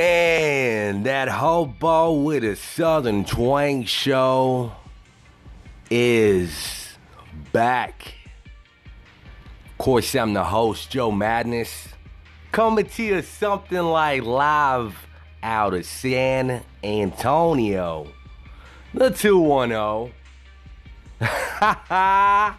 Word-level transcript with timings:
And 0.00 1.04
that 1.04 1.28
hobo 1.28 2.12
with 2.22 2.42
a 2.42 2.56
southern 2.56 3.22
twang 3.26 3.84
show 3.84 4.72
is 5.90 6.96
back. 7.52 8.14
Of 9.66 9.76
course, 9.76 10.14
I'm 10.14 10.32
the 10.32 10.44
host, 10.44 10.90
Joe 10.90 11.10
Madness, 11.10 11.88
coming 12.50 12.86
to 12.86 13.02
you 13.02 13.20
something 13.20 13.82
like 13.82 14.22
live 14.22 15.06
out 15.42 15.74
of 15.74 15.84
San 15.84 16.62
Antonio. 16.82 18.08
The 18.94 19.10
210. 19.10 20.14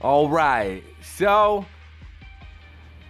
All 0.00 0.30
right. 0.30 0.82
So 1.02 1.66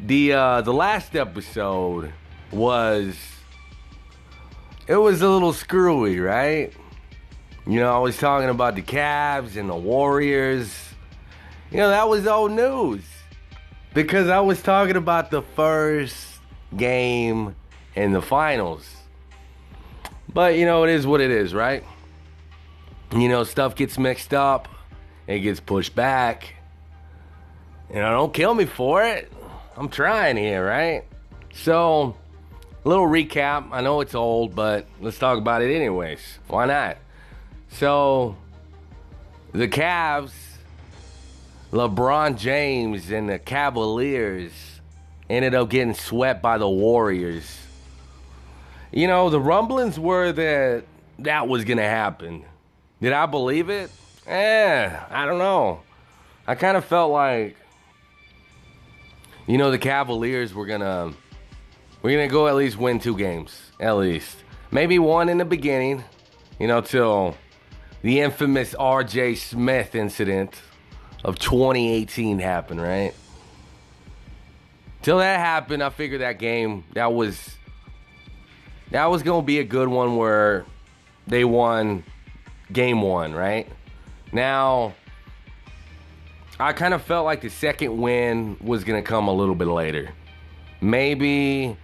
the 0.01 0.33
uh 0.33 0.63
the 0.63 0.75
last 0.75 1.15
episode 1.15 2.13
was 2.51 3.36
it 4.87 4.97
was 4.97 5.23
a 5.23 5.29
little 5.29 5.53
screwy, 5.53 6.21
right? 6.21 6.73
You 7.67 7.81
know, 7.81 7.93
I 7.93 7.99
was 7.99 8.17
talking 8.17 8.49
about 8.49 8.77
the 8.77 8.83
Cavs 8.83 9.57
and 9.57 9.69
the 9.69 9.75
Warriors. 9.75 10.73
You 11.71 11.79
know, 11.79 11.91
that 11.91 12.09
was 12.09 12.27
old 12.27 12.53
news. 12.53 13.03
Because 13.93 14.29
I 14.29 14.41
was 14.41 14.63
talking 14.63 14.97
about 14.97 15.31
the 15.31 15.43
first 15.43 16.39
game 16.77 17.57
in 17.97 18.13
the 18.13 18.23
finals. 18.23 18.87
But 20.33 20.57
you 20.57 20.67
know, 20.67 20.85
it 20.85 20.91
is 20.91 21.07
what 21.07 21.21
it 21.21 21.31
is, 21.31 21.55
right? 21.55 21.83
You 23.13 23.29
know, 23.29 23.43
stuff 23.45 23.75
gets 23.75 23.99
mixed 23.99 24.35
up, 24.35 24.69
it 25.27 25.41
gets 25.41 25.61
pushed 25.61 25.95
back. 25.95 26.55
You 27.89 27.97
know, 27.97 28.11
don't 28.11 28.35
kill 28.35 28.55
me 28.55 28.67
for 28.67 29.03
it. 29.03 29.33
I'm 29.77 29.89
trying 29.89 30.37
here, 30.37 30.65
right? 30.65 31.05
So, 31.53 32.17
little 32.87 33.07
recap. 33.07 33.69
I 33.73 33.81
know 33.81 34.01
it's 34.01 34.15
old, 34.15 34.55
but 34.55 34.87
let's 35.01 35.19
talk 35.19 35.39
about 35.39 35.63
it 35.63 35.75
anyways. 35.75 36.21
Why 36.47 36.67
not? 36.67 36.99
So, 37.69 38.37
the 39.53 39.69
Cavs, 39.69 40.33
LeBron 41.73 42.39
James, 42.39 43.11
and 43.11 43.29
the 43.29 43.39
Cavaliers 43.39 44.53
ended 45.29 45.55
up 45.55 45.69
getting 45.69 45.95
swept 45.95 46.41
by 46.41 46.59
the 46.59 46.69
Warriors. 46.69 47.59
You 48.93 49.09
know, 49.09 49.31
the 49.31 49.41
rumblings 49.41 49.99
were 49.99 50.31
that 50.33 50.85
that 51.19 51.49
was 51.49 51.65
going 51.65 51.79
to 51.79 51.83
happen. 51.83 52.45
Did 53.01 53.13
I 53.13 53.27
believe 53.27 53.69
it? 53.69 53.91
Eh, 54.27 54.97
I 55.11 55.27
don't 55.27 55.39
know. 55.39 55.81
I 56.47 56.55
kind 56.55 56.77
of 56.77 56.85
felt 56.85 57.11
like, 57.11 57.57
you 59.47 59.59
know, 59.59 59.71
the 59.73 59.79
Cavaliers 59.79 60.55
were 60.55 60.67
going 60.67 60.81
to 60.81 61.13
we're 62.07 62.17
gonna 62.17 62.29
go 62.29 62.47
at 62.47 62.55
least 62.55 62.77
win 62.77 63.01
two 63.01 63.17
games, 63.17 63.73
at 63.81 63.97
least. 63.97 64.45
Maybe 64.71 64.97
one 64.97 65.29
in 65.29 65.39
the 65.39 65.45
beginning, 65.45 66.05
you 66.57 66.69
know, 66.69 66.81
till 66.81 67.37
the 68.03 68.21
infamous 68.21 68.77
R.J. 68.77 69.35
Smith 69.35 69.97
incident 69.97 70.55
of 71.25 71.37
2018 71.41 72.39
happened, 72.39 72.81
right? 72.81 73.13
Till 75.03 75.19
that 75.19 75.41
happened, 75.41 75.83
I 75.83 75.91
figured 75.91 76.21
that 76.21 76.39
game 76.39 76.85
that 76.95 77.13
was 77.13 77.57
that 78.93 79.07
was 79.07 79.25
gonna 79.25 79.43
be 79.43 79.59
a 79.59 79.65
good 79.65 79.89
one 79.89 80.17
where 80.17 80.65
they 81.27 81.45
won 81.45 82.05
game 82.73 83.03
one, 83.03 83.35
right? 83.35 83.69
Now 84.31 84.95
I 86.61 86.73
kind 86.73 86.95
of 86.95 87.03
felt 87.03 87.25
like 87.25 87.41
the 87.41 87.51
second 87.51 88.01
win 88.01 88.59
was 88.61 88.85
gonna 88.85 89.03
come 89.03 89.27
a 89.27 89.33
little 89.33 89.57
bit 89.57 89.67
later. 89.67 90.11
Maybe 90.81 91.77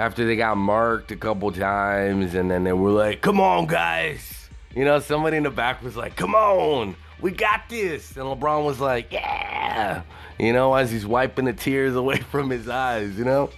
after 0.00 0.24
they 0.26 0.34
got 0.34 0.56
marked 0.56 1.12
a 1.12 1.16
couple 1.16 1.52
times 1.52 2.34
and 2.34 2.50
then 2.50 2.64
they 2.64 2.72
were 2.72 2.90
like, 2.90 3.20
come 3.20 3.38
on, 3.38 3.66
guys. 3.66 4.48
You 4.74 4.86
know, 4.86 4.98
somebody 4.98 5.36
in 5.36 5.42
the 5.42 5.50
back 5.50 5.82
was 5.82 5.94
like, 5.94 6.16
come 6.16 6.34
on, 6.34 6.96
we 7.20 7.32
got 7.32 7.68
this. 7.68 8.16
And 8.16 8.24
LeBron 8.24 8.64
was 8.64 8.80
like, 8.80 9.12
yeah. 9.12 10.02
You 10.38 10.54
know, 10.54 10.72
as 10.72 10.90
he's 10.90 11.06
wiping 11.06 11.44
the 11.44 11.52
tears 11.52 11.94
away 12.02 12.16
from 12.16 12.48
his 12.48 12.66
eyes, 12.66 13.18
you 13.18 13.26
know? 13.26 13.50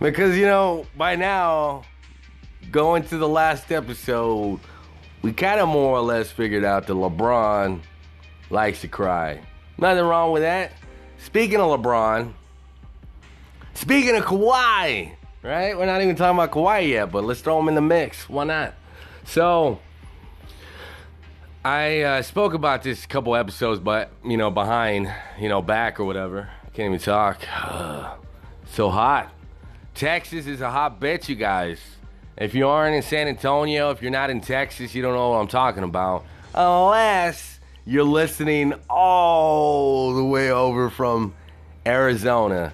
Because, 0.00 0.38
you 0.38 0.46
know, 0.46 0.86
by 0.96 1.16
now, 1.16 1.82
going 2.70 3.02
to 3.04 3.18
the 3.18 3.28
last 3.28 3.70
episode, 3.70 4.58
we 5.20 5.34
kind 5.34 5.60
of 5.60 5.68
more 5.68 5.98
or 5.98 6.00
less 6.00 6.30
figured 6.30 6.64
out 6.64 6.86
that 6.86 6.94
LeBron 6.94 7.82
likes 8.48 8.80
to 8.80 8.88
cry. 8.88 9.42
Nothing 9.76 10.04
wrong 10.04 10.32
with 10.32 10.44
that. 10.44 10.72
Speaking 11.18 11.60
of 11.60 11.78
LeBron, 11.78 12.32
speaking 13.74 14.16
of 14.16 14.24
Kawhi, 14.24 15.16
right? 15.42 15.76
We're 15.76 15.86
not 15.86 16.02
even 16.02 16.16
talking 16.16 16.38
about 16.38 16.50
Kawhi 16.50 16.88
yet, 16.88 17.10
but 17.10 17.24
let's 17.24 17.40
throw 17.40 17.58
him 17.60 17.68
in 17.68 17.74
the 17.74 17.80
mix. 17.80 18.28
Why 18.28 18.44
not? 18.44 18.74
So, 19.24 19.80
I 21.64 22.00
uh, 22.00 22.22
spoke 22.22 22.54
about 22.54 22.82
this 22.82 23.04
a 23.04 23.08
couple 23.08 23.36
episodes, 23.36 23.80
but 23.80 24.10
you 24.24 24.36
know, 24.36 24.50
behind, 24.50 25.12
you 25.38 25.48
know, 25.48 25.62
back 25.62 26.00
or 26.00 26.04
whatever. 26.04 26.50
Can't 26.74 26.94
even 26.94 26.98
talk. 26.98 27.40
so 28.72 28.90
hot. 28.90 29.32
Texas 29.94 30.46
is 30.46 30.60
a 30.60 30.70
hot 30.70 30.98
bet, 30.98 31.28
you 31.28 31.36
guys. 31.36 31.78
If 32.36 32.54
you 32.54 32.66
aren't 32.66 32.96
in 32.96 33.02
San 33.02 33.28
Antonio, 33.28 33.90
if 33.90 34.00
you're 34.00 34.10
not 34.10 34.30
in 34.30 34.40
Texas, 34.40 34.94
you 34.94 35.02
don't 35.02 35.14
know 35.14 35.30
what 35.30 35.36
I'm 35.36 35.48
talking 35.48 35.82
about. 35.82 36.24
Unless 36.54 37.60
you're 37.84 38.04
listening 38.04 38.74
all 38.88 40.14
the 40.14 40.24
way 40.24 40.50
over 40.50 40.88
from 40.88 41.34
Arizona. 41.84 42.72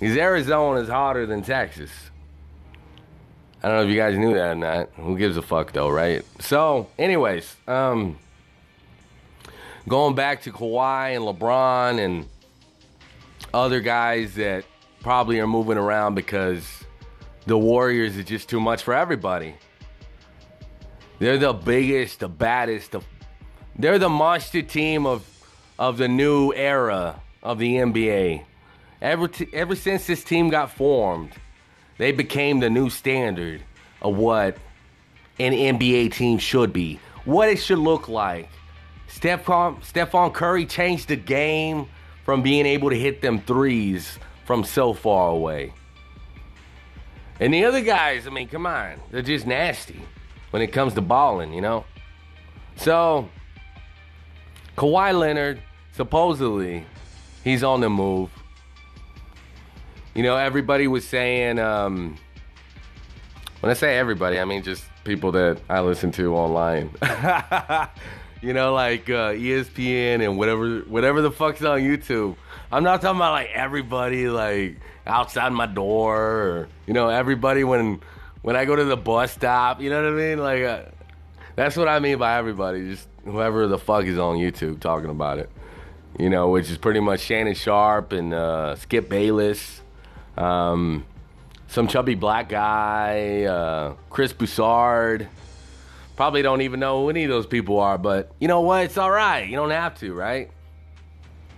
Because 0.00 0.16
Arizona 0.16 0.80
is 0.80 0.88
hotter 0.88 1.26
than 1.26 1.42
Texas. 1.42 1.90
I 3.62 3.68
don't 3.68 3.76
know 3.76 3.82
if 3.84 3.90
you 3.90 3.96
guys 3.96 4.16
knew 4.16 4.32
that 4.32 4.52
or 4.52 4.54
not. 4.54 4.88
Who 4.96 5.18
gives 5.18 5.36
a 5.36 5.42
fuck 5.42 5.72
though, 5.72 5.90
right? 5.90 6.24
So, 6.40 6.88
anyways, 6.98 7.54
um, 7.68 8.18
going 9.86 10.14
back 10.14 10.42
to 10.42 10.52
Kawhi 10.52 11.14
and 11.14 11.24
LeBron 11.24 12.02
and 12.02 12.26
other 13.52 13.80
guys 13.80 14.34
that 14.36 14.64
probably 15.02 15.38
are 15.38 15.46
moving 15.46 15.76
around 15.76 16.14
because 16.14 16.66
the 17.46 17.58
Warriors 17.58 18.16
is 18.16 18.24
just 18.24 18.48
too 18.48 18.60
much 18.60 18.82
for 18.82 18.94
everybody. 18.94 19.54
They're 21.18 21.36
the 21.36 21.52
biggest, 21.52 22.20
the 22.20 22.28
baddest, 22.28 22.92
the, 22.92 23.02
they're 23.78 23.98
the 23.98 24.08
monster 24.08 24.62
team 24.62 25.04
of 25.04 25.26
of 25.78 25.98
the 25.98 26.08
new 26.08 26.52
era 26.54 27.20
of 27.42 27.58
the 27.58 27.76
NBA. 27.76 28.44
Ever, 29.02 29.28
t- 29.28 29.48
ever 29.52 29.74
since 29.74 30.06
this 30.06 30.22
team 30.22 30.50
got 30.50 30.70
formed, 30.70 31.32
they 31.98 32.12
became 32.12 32.60
the 32.60 32.68
new 32.68 32.90
standard 32.90 33.62
of 34.02 34.16
what 34.16 34.56
an 35.38 35.52
NBA 35.52 36.12
team 36.12 36.38
should 36.38 36.72
be, 36.72 37.00
what 37.24 37.48
it 37.48 37.56
should 37.56 37.78
look 37.78 38.08
like. 38.08 38.48
Stephen, 39.08 39.76
Stephen 39.82 40.30
Curry 40.30 40.66
changed 40.66 41.08
the 41.08 41.16
game 41.16 41.88
from 42.24 42.42
being 42.42 42.66
able 42.66 42.90
to 42.90 42.96
hit 42.98 43.22
them 43.22 43.40
threes 43.40 44.18
from 44.44 44.64
so 44.64 44.92
far 44.92 45.30
away. 45.30 45.72
And 47.40 47.54
the 47.54 47.64
other 47.64 47.80
guys, 47.80 48.26
I 48.26 48.30
mean, 48.30 48.48
come 48.48 48.66
on, 48.66 49.00
they're 49.10 49.22
just 49.22 49.46
nasty 49.46 50.00
when 50.50 50.60
it 50.60 50.68
comes 50.68 50.94
to 50.94 51.00
balling, 51.00 51.54
you 51.54 51.62
know? 51.62 51.84
So, 52.76 53.28
Kawhi 54.76 55.18
Leonard, 55.18 55.60
supposedly, 55.92 56.84
he's 57.42 57.62
on 57.64 57.80
the 57.80 57.88
move. 57.88 58.30
You 60.14 60.22
know, 60.24 60.36
everybody 60.36 60.88
was 60.88 61.06
saying, 61.06 61.58
um, 61.58 62.18
when 63.60 63.70
I 63.70 63.74
say 63.74 63.96
everybody, 63.96 64.40
I 64.40 64.44
mean 64.44 64.62
just 64.62 64.84
people 65.04 65.32
that 65.32 65.60
I 65.68 65.80
listen 65.80 66.10
to 66.12 66.34
online. 66.34 66.90
you 68.42 68.52
know, 68.52 68.74
like 68.74 69.08
uh, 69.08 69.32
ESPN 69.32 70.24
and 70.24 70.36
whatever, 70.36 70.80
whatever 70.80 71.22
the 71.22 71.30
fuck's 71.30 71.62
on 71.62 71.80
YouTube. 71.80 72.36
I'm 72.72 72.82
not 72.82 73.02
talking 73.02 73.16
about 73.16 73.32
like 73.32 73.50
everybody 73.52 74.28
like 74.28 74.76
outside 75.06 75.52
my 75.52 75.66
door, 75.66 76.16
or 76.18 76.68
you 76.86 76.94
know, 76.94 77.08
everybody 77.08 77.64
when 77.64 78.00
when 78.42 78.56
I 78.56 78.64
go 78.64 78.74
to 78.74 78.84
the 78.84 78.96
bus 78.96 79.32
stop. 79.32 79.80
You 79.80 79.90
know 79.90 80.02
what 80.02 80.12
I 80.12 80.16
mean? 80.16 80.38
Like 80.38 80.62
uh, 80.64 80.82
that's 81.56 81.76
what 81.76 81.88
I 81.88 81.98
mean 81.98 82.18
by 82.18 82.36
everybody. 82.38 82.90
Just 82.90 83.08
whoever 83.24 83.66
the 83.66 83.78
fuck 83.78 84.06
is 84.06 84.18
on 84.18 84.36
YouTube 84.36 84.80
talking 84.80 85.10
about 85.10 85.38
it. 85.38 85.50
You 86.18 86.30
know, 86.30 86.48
which 86.48 86.70
is 86.70 86.78
pretty 86.78 87.00
much 87.00 87.20
Shannon 87.20 87.54
Sharpe 87.54 88.12
and 88.12 88.34
uh, 88.34 88.74
Skip 88.76 89.08
Bayless. 89.08 89.79
Um, 90.36 91.04
some 91.68 91.86
chubby 91.86 92.14
black 92.14 92.48
guy, 92.48 93.44
uh, 93.44 93.94
Chris 94.10 94.32
Broussard. 94.32 95.28
Probably 96.16 96.42
don't 96.42 96.62
even 96.62 96.80
know 96.80 97.02
who 97.02 97.10
any 97.10 97.24
of 97.24 97.30
those 97.30 97.46
people 97.46 97.78
are, 97.78 97.96
but 97.96 98.32
you 98.40 98.48
know 98.48 98.60
what? 98.60 98.84
It's 98.84 98.98
all 98.98 99.10
right. 99.10 99.48
You 99.48 99.56
don't 99.56 99.70
have 99.70 99.98
to, 100.00 100.12
right? 100.12 100.50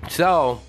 So, 0.09 0.61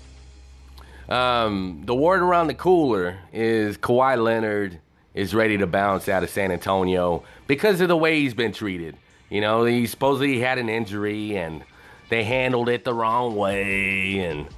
um, 1.08 1.82
the 1.84 1.94
word 1.94 2.22
around 2.22 2.48
the 2.48 2.54
cooler 2.54 3.18
is 3.32 3.76
Kawhi 3.76 4.20
Leonard 4.22 4.80
is 5.12 5.34
ready 5.34 5.58
to 5.58 5.66
bounce 5.66 6.08
out 6.08 6.24
of 6.24 6.30
San 6.30 6.50
Antonio 6.50 7.22
because 7.46 7.80
of 7.80 7.88
the 7.88 7.96
way 7.96 8.20
he's 8.20 8.34
been 8.34 8.52
treated. 8.52 8.96
You 9.30 9.40
know, 9.40 9.64
he 9.64 9.86
supposedly 9.86 10.40
had 10.40 10.58
an 10.58 10.68
injury 10.68 11.36
and 11.36 11.64
they 12.08 12.24
handled 12.24 12.68
it 12.68 12.84
the 12.84 12.94
wrong 12.94 13.36
way. 13.36 14.18
And, 14.20 14.48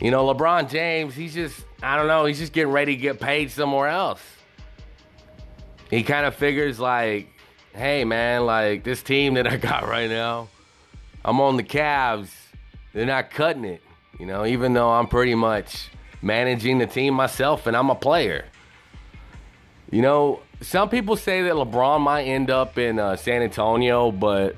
you 0.00 0.10
know, 0.10 0.32
LeBron 0.32 0.70
James, 0.70 1.14
he's 1.14 1.34
just, 1.34 1.64
I 1.82 1.96
don't 1.96 2.06
know, 2.06 2.24
he's 2.24 2.38
just 2.38 2.52
getting 2.52 2.72
ready 2.72 2.94
to 2.94 3.00
get 3.00 3.18
paid 3.18 3.50
somewhere 3.50 3.88
else. 3.88 4.22
he 5.90 6.02
kind 6.04 6.24
of 6.24 6.34
figures 6.34 6.78
like, 6.78 7.28
hey 7.74 8.04
man, 8.04 8.46
like 8.46 8.84
this 8.84 9.02
team 9.02 9.34
that 9.34 9.46
I 9.46 9.56
got 9.56 9.88
right 9.88 10.08
now, 10.08 10.48
I'm 11.24 11.40
on 11.40 11.56
the 11.56 11.64
Cavs. 11.64 12.30
They're 12.92 13.06
not 13.06 13.30
cutting 13.30 13.64
it, 13.64 13.82
you 14.20 14.26
know, 14.26 14.46
even 14.46 14.74
though 14.74 14.90
I'm 14.90 15.08
pretty 15.08 15.34
much 15.34 15.90
managing 16.20 16.78
the 16.78 16.86
team 16.86 17.14
myself 17.14 17.66
and 17.66 17.76
I'm 17.76 17.90
a 17.90 17.94
player. 17.94 18.44
You 19.90 20.02
know, 20.02 20.40
some 20.60 20.88
people 20.88 21.16
say 21.16 21.42
that 21.42 21.52
LeBron 21.52 22.00
might 22.00 22.22
end 22.22 22.50
up 22.50 22.78
in 22.78 22.98
uh, 22.98 23.16
San 23.16 23.42
Antonio, 23.42 24.10
but 24.12 24.56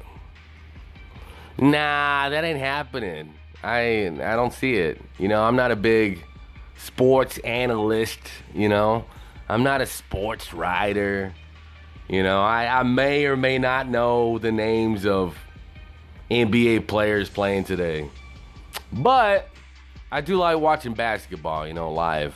nah, 1.59 2.29
that 2.29 2.45
ain't 2.45 2.59
happening. 2.59 3.35
I 3.63 4.09
I 4.23 4.37
don't 4.37 4.53
see 4.53 4.75
it. 4.75 5.01
You 5.19 5.29
know, 5.29 5.43
I'm 5.43 5.57
not 5.57 5.71
a 5.71 5.77
big 5.77 6.23
sports 6.77 7.39
analyst. 7.39 8.21
You 8.55 8.69
know, 8.69 9.05
I'm 9.49 9.63
not 9.63 9.81
a 9.81 9.87
sports 9.87 10.53
writer. 10.55 11.35
You 12.09 12.23
know, 12.23 12.43
I, 12.43 12.81
I 12.81 12.83
may 12.83 13.27
or 13.27 13.37
may 13.37 13.59
not 13.59 13.89
know 13.89 14.39
the 14.39 14.53
names 14.53 15.07
of 15.07 15.37
NBA 16.31 16.87
players 16.87 17.31
playing 17.31 17.65
today, 17.65 18.11
but 18.93 19.49
I 20.13 20.21
do 20.21 20.37
like 20.37 20.59
watching 20.59 20.95
basketball. 20.95 21.67
You 21.67 21.75
know, 21.75 21.93
live. 21.93 22.35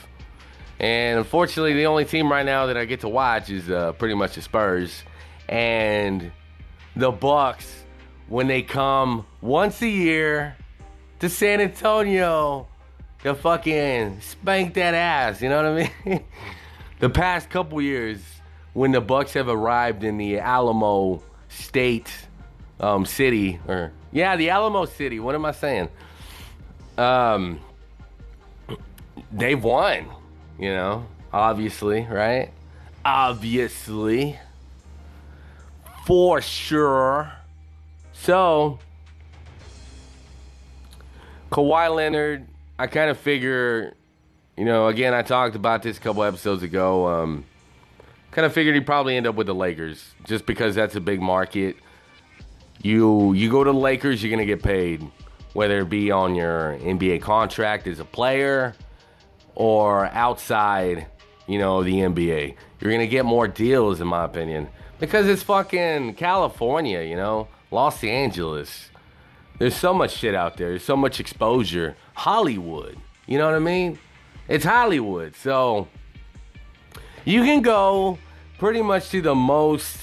And 0.81 1.19
unfortunately, 1.19 1.75
the 1.75 1.87
only 1.87 2.05
team 2.05 2.31
right 2.31 2.47
now 2.47 2.67
that 2.67 2.77
I 2.77 2.85
get 2.85 3.01
to 3.01 3.09
watch 3.09 3.51
is 3.51 3.69
uh, 3.69 3.93
pretty 3.93 4.15
much 4.15 4.37
the 4.37 4.43
Spurs 4.43 5.03
and 5.49 6.31
the 6.95 7.11
Bucks 7.11 7.85
when 8.29 8.47
they 8.47 8.63
come 8.63 9.27
once 9.41 9.83
a 9.83 9.89
year 9.89 10.57
to 11.21 11.29
San 11.29 11.61
Antonio 11.61 12.69
to 13.23 13.35
fucking 13.35 14.21
spank 14.21 14.75
that 14.75 14.95
ass. 14.95 15.43
You 15.43 15.49
know 15.49 15.73
what 15.73 15.83
I 15.83 15.93
mean? 16.05 16.25
the 17.01 17.11
past 17.11 17.51
couple 17.51 17.81
years 17.81 18.21
when 18.73 18.93
the 18.93 19.01
Bucks 19.01 19.33
have 19.35 19.49
arrived 19.49 20.05
in 20.05 20.19
the 20.19 20.39
Alamo 20.39 21.23
State 21.49 22.11
um, 22.81 23.05
City, 23.05 23.61
or 23.67 23.93
yeah, 24.13 24.37
the 24.37 24.51
Alamo 24.51 24.85
City. 24.85 25.19
What 25.21 25.35
am 25.35 25.45
I 25.45 25.53
saying? 25.53 25.89
Um, 26.97 27.61
they've 29.33 29.63
won. 29.63 30.09
You 30.59 30.75
know, 30.75 31.07
obviously, 31.33 32.03
right? 32.03 32.51
Obviously. 33.05 34.39
For 36.05 36.41
sure. 36.41 37.33
So, 38.13 38.81
Kawhi 41.53 41.95
Leonard, 41.95 42.48
I 42.79 42.87
kind 42.87 43.11
of 43.11 43.19
figure, 43.19 43.95
you 44.57 44.65
know, 44.65 44.87
again, 44.87 45.13
I 45.13 45.23
talked 45.23 45.57
about 45.57 45.83
this 45.83 45.99
a 45.99 46.01
couple 46.01 46.23
episodes 46.23 46.63
ago. 46.63 47.09
Um, 47.09 47.45
kind 48.31 48.47
of 48.47 48.53
figured 48.53 48.77
he'd 48.77 48.87
probably 48.87 49.17
end 49.17 49.27
up 49.27 49.35
with 49.35 49.49
the 49.49 49.55
Lakers 49.55 50.15
just 50.25 50.47
because 50.47 50.75
that's 50.77 50.95
a 50.95 51.01
big 51.01 51.21
market. 51.21 51.77
You 52.81 53.33
you 53.33 53.51
go 53.51 53.65
to 53.65 53.73
the 53.73 53.79
Lakers, 53.79 54.23
you're 54.23 54.31
gonna 54.31 54.47
get 54.47 54.63
paid, 54.63 55.05
whether 55.55 55.81
it 55.81 55.89
be 55.89 56.13
on 56.13 56.37
your 56.37 56.79
NBA 56.81 57.21
contract 57.23 57.89
as 57.89 57.99
a 57.99 58.05
player 58.05 58.77
or 59.57 60.07
outside, 60.07 61.09
you 61.49 61.59
know, 61.59 61.83
the 61.83 61.95
NBA. 61.95 62.55
You're 62.81 62.93
gonna 62.93 63.09
get 63.09 63.25
more 63.25 63.49
deals, 63.49 64.01
in 64.01 64.07
my 64.07 64.25
opinion, 64.25 64.69
because 65.01 65.27
it's 65.27 65.43
fucking 65.43 66.15
California, 66.15 67.03
you 67.03 67.17
know, 67.17 67.49
Los 67.73 68.05
Angeles. 68.05 68.88
There's 69.59 69.77
so 69.77 69.93
much 69.93 70.13
shit 70.13 70.35
out 70.35 70.57
there. 70.57 70.71
There's 70.71 70.85
so 70.85 70.97
much 70.97 71.21
exposure. 71.21 71.97
Hollywood, 72.15 72.97
you 73.27 73.39
know 73.39 73.47
what 73.47 73.55
I 73.55 73.61
mean? 73.61 73.99
It's 74.47 74.65
Hollywood, 74.65 75.35
so 75.37 75.89
you 77.25 77.43
can 77.43 77.63
go 77.63 78.19
pretty 78.59 78.83
much 78.83 79.11
to 79.11 79.21
the 79.21 79.35
most 79.35 79.99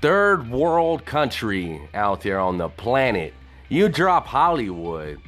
third 0.00 0.50
world 0.50 1.04
country 1.04 1.80
out 1.94 2.20
there 2.20 2.38
on 2.38 2.58
the 2.58 2.68
planet. 2.68 3.34
You 3.68 3.88
drop 3.88 4.26
Hollywood 4.26 5.20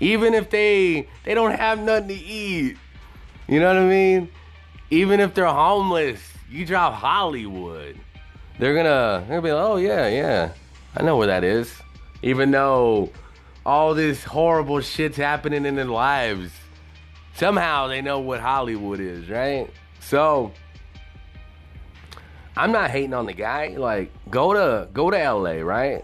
even 0.00 0.34
if 0.34 0.50
they 0.50 1.08
they 1.24 1.34
don't 1.34 1.54
have 1.54 1.80
nothing 1.80 2.08
to 2.08 2.14
eat. 2.14 2.76
You 3.46 3.60
know 3.60 3.68
what 3.68 3.76
I 3.76 3.86
mean? 3.86 4.30
Even 4.90 5.20
if 5.20 5.34
they're 5.34 5.46
homeless, 5.46 6.20
you 6.50 6.64
drop 6.64 6.94
Hollywood. 6.94 7.98
They're 8.58 8.74
gonna 8.74 9.24
they're 9.26 9.40
gonna 9.40 9.42
be 9.42 9.52
like, 9.52 9.64
oh 9.64 9.76
yeah, 9.76 10.08
yeah. 10.08 10.52
I 10.96 11.02
know 11.02 11.16
where 11.16 11.26
that 11.26 11.44
is. 11.44 11.72
Even 12.22 12.50
though 12.50 13.10
all 13.68 13.92
this 13.92 14.24
horrible 14.24 14.80
shit's 14.80 15.18
happening 15.18 15.66
in 15.66 15.76
their 15.76 15.84
lives. 15.84 16.50
Somehow 17.34 17.86
they 17.86 18.00
know 18.00 18.18
what 18.18 18.40
Hollywood 18.40 18.98
is, 18.98 19.28
right? 19.28 19.70
So 20.00 20.52
I'm 22.56 22.72
not 22.72 22.90
hating 22.90 23.12
on 23.12 23.26
the 23.26 23.34
guy. 23.34 23.76
Like, 23.76 24.10
go 24.30 24.54
to 24.54 24.88
go 24.94 25.10
to 25.10 25.16
LA, 25.18 25.60
right? 25.60 26.02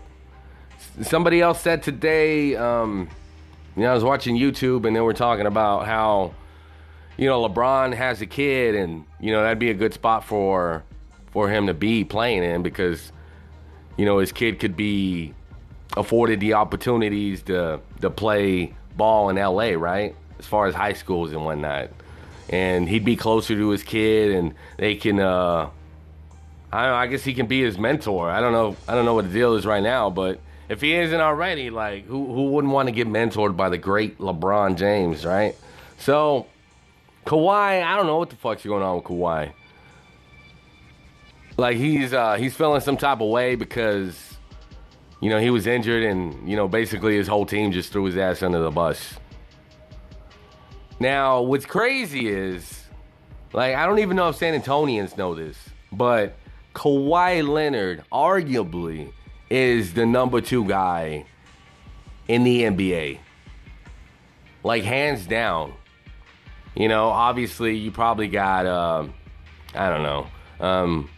Somebody 1.00 1.40
else 1.40 1.58
said 1.62 1.82
today, 1.82 2.54
um, 2.54 3.08
you 3.76 3.82
know, 3.82 3.92
I 3.92 3.94
was 3.94 4.04
watching 4.04 4.36
YouTube 4.36 4.86
and 4.86 4.94
they 4.94 5.00
were 5.00 5.14
talking 5.14 5.46
about 5.46 5.86
how, 5.86 6.34
you 7.16 7.26
know, 7.26 7.48
LeBron 7.48 7.94
has 7.94 8.20
a 8.20 8.26
kid 8.26 8.74
and, 8.74 9.06
you 9.18 9.32
know, 9.32 9.42
that'd 9.42 9.58
be 9.58 9.70
a 9.70 9.74
good 9.74 9.94
spot 9.94 10.22
for 10.24 10.84
for 11.32 11.48
him 11.48 11.66
to 11.66 11.74
be 11.74 12.04
playing 12.04 12.44
in 12.44 12.62
because, 12.62 13.10
you 13.96 14.04
know, 14.04 14.18
his 14.18 14.32
kid 14.32 14.60
could 14.60 14.76
be 14.76 15.32
afforded 15.96 16.40
the 16.40 16.54
opportunities 16.54 17.42
to 17.42 17.80
to 18.00 18.10
play 18.10 18.74
ball 18.96 19.28
in 19.28 19.36
LA, 19.36 19.70
right? 19.70 20.14
As 20.38 20.46
far 20.46 20.66
as 20.66 20.74
high 20.74 20.92
schools 20.92 21.32
and 21.32 21.44
whatnot. 21.44 21.90
And 22.48 22.88
he'd 22.88 23.04
be 23.04 23.16
closer 23.16 23.54
to 23.54 23.68
his 23.70 23.82
kid 23.82 24.32
and 24.32 24.54
they 24.76 24.96
can 24.96 25.20
uh 25.20 25.70
I 26.72 26.82
don't 26.82 26.90
know, 26.90 26.96
I 26.96 27.06
guess 27.06 27.22
he 27.22 27.34
can 27.34 27.46
be 27.46 27.62
his 27.62 27.78
mentor. 27.78 28.28
I 28.28 28.40
don't 28.40 28.52
know 28.52 28.76
I 28.88 28.94
don't 28.94 29.04
know 29.04 29.14
what 29.14 29.26
the 29.26 29.32
deal 29.32 29.54
is 29.54 29.64
right 29.64 29.82
now, 29.82 30.10
but 30.10 30.40
if 30.68 30.80
he 30.80 30.94
isn't 30.94 31.20
already, 31.20 31.70
like 31.70 32.06
who 32.06 32.26
who 32.26 32.50
wouldn't 32.50 32.72
want 32.72 32.88
to 32.88 32.92
get 32.92 33.06
mentored 33.06 33.56
by 33.56 33.68
the 33.68 33.78
great 33.78 34.18
LeBron 34.18 34.76
James, 34.76 35.24
right? 35.24 35.54
So 35.98 36.46
Kawhi, 37.26 37.82
I 37.82 37.96
don't 37.96 38.06
know 38.06 38.18
what 38.18 38.30
the 38.30 38.36
fuck's 38.36 38.64
going 38.64 38.82
on 38.82 38.96
with 38.96 39.04
Kawhi. 39.04 39.52
Like 41.56 41.76
he's 41.76 42.12
uh, 42.12 42.34
he's 42.34 42.54
feeling 42.54 42.80
some 42.80 42.96
type 42.96 43.20
of 43.20 43.28
way 43.28 43.54
because 43.54 44.33
you 45.24 45.30
know 45.30 45.40
he 45.40 45.48
was 45.48 45.66
injured 45.66 46.02
and 46.02 46.46
you 46.46 46.54
know 46.54 46.68
basically 46.68 47.16
his 47.16 47.26
whole 47.26 47.46
team 47.46 47.72
just 47.72 47.90
threw 47.90 48.04
his 48.04 48.18
ass 48.18 48.42
under 48.42 48.58
the 48.60 48.70
bus. 48.70 49.14
Now 51.00 51.40
what's 51.40 51.64
crazy 51.64 52.28
is 52.28 52.84
like 53.54 53.74
I 53.74 53.86
don't 53.86 54.00
even 54.00 54.16
know 54.16 54.28
if 54.28 54.36
San 54.36 54.60
Antonians 54.60 55.16
know 55.16 55.34
this, 55.34 55.56
but 55.90 56.36
Kawhi 56.74 57.48
Leonard 57.48 58.04
arguably 58.12 59.12
is 59.48 59.94
the 59.94 60.04
number 60.04 60.42
two 60.42 60.66
guy 60.66 61.24
in 62.28 62.44
the 62.44 62.64
NBA. 62.64 63.18
Like, 64.62 64.82
hands 64.82 65.26
down. 65.26 65.74
You 66.74 66.88
know, 66.88 67.08
obviously, 67.08 67.76
you 67.76 67.92
probably 67.92 68.28
got, 68.28 68.66
uh, 68.66 69.06
I 69.74 69.88
don't 69.88 70.02
know. 70.02 70.26
Um, 70.58 71.10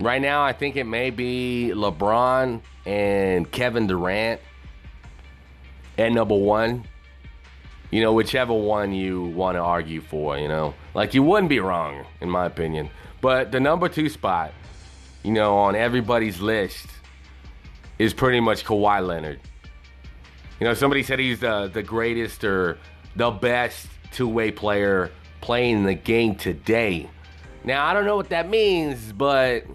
right 0.00 0.22
now, 0.22 0.42
I 0.42 0.52
think 0.52 0.76
it 0.76 0.84
may 0.84 1.10
be 1.10 1.72
LeBron 1.74 2.62
and 2.86 3.50
Kevin 3.50 3.86
Durant 3.86 4.40
at 5.98 6.12
number 6.12 6.36
one. 6.36 6.84
You 7.90 8.00
know, 8.00 8.14
whichever 8.14 8.54
one 8.54 8.94
you 8.94 9.24
want 9.24 9.56
to 9.56 9.60
argue 9.60 10.00
for, 10.00 10.38
you 10.38 10.48
know. 10.48 10.72
Like, 10.94 11.12
you 11.12 11.22
wouldn't 11.22 11.50
be 11.50 11.60
wrong, 11.60 12.06
in 12.22 12.30
my 12.30 12.46
opinion. 12.46 12.88
But 13.20 13.52
the 13.52 13.60
number 13.60 13.90
two 13.90 14.08
spot, 14.08 14.52
you 15.22 15.32
know, 15.32 15.56
on 15.58 15.76
everybody's 15.76 16.40
list 16.40 16.86
is 17.98 18.14
pretty 18.14 18.40
much 18.40 18.64
Kawhi 18.64 19.06
Leonard. 19.06 19.40
You 20.58 20.66
know, 20.66 20.74
somebody 20.74 21.02
said 21.02 21.18
he's 21.18 21.40
the, 21.40 21.70
the 21.72 21.82
greatest 21.82 22.44
or 22.44 22.78
the 23.14 23.30
best 23.30 23.88
two 24.10 24.28
way 24.28 24.50
player 24.50 25.10
playing 25.40 25.84
the 25.84 25.94
game 25.94 26.34
today. 26.34 27.10
Now, 27.64 27.84
I 27.84 27.92
don't 27.92 28.06
know 28.06 28.16
what 28.16 28.30
that 28.30 28.48
means, 28.48 29.12
but 29.12 29.66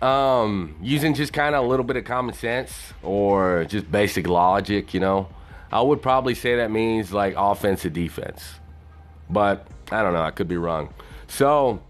um, 0.00 0.76
using 0.80 1.14
just 1.14 1.32
kind 1.32 1.54
of 1.54 1.64
a 1.64 1.68
little 1.68 1.84
bit 1.84 1.96
of 1.96 2.04
common 2.04 2.34
sense 2.34 2.72
or 3.02 3.64
just 3.64 3.90
basic 3.90 4.26
logic, 4.26 4.94
you 4.94 5.00
know, 5.00 5.28
I 5.72 5.80
would 5.80 6.00
probably 6.00 6.34
say 6.34 6.56
that 6.56 6.70
means 6.70 7.12
like 7.12 7.34
offense 7.36 7.84
and 7.84 7.94
defense. 7.94 8.44
But 9.28 9.66
I 9.90 10.02
don't 10.02 10.12
know, 10.12 10.22
I 10.22 10.30
could 10.30 10.48
be 10.48 10.56
wrong. 10.56 10.92
So, 11.26 11.82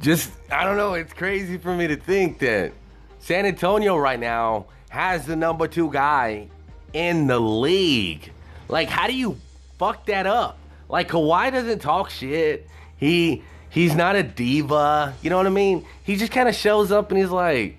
just, 0.00 0.32
I 0.50 0.64
don't 0.64 0.76
know, 0.76 0.94
it's 0.94 1.12
crazy 1.12 1.58
for 1.58 1.74
me 1.74 1.86
to 1.86 1.96
think 1.96 2.38
that 2.40 2.72
San 3.18 3.46
Antonio 3.46 3.96
right 3.96 4.18
now 4.18 4.66
has 4.88 5.26
the 5.26 5.36
number 5.36 5.68
two 5.68 5.90
guy 5.90 6.48
in 6.92 7.26
the 7.26 7.38
league. 7.38 8.32
Like, 8.68 8.88
how 8.88 9.06
do 9.06 9.14
you 9.14 9.36
fuck 9.78 10.06
that 10.06 10.26
up? 10.26 10.58
Like, 10.88 11.08
Kawhi 11.08 11.52
doesn't 11.52 11.80
talk 11.80 12.10
shit. 12.10 12.68
He 12.96 13.42
he's 13.76 13.94
not 13.94 14.16
a 14.16 14.22
diva. 14.22 15.14
You 15.22 15.28
know 15.28 15.36
what 15.36 15.46
I 15.46 15.50
mean? 15.50 15.84
He 16.02 16.16
just 16.16 16.32
kind 16.32 16.48
of 16.48 16.54
shows 16.54 16.90
up 16.90 17.10
and 17.10 17.20
he's 17.20 17.30
like, 17.30 17.78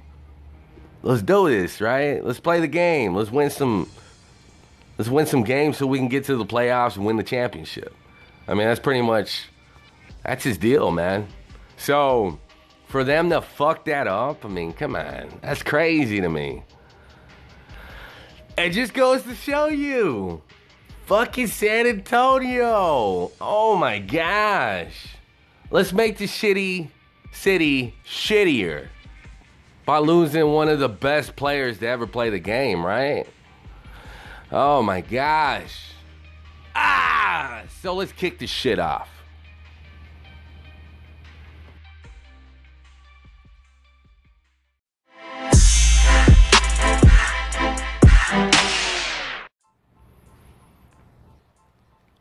"Let's 1.02 1.24
do 1.24 1.50
this, 1.50 1.82
right? 1.82 2.24
Let's 2.24 2.40
play 2.40 2.62
the 2.62 2.68
game. 2.68 3.16
Let's 3.16 3.32
win 3.32 3.50
some. 3.50 3.90
Let's 4.98 5.10
win 5.10 5.26
some 5.26 5.44
games 5.44 5.78
so 5.78 5.86
we 5.86 5.98
can 5.98 6.08
get 6.08 6.26
to 6.26 6.38
the 6.38 6.46
playoffs 6.46 6.96
and 6.96 7.06
win 7.06 7.18
the 7.18 7.24
championship." 7.24 7.94
I 8.48 8.54
mean, 8.54 8.68
that's 8.68 8.80
pretty 8.80 9.02
much 9.02 9.50
that's 10.24 10.44
his 10.44 10.58
deal, 10.58 10.92
man. 10.92 11.28
So 11.78 12.40
for 12.88 13.04
them 13.04 13.32
to 13.32 13.42
fuck 13.42 13.86
that 13.86 14.08
up, 14.08 14.46
I 14.46 14.48
mean, 14.48 14.74
come 14.74 14.96
on. 14.96 15.40
That's 15.42 15.64
crazy 15.64 16.22
to 16.22 16.30
me. 16.30 16.64
It 18.58 18.70
just 18.70 18.94
goes 18.94 19.24
to 19.24 19.36
show 19.36 19.68
you. 19.68 20.42
Fucking 21.06 21.48
San 21.48 21.88
Antonio. 21.88 23.32
Oh 23.42 23.78
my 23.78 24.00
gosh. 24.00 25.17
Let's 25.70 25.92
make 25.92 26.18
the 26.18 26.26
shitty 26.26 26.88
city 27.34 27.94
shittier 28.06 28.88
by 29.86 29.98
losing 29.98 30.48
one 30.54 30.70
of 30.70 30.80
the 30.80 30.88
best 30.88 31.36
players 31.36 31.80
to 31.80 31.88
ever 31.88 32.08
play 32.08 32.30
the 32.30 32.40
game, 32.40 32.86
right? 32.86 33.28
Oh 34.50 34.82
my 34.82 35.02
gosh. 35.02 35.92
Ah! 36.74 37.64
So 37.82 37.94
let's 37.96 38.14
kick 38.14 38.40
the 38.40 38.48
shit 38.48 38.80
off. 38.80 39.10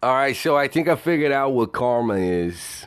All 0.03 0.15
right, 0.15 0.37
so 0.37 0.57
I 0.57 0.67
think 0.67 0.89
I 0.89 0.97
figured 0.97 1.33
out 1.33 1.53
what 1.53 1.73
karma 1.73 2.15
is. 2.15 2.87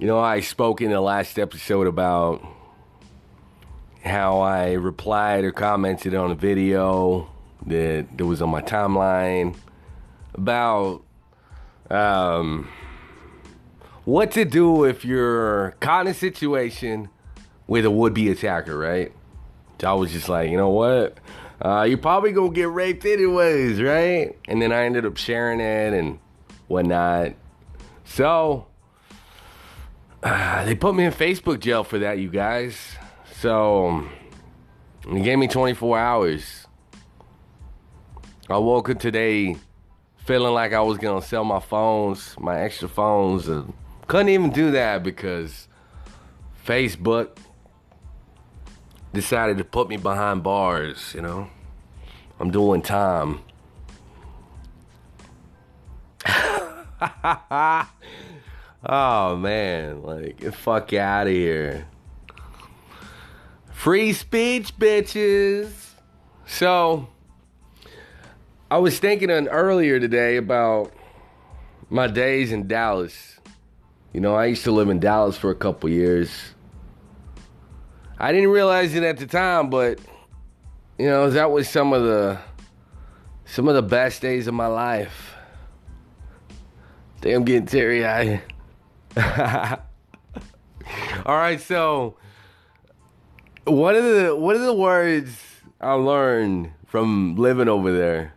You 0.00 0.06
know, 0.06 0.18
I 0.18 0.40
spoke 0.40 0.80
in 0.80 0.90
the 0.90 1.00
last 1.02 1.38
episode 1.38 1.86
about 1.86 2.42
how 4.02 4.40
I 4.40 4.72
replied 4.72 5.44
or 5.44 5.52
commented 5.52 6.14
on 6.14 6.30
a 6.30 6.34
video 6.34 7.30
that, 7.66 8.06
that 8.16 8.24
was 8.24 8.40
on 8.40 8.48
my 8.48 8.62
timeline 8.62 9.56
about 10.32 11.02
um, 11.90 12.66
what 14.06 14.30
to 14.30 14.46
do 14.46 14.84
if 14.84 15.04
you're 15.04 15.72
caught 15.80 16.06
in 16.06 16.12
a 16.12 16.14
situation 16.14 17.10
with 17.66 17.84
a 17.84 17.90
would 17.90 18.14
be 18.14 18.30
attacker, 18.30 18.78
right? 18.78 19.12
So 19.82 19.90
I 19.90 19.92
was 19.92 20.12
just 20.12 20.30
like, 20.30 20.50
you 20.50 20.56
know 20.56 20.70
what? 20.70 21.18
Uh, 21.60 21.82
you're 21.82 21.98
probably 21.98 22.32
gonna 22.32 22.54
get 22.54 22.70
raped 22.70 23.04
anyways, 23.04 23.82
right? 23.82 24.34
And 24.48 24.62
then 24.62 24.72
I 24.72 24.84
ended 24.84 25.04
up 25.04 25.18
sharing 25.18 25.60
it 25.60 25.92
and 25.92 26.18
whatnot. 26.68 27.34
So 28.06 28.66
uh, 30.22 30.64
they 30.64 30.74
put 30.74 30.94
me 30.94 31.04
in 31.04 31.12
Facebook 31.12 31.60
jail 31.60 31.84
for 31.84 31.98
that, 32.00 32.18
you 32.18 32.28
guys. 32.28 32.76
So 33.40 34.06
they 35.10 35.20
gave 35.22 35.38
me 35.38 35.48
24 35.48 35.98
hours. 35.98 36.66
I 38.48 38.58
woke 38.58 38.90
up 38.90 38.98
today 38.98 39.56
feeling 40.24 40.52
like 40.52 40.72
I 40.72 40.80
was 40.80 40.98
gonna 40.98 41.22
sell 41.22 41.44
my 41.44 41.60
phones, 41.60 42.34
my 42.38 42.60
extra 42.60 42.88
phones. 42.88 43.48
And 43.48 43.72
couldn't 44.08 44.28
even 44.28 44.50
do 44.50 44.72
that 44.72 45.02
because 45.02 45.68
Facebook 46.66 47.36
decided 49.12 49.58
to 49.58 49.64
put 49.64 49.88
me 49.88 49.96
behind 49.96 50.42
bars, 50.42 51.12
you 51.14 51.22
know. 51.22 51.48
I'm 52.38 52.50
doing 52.50 52.82
time. 52.82 53.40
oh 58.84 59.36
man, 59.36 60.02
like 60.02 60.40
get 60.40 60.54
fuck 60.54 60.92
out 60.92 61.26
of 61.26 61.32
here. 61.32 61.86
Free 63.72 64.12
speech, 64.12 64.76
bitches. 64.78 65.70
So, 66.46 67.08
I 68.70 68.78
was 68.78 68.98
thinking 68.98 69.30
on 69.30 69.48
earlier 69.48 69.98
today 69.98 70.36
about 70.36 70.92
my 71.88 72.06
days 72.06 72.52
in 72.52 72.68
Dallas. 72.68 73.38
You 74.12 74.20
know, 74.20 74.34
I 74.34 74.46
used 74.46 74.64
to 74.64 74.72
live 74.72 74.88
in 74.88 75.00
Dallas 75.00 75.36
for 75.36 75.50
a 75.50 75.54
couple 75.54 75.88
years. 75.88 76.30
I 78.18 78.32
didn't 78.32 78.50
realize 78.50 78.94
it 78.94 79.02
at 79.02 79.16
the 79.16 79.26
time, 79.26 79.70
but 79.70 79.98
you 80.98 81.06
know, 81.06 81.30
that 81.30 81.50
was 81.50 81.68
some 81.68 81.92
of 81.92 82.02
the 82.02 82.38
some 83.46 83.66
of 83.66 83.74
the 83.74 83.82
best 83.82 84.20
days 84.20 84.46
of 84.46 84.54
my 84.54 84.66
life. 84.66 85.34
Damn, 87.20 87.44
getting 87.44 87.66
teary 87.66 88.04
eyed. 88.04 88.42
All 91.26 91.36
right, 91.36 91.60
so 91.60 92.16
one 93.64 93.96
of 93.96 94.04
the 94.04 94.36
one 94.36 94.54
of 94.54 94.62
the 94.62 94.74
words 94.74 95.36
I 95.80 95.92
learned 95.94 96.72
from 96.86 97.34
living 97.36 97.68
over 97.68 97.92
there 97.92 98.34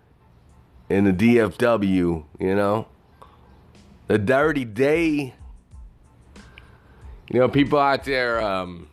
in 0.89 1.03
the 1.05 1.13
DFW, 1.13 2.23
you 2.39 2.55
know, 2.55 2.87
the 4.07 4.17
dirty 4.17 4.65
day. 4.65 5.35
You 7.31 7.39
know, 7.39 7.49
people 7.49 7.79
out 7.79 8.03
there, 8.03 8.41
um, 8.41 8.89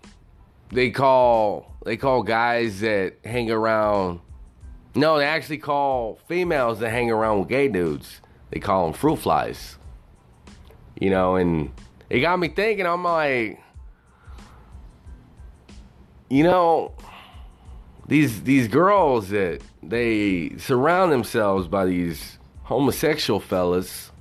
they 0.70 0.90
call 0.90 1.74
they 1.84 1.96
call 1.96 2.22
guys 2.22 2.80
that 2.80 3.16
hang 3.24 3.50
around. 3.50 4.20
No, 4.94 5.18
they 5.18 5.24
actually 5.24 5.58
call 5.58 6.20
females 6.28 6.80
that 6.80 6.90
hang 6.90 7.10
around 7.10 7.40
with 7.40 7.48
gay 7.48 7.68
dudes. 7.68 8.20
They 8.50 8.60
call 8.60 8.84
them 8.84 8.92
fruit 8.92 9.16
flies. 9.16 9.78
You 11.00 11.08
know, 11.08 11.36
and 11.36 11.72
it 12.10 12.20
got 12.20 12.38
me 12.38 12.48
thinking. 12.48 12.86
I'm 12.86 13.02
like, 13.02 13.58
you 16.28 16.44
know, 16.44 16.92
these 18.06 18.42
these 18.42 18.68
girls 18.68 19.30
that 19.30 19.62
they 19.82 20.56
surround 20.58 21.10
themselves 21.10 21.66
by 21.68 21.86
these 21.86 22.38
homosexual 22.64 23.40
fellas. 23.40 24.12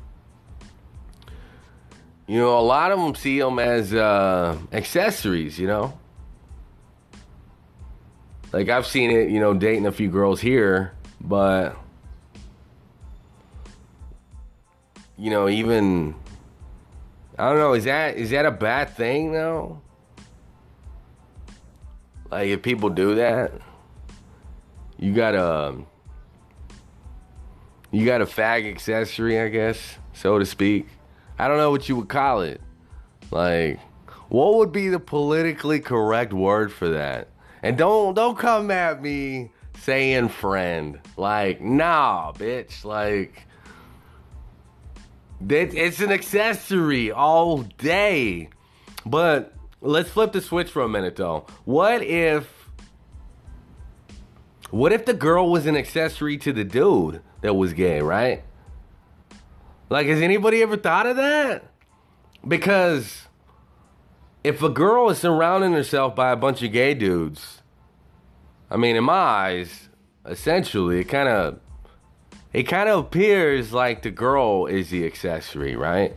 You 2.27 2.37
know, 2.37 2.57
a 2.57 2.61
lot 2.61 2.91
of 2.91 2.99
them 2.99 3.13
see 3.15 3.39
them 3.39 3.59
as 3.59 3.93
uh, 3.93 4.57
accessories. 4.71 5.59
You 5.59 5.67
know, 5.67 5.99
like 8.53 8.69
I've 8.69 8.87
seen 8.87 9.11
it. 9.11 9.29
You 9.29 9.41
know, 9.41 9.53
dating 9.53 9.85
a 9.85 9.91
few 9.91 10.09
girls 10.09 10.39
here, 10.39 10.93
but 11.19 11.75
you 15.17 15.29
know, 15.29 15.49
even 15.49 16.15
I 17.39 17.49
don't 17.49 17.57
know. 17.57 17.73
Is 17.73 17.85
that 17.85 18.17
is 18.17 18.31
that 18.31 18.45
a 18.45 18.51
bad 18.51 18.95
thing 18.97 19.31
though? 19.31 19.81
Like 22.29 22.49
if 22.49 22.61
people 22.61 22.89
do 22.89 23.15
that, 23.15 23.53
you 24.97 25.13
got 25.13 25.35
a 25.35 25.77
you 27.91 28.05
got 28.05 28.21
a 28.21 28.25
fag 28.25 28.69
accessory, 28.69 29.39
I 29.39 29.47
guess, 29.47 29.97
so 30.13 30.37
to 30.37 30.45
speak. 30.45 30.87
I 31.39 31.47
don't 31.47 31.55
know 31.55 31.71
what 31.71 31.87
you 31.87 31.95
would 31.95 32.09
call 32.09 32.41
it. 32.41 32.59
Like, 33.31 33.79
what 34.27 34.55
would 34.55 34.73
be 34.73 34.89
the 34.89 34.99
politically 34.99 35.79
correct 35.79 36.33
word 36.33 36.73
for 36.73 36.89
that? 36.89 37.29
And 37.63 37.77
don't 37.77 38.15
don't 38.15 38.37
come 38.37 38.69
at 38.69 39.01
me 39.01 39.51
saying 39.77 40.27
friend. 40.27 40.99
Like, 41.15 41.61
nah, 41.61 42.33
bitch. 42.33 42.83
Like, 42.83 43.47
it, 45.47 45.73
it's 45.73 45.99
an 45.99 46.11
accessory 46.11 47.11
all 47.11 47.59
day. 47.59 48.49
But 49.05 49.53
let's 49.81 50.09
flip 50.09 50.33
the 50.33 50.41
switch 50.41 50.69
for 50.69 50.81
a 50.81 50.89
minute 50.89 51.15
though. 51.15 51.45
What 51.65 52.01
if 52.01 52.47
what 54.71 54.91
if 54.91 55.05
the 55.05 55.13
girl 55.13 55.49
was 55.49 55.65
an 55.65 55.75
accessory 55.75 56.37
to 56.39 56.53
the 56.53 56.63
dude 56.63 57.21
that 57.41 57.55
was 57.55 57.73
gay, 57.73 58.01
right? 58.01 58.43
Like 59.89 60.07
has 60.07 60.21
anybody 60.21 60.61
ever 60.61 60.77
thought 60.77 61.07
of 61.07 61.15
that? 61.15 61.63
Because 62.47 63.27
if 64.43 64.61
a 64.61 64.69
girl 64.69 65.09
is 65.09 65.17
surrounding 65.17 65.73
herself 65.73 66.15
by 66.15 66.31
a 66.31 66.35
bunch 66.35 66.61
of 66.61 66.71
gay 66.71 66.93
dudes, 66.93 67.61
I 68.69 68.77
mean 68.77 68.95
in 68.95 69.03
my 69.03 69.13
eyes, 69.13 69.89
essentially 70.25 70.99
it 70.99 71.05
kind 71.05 71.29
of 71.29 71.59
it 72.53 72.63
kind 72.63 72.89
of 72.89 73.05
appears 73.05 73.71
like 73.73 74.01
the 74.01 74.11
girl 74.11 74.65
is 74.65 74.89
the 74.89 75.05
accessory, 75.05 75.75
right? 75.75 76.15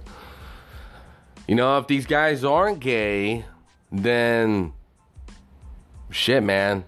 You 1.46 1.54
know, 1.56 1.76
if 1.78 1.86
these 1.86 2.06
guys 2.06 2.44
aren't 2.44 2.80
gay, 2.80 3.44
then 3.90 4.72
shit, 6.10 6.42
man. 6.42 6.84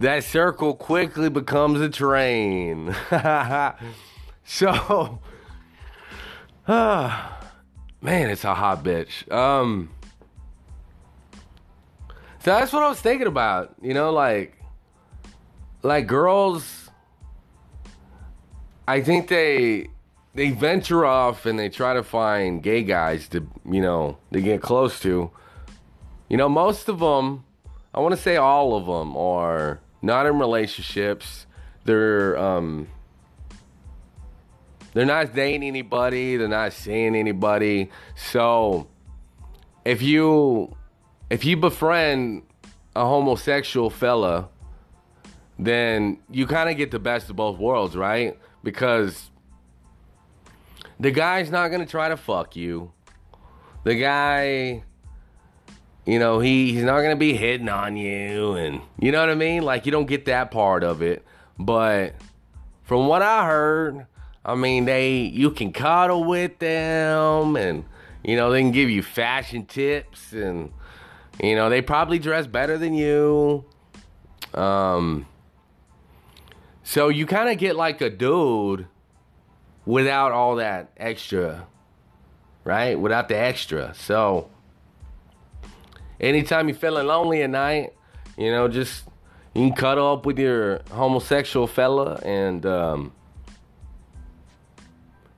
That 0.00 0.24
circle 0.24 0.74
quickly 0.74 1.28
becomes 1.28 1.80
a 1.80 1.88
train. 1.88 2.92
so, 4.44 5.20
uh, 6.66 7.28
man, 8.00 8.30
it's 8.30 8.42
a 8.42 8.54
hot 8.54 8.82
bitch. 8.82 9.30
Um, 9.30 9.90
so 12.40 12.50
that's 12.50 12.72
what 12.72 12.82
I 12.82 12.88
was 12.88 13.00
thinking 13.00 13.28
about. 13.28 13.76
You 13.80 13.94
know, 13.94 14.12
like, 14.12 14.58
like 15.82 16.08
girls. 16.08 16.81
I 18.86 19.00
think 19.00 19.28
they 19.28 19.88
they 20.34 20.50
venture 20.50 21.04
off 21.04 21.46
and 21.46 21.58
they 21.58 21.68
try 21.68 21.94
to 21.94 22.02
find 22.02 22.62
gay 22.62 22.82
guys 22.82 23.28
to 23.28 23.46
you 23.64 23.80
know 23.80 24.18
to 24.32 24.40
get 24.40 24.62
close 24.62 24.98
to 25.00 25.30
you 26.32 26.38
know, 26.38 26.48
most 26.48 26.88
of 26.88 26.98
them, 26.98 27.44
I 27.92 28.00
want 28.00 28.14
to 28.14 28.20
say 28.20 28.36
all 28.36 28.74
of 28.74 28.86
them, 28.86 29.14
are 29.18 29.80
not 30.00 30.24
in 30.24 30.38
relationships. 30.38 31.44
They're 31.84 32.38
um, 32.38 32.88
they're 34.94 35.04
not 35.04 35.34
dating 35.34 35.64
anybody. 35.64 36.38
They're 36.38 36.48
not 36.48 36.72
seeing 36.72 37.14
anybody. 37.14 37.90
So 38.16 38.88
if 39.84 40.00
you 40.00 40.74
if 41.28 41.44
you 41.44 41.58
befriend 41.58 42.44
a 42.96 43.04
homosexual 43.04 43.90
fella, 43.90 44.48
then 45.58 46.16
you 46.30 46.46
kind 46.46 46.70
of 46.70 46.78
get 46.78 46.92
the 46.92 46.98
best 46.98 47.28
of 47.28 47.36
both 47.36 47.58
worlds, 47.58 47.94
right? 47.94 48.38
Because 48.62 49.30
the 51.00 51.10
guy's 51.10 51.50
not 51.50 51.68
gonna 51.68 51.86
try 51.86 52.08
to 52.08 52.16
fuck 52.16 52.54
you. 52.54 52.92
The 53.84 53.96
guy, 53.96 54.84
you 56.06 56.18
know, 56.18 56.38
he, 56.38 56.72
he's 56.72 56.84
not 56.84 57.02
gonna 57.02 57.16
be 57.16 57.34
hitting 57.34 57.68
on 57.68 57.96
you, 57.96 58.52
and 58.54 58.80
you 58.98 59.10
know 59.10 59.20
what 59.20 59.30
I 59.30 59.34
mean. 59.34 59.62
Like 59.62 59.86
you 59.86 59.92
don't 59.92 60.06
get 60.06 60.26
that 60.26 60.50
part 60.50 60.84
of 60.84 61.02
it, 61.02 61.24
but 61.58 62.14
from 62.84 63.08
what 63.08 63.22
I 63.22 63.46
heard, 63.46 64.06
I 64.44 64.54
mean, 64.54 64.84
they 64.84 65.22
you 65.22 65.50
can 65.50 65.72
cuddle 65.72 66.24
with 66.24 66.58
them, 66.58 67.56
and 67.56 67.84
you 68.22 68.36
know 68.36 68.50
they 68.52 68.60
can 68.60 68.70
give 68.72 68.90
you 68.90 69.02
fashion 69.02 69.66
tips, 69.66 70.32
and 70.32 70.70
you 71.42 71.56
know 71.56 71.68
they 71.68 71.82
probably 71.82 72.18
dress 72.20 72.46
better 72.46 72.78
than 72.78 72.94
you. 72.94 73.64
Um, 74.54 75.26
so 76.82 77.08
you 77.08 77.26
kind 77.26 77.48
of 77.48 77.58
get 77.58 77.76
like 77.76 78.00
a 78.00 78.10
dude 78.10 78.86
without 79.84 80.32
all 80.32 80.56
that 80.56 80.90
extra, 80.96 81.66
right? 82.64 82.98
Without 82.98 83.28
the 83.28 83.36
extra. 83.36 83.94
So 83.94 84.50
anytime 86.20 86.68
you're 86.68 86.76
feeling 86.76 87.06
lonely 87.06 87.42
at 87.42 87.50
night, 87.50 87.92
you 88.36 88.50
know, 88.50 88.68
just 88.68 89.04
you 89.54 89.66
can 89.66 89.76
cuddle 89.76 90.12
up 90.12 90.26
with 90.26 90.38
your 90.38 90.80
homosexual 90.90 91.66
fella 91.66 92.20
and 92.24 92.64
um, 92.64 93.12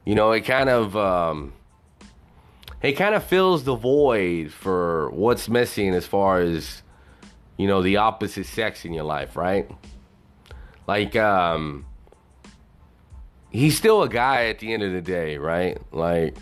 you 0.05 0.15
know, 0.15 0.33
it 0.33 0.43
kind 0.43 0.69
of 0.69 0.97
um, 0.97 1.53
it 2.83 2.93
kind 2.93 3.15
of 3.15 3.25
fills 3.25 3.65
the 3.65 3.75
void 3.75 4.53
for 4.53 5.11
what's 5.11 5.49
missing 5.49 5.95
as 5.95 6.07
far 6.07 6.41
as 6.41 6.83
you 7.57 7.67
know 7.67 7.83
the 7.83 7.97
opposite 7.97 8.47
sex 8.47 8.85
in 8.85 8.93
your 8.93 9.05
life, 9.05 9.37
right? 9.37 9.71
Like 10.87 11.17
um 11.17 11.87
he's 13.51 13.77
still 13.77 14.03
a 14.03 14.09
guy 14.09 14.47
at 14.47 14.59
the 14.59 14.73
end 14.73 14.83
of 14.83 14.93
the 14.93 15.01
day, 15.01 15.39
right? 15.39 15.79
Like 15.93 16.37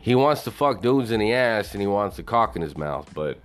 he 0.00 0.14
wants 0.14 0.44
to 0.44 0.50
fuck 0.50 0.82
dudes 0.82 1.10
in 1.10 1.20
the 1.20 1.32
ass 1.32 1.72
and 1.72 1.80
he 1.80 1.86
wants 1.86 2.18
a 2.18 2.22
cock 2.22 2.56
in 2.56 2.62
his 2.62 2.76
mouth, 2.76 3.10
but 3.14 3.38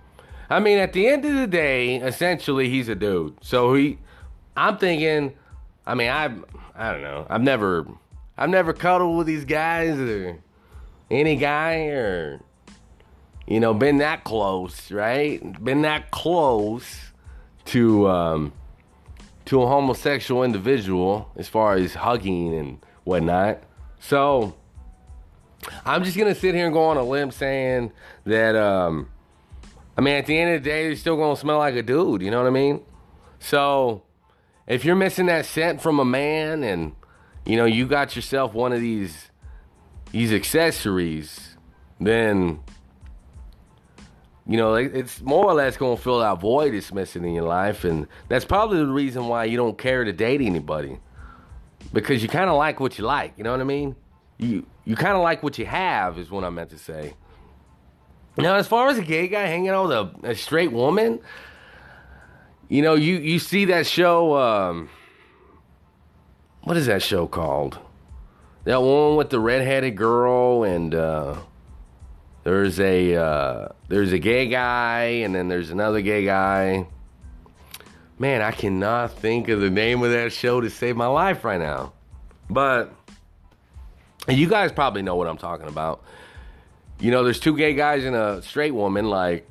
I 0.50 0.60
mean 0.60 0.78
at 0.78 0.92
the 0.92 1.06
end 1.06 1.24
of 1.24 1.34
the 1.34 1.46
day, 1.46 1.96
essentially 1.96 2.68
he's 2.68 2.88
a 2.88 2.94
dude. 2.94 3.36
So 3.42 3.74
he 3.74 3.98
I'm 4.56 4.76
thinking 4.76 5.34
I 5.86 5.94
mean 5.94 6.10
I 6.10 6.34
I 6.74 6.92
don't 6.92 7.02
know. 7.02 7.26
I've 7.30 7.42
never 7.42 7.86
I've 8.36 8.50
never 8.50 8.72
cuddled 8.72 9.18
with 9.18 9.26
these 9.26 9.44
guys 9.44 9.98
or 9.98 10.38
any 11.10 11.36
guy 11.36 11.86
or 11.86 12.40
you 13.46 13.60
know 13.60 13.72
been 13.72 13.98
that 13.98 14.24
close, 14.24 14.90
right? 14.90 15.40
Been 15.62 15.82
that 15.82 16.10
close 16.10 17.12
to 17.66 18.08
um 18.08 18.52
to 19.50 19.60
a 19.62 19.66
homosexual 19.66 20.44
individual 20.44 21.28
as 21.34 21.48
far 21.48 21.74
as 21.74 21.94
hugging 21.94 22.54
and 22.54 22.78
whatnot. 23.02 23.60
So 23.98 24.54
I'm 25.84 26.04
just 26.04 26.16
gonna 26.16 26.36
sit 26.36 26.54
here 26.54 26.66
and 26.66 26.72
go 26.72 26.84
on 26.84 26.96
a 26.96 27.02
limb 27.02 27.32
saying 27.32 27.90
that 28.26 28.54
um 28.54 29.08
I 29.98 30.02
mean 30.02 30.14
at 30.14 30.26
the 30.26 30.38
end 30.38 30.54
of 30.54 30.62
the 30.62 30.70
day 30.70 30.86
they're 30.86 30.94
still 30.94 31.16
gonna 31.16 31.34
smell 31.34 31.58
like 31.58 31.74
a 31.74 31.82
dude, 31.82 32.22
you 32.22 32.30
know 32.30 32.38
what 32.38 32.46
I 32.46 32.50
mean? 32.50 32.80
So 33.40 34.04
if 34.68 34.84
you're 34.84 34.94
missing 34.94 35.26
that 35.26 35.46
scent 35.46 35.82
from 35.82 35.98
a 35.98 36.04
man 36.04 36.62
and 36.62 36.94
you 37.44 37.56
know 37.56 37.64
you 37.64 37.88
got 37.88 38.14
yourself 38.14 38.54
one 38.54 38.72
of 38.72 38.80
these 38.80 39.30
these 40.12 40.32
accessories, 40.32 41.56
then 41.98 42.60
you 44.50 44.56
know, 44.56 44.74
it's 44.74 45.20
more 45.20 45.44
or 45.44 45.54
less 45.54 45.76
to 45.76 45.96
fill 45.96 46.18
that 46.18 46.40
void 46.40 46.74
that's 46.74 46.92
missing 46.92 47.24
in 47.24 47.34
your 47.34 47.44
life. 47.44 47.84
And 47.84 48.08
that's 48.28 48.44
probably 48.44 48.78
the 48.78 48.86
reason 48.86 49.28
why 49.28 49.44
you 49.44 49.56
don't 49.56 49.78
care 49.78 50.02
to 50.02 50.12
date 50.12 50.40
anybody. 50.40 50.98
Because 51.92 52.20
you 52.20 52.28
kind 52.28 52.50
of 52.50 52.56
like 52.56 52.80
what 52.80 52.98
you 52.98 53.04
like. 53.04 53.34
You 53.36 53.44
know 53.44 53.52
what 53.52 53.60
I 53.60 53.64
mean? 53.64 53.94
You, 54.38 54.66
you 54.84 54.96
kind 54.96 55.14
of 55.14 55.22
like 55.22 55.44
what 55.44 55.56
you 55.56 55.66
have, 55.66 56.18
is 56.18 56.32
what 56.32 56.42
I 56.42 56.50
meant 56.50 56.70
to 56.70 56.78
say. 56.78 57.14
Now, 58.36 58.56
as 58.56 58.66
far 58.66 58.88
as 58.88 58.98
a 58.98 59.02
gay 59.02 59.28
guy 59.28 59.46
hanging 59.46 59.68
out 59.68 59.86
with 59.86 60.24
a, 60.24 60.30
a 60.30 60.34
straight 60.34 60.72
woman, 60.72 61.20
you 62.68 62.82
know, 62.82 62.96
you, 62.96 63.18
you 63.18 63.38
see 63.38 63.66
that 63.66 63.86
show. 63.86 64.36
Um, 64.36 64.90
what 66.64 66.76
is 66.76 66.86
that 66.86 67.04
show 67.04 67.28
called? 67.28 67.78
That 68.64 68.82
one 68.82 69.14
with 69.14 69.30
the 69.30 69.38
redheaded 69.38 69.96
girl 69.96 70.64
and. 70.64 70.92
Uh, 70.92 71.36
there's 72.42 72.80
a 72.80 73.14
uh, 73.16 73.68
there's 73.88 74.12
a 74.12 74.18
gay 74.18 74.48
guy, 74.48 75.02
and 75.24 75.34
then 75.34 75.48
there's 75.48 75.70
another 75.70 76.00
gay 76.00 76.24
guy. 76.24 76.86
Man, 78.18 78.42
I 78.42 78.50
cannot 78.50 79.12
think 79.12 79.48
of 79.48 79.60
the 79.60 79.70
name 79.70 80.02
of 80.02 80.10
that 80.10 80.32
show 80.32 80.60
to 80.60 80.68
save 80.68 80.96
my 80.96 81.06
life 81.06 81.44
right 81.44 81.60
now. 81.60 81.92
But 82.48 82.92
you 84.28 84.48
guys 84.48 84.72
probably 84.72 85.02
know 85.02 85.16
what 85.16 85.26
I'm 85.26 85.38
talking 85.38 85.68
about. 85.68 86.02
You 86.98 87.10
know, 87.10 87.24
there's 87.24 87.40
two 87.40 87.56
gay 87.56 87.74
guys 87.74 88.04
and 88.04 88.14
a 88.14 88.42
straight 88.42 88.72
woman. 88.72 89.08
Like, 89.08 89.48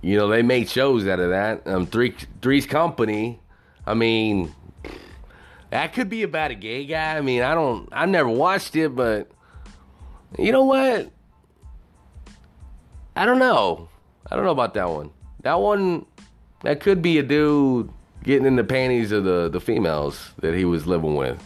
you 0.00 0.16
know, 0.16 0.28
they 0.28 0.42
made 0.42 0.68
shows 0.68 1.06
out 1.08 1.18
of 1.18 1.30
that. 1.30 1.66
Um, 1.66 1.86
three 1.86 2.14
Three's 2.40 2.66
Company. 2.66 3.40
I 3.86 3.94
mean, 3.94 4.54
that 5.70 5.92
could 5.92 6.08
be 6.08 6.22
about 6.22 6.50
a 6.50 6.54
gay 6.54 6.84
guy. 6.84 7.16
I 7.16 7.20
mean, 7.20 7.42
I 7.42 7.54
don't. 7.54 7.88
I 7.90 8.06
never 8.06 8.28
watched 8.28 8.76
it, 8.76 8.94
but 8.94 9.30
you 10.38 10.52
know 10.52 10.64
what? 10.64 11.10
I 13.14 13.26
don't 13.26 13.38
know. 13.38 13.88
I 14.30 14.36
don't 14.36 14.44
know 14.44 14.52
about 14.52 14.74
that 14.74 14.88
one. 14.88 15.10
That 15.42 15.54
one, 15.54 16.06
that 16.62 16.80
could 16.80 17.02
be 17.02 17.18
a 17.18 17.22
dude 17.22 17.90
getting 18.22 18.46
in 18.46 18.56
the 18.56 18.64
panties 18.64 19.12
of 19.12 19.24
the, 19.24 19.48
the 19.48 19.60
females 19.60 20.30
that 20.38 20.54
he 20.54 20.64
was 20.64 20.86
living 20.86 21.16
with. 21.16 21.42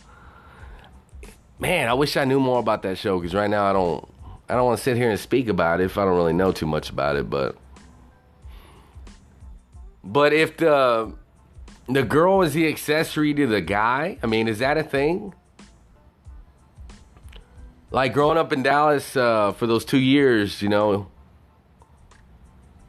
Man, 1.59 1.88
I 1.88 1.94
wish 1.94 2.16
I 2.16 2.24
knew 2.24 2.38
more 2.38 2.59
about 2.59 2.83
that 2.83 2.98
show 2.98 3.18
because 3.18 3.35
right 3.35 3.48
now 3.48 3.64
I 3.64 3.72
don't 3.72 4.07
I 4.48 4.55
don't 4.55 4.66
want 4.66 4.79
to 4.79 4.85
sit 4.85 4.96
here 4.96 5.11
and 5.11 5.18
speak 5.18 5.48
about 5.48 5.81
it 5.81 5.85
if 5.85 5.98
I 5.98 6.05
don't 6.05 6.16
really 6.16 6.35
know 6.35 6.52
too 6.52 6.66
much 6.66 6.90
about 6.90 7.16
it, 7.16 7.31
but 7.31 7.57
but 10.05 10.33
if 10.33 10.59
the 10.59 11.12
the 11.88 12.02
girl 12.02 12.42
is 12.42 12.52
the 12.52 12.68
accessory 12.68 13.33
to 13.35 13.46
the 13.46 13.61
guy, 13.61 14.18
I 14.22 14.26
mean, 14.26 14.48
is 14.48 14.59
that 14.59 14.76
a 14.76 14.83
thing? 14.83 15.35
Like 17.90 18.12
growing 18.12 18.37
up 18.37 18.52
in 18.52 18.62
Dallas 18.62 19.16
uh, 19.16 19.52
for 19.52 19.66
those 19.66 19.85
two 19.85 19.98
years, 19.98 20.61
you 20.61 20.68
know, 20.68 21.09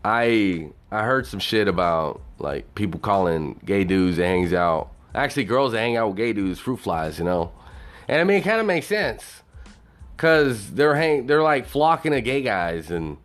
I 0.07 0.69
I 0.89 1.03
heard 1.03 1.27
some 1.27 1.41
shit 1.41 1.67
about 1.67 2.21
like 2.39 2.73
people 2.75 2.97
calling 2.97 3.59
gay 3.65 3.83
dudes 3.83 4.15
that 4.17 4.25
hangs 4.25 4.53
out. 4.53 4.91
Actually, 5.13 5.43
girls 5.43 5.73
that 5.73 5.79
hang 5.79 5.97
out 5.97 6.07
with 6.07 6.17
gay 6.17 6.31
dudes 6.31 6.59
fruit 6.59 6.77
flies, 6.77 7.19
you 7.19 7.25
know. 7.25 7.51
And 8.07 8.21
I 8.21 8.23
mean, 8.23 8.37
it 8.37 8.43
kind 8.43 8.61
of 8.61 8.65
makes 8.65 8.87
sense 8.87 9.43
because 10.15 10.71
they're 10.71 10.95
hang 10.95 11.27
they're 11.27 11.43
like 11.43 11.67
flocking 11.67 12.13
to 12.13 12.21
gay 12.21 12.41
guys, 12.41 12.89
and 12.89 13.17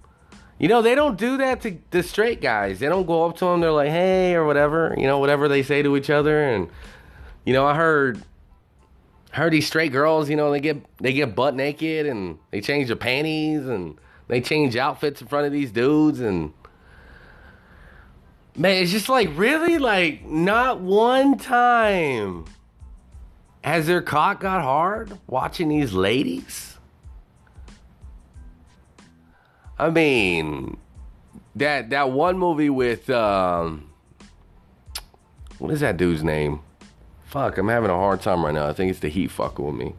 you 0.59 0.67
know 0.67 0.83
they 0.83 0.97
don't 0.97 1.17
do 1.17 1.37
that 1.37 1.61
to 1.61 1.79
the 1.93 2.03
straight 2.03 2.41
guys. 2.41 2.81
They 2.81 2.89
don't 2.89 3.07
go 3.07 3.27
up 3.27 3.37
to 3.37 3.45
them. 3.45 3.61
They're 3.61 3.71
like, 3.71 3.91
hey, 3.91 4.35
or 4.35 4.45
whatever, 4.45 4.97
you 4.99 5.07
know, 5.07 5.21
whatever 5.21 5.47
they 5.47 5.63
say 5.63 5.83
to 5.83 5.97
each 5.97 6.11
other. 6.11 6.43
And 6.43 6.69
you 7.45 7.53
know, 7.53 7.65
I 7.65 7.77
heard 7.77 8.25
heard 9.31 9.53
these 9.53 9.69
straight 9.69 9.93
girls, 9.93 10.29
you 10.29 10.35
know, 10.35 10.51
they 10.51 10.61
get 10.61 10.85
they 10.99 11.13
get 11.13 11.37
butt 11.37 11.55
naked 11.55 12.07
and 12.07 12.39
they 12.51 12.61
change 12.61 12.89
their 12.89 12.97
panties 12.97 13.69
and 13.69 14.01
they 14.27 14.41
change 14.41 14.77
outfits 14.77 15.21
in 15.21 15.29
front 15.29 15.47
of 15.47 15.53
these 15.53 15.71
dudes 15.71 16.19
and 16.19 16.53
Man, 18.55 18.83
it's 18.83 18.93
just 18.93 19.09
like 19.09 19.31
really 19.35 19.79
like 19.79 20.27
not 20.27 20.81
one 20.81 21.39
time 21.39 22.45
has 23.65 23.87
their 23.87 24.03
cock 24.03 24.41
got 24.41 24.63
hard 24.63 25.19
watching 25.27 25.69
these 25.69 25.93
ladies. 25.93 26.77
I 29.79 29.89
mean, 29.89 30.77
that 31.57 31.91
that 31.91 32.11
one 32.11 32.39
movie 32.39 32.69
with 32.69 33.09
um, 33.09 33.91
what 35.59 35.73
is 35.73 35.81
that 35.81 35.97
dude's 35.97 36.23
name? 36.23 36.61
Fuck, 37.25 37.57
I'm 37.57 37.69
having 37.69 37.89
a 37.89 37.95
hard 37.95 38.21
time 38.21 38.45
right 38.45 38.53
now. 38.53 38.69
I 38.69 38.75
think 38.75 38.91
it's 38.91 39.01
the 39.01 39.09
Heat 39.09 39.31
fucking 39.31 39.65
with 39.65 39.75
me. 39.75 39.95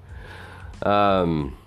Um, 0.83 1.57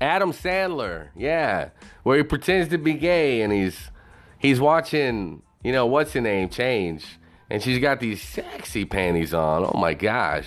Adam 0.00 0.32
Sandler, 0.32 1.10
yeah, 1.14 1.68
where 2.02 2.16
he 2.16 2.24
pretends 2.24 2.70
to 2.70 2.78
be 2.78 2.94
gay 2.94 3.42
and 3.42 3.52
he's 3.52 3.90
he's 4.38 4.58
watching 4.58 5.42
you 5.62 5.72
know, 5.72 5.86
what's 5.86 6.12
her 6.12 6.20
name 6.20 6.48
change. 6.48 7.04
And 7.48 7.62
she's 7.62 7.78
got 7.78 8.00
these 8.00 8.22
sexy 8.22 8.84
panties 8.84 9.34
on. 9.34 9.64
Oh 9.64 9.78
my 9.78 9.94
gosh. 9.94 10.46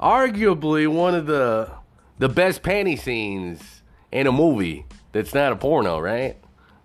Arguably 0.00 0.88
one 0.88 1.14
of 1.14 1.26
the 1.26 1.70
the 2.18 2.28
best 2.28 2.62
panty 2.62 2.98
scenes 2.98 3.82
in 4.10 4.26
a 4.26 4.32
movie 4.32 4.86
that's 5.12 5.34
not 5.34 5.52
a 5.52 5.56
porno, 5.56 5.98
right? 5.98 6.36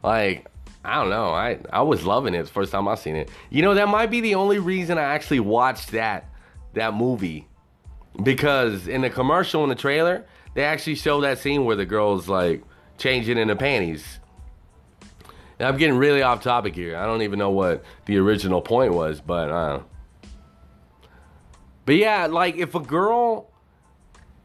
Like, 0.03 0.47
I 0.83 0.95
don't 0.95 1.09
know. 1.09 1.29
I, 1.31 1.59
I 1.71 1.81
was 1.81 2.05
loving 2.05 2.33
it 2.33 2.43
the 2.43 2.49
first 2.49 2.71
time 2.71 2.87
I 2.87 2.95
seen 2.95 3.15
it. 3.15 3.29
You 3.49 3.61
know, 3.61 3.73
that 3.75 3.87
might 3.87 4.09
be 4.09 4.21
the 4.21 4.35
only 4.35 4.59
reason 4.59 4.97
I 4.97 5.03
actually 5.03 5.39
watched 5.39 5.91
that 5.91 6.29
that 6.73 6.93
movie. 6.93 7.47
Because 8.21 8.87
in 8.87 9.01
the 9.01 9.09
commercial 9.09 9.63
in 9.63 9.69
the 9.69 9.75
trailer, 9.75 10.25
they 10.53 10.63
actually 10.63 10.95
show 10.95 11.21
that 11.21 11.39
scene 11.39 11.65
where 11.65 11.75
the 11.75 11.85
girl's 11.85 12.27
like 12.27 12.63
changing 12.97 13.37
in 13.37 13.47
the 13.47 13.55
panties. 13.55 14.18
I'm 15.59 15.77
getting 15.77 15.97
really 15.97 16.21
off 16.21 16.41
topic 16.41 16.73
here. 16.73 16.95
I 16.95 17.05
don't 17.05 17.21
even 17.21 17.37
know 17.37 17.49
what 17.49 17.83
the 18.05 18.17
original 18.17 18.61
point 18.61 18.93
was, 18.93 19.19
but 19.19 19.49
uh, 19.49 19.81
but 21.85 21.95
yeah, 21.95 22.27
like 22.27 22.55
if 22.55 22.75
a 22.75 22.79
girl 22.79 23.51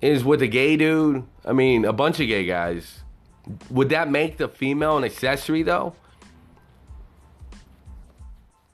is 0.01 0.25
with 0.25 0.43
a 0.43 0.49
gay 0.49 0.77
dude, 0.77 1.25
I 1.45 1.53
mean, 1.53 1.85
a 1.85 1.93
bunch 1.93 2.19
of 2.19 2.27
gay 2.27 2.45
guys, 2.45 3.05
would 3.71 3.91
that 3.91 4.11
make 4.11 4.39
the 4.39 4.49
female 4.49 4.97
an 4.97 5.05
accessory 5.05 5.63
though? 5.63 5.95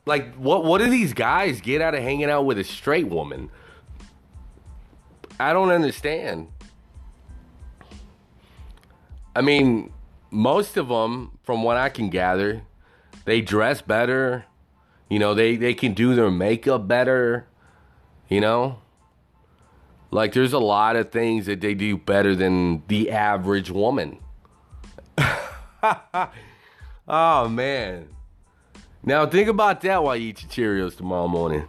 Like, 0.06 0.34
what 0.36 0.64
what 0.64 0.78
do 0.78 0.88
these 0.88 1.12
guys 1.12 1.60
get 1.60 1.82
out 1.82 1.94
of 1.94 2.02
hanging 2.02 2.30
out 2.30 2.46
with 2.46 2.58
a 2.58 2.64
straight 2.64 3.08
woman? 3.08 3.50
I 5.38 5.52
don't 5.52 5.70
understand. 5.70 6.48
I 9.36 9.42
mean, 9.42 9.92
most 10.30 10.76
of 10.76 10.88
them, 10.88 11.38
from 11.42 11.62
what 11.62 11.76
I 11.76 11.88
can 11.88 12.10
gather, 12.10 12.62
they 13.24 13.40
dress 13.40 13.82
better. 13.82 14.46
You 15.08 15.18
know, 15.18 15.34
they, 15.34 15.56
they 15.56 15.74
can 15.74 15.92
do 15.92 16.14
their 16.14 16.30
makeup 16.30 16.86
better. 16.86 17.46
You 18.28 18.40
know? 18.40 18.78
Like, 20.10 20.32
there's 20.32 20.52
a 20.52 20.58
lot 20.58 20.96
of 20.96 21.10
things 21.10 21.46
that 21.46 21.60
they 21.60 21.74
do 21.74 21.96
better 21.96 22.34
than 22.34 22.82
the 22.88 23.10
average 23.10 23.70
woman. 23.70 24.18
oh, 27.08 27.48
man. 27.48 28.08
Now, 29.02 29.26
think 29.26 29.48
about 29.48 29.80
that 29.82 30.02
while 30.02 30.16
you 30.16 30.28
eat 30.28 30.42
your 30.56 30.76
Cheerios 30.76 30.96
tomorrow 30.96 31.28
morning. 31.28 31.66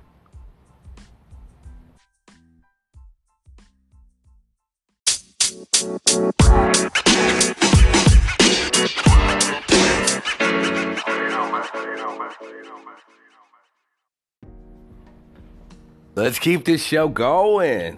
Let's 16.13 16.39
keep 16.39 16.65
this 16.65 16.83
show 16.83 17.07
going. 17.07 17.97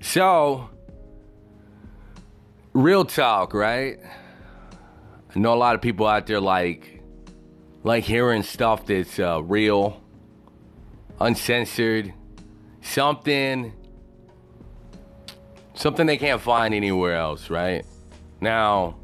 So, 0.00 0.68
real 2.72 3.04
talk, 3.04 3.54
right? 3.54 3.98
I 5.32 5.38
know 5.38 5.54
a 5.54 5.56
lot 5.56 5.76
of 5.76 5.80
people 5.80 6.08
out 6.08 6.26
there 6.26 6.40
like 6.40 7.02
like 7.84 8.02
hearing 8.02 8.42
stuff 8.42 8.86
that's 8.86 9.20
uh, 9.20 9.40
real, 9.44 10.02
uncensored, 11.20 12.12
something 12.80 13.72
something 15.74 16.06
they 16.06 16.16
can't 16.16 16.40
find 16.40 16.74
anywhere 16.74 17.14
else, 17.14 17.48
right? 17.48 17.86
Now, 18.40 18.96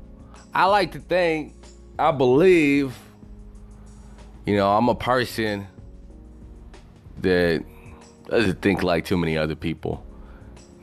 I 0.52 0.64
like 0.64 0.90
to 0.92 0.98
think, 0.98 1.54
I 1.96 2.10
believe, 2.10 2.98
you 4.46 4.56
know, 4.56 4.68
I'm 4.68 4.88
a 4.88 4.96
person 4.96 5.68
that 7.20 7.64
doesn't 8.32 8.62
think 8.62 8.82
like 8.82 9.04
too 9.04 9.18
many 9.18 9.36
other 9.36 9.54
people. 9.54 10.04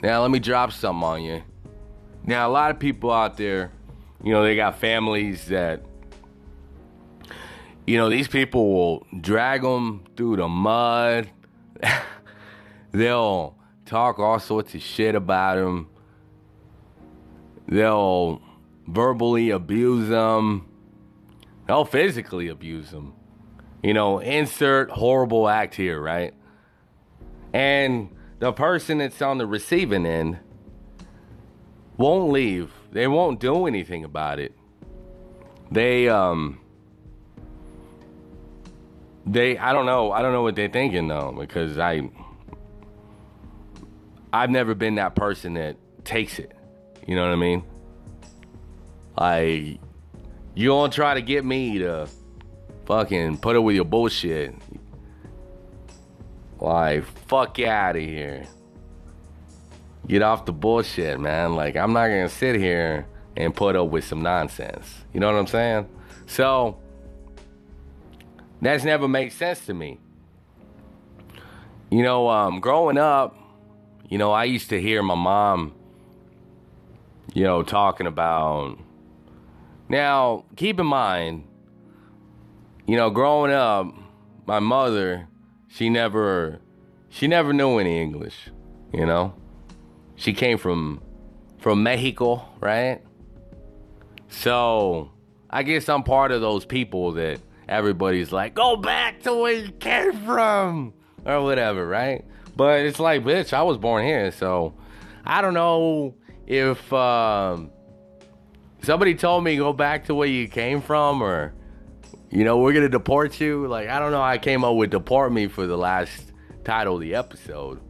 Now, 0.04 0.22
let 0.22 0.30
me 0.30 0.40
drop 0.40 0.72
something 0.72 1.04
on 1.04 1.24
you. 1.24 1.42
Now, 2.24 2.48
a 2.48 2.52
lot 2.52 2.70
of 2.70 2.80
people 2.80 3.12
out 3.12 3.38
there, 3.38 3.72
you 4.24 4.32
know, 4.32 4.44
they 4.44 4.56
got 4.56 4.78
families 4.78 5.48
that, 5.48 5.82
you 7.88 7.98
know, 7.98 8.08
these 8.08 8.28
people 8.28 8.72
will 8.72 9.08
drag 9.20 9.64
them 9.64 10.04
through 10.16 10.36
the 10.36 10.48
mud. 10.48 11.30
They'll 12.92 13.56
talk 13.86 14.20
all 14.20 14.40
sorts 14.40 14.76
of 14.76 14.82
shit 14.84 15.16
about 15.16 15.56
them. 15.56 15.90
They'll 17.68 18.42
verbally 18.88 19.50
abuse 19.50 20.08
them. 20.08 20.68
They'll 21.68 21.86
physically 21.86 22.48
abuse 22.48 22.92
them. 22.92 23.14
You 23.82 23.94
know, 23.96 24.20
insert 24.20 24.92
horrible 24.92 25.48
act 25.50 25.74
here, 25.74 26.00
right? 26.00 26.34
And 27.54 28.10
the 28.40 28.52
person 28.54 29.00
that's 29.00 29.22
on 29.22 29.38
the 29.38 29.46
receiving 29.46 30.06
end 30.06 30.40
won't 31.98 32.32
leave. 32.32 32.72
They 32.92 33.08
won't 33.08 33.40
do 33.40 33.68
anything 33.68 34.04
about 34.04 34.40
it. 34.40 34.54
They 35.72 36.10
um 36.10 36.60
they 39.26 39.58
I 39.58 39.74
don't 39.74 39.86
know. 39.86 40.12
I 40.12 40.22
don't 40.22 40.34
know 40.34 40.42
what 40.42 40.56
they're 40.56 40.70
thinking 40.70 41.08
though 41.08 41.36
because 41.38 41.78
I 41.78 42.10
I've 44.32 44.50
never 44.50 44.74
been 44.76 44.96
that 44.96 45.16
person 45.16 45.56
that 45.56 45.78
takes 46.04 46.40
it. 46.40 46.52
You 47.08 47.16
know 47.16 47.24
what 47.24 47.32
I 47.32 47.36
mean? 47.36 47.64
Like 49.18 49.80
you 50.56 50.70
don't 50.70 50.92
try 50.92 51.14
to 51.14 51.22
get 51.22 51.46
me 51.46 51.80
to 51.80 52.08
fucking 52.86 53.38
put 53.38 53.56
up 53.56 53.64
with 53.64 53.76
your 53.76 53.86
bullshit. 53.86 54.56
Like, 56.60 57.06
fuck 57.28 57.60
out 57.60 57.96
of 57.96 58.02
here. 58.02 58.46
Get 60.08 60.22
off 60.22 60.46
the 60.46 60.52
bullshit, 60.52 61.20
man. 61.20 61.56
Like, 61.56 61.76
I'm 61.76 61.94
not 61.94 62.08
gonna 62.08 62.30
sit 62.30 62.56
here 62.56 63.08
and 63.38 63.56
put 63.56 63.76
up 63.76 63.90
with 63.90 64.04
some 64.04 64.22
nonsense. 64.22 65.06
You 65.14 65.20
know 65.20 65.32
what 65.32 65.40
I'm 65.40 65.48
saying? 65.48 65.88
So, 66.26 66.80
that's 68.62 68.84
never 68.84 69.08
made 69.08 69.32
sense 69.32 69.66
to 69.68 69.74
me. 69.74 70.00
You 71.90 72.04
know, 72.04 72.30
um, 72.30 72.60
growing 72.60 72.98
up, 72.98 73.36
you 74.10 74.18
know, 74.18 74.32
I 74.32 74.44
used 74.44 74.70
to 74.70 74.82
hear 74.82 75.02
my 75.02 75.16
mom, 75.16 75.74
you 77.34 77.44
know, 77.44 77.64
talking 77.64 78.08
about. 78.08 78.78
Now, 79.88 80.46
keep 80.56 80.80
in 80.80 80.86
mind, 80.86 81.48
you 82.86 82.96
know, 82.96 83.10
growing 83.10 83.52
up, 83.52 83.94
my 84.46 84.60
mother, 84.60 85.28
she 85.70 85.90
never 85.90 86.60
she 87.08 87.28
never 87.28 87.54
knew 87.54 87.78
any 87.78 88.02
English, 88.02 88.50
you 88.92 89.06
know? 89.06 89.34
She 90.16 90.34
came 90.34 90.58
from 90.58 91.02
from 91.60 91.84
Mexico, 91.84 92.46
right? 92.60 93.02
So, 94.28 95.12
I 95.50 95.64
guess 95.64 95.90
I'm 95.90 96.04
part 96.04 96.32
of 96.32 96.42
those 96.42 96.66
people 96.66 97.14
that 97.14 97.40
everybody's 97.68 98.32
like, 98.32 98.54
"Go 98.54 98.76
back 98.76 99.22
to 99.24 99.34
where 99.34 99.54
you 99.54 99.72
came 99.72 100.14
from." 100.26 100.94
Or 101.26 101.42
whatever, 101.42 101.88
right? 101.88 102.26
But 102.56 102.82
it's 102.82 103.00
like, 103.00 103.24
bitch, 103.24 103.54
I 103.54 103.62
was 103.62 103.78
born 103.78 104.06
here, 104.06 104.32
so 104.32 104.74
I 105.26 105.42
don't 105.42 105.54
know 105.54 106.16
if 106.48 106.92
um, 106.94 107.72
somebody 108.82 109.16
told 109.16 109.44
me 109.44 109.58
go 109.58 109.74
back 109.74 110.06
to 110.06 110.16
where 110.16 110.28
you 110.28 110.48
came 110.48 110.82
from 110.82 111.22
or 111.22 111.54
you 112.30 112.44
know, 112.44 112.60
we're 112.60 112.74
gonna 112.74 112.90
deport 112.90 113.40
you. 113.40 113.68
Like, 113.68 113.90
I 113.90 114.00
don't 114.00 114.12
know. 114.12 114.22
I 114.22 114.38
came 114.38 114.64
up 114.64 114.76
with 114.76 114.92
deport 114.92 115.32
me 115.32 115.48
for 115.48 115.66
the 115.66 115.78
last 115.78 116.32
title 116.64 116.96
of 116.96 117.02
the 117.02 117.16
episode, 117.16 117.82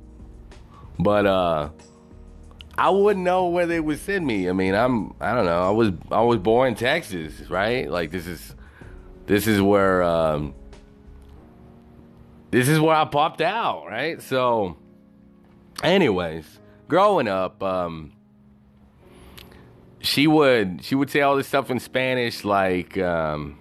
but 0.97 1.25
uh, 1.25 1.69
I 2.77 2.89
wouldn't 2.89 3.25
know 3.25 3.47
where 3.47 3.65
they 3.65 3.81
would 3.81 3.99
send 3.99 4.25
me. 4.25 4.47
I 4.47 4.53
mean, 4.53 4.73
I'm, 4.73 5.13
I 5.19 5.33
don't 5.33 5.45
know. 5.45 5.61
I 5.61 5.71
was, 5.71 5.91
I 6.11 6.21
was 6.21 6.37
born 6.37 6.69
in 6.69 6.75
Texas, 6.75 7.49
right? 7.49 7.89
Like, 7.89 8.11
this 8.11 8.25
is, 8.25 8.55
this 9.25 9.47
is 9.47 9.61
where, 9.61 10.01
um, 10.03 10.55
this 12.51 12.69
is 12.69 12.79
where 12.79 12.95
I 12.95 13.03
popped 13.05 13.41
out, 13.41 13.87
right? 13.87 14.21
So, 14.21 14.77
anyways, 15.83 16.45
growing 16.87 17.27
up, 17.27 17.61
um, 17.61 18.13
she 19.99 20.27
would, 20.27 20.81
she 20.85 20.95
would 20.95 21.09
say 21.09 21.19
all 21.19 21.35
this 21.35 21.47
stuff 21.47 21.69
in 21.69 21.79
Spanish, 21.81 22.45
like, 22.45 22.97
um 22.97 23.58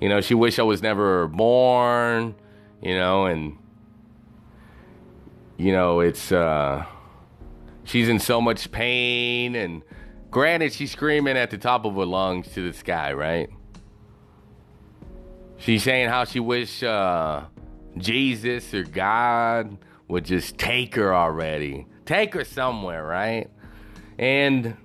you 0.00 0.08
know, 0.08 0.20
she 0.20 0.34
wished 0.34 0.58
I 0.58 0.62
was 0.62 0.82
never 0.82 1.26
born, 1.26 2.34
you 2.82 2.94
know, 2.94 3.26
and 3.26 3.58
you 5.56 5.72
know, 5.72 6.00
it's 6.00 6.30
uh 6.30 6.84
she's 7.84 8.08
in 8.08 8.20
so 8.20 8.40
much 8.40 8.70
pain 8.70 9.56
and 9.56 9.82
granted 10.30 10.72
she's 10.72 10.92
screaming 10.92 11.36
at 11.36 11.50
the 11.50 11.58
top 11.58 11.84
of 11.84 11.94
her 11.96 12.04
lungs 12.04 12.48
to 12.52 12.70
the 12.70 12.76
sky, 12.76 13.12
right? 13.12 13.50
She's 15.56 15.82
saying 15.82 16.08
how 16.08 16.24
she 16.24 16.38
wish 16.38 16.82
uh 16.82 17.44
Jesus 17.96 18.72
or 18.72 18.84
God 18.84 19.78
would 20.06 20.24
just 20.24 20.58
take 20.58 20.94
her 20.94 21.14
already. 21.14 21.86
Take 22.06 22.34
her 22.34 22.44
somewhere, 22.44 23.04
right? 23.04 23.50
And 24.16 24.76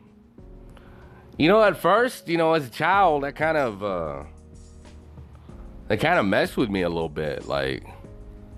you 1.38 1.48
know, 1.48 1.62
at 1.64 1.78
first, 1.78 2.28
you 2.28 2.38
know, 2.38 2.54
as 2.54 2.68
a 2.68 2.70
child, 2.72 3.24
that 3.24 3.36
kind 3.36 3.58
of 3.58 3.84
uh 3.84 4.24
it 5.90 5.98
kind 5.98 6.20
of 6.20 6.26
messed 6.26 6.58
with 6.58 6.70
me 6.70 6.82
a 6.82 6.90
little 6.90 7.10
bit. 7.10 7.48
Like, 7.48 7.86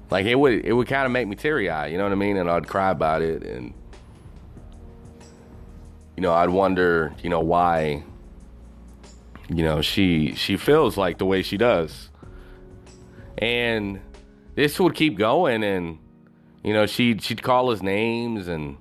like 0.09 0.25
it 0.25 0.35
would 0.35 0.65
it 0.65 0.73
would 0.73 0.87
kind 0.87 1.05
of 1.05 1.11
make 1.11 1.27
me 1.27 1.35
teary 1.35 1.69
eyed. 1.69 1.91
You 1.91 1.97
know 1.97 2.03
what 2.03 2.11
I 2.11 2.15
mean? 2.15 2.37
And 2.37 2.49
I'd 2.49 2.67
cry 2.67 2.91
about 2.91 3.21
it, 3.21 3.43
and 3.43 3.73
you 6.15 6.21
know, 6.21 6.33
I'd 6.33 6.49
wonder, 6.49 7.13
you 7.21 7.29
know, 7.29 7.41
why. 7.41 8.03
You 9.47 9.63
know, 9.63 9.81
she 9.81 10.33
she 10.33 10.57
feels 10.57 10.97
like 10.97 11.19
the 11.19 11.25
way 11.25 11.43
she 11.43 11.55
does, 11.55 12.09
and 13.37 14.01
this 14.55 14.79
would 14.79 14.95
keep 14.95 15.19
going, 15.19 15.63
and 15.63 15.99
you 16.63 16.73
know, 16.73 16.87
she 16.87 17.19
she'd 17.19 17.43
call 17.43 17.69
us 17.69 17.83
names, 17.83 18.47
and 18.47 18.77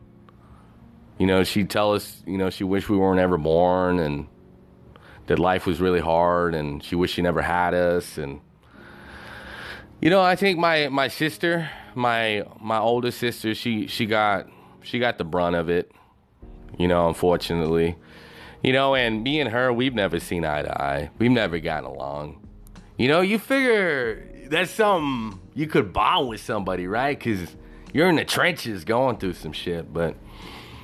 you 1.19 1.27
know, 1.27 1.45
she'd 1.45 1.69
tell 1.69 1.93
us, 1.93 2.23
you 2.27 2.39
know, 2.39 2.49
she 2.49 2.65
wished 2.65 2.89
we 2.89 2.97
weren't 2.97 3.21
ever 3.21 3.37
born, 3.37 3.99
and 3.99 4.27
that 5.27 5.39
life 5.39 5.67
was 5.67 5.81
really 5.81 6.01
hard 6.01 6.55
and 6.55 6.83
she 6.83 6.95
wished 6.95 7.15
she 7.15 7.23
never 7.23 7.43
had 7.43 7.75
us. 7.75 8.19
And 8.19 8.41
you 10.01 10.11
know 10.11 10.21
i 10.21 10.37
think 10.37 10.59
my 10.59 10.89
my 10.89 11.09
sister 11.09 11.71
my 11.95 12.45
my 12.61 12.79
older 12.79 13.11
sister 13.11 13.55
she 13.55 13.87
she 13.87 14.05
got 14.05 14.47
she 14.83 14.99
got 14.99 15.17
the 15.17 15.25
brunt 15.25 15.57
of 15.57 15.71
it 15.71 15.91
you 16.79 16.89
know 16.89 17.09
unfortunately. 17.09 17.97
You 18.63 18.73
know 18.73 18.95
and 18.95 19.23
me 19.23 19.41
and 19.41 19.51
her 19.51 19.73
we've 19.73 19.95
never 19.95 20.19
seen 20.19 20.45
eye 20.45 20.63
to 20.63 20.83
eye. 20.83 21.11
We've 21.19 21.31
never 21.31 21.59
gotten 21.59 21.85
along. 21.85 22.47
You 22.97 23.09
know 23.09 23.21
you 23.21 23.39
figure 23.39 24.31
that's 24.49 24.71
something 24.71 25.41
you 25.55 25.67
could 25.67 25.93
bond 25.93 26.29
with 26.29 26.41
somebody 26.41 26.87
right? 26.87 27.19
Because 27.19 27.57
you're 27.93 28.09
in 28.09 28.17
the 28.17 28.25
trenches 28.25 28.85
going 28.85 29.19
through 29.19 29.35
some 29.35 29.53
shit 29.53 29.93
but 29.93 30.17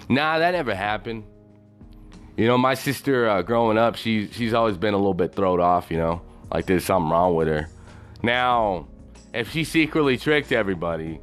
nah 0.09 0.39
that 0.39 0.53
never 0.53 0.75
happened 0.75 1.25
you 2.41 2.47
know, 2.47 2.57
my 2.57 2.73
sister 2.73 3.29
uh, 3.29 3.43
growing 3.43 3.77
up, 3.77 3.97
she 3.97 4.27
she's 4.29 4.55
always 4.55 4.79
been 4.79 4.95
a 4.95 4.97
little 4.97 5.13
bit 5.13 5.35
thrown 5.35 5.61
off. 5.61 5.91
You 5.91 5.99
know, 5.99 6.23
like 6.51 6.65
there's 6.65 6.87
something 6.87 7.11
wrong 7.11 7.35
with 7.35 7.49
her. 7.49 7.69
Now, 8.23 8.89
if 9.35 9.51
she 9.51 9.63
secretly 9.63 10.17
tricked 10.17 10.51
everybody, 10.51 11.21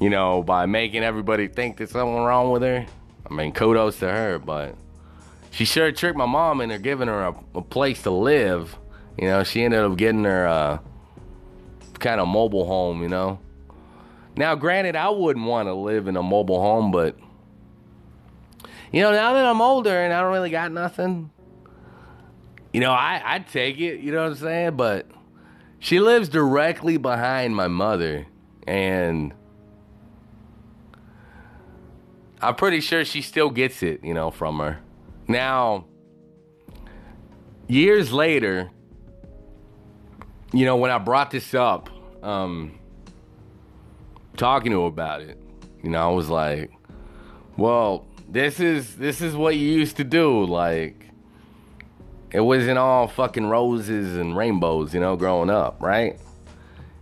you 0.00 0.10
know, 0.10 0.44
by 0.44 0.66
making 0.66 1.02
everybody 1.02 1.48
think 1.48 1.78
there's 1.78 1.90
something 1.90 2.22
wrong 2.22 2.52
with 2.52 2.62
her, 2.62 2.86
I 3.28 3.34
mean, 3.34 3.50
kudos 3.50 3.98
to 3.98 4.08
her. 4.08 4.38
But 4.38 4.76
she 5.50 5.64
sure 5.64 5.90
tricked 5.90 6.16
my 6.16 6.26
mom 6.26 6.60
into 6.60 6.78
giving 6.78 7.08
her 7.08 7.24
a, 7.24 7.34
a 7.56 7.62
place 7.62 8.00
to 8.02 8.12
live. 8.12 8.78
You 9.18 9.26
know, 9.26 9.42
she 9.42 9.64
ended 9.64 9.80
up 9.80 9.96
getting 9.96 10.22
her 10.22 10.46
uh, 10.46 10.78
kind 11.98 12.20
of 12.20 12.28
mobile 12.28 12.64
home. 12.64 13.02
You 13.02 13.08
know. 13.08 13.40
Now, 14.36 14.54
granted, 14.54 14.94
I 14.94 15.08
wouldn't 15.08 15.46
want 15.46 15.66
to 15.66 15.74
live 15.74 16.06
in 16.06 16.16
a 16.16 16.22
mobile 16.22 16.60
home, 16.60 16.92
but 16.92 17.16
you 18.94 19.00
know, 19.00 19.10
now 19.10 19.32
that 19.32 19.44
I'm 19.44 19.60
older 19.60 20.04
and 20.04 20.12
I 20.12 20.20
don't 20.20 20.32
really 20.32 20.50
got 20.50 20.70
nothing, 20.70 21.28
you 22.72 22.78
know, 22.78 22.92
I, 22.92 23.20
I'd 23.24 23.48
take 23.48 23.80
it, 23.80 23.98
you 23.98 24.12
know 24.12 24.22
what 24.22 24.30
I'm 24.30 24.36
saying? 24.36 24.76
But 24.76 25.08
she 25.80 25.98
lives 25.98 26.28
directly 26.28 26.96
behind 26.96 27.56
my 27.56 27.66
mother, 27.66 28.24
and 28.68 29.34
I'm 32.40 32.54
pretty 32.54 32.78
sure 32.78 33.04
she 33.04 33.20
still 33.20 33.50
gets 33.50 33.82
it, 33.82 34.04
you 34.04 34.14
know, 34.14 34.30
from 34.30 34.60
her. 34.60 34.78
Now, 35.26 35.86
years 37.66 38.12
later, 38.12 38.70
you 40.52 40.64
know, 40.64 40.76
when 40.76 40.92
I 40.92 40.98
brought 40.98 41.32
this 41.32 41.52
up, 41.52 41.90
um, 42.22 42.78
talking 44.36 44.70
to 44.70 44.82
her 44.82 44.86
about 44.86 45.20
it, 45.20 45.36
you 45.82 45.90
know, 45.90 45.98
I 45.98 46.14
was 46.14 46.28
like, 46.30 46.70
well, 47.56 48.06
this 48.34 48.58
is 48.58 48.96
this 48.96 49.20
is 49.20 49.36
what 49.36 49.56
you 49.56 49.68
used 49.68 49.96
to 49.98 50.04
do. 50.04 50.44
Like 50.44 51.08
it 52.32 52.40
wasn't 52.40 52.78
all 52.78 53.06
fucking 53.06 53.46
roses 53.46 54.16
and 54.16 54.36
rainbows, 54.36 54.92
you 54.92 54.98
know, 54.98 55.14
growing 55.14 55.50
up, 55.50 55.80
right? 55.80 56.18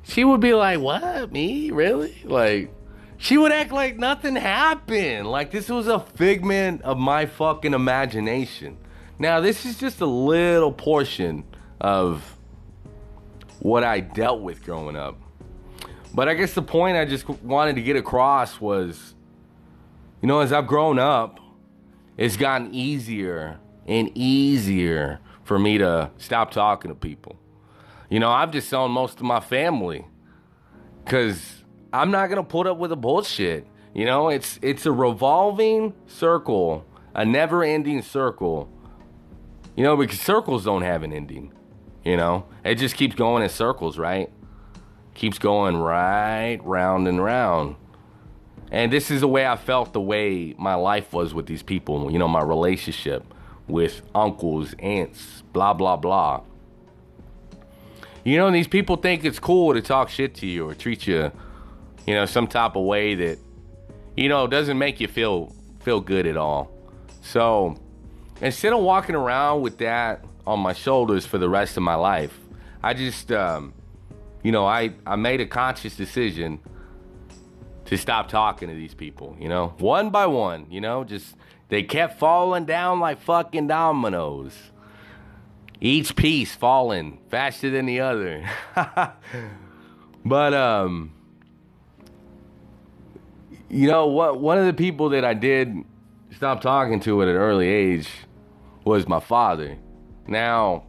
She 0.03 0.25
would 0.25 0.41
be 0.41 0.53
like, 0.53 0.79
"What? 0.79 1.33
Me? 1.33 1.71
Really?" 1.71 2.21
Like 2.25 2.71
she 3.17 3.39
would 3.39 3.51
act 3.51 3.73
like 3.73 3.97
nothing 3.97 4.37
happened. 4.37 5.27
Like 5.27 5.51
this 5.51 5.71
was 5.71 5.87
a 5.89 6.01
figment 6.01 6.83
of 6.83 6.99
my 6.99 7.25
fucking 7.25 7.73
imagination. 7.73 8.77
Now, 9.19 9.41
this 9.41 9.65
is 9.65 9.79
just 9.79 10.03
a 10.03 10.07
little 10.07 10.73
portion 10.73 11.45
of 11.81 12.37
what 13.61 13.85
I 13.85 14.01
dealt 14.01 14.43
with 14.43 14.63
growing 14.65 14.97
up. 14.97 15.17
But 16.13 16.29
I 16.29 16.35
guess 16.35 16.53
the 16.53 16.63
point 16.63 16.99
I 16.99 17.07
just 17.07 17.27
wanted 17.27 17.77
to 17.77 17.83
get 17.83 17.97
across 17.97 18.61
was 18.61 19.15
you 20.23 20.29
know, 20.29 20.39
as 20.39 20.53
I've 20.53 20.69
grown 20.69 20.99
up, 20.99 21.41
it's 22.17 22.37
gotten 22.37 22.73
easier 22.73 23.59
and 23.87 24.11
easier 24.17 25.19
for 25.43 25.59
me 25.59 25.79
to 25.79 26.11
stop 26.17 26.53
talking 26.53 26.91
to 26.91 26.95
people. 26.95 27.37
You 28.09 28.21
know, 28.21 28.31
I've 28.31 28.53
just 28.53 28.71
shown 28.71 28.93
most 28.93 29.19
of 29.19 29.23
my 29.23 29.41
family 29.41 30.07
because 31.05 31.65
I'm 31.93 32.11
not 32.11 32.29
gonna 32.29 32.45
put 32.45 32.67
up 32.67 32.79
with 32.79 32.91
the 32.91 32.97
bullshit. 32.97 33.67
You 33.95 34.07
know, 34.07 34.29
it's 34.29 34.59
it's 34.63 34.87
a 34.87 34.93
revolving 34.93 35.95
circle, 36.07 36.87
a 37.15 37.25
never-ending 37.25 38.03
circle. 38.03 38.71
You 39.77 39.83
know, 39.83 39.97
because 39.97 40.21
circles 40.21 40.65
don't 40.65 40.83
have 40.83 41.03
an 41.03 41.13
ending. 41.13 41.53
You 42.05 42.17
know, 42.17 42.47
it 42.65 42.77
just 42.77 42.95
keeps 42.95 43.15
going 43.15 43.43
in 43.43 43.49
circles, 43.49 43.99
right? 43.99 44.31
Keeps 45.15 45.39
going 45.39 45.77
right 45.77 46.61
round 46.63 47.09
and 47.09 47.23
round. 47.23 47.77
And 48.73 48.91
this 48.91 49.11
is 49.11 49.21
the 49.21 49.29
way 49.29 49.47
I 49.47 49.57
felt 49.57 49.93
the 49.93 50.01
way 50.01 50.55
my 50.57 50.75
life 50.75 51.13
was 51.13 51.35
with 51.35 51.45
these 51.45 51.63
people, 51.63 52.11
you 52.11 52.19
know, 52.19 52.27
my 52.27 52.41
relationship 52.41 53.23
with 53.69 54.01
uncles, 54.15 54.75
aunts, 54.79 55.43
blah, 55.53 55.75
blah, 55.75 55.97
blah. 55.97 56.41
You 58.25 58.39
know, 58.39 58.51
these 58.51 58.67
people 58.67 58.97
think 58.97 59.27
it's 59.27 59.39
cool 59.39 59.75
to 59.75 59.83
talk 59.83 60.09
shit 60.09 60.35
to 60.37 60.47
you 60.47 60.67
or 60.67 60.75
treat 60.75 61.07
you, 61.07 61.31
you 62.07 62.15
know, 62.15 62.25
some 62.25 62.47
type 62.47 62.75
of 62.75 62.85
way 62.85 63.15
that, 63.15 63.39
you 64.17 64.31
know, 64.31 64.47
doesn't 64.47 64.79
make 64.79 65.01
you 65.01 65.09
feel 65.09 65.55
feel 65.81 66.01
good 66.01 66.27
at 66.27 66.39
all. 66.39 66.71
So 67.21 67.77
instead 68.41 68.73
of 68.73 68.81
walking 68.81 69.15
around 69.15 69.61
with 69.61 69.77
that 69.79 70.25
on 70.47 70.61
my 70.61 70.73
shoulders 70.73 71.27
for 71.27 71.37
the 71.37 71.49
rest 71.49 71.77
of 71.77 71.83
my 71.83 71.97
life, 71.97 72.39
I 72.83 72.95
just, 72.95 73.33
um, 73.33 73.75
you 74.43 74.51
know, 74.51 74.65
I, 74.65 74.95
I 75.07 75.17
made 75.17 75.43
a 75.43 75.47
conscious 75.47 75.95
decision 75.95 76.61
to 77.87 77.99
stop 77.99 78.29
talking 78.29 78.69
to 78.69 78.75
these 78.75 78.95
people, 78.95 79.37
you 79.41 79.49
know, 79.49 79.75
one 79.79 80.11
by 80.11 80.27
one, 80.27 80.67
you 80.71 80.81
know, 80.81 81.05
just 81.05 81.35
they 81.69 81.83
kept 81.83 82.19
falling 82.19 82.65
down 82.65 83.01
like 83.01 83.21
fucking 83.21 83.67
dominoes. 83.67 84.55
Each 85.81 86.15
piece 86.15 86.55
falling 86.55 87.19
faster 87.29 87.71
than 87.71 87.87
the 87.87 88.01
other. 88.01 88.49
but 90.25 90.55
um 90.55 91.13
you 93.69 93.89
know 93.89 94.07
what 94.07 94.39
one 94.39 94.59
of 94.59 94.67
the 94.67 94.75
people 94.75 95.09
that 95.09 95.25
I 95.25 95.35
did 95.35 95.75
stop 96.37 96.61
talking 96.61 97.01
to 97.01 97.23
at 97.23 97.29
an 97.29 97.37
early 97.37 97.69
age 97.69 98.09
was 98.85 99.09
my 99.09 99.19
father. 99.19 99.79
Now 100.29 100.85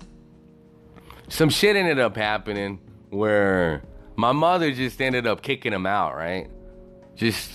some 1.29 1.49
shit 1.49 1.75
ended 1.75 1.97
up 1.97 2.15
happening 2.15 2.79
where 3.09 3.83
my 4.15 4.31
mother 4.31 4.71
just 4.71 5.01
ended 5.01 5.25
up 5.25 5.41
kicking 5.41 5.73
him 5.73 5.85
out, 5.85 6.15
right? 6.15 6.49
Just 7.15 7.51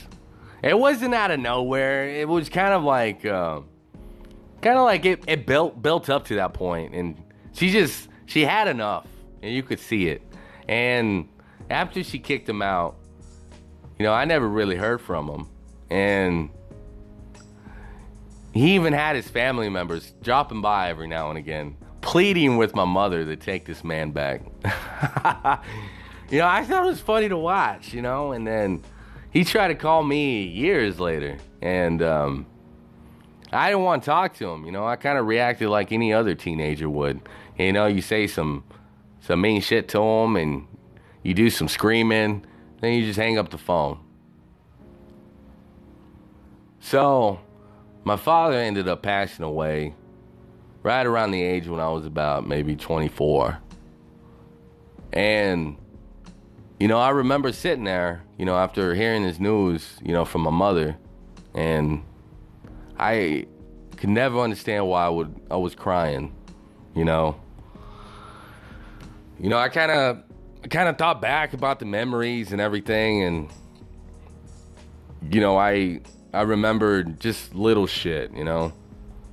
it 0.62 0.78
wasn't 0.78 1.14
out 1.14 1.30
of 1.30 1.40
nowhere. 1.40 2.08
It 2.08 2.28
was 2.28 2.48
kind 2.48 2.74
of 2.74 2.82
like 2.82 3.24
uh, 3.24 3.60
kind 4.60 4.76
of 4.78 4.84
like 4.84 5.04
it, 5.04 5.24
it 5.26 5.46
built 5.46 5.80
built 5.80 6.10
up 6.10 6.26
to 6.26 6.36
that 6.36 6.54
point 6.54 6.94
and 6.94 7.16
she 7.52 7.70
just 7.70 8.08
she 8.26 8.44
had 8.44 8.68
enough 8.68 9.06
and 9.42 9.52
you 9.52 9.62
could 9.62 9.80
see 9.80 10.08
it. 10.08 10.22
And 10.68 11.28
after 11.70 12.02
she 12.02 12.18
kicked 12.18 12.48
him 12.48 12.62
out, 12.62 12.96
you 13.98 14.04
know, 14.04 14.12
I 14.12 14.24
never 14.24 14.48
really 14.48 14.76
heard 14.76 15.00
from 15.00 15.28
him. 15.28 15.48
And 15.90 16.50
he 18.52 18.74
even 18.74 18.92
had 18.92 19.16
his 19.16 19.28
family 19.28 19.68
members 19.68 20.12
dropping 20.22 20.60
by 20.60 20.90
every 20.90 21.08
now 21.08 21.30
and 21.30 21.38
again, 21.38 21.76
pleading 22.00 22.56
with 22.56 22.74
my 22.74 22.84
mother 22.84 23.24
to 23.24 23.36
take 23.36 23.64
this 23.64 23.82
man 23.82 24.10
back. 24.10 24.42
you 26.30 26.38
know, 26.38 26.46
I 26.46 26.64
thought 26.64 26.84
it 26.84 26.88
was 26.88 27.00
funny 27.00 27.28
to 27.28 27.36
watch, 27.36 27.92
you 27.92 28.02
know, 28.02 28.32
and 28.32 28.46
then 28.46 28.82
he 29.30 29.44
tried 29.44 29.68
to 29.68 29.74
call 29.74 30.02
me 30.02 30.42
years 30.42 30.98
later, 30.98 31.38
and 31.60 32.02
um, 32.02 32.46
I 33.52 33.70
didn't 33.70 33.84
want 33.84 34.02
to 34.02 34.06
talk 34.06 34.34
to 34.36 34.48
him. 34.48 34.64
You 34.64 34.72
know, 34.72 34.86
I 34.86 34.96
kind 34.96 35.18
of 35.18 35.26
reacted 35.26 35.68
like 35.68 35.92
any 35.92 36.12
other 36.12 36.34
teenager 36.34 36.88
would. 36.88 37.20
You 37.58 37.72
know, 37.72 37.86
you 37.86 38.02
say 38.02 38.26
some 38.26 38.64
some 39.20 39.40
mean 39.40 39.60
shit 39.60 39.88
to 39.88 40.00
him, 40.00 40.36
and 40.36 40.66
you 41.22 41.34
do 41.34 41.50
some 41.50 41.68
screaming, 41.68 42.46
then 42.80 42.94
you 42.94 43.04
just 43.04 43.18
hang 43.18 43.38
up 43.38 43.50
the 43.50 43.58
phone. 43.58 44.00
So, 46.80 47.40
my 48.04 48.16
father 48.16 48.56
ended 48.56 48.88
up 48.88 49.02
passing 49.02 49.44
away 49.44 49.94
right 50.82 51.04
around 51.04 51.32
the 51.32 51.42
age 51.42 51.66
when 51.66 51.80
I 51.80 51.88
was 51.88 52.06
about 52.06 52.46
maybe 52.46 52.76
24. 52.76 53.58
And 55.12 55.76
you 56.78 56.86
know, 56.86 56.98
I 56.98 57.10
remember 57.10 57.52
sitting 57.52 57.84
there, 57.84 58.22
you 58.38 58.44
know, 58.44 58.57
after 58.57 58.94
hearing 58.94 59.24
this 59.24 59.38
news, 59.38 59.98
you 60.03 60.12
know, 60.12 60.24
from 60.24 60.42
my 60.42 60.51
mother, 60.51 60.96
and 61.55 62.03
I 62.98 63.46
could 63.96 64.09
never 64.09 64.38
understand 64.38 64.87
why 64.87 65.05
I 65.05 65.09
would 65.09 65.35
I 65.51 65.57
was 65.57 65.74
crying, 65.74 66.35
you 66.94 67.05
know. 67.05 67.40
You 69.40 69.48
know, 69.48 69.59
I 69.59 69.68
kind 69.68 69.90
of 69.90 70.22
kind 70.70 70.88
of 70.88 70.96
thought 70.96 71.20
back 71.20 71.53
about 71.53 71.79
the 71.81 71.85
memories 71.85 72.53
and 72.53 72.61
everything 72.61 73.22
and 73.22 73.51
you 75.31 75.40
know, 75.40 75.59
I 75.59 76.01
I 76.33 76.42
remembered 76.42 77.20
just 77.20 77.55
little 77.55 77.87
shit, 77.87 78.33
you 78.33 78.44
know. 78.44 78.72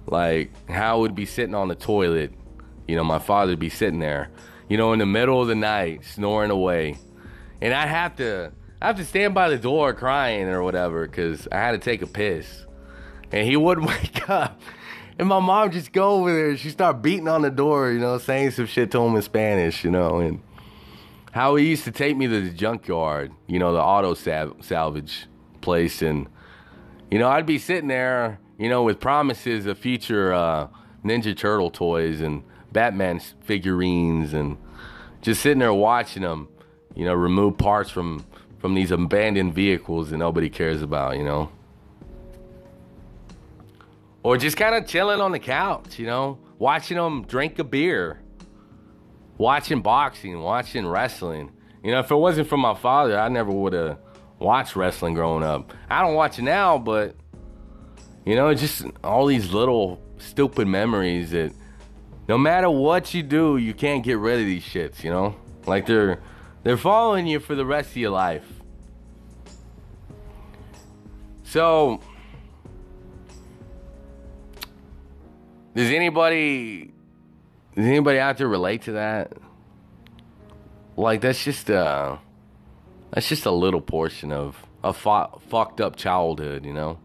Like 0.07 0.51
how 0.69 0.97
I 0.97 0.99
would 0.99 1.15
be 1.15 1.25
sitting 1.25 1.55
on 1.55 1.67
the 1.67 1.75
toilet, 1.75 2.33
you 2.87 2.95
know, 2.95 3.03
my 3.03 3.19
father 3.19 3.51
would 3.51 3.59
be 3.59 3.69
sitting 3.69 3.99
there, 3.99 4.29
you 4.67 4.77
know, 4.77 4.93
in 4.93 4.99
the 4.99 5.05
middle 5.05 5.41
of 5.41 5.47
the 5.47 5.55
night 5.55 6.05
snoring 6.05 6.51
away 6.51 6.97
and 7.61 7.73
I 7.73 7.87
have 7.87 8.15
to 8.17 8.51
I 8.81 8.87
have 8.87 8.97
to 8.97 9.05
stand 9.05 9.33
by 9.33 9.49
the 9.49 9.57
door 9.57 9.93
crying 9.93 10.47
or 10.47 10.61
whatever 10.63 11.07
because 11.07 11.47
I 11.51 11.57
had 11.57 11.71
to 11.71 11.77
take 11.77 12.01
a 12.01 12.07
piss, 12.07 12.65
and 13.31 13.47
he 13.47 13.55
wouldn't 13.55 13.87
wake 13.87 14.29
up. 14.29 14.59
And 15.17 15.29
my 15.29 15.39
mom 15.39 15.71
just 15.71 15.93
go 15.93 16.11
over 16.11 16.33
there. 16.33 16.57
She 16.57 16.69
start 16.69 17.01
beating 17.01 17.27
on 17.27 17.41
the 17.41 17.49
door, 17.49 17.91
you 17.91 17.99
know, 17.99 18.17
saying 18.17 18.51
some 18.51 18.65
shit 18.65 18.91
to 18.91 18.99
him 18.99 19.15
in 19.15 19.21
Spanish, 19.21 19.83
you 19.85 19.91
know, 19.91 20.19
and 20.19 20.41
how 21.31 21.55
he 21.55 21.69
used 21.69 21.85
to 21.85 21.91
take 21.91 22.17
me 22.17 22.27
to 22.27 22.41
the 22.41 22.49
junkyard, 22.49 23.31
you 23.47 23.59
know, 23.59 23.73
the 23.73 23.81
auto 23.81 24.13
sal- 24.13 24.57
salvage 24.61 25.27
place, 25.61 26.01
and 26.01 26.27
you 27.09 27.19
know, 27.19 27.29
I'd 27.29 27.45
be 27.45 27.59
sitting 27.59 27.87
there, 27.87 28.39
you 28.57 28.67
know, 28.67 28.83
with 28.83 28.99
promises 28.99 29.65
of 29.67 29.77
future 29.77 30.33
uh, 30.33 30.67
Ninja 31.03 31.35
Turtle 31.35 31.69
toys 31.69 32.19
and 32.19 32.43
Batman 32.73 33.21
figurines, 33.41 34.33
and 34.33 34.57
just 35.21 35.41
sitting 35.41 35.59
there 35.59 35.73
watching 35.73 36.23
them, 36.23 36.49
you 36.93 37.05
know, 37.05 37.13
remove 37.13 37.57
parts 37.57 37.89
from 37.89 38.25
from 38.65 38.73
these 38.73 38.89
abandoned 38.89 39.53
vehicles 39.53 40.09
that 40.09 40.17
nobody 40.17 40.49
cares 40.49 40.81
about, 40.81 41.15
you 41.17 41.23
know. 41.23 41.51
Or 44.23 44.37
just 44.37 44.57
kind 44.57 44.73
of 44.73 44.87
chilling 44.87 45.21
on 45.21 45.31
the 45.31 45.37
couch, 45.37 45.99
you 45.99 46.07
know, 46.07 46.39
watching 46.57 46.97
them 46.97 47.25
drink 47.25 47.59
a 47.59 47.63
beer, 47.63 48.21
watching 49.37 49.83
boxing, 49.83 50.39
watching 50.39 50.87
wrestling. 50.87 51.51
You 51.83 51.91
know, 51.91 51.99
if 51.99 52.09
it 52.09 52.15
wasn't 52.15 52.47
for 52.47 52.57
my 52.57 52.73
father, 52.73 53.19
I 53.19 53.29
never 53.29 53.51
would 53.51 53.73
have 53.73 53.99
watched 54.39 54.75
wrestling 54.75 55.13
growing 55.13 55.43
up. 55.43 55.71
I 55.87 56.01
don't 56.01 56.15
watch 56.15 56.39
it 56.39 56.41
now, 56.41 56.79
but 56.79 57.15
you 58.25 58.35
know, 58.35 58.51
just 58.55 58.83
all 59.03 59.27
these 59.27 59.51
little 59.51 60.01
stupid 60.17 60.67
memories 60.67 61.29
that 61.29 61.53
no 62.27 62.39
matter 62.39 62.71
what 62.71 63.13
you 63.13 63.21
do, 63.21 63.57
you 63.57 63.75
can't 63.75 64.03
get 64.03 64.17
rid 64.17 64.39
of 64.39 64.47
these 64.47 64.63
shits, 64.63 65.03
you 65.03 65.11
know? 65.11 65.35
Like 65.67 65.85
they're 65.85 66.19
they're 66.63 66.77
following 66.77 67.27
you 67.27 67.39
for 67.39 67.53
the 67.53 67.63
rest 67.63 67.91
of 67.91 67.97
your 67.97 68.09
life. 68.09 68.54
So 71.55 72.01
Does 75.73 75.89
anybody 75.89 76.91
does 77.73 77.85
anybody 77.85 78.19
out 78.19 78.37
there 78.37 78.49
relate 78.49 78.81
to 78.81 78.91
that? 78.91 79.31
Like 80.97 81.21
that's 81.21 81.41
just 81.41 81.71
uh 81.71 82.17
that's 83.11 83.29
just 83.29 83.45
a 83.45 83.51
little 83.51 83.79
portion 83.79 84.33
of 84.33 84.65
a 84.83 84.91
fu- 84.91 85.39
fucked 85.47 85.79
up 85.79 85.95
childhood, 85.95 86.65
you 86.65 86.73
know. 86.73 86.99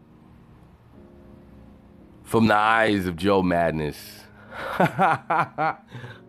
From 2.23 2.47
the 2.47 2.55
eyes 2.55 3.05
of 3.05 3.15
Joe 3.15 3.41
Madness. 3.41 4.19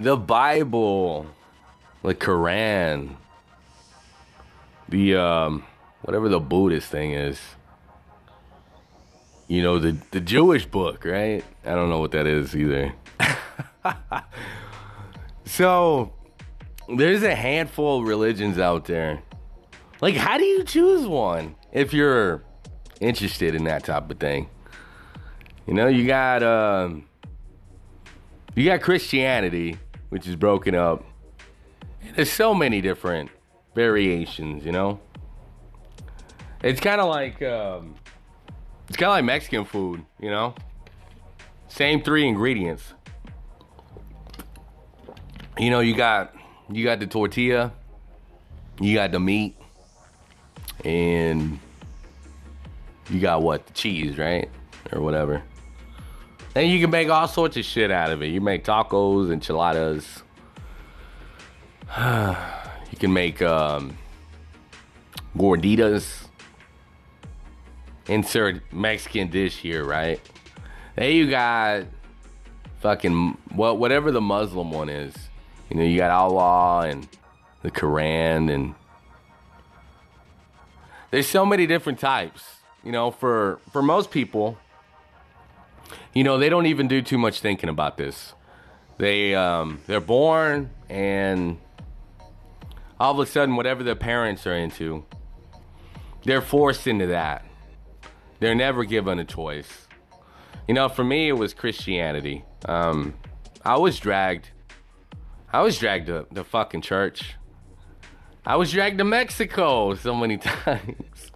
the 0.00 0.16
Bible, 0.16 1.26
the 2.02 2.14
Quran, 2.14 3.16
the 4.88 5.14
um, 5.16 5.64
whatever 6.00 6.28
the 6.28 6.40
Buddhist 6.40 6.88
thing 6.88 7.12
is. 7.12 7.38
You 9.46 9.62
know 9.62 9.78
the 9.78 9.96
the 10.10 10.20
Jewish 10.20 10.64
book, 10.64 11.04
right? 11.04 11.44
I 11.64 11.74
don't 11.74 11.90
know 11.90 12.00
what 12.00 12.12
that 12.12 12.26
is 12.26 12.56
either. 12.56 12.94
so 15.44 16.12
there's 16.88 17.22
a 17.22 17.34
handful 17.34 18.00
of 18.00 18.08
religions 18.08 18.58
out 18.58 18.86
there. 18.86 19.22
Like, 20.00 20.14
how 20.14 20.38
do 20.38 20.44
you 20.44 20.64
choose 20.64 21.06
one 21.06 21.56
if 21.72 21.92
you're 21.92 22.42
interested 23.00 23.54
in 23.54 23.64
that 23.64 23.84
type 23.84 24.10
of 24.10 24.18
thing? 24.18 24.48
You 25.66 25.74
know, 25.74 25.88
you 25.88 26.06
got 26.06 26.42
um, 26.42 27.04
you 28.54 28.64
got 28.64 28.80
Christianity, 28.80 29.76
which 30.10 30.26
is 30.28 30.36
broken 30.36 30.74
up. 30.74 31.04
There's 32.14 32.30
so 32.30 32.54
many 32.54 32.80
different 32.80 33.30
variations, 33.74 34.64
you 34.64 34.72
know. 34.72 35.00
It's 36.62 36.80
kind 36.80 37.00
of 37.00 37.08
like 37.08 37.40
um, 37.42 37.94
it's 38.88 38.96
kind 38.96 39.08
of 39.08 39.16
like 39.16 39.24
Mexican 39.24 39.64
food, 39.64 40.04
you 40.20 40.30
know. 40.30 40.54
Same 41.68 42.02
three 42.02 42.26
ingredients. 42.26 42.92
You 45.58 45.70
know, 45.70 45.80
you 45.80 45.94
got 45.94 46.34
you 46.70 46.84
got 46.84 47.00
the 47.00 47.06
tortilla, 47.06 47.72
you 48.80 48.94
got 48.94 49.12
the 49.12 49.20
meat, 49.20 49.56
and 50.84 51.58
you 53.08 53.20
got 53.20 53.42
what 53.42 53.66
the 53.66 53.72
cheese, 53.72 54.18
right, 54.18 54.50
or 54.92 55.00
whatever. 55.00 55.42
And 56.54 56.68
you 56.68 56.80
can 56.80 56.90
make 56.90 57.08
all 57.08 57.28
sorts 57.28 57.56
of 57.56 57.64
shit 57.64 57.90
out 57.90 58.10
of 58.10 58.22
it. 58.22 58.28
You 58.28 58.40
make 58.40 58.64
tacos, 58.64 59.32
enchiladas. 59.32 60.22
you 61.98 62.98
can 62.98 63.12
make 63.12 63.40
um, 63.40 63.96
gorditas. 65.36 66.26
Insert 68.08 68.72
Mexican 68.72 69.28
dish 69.28 69.58
here, 69.58 69.84
right? 69.84 70.20
Then 70.96 71.12
you 71.12 71.30
got 71.30 71.84
fucking 72.80 73.36
what 73.54 73.78
whatever 73.78 74.10
the 74.10 74.20
Muslim 74.20 74.72
one 74.72 74.88
is. 74.88 75.14
You 75.68 75.76
know, 75.76 75.84
you 75.84 75.98
got 75.98 76.10
Allah 76.10 76.88
and 76.88 77.06
the 77.62 77.70
Quran 77.70 78.52
and 78.52 78.74
there's 81.10 81.28
so 81.28 81.46
many 81.46 81.66
different 81.66 82.00
types. 82.00 82.42
You 82.82 82.90
know, 82.90 83.10
for 83.10 83.60
for 83.72 83.82
most 83.82 84.10
people, 84.10 84.58
you 86.14 86.24
know, 86.24 86.38
they 86.38 86.48
don't 86.48 86.66
even 86.66 86.88
do 86.88 87.02
too 87.02 87.18
much 87.18 87.40
thinking 87.40 87.68
about 87.68 87.96
this. 87.96 88.34
They 88.98 89.34
um, 89.34 89.80
they're 89.86 90.00
born 90.00 90.70
and 90.88 91.58
all 93.00 93.18
of 93.18 93.18
a 93.18 93.30
sudden, 93.30 93.56
whatever 93.56 93.82
their 93.82 93.96
parents 93.96 94.46
are 94.46 94.54
into, 94.54 95.04
they're 96.24 96.42
forced 96.42 96.86
into 96.86 97.06
that. 97.06 97.46
They're 98.40 98.54
never 98.54 98.84
given 98.84 99.18
a 99.18 99.24
choice. 99.24 99.88
You 100.68 100.74
know, 100.74 100.90
for 100.90 101.02
me, 101.02 101.28
it 101.28 101.32
was 101.32 101.54
Christianity. 101.54 102.44
Um, 102.66 103.14
I 103.64 103.78
was 103.78 103.98
dragged. 103.98 104.50
I 105.50 105.62
was 105.62 105.78
dragged 105.78 106.06
to 106.08 106.26
the 106.30 106.44
fucking 106.44 106.82
church. 106.82 107.36
I 108.44 108.56
was 108.56 108.70
dragged 108.70 108.98
to 108.98 109.04
Mexico 109.04 109.94
so 109.94 110.14
many 110.14 110.36
times. 110.38 111.32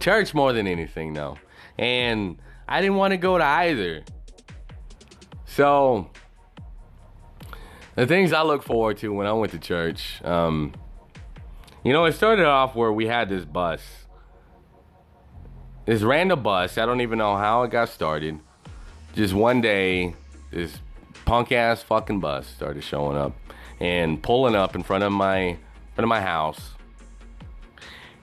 church 0.00 0.32
more 0.32 0.54
than 0.54 0.66
anything, 0.66 1.12
though. 1.12 1.38
And 1.78 2.38
I 2.72 2.80
didn't 2.80 2.96
want 2.96 3.10
to 3.10 3.18
go 3.18 3.36
to 3.36 3.44
either. 3.44 4.02
So, 5.44 6.08
the 7.96 8.06
things 8.06 8.32
I 8.32 8.40
look 8.40 8.62
forward 8.62 8.96
to 8.98 9.12
when 9.12 9.26
I 9.26 9.32
went 9.34 9.52
to 9.52 9.58
church, 9.58 10.24
um, 10.24 10.72
you 11.84 11.92
know, 11.92 12.06
it 12.06 12.14
started 12.14 12.46
off 12.46 12.74
where 12.74 12.90
we 12.90 13.06
had 13.06 13.28
this 13.28 13.44
bus. 13.44 13.82
This 15.84 16.00
random 16.00 16.42
bus. 16.42 16.78
I 16.78 16.86
don't 16.86 17.02
even 17.02 17.18
know 17.18 17.36
how 17.36 17.62
it 17.64 17.70
got 17.70 17.90
started. 17.90 18.40
Just 19.14 19.34
one 19.34 19.60
day, 19.60 20.14
this 20.50 20.78
punk 21.26 21.52
ass 21.52 21.82
fucking 21.82 22.20
bus 22.20 22.46
started 22.46 22.82
showing 22.82 23.18
up 23.18 23.36
and 23.80 24.22
pulling 24.22 24.54
up 24.54 24.74
in 24.74 24.82
front 24.82 25.04
of 25.04 25.12
my 25.12 25.58
front 25.94 26.04
of 26.04 26.08
my 26.08 26.22
house. 26.22 26.70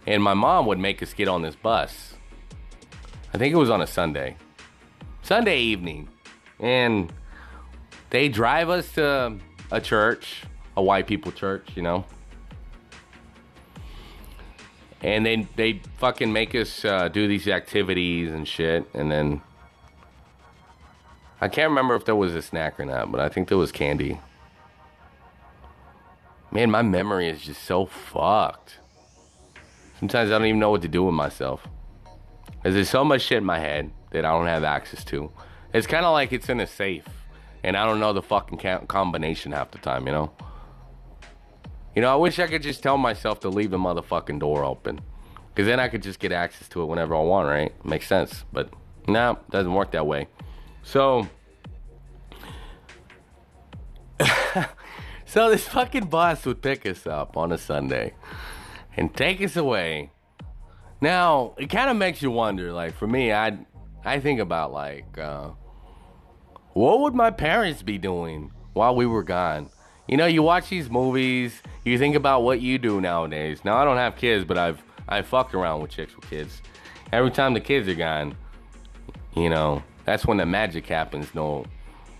And 0.08 0.24
my 0.24 0.34
mom 0.34 0.66
would 0.66 0.80
make 0.80 1.04
us 1.04 1.14
get 1.14 1.28
on 1.28 1.44
this 1.44 1.56
bus. 1.56 2.09
I 3.34 3.38
think 3.38 3.54
it 3.54 3.58
was 3.58 3.70
on 3.70 3.82
a 3.82 3.88
Sunday. 3.88 4.38
Sunday 5.22 5.60
evening. 5.60 6.10
And 6.60 7.14
they 8.10 8.30
drive 8.30 8.70
us 8.70 8.92
to 8.94 9.38
a 9.72 9.80
church, 9.82 10.44
a 10.76 10.82
white 10.82 11.08
people 11.08 11.32
church, 11.32 11.70
you 11.76 11.82
know. 11.82 12.06
And 15.02 15.26
they 15.26 15.48
they 15.56 15.82
fucking 15.98 16.34
make 16.34 16.54
us 16.56 16.84
uh, 16.84 17.08
do 17.08 17.28
these 17.28 17.48
activities 17.48 18.32
and 18.32 18.46
shit, 18.46 18.86
and 18.94 19.10
then 19.10 19.42
I 21.40 21.48
can't 21.48 21.70
remember 21.70 21.96
if 21.96 22.04
there 22.04 22.18
was 22.18 22.36
a 22.36 22.42
snack 22.42 22.78
or 22.80 22.86
not, 22.86 23.10
but 23.10 23.22
I 23.22 23.30
think 23.30 23.48
there 23.48 23.58
was 23.58 23.72
candy. 23.72 24.20
Man, 26.52 26.70
my 26.70 26.82
memory 26.82 27.30
is 27.30 27.42
just 27.42 27.64
so 27.64 27.86
fucked. 27.86 28.80
Sometimes 30.00 30.32
I 30.32 30.38
don't 30.38 30.48
even 30.48 30.60
know 30.60 30.72
what 30.72 30.82
to 30.82 30.90
do 30.90 31.04
with 31.04 31.16
myself. 31.16 31.66
Cause 32.64 32.74
there's 32.74 32.90
so 32.90 33.06
much 33.06 33.22
shit 33.22 33.38
in 33.38 33.46
my 33.46 33.60
head 33.60 33.92
that 34.12 34.26
I 34.26 34.32
don't 34.32 34.48
have 34.48 34.66
access 34.66 35.06
to. 35.06 35.32
It's 35.74 35.88
kind 35.88 36.06
of 36.06 36.12
like 36.12 36.34
it's 36.34 36.50
in 36.50 36.60
a 36.60 36.68
safe, 36.68 37.08
and 37.64 37.78
I 37.78 37.86
don't 37.86 38.02
know 38.02 38.12
the 38.12 38.22
fucking 38.22 38.60
combination 38.88 39.54
half 39.54 39.72
the 39.72 39.78
time, 39.78 40.06
you 40.08 40.12
know. 40.12 40.32
You 41.96 42.02
know, 42.02 42.12
I 42.12 42.16
wish 42.16 42.38
I 42.38 42.48
could 42.48 42.62
just 42.62 42.84
tell 42.84 42.98
myself 42.98 43.40
to 43.42 43.50
leave 43.50 43.72
the 43.72 43.78
motherfucking 43.78 44.40
door 44.40 44.66
open, 44.66 45.00
cause 45.56 45.68
then 45.68 45.80
I 45.80 45.88
could 45.88 46.04
just 46.04 46.20
get 46.20 46.34
access 46.34 46.68
to 46.70 46.82
it 46.82 46.86
whenever 46.86 47.16
I 47.16 47.22
want, 47.22 47.48
right? 47.48 47.86
Makes 47.86 48.08
sense, 48.08 48.44
but 48.52 48.74
no, 49.08 49.40
doesn't 49.52 49.74
work 49.74 49.92
that 49.92 50.06
way. 50.06 50.28
So, 50.84 51.28
so 55.26 55.50
this 55.50 55.66
fucking 55.68 56.08
bus 56.08 56.46
would 56.46 56.62
pick 56.62 56.86
us 56.86 57.08
up 57.08 57.38
on 57.38 57.54
a 57.54 57.58
Sunday 57.58 58.16
and 58.98 59.14
take 59.16 59.42
us 59.42 59.56
away 59.56 60.12
Now 61.02 61.54
it 61.58 61.68
kind 61.68 61.90
of 61.90 61.98
makes 61.98 62.22
you 62.22 62.32
wonder. 62.32 62.72
Like 62.74 62.96
for 62.96 63.08
me, 63.08 63.32
I 63.32 63.58
I 64.04 64.20
think 64.20 64.40
about 64.40 64.72
like 64.74 65.18
uh, 65.18 65.50
what 66.74 67.02
would 67.02 67.16
my 67.16 67.32
parents 67.32 67.82
be 67.82 67.98
doing 67.98 68.52
while 68.74 68.96
we 68.96 69.06
were 69.06 69.24
gone? 69.24 69.70
You 70.08 70.18
know, 70.18 70.26
you 70.26 70.42
watch 70.42 70.70
these 70.70 70.90
movies, 70.90 71.62
you 71.86 71.98
think 71.98 72.16
about 72.16 72.42
what 72.42 72.62
you 72.62 72.78
do 72.78 73.00
nowadays. 73.00 73.64
Now 73.64 73.78
I 73.78 73.86
don't 73.86 73.98
have 73.98 74.16
kids, 74.16 74.44
but 74.44 74.58
I've 74.58 74.82
I 75.08 75.22
fucked 75.22 75.54
around 75.54 75.82
with 75.82 75.92
chicks 75.92 76.16
with 76.16 76.30
kids. 76.30 76.62
Every 77.12 77.32
time 77.32 77.54
the 77.54 77.60
kids 77.60 77.88
are 77.88 77.96
gone, 77.96 78.36
you 79.36 79.50
know, 79.50 79.84
that's 80.06 80.26
when 80.26 80.38
the 80.38 80.46
magic 80.46 80.86
happens. 80.88 81.34
No, 81.34 81.66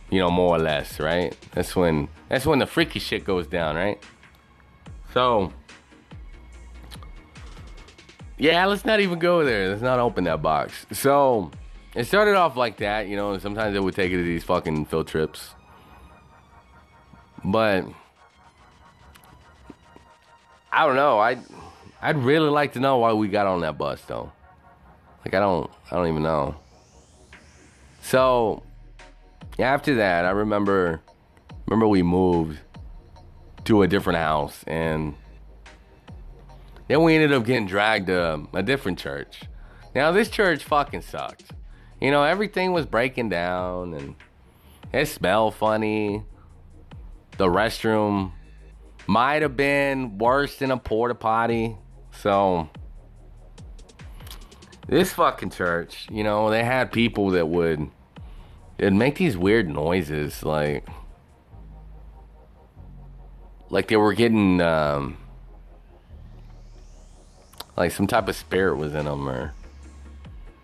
you 0.10 0.20
know, 0.20 0.32
more 0.32 0.56
or 0.56 0.60
less, 0.60 1.00
right? 1.00 1.36
That's 1.52 1.76
when 1.76 2.08
that's 2.30 2.46
when 2.46 2.60
the 2.60 2.66
freaky 2.66 3.00
shit 3.00 3.26
goes 3.26 3.48
down, 3.48 3.76
right? 3.76 4.02
So 5.14 5.52
yeah, 8.40 8.66
let's 8.66 8.86
not 8.86 9.02
even 9.02 9.20
go 9.20 9.44
there. 9.44 9.70
Let's 9.70 9.82
not 9.82 10.00
open 10.00 10.24
that 10.24 10.42
box. 10.42 10.86
So 10.92 11.52
it 11.94 12.06
started 12.06 12.36
off 12.36 12.56
like 12.56 12.78
that, 12.78 13.08
you 13.08 13.18
know, 13.18 13.34
and 13.34 13.42
sometimes 13.42 13.76
it 13.76 13.84
would 13.84 13.94
take 13.94 14.12
it 14.12 14.18
to 14.18 14.24
these 14.24 14.44
fucking 14.46 14.86
field 14.86 15.08
trips. 15.08 15.54
But 17.44 17.86
I 20.72 20.86
don't 20.86 20.96
know. 20.96 21.20
I 21.20 21.32
I'd, 21.32 21.40
I'd 22.02 22.18
really 22.18 22.50
like 22.50 22.74
to 22.74 22.80
know 22.80 22.98
why 22.98 23.14
we 23.14 23.28
got 23.28 23.46
on 23.46 23.62
that 23.62 23.78
bus 23.78 24.02
though. 24.04 24.32
Like 25.26 25.34
I 25.34 25.40
don't 25.40 25.70
I 25.92 25.96
don't 25.96 26.08
even 26.08 26.24
know. 26.24 26.56
So 28.02 28.64
after 29.58 29.96
that, 29.96 30.26
I 30.26 30.30
remember 30.30 31.02
remember 31.66 31.88
we 31.88 32.04
moved 32.04 32.60
to 33.66 33.82
a 33.82 33.88
different 33.88 34.18
house 34.18 34.64
and 34.66 35.16
then 36.90 37.04
we 37.04 37.14
ended 37.14 37.32
up 37.32 37.46
getting 37.46 37.68
dragged 37.68 38.08
to 38.08 38.48
a 38.52 38.64
different 38.64 38.98
church. 38.98 39.44
Now 39.94 40.12
this 40.12 40.28
church 40.28 40.64
fucking 40.64 41.04
sucked. 41.04 41.52
You 42.02 42.10
know, 42.10 42.24
everything 42.24 42.74
was 42.74 42.86
breaking 42.88 43.30
down 43.30 43.94
and 43.94 44.16
it 44.92 45.06
smelled 45.06 45.54
funny. 45.54 46.24
The 47.38 47.46
restroom 47.46 48.32
might 49.06 49.44
have 49.44 49.56
been 49.56 50.18
worse 50.18 50.58
than 50.58 50.72
a 50.72 50.78
porta 50.78 51.14
potty. 51.14 51.78
So 52.12 52.70
this 54.88 55.14
fucking 55.14 55.52
church, 55.52 56.08
you 56.10 56.24
know, 56.24 56.50
they 56.50 56.64
had 56.64 56.92
people 56.92 57.30
that 57.32 57.48
would 57.48 57.88
they'd 58.78 58.94
make 58.94 59.16
these 59.16 59.38
weird 59.38 59.70
noises 59.70 60.44
like 60.44 60.88
like 63.70 63.90
they 63.90 63.98
were 63.98 64.14
getting 64.14 64.60
um 64.60 65.18
like 67.80 67.92
some 67.92 68.06
type 68.06 68.28
of 68.28 68.36
spirit 68.36 68.76
was 68.76 68.94
in 68.94 69.06
them 69.06 69.28
or 69.28 69.54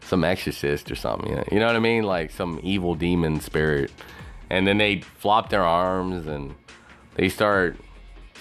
some 0.01 0.24
exorcist 0.26 0.91
or 0.91 0.95
something. 0.95 1.30
You 1.30 1.36
know, 1.38 1.43
you 1.53 1.59
know 1.59 1.68
what 1.68 1.76
I 1.78 1.80
mean? 1.80 2.03
Like 2.03 2.30
some 2.30 2.59
evil 2.61 2.93
demon 2.93 3.39
spirit. 3.39 3.91
And 4.49 4.68
then 4.68 4.78
they 4.78 4.99
flop 4.99 5.49
their 5.49 5.63
arms 5.63 6.28
and 6.28 6.53
they 7.16 7.30
start 7.30 7.78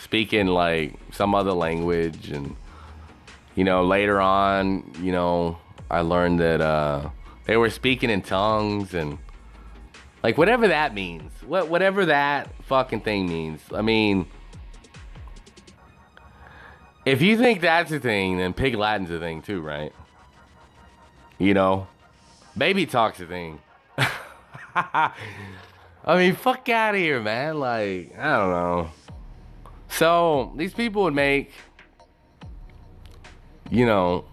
speaking 0.03 0.49
like 0.49 0.95
some 1.13 1.37
other 1.37 1.53
language. 1.53 2.31
And, 2.31 2.57
you 3.55 3.63
know, 3.63 3.85
later 3.85 4.21
on, 4.21 4.93
you 5.01 5.13
know, 5.13 5.57
I 5.89 6.01
learned 6.01 6.41
that 6.41 6.61
uh, 6.61 7.11
they 7.45 7.57
were 7.57 7.71
speaking 7.71 8.11
in 8.11 8.23
tongues 8.23 8.93
and 8.93 9.19
like 10.25 10.37
whatever 10.37 10.67
that 10.69 10.95
means. 10.95 11.31
What 11.47 11.69
whatever 11.69 12.07
that 12.07 12.51
fucking 12.65 13.03
thing 13.03 13.29
means. 13.29 13.61
I 13.73 13.83
mean, 13.83 14.27
if 17.05 17.21
you 17.21 17.37
think 17.37 17.61
that's 17.61 17.93
a 17.93 18.01
thing, 18.01 18.39
then 18.39 18.53
Pig 18.53 18.75
Latin's 18.75 19.11
a 19.11 19.19
thing 19.19 19.43
too, 19.43 19.61
right? 19.61 19.93
You 21.39 21.55
know, 21.55 21.87
baby 22.57 22.87
talk's 22.87 23.21
a 23.21 23.27
thing. 23.27 23.61
I 24.75 25.13
mean, 26.09 26.35
fuck 26.35 26.69
out 26.69 26.95
of 26.95 27.01
here, 27.01 27.21
man. 27.21 27.59
Like, 27.59 28.15
I 28.19 28.37
don't 28.37 28.51
know. 28.51 28.91
So 29.89 30.53
these 30.57 30.75
people 30.75 31.05
would 31.05 31.15
make, 31.15 31.53
you 33.71 33.87
know, 33.87 34.25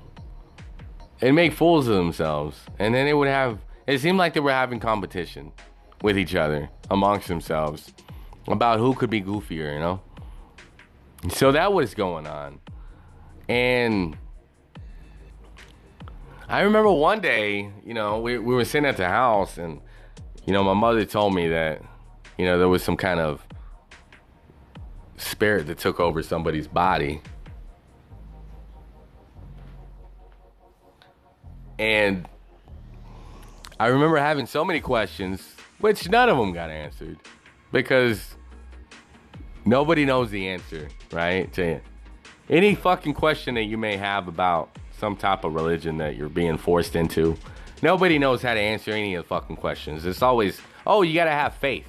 and 1.21 1.35
make 1.35 1.53
fools 1.53 1.87
of 1.87 1.95
themselves, 1.95 2.59
and 2.79 2.93
then 2.93 3.05
they 3.05 3.13
would 3.13 3.27
have. 3.27 3.59
It 3.87 3.99
seemed 3.99 4.17
like 4.17 4.33
they 4.33 4.39
were 4.39 4.51
having 4.51 4.79
competition 4.79 5.51
with 6.01 6.17
each 6.17 6.35
other 6.35 6.69
amongst 6.89 7.27
themselves 7.27 7.93
about 8.47 8.79
who 8.79 8.93
could 8.93 9.09
be 9.09 9.21
goofier, 9.21 9.73
you 9.73 9.79
know. 9.79 10.01
So 11.29 11.51
that 11.51 11.71
was 11.71 11.93
going 11.93 12.25
on. 12.25 12.59
And 13.47 14.17
I 16.47 16.61
remember 16.61 16.91
one 16.91 17.21
day, 17.21 17.71
you 17.85 17.93
know, 17.93 18.19
we, 18.19 18.37
we 18.37 18.55
were 18.55 18.65
sitting 18.65 18.87
at 18.87 18.97
the 18.97 19.07
house 19.07 19.57
and, 19.57 19.79
you 20.45 20.53
know, 20.53 20.63
my 20.63 20.73
mother 20.73 21.05
told 21.05 21.33
me 21.35 21.47
that, 21.49 21.81
you 22.37 22.45
know, 22.45 22.57
there 22.57 22.67
was 22.67 22.83
some 22.83 22.97
kind 22.97 23.19
of 23.19 23.45
spirit 25.17 25.67
that 25.67 25.77
took 25.77 25.99
over 25.99 26.23
somebody's 26.23 26.67
body. 26.67 27.21
And 31.77 32.27
I 33.79 33.87
remember 33.87 34.17
having 34.17 34.45
so 34.45 34.65
many 34.65 34.79
questions, 34.79 35.55
which 35.79 36.09
none 36.09 36.29
of 36.29 36.37
them 36.37 36.53
got 36.53 36.69
answered 36.69 37.17
because 37.71 38.30
nobody 39.65 40.05
knows 40.05 40.29
the 40.31 40.47
answer, 40.47 40.87
right? 41.11 41.51
To 41.53 41.79
any 42.49 42.75
fucking 42.75 43.13
question 43.13 43.55
that 43.55 43.63
you 43.63 43.77
may 43.77 43.97
have 43.97 44.27
about 44.27 44.77
some 44.97 45.15
type 45.15 45.43
of 45.43 45.53
religion 45.53 45.97
that 45.97 46.15
you're 46.15 46.29
being 46.29 46.57
forced 46.57 46.95
into, 46.95 47.37
nobody 47.81 48.19
knows 48.19 48.41
how 48.41 48.53
to 48.53 48.59
answer 48.59 48.91
any 48.91 49.15
of 49.15 49.23
the 49.23 49.27
fucking 49.27 49.55
questions. 49.55 50.05
It's 50.05 50.21
always, 50.21 50.61
oh, 50.85 51.01
you 51.01 51.13
gotta 51.13 51.31
have 51.31 51.55
faith. 51.55 51.87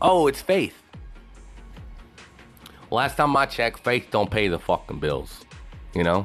Oh, 0.00 0.26
it's 0.26 0.42
faith. 0.42 0.74
Last 2.90 3.16
time 3.16 3.36
I 3.36 3.46
checked, 3.46 3.80
faith 3.80 4.08
don't 4.10 4.30
pay 4.30 4.48
the 4.48 4.58
fucking 4.58 5.00
bills. 5.00 5.44
You 5.94 6.04
know? 6.04 6.24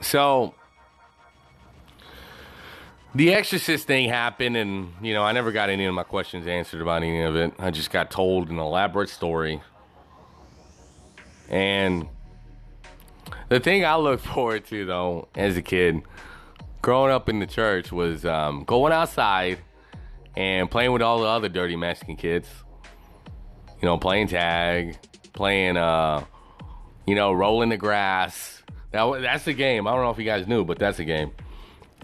So 0.00 0.54
the 3.14 3.34
Exorcist 3.34 3.86
thing 3.86 4.08
happened, 4.08 4.56
and 4.56 4.92
you 5.02 5.14
know, 5.14 5.22
I 5.22 5.32
never 5.32 5.52
got 5.52 5.68
any 5.68 5.84
of 5.84 5.94
my 5.94 6.04
questions 6.04 6.46
answered 6.46 6.80
about 6.80 7.02
any 7.02 7.22
of 7.22 7.36
it. 7.36 7.52
I 7.58 7.70
just 7.70 7.90
got 7.90 8.10
told 8.10 8.50
an 8.50 8.58
elaborate 8.58 9.08
story. 9.08 9.60
And 11.48 12.06
the 13.48 13.58
thing 13.58 13.84
I 13.84 13.96
look 13.96 14.20
forward 14.34 14.64
to, 14.66 14.84
though, 14.84 15.28
as 15.34 15.56
a 15.56 15.62
kid, 15.62 16.02
growing 16.82 17.12
up 17.12 17.28
in 17.28 17.40
the 17.40 17.46
church, 17.46 17.90
was 17.90 18.24
um, 18.24 18.64
going 18.64 18.92
outside 18.92 19.58
and 20.36 20.70
playing 20.70 20.92
with 20.92 21.02
all 21.02 21.20
the 21.20 21.26
other 21.26 21.48
dirty 21.48 21.76
Mexican 21.76 22.16
kids. 22.16 22.48
You 23.82 23.86
know, 23.86 23.98
playing 23.98 24.28
tag, 24.28 24.98
playing, 25.32 25.78
uh, 25.78 26.24
you 27.06 27.14
know, 27.14 27.32
rolling 27.32 27.70
the 27.70 27.76
grass. 27.78 28.62
That, 28.92 29.22
that's 29.22 29.46
a 29.46 29.54
game. 29.54 29.86
I 29.86 29.92
don't 29.92 30.04
know 30.04 30.10
if 30.10 30.18
you 30.18 30.24
guys 30.24 30.46
knew, 30.46 30.64
but 30.64 30.78
that's 30.78 30.98
a 30.98 31.04
game. 31.04 31.32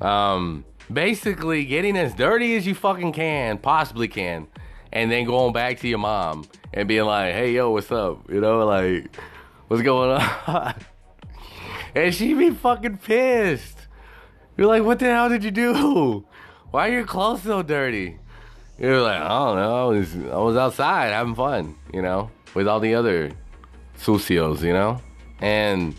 Um, 0.00 0.64
basically 0.93 1.64
getting 1.64 1.97
as 1.97 2.14
dirty 2.14 2.57
as 2.57 2.66
you 2.66 2.74
fucking 2.74 3.12
can, 3.12 3.59
possibly 3.59 4.09
can, 4.09 4.47
and 4.93 5.11
then 5.11 5.24
going 5.24 5.53
back 5.53 5.80
to 5.80 5.89
your 5.89 5.99
mom 5.99 6.47
and 6.72 6.89
being 6.89 7.05
like, 7.05 7.34
"Hey, 7.34 7.53
yo, 7.53 7.70
what's 7.70 7.91
up?" 7.91 8.30
You 8.30 8.41
know, 8.41 8.64
like, 8.66 9.16
what's 9.68 9.82
going 9.82 10.11
on? 10.11 10.74
and 11.95 12.14
she 12.14 12.34
be 12.34 12.51
fucking 12.51 12.99
pissed. 12.99 13.78
You're 14.57 14.68
like, 14.68 14.82
"What 14.82 14.99
the 14.99 15.07
hell 15.07 15.28
did 15.28 15.45
you 15.45 15.51
do? 15.51 16.24
Why 16.70 16.89
are 16.89 16.93
your 16.93 17.05
clothes 17.05 17.43
so 17.43 17.62
dirty?" 17.62 18.18
You're 18.78 19.01
like, 19.01 19.20
"I 19.20 19.28
don't 19.28 19.57
know. 19.57 19.89
I 19.89 19.99
was 19.99 20.14
I 20.14 20.39
was 20.39 20.57
outside 20.57 21.12
having 21.12 21.34
fun, 21.34 21.76
you 21.93 22.03
know, 22.03 22.30
with 22.55 22.68
all 22.68 22.80
the 22.80 22.95
other 22.95 23.32
sucios, 23.99 24.62
you 24.62 24.72
know, 24.72 25.01
and." 25.41 25.95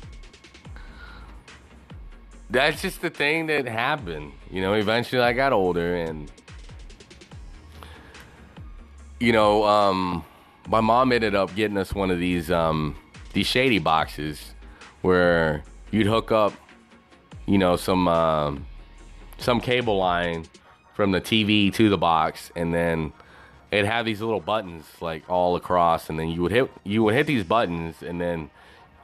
that's 2.49 2.81
just 2.81 3.01
the 3.01 3.09
thing 3.09 3.47
that 3.47 3.65
happened. 3.65 4.31
You 4.51 4.61
know, 4.61 4.73
eventually 4.73 5.21
I 5.21 5.33
got 5.33 5.53
older 5.53 5.95
and 5.95 6.31
you 9.19 9.31
know, 9.31 9.63
um, 9.63 10.23
my 10.67 10.81
mom 10.81 11.11
ended 11.11 11.35
up 11.35 11.55
getting 11.55 11.77
us 11.77 11.93
one 11.93 12.11
of 12.11 12.19
these 12.19 12.51
um, 12.51 12.95
these 13.33 13.47
shady 13.47 13.79
boxes 13.79 14.53
where 15.01 15.63
you'd 15.91 16.07
hook 16.07 16.31
up, 16.31 16.53
you 17.45 17.57
know, 17.57 17.75
some 17.75 18.07
um, 18.07 18.65
some 19.37 19.59
cable 19.59 19.97
line 19.97 20.45
from 20.93 21.11
the 21.11 21.21
TV 21.21 21.73
to 21.73 21.89
the 21.89 21.97
box, 21.97 22.51
and 22.55 22.73
then 22.73 23.13
it'd 23.71 23.85
have 23.85 24.05
these 24.05 24.21
little 24.21 24.39
buttons 24.39 24.85
like 25.01 25.27
all 25.29 25.55
across, 25.55 26.09
and 26.09 26.19
then 26.19 26.29
you 26.29 26.41
would 26.41 26.51
hit 26.51 26.71
you 26.83 27.03
would 27.03 27.15
hit 27.15 27.27
these 27.27 27.43
buttons, 27.43 28.03
and 28.03 28.21
then 28.21 28.49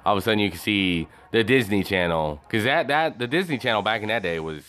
all 0.06 0.14
of 0.16 0.22
a 0.22 0.22
sudden 0.22 0.40
you 0.40 0.52
could 0.52 0.60
see 0.60 1.08
the 1.32 1.44
Disney 1.44 1.84
Channel. 1.84 2.42
Because 2.48 2.66
that 2.66 2.88
that 2.88 3.18
the 3.18 3.28
Disney 3.28 3.58
Channel 3.58 3.82
back 3.82 4.02
in 4.02 4.10
that 4.10 4.22
day 4.22 4.40
was 4.40 4.64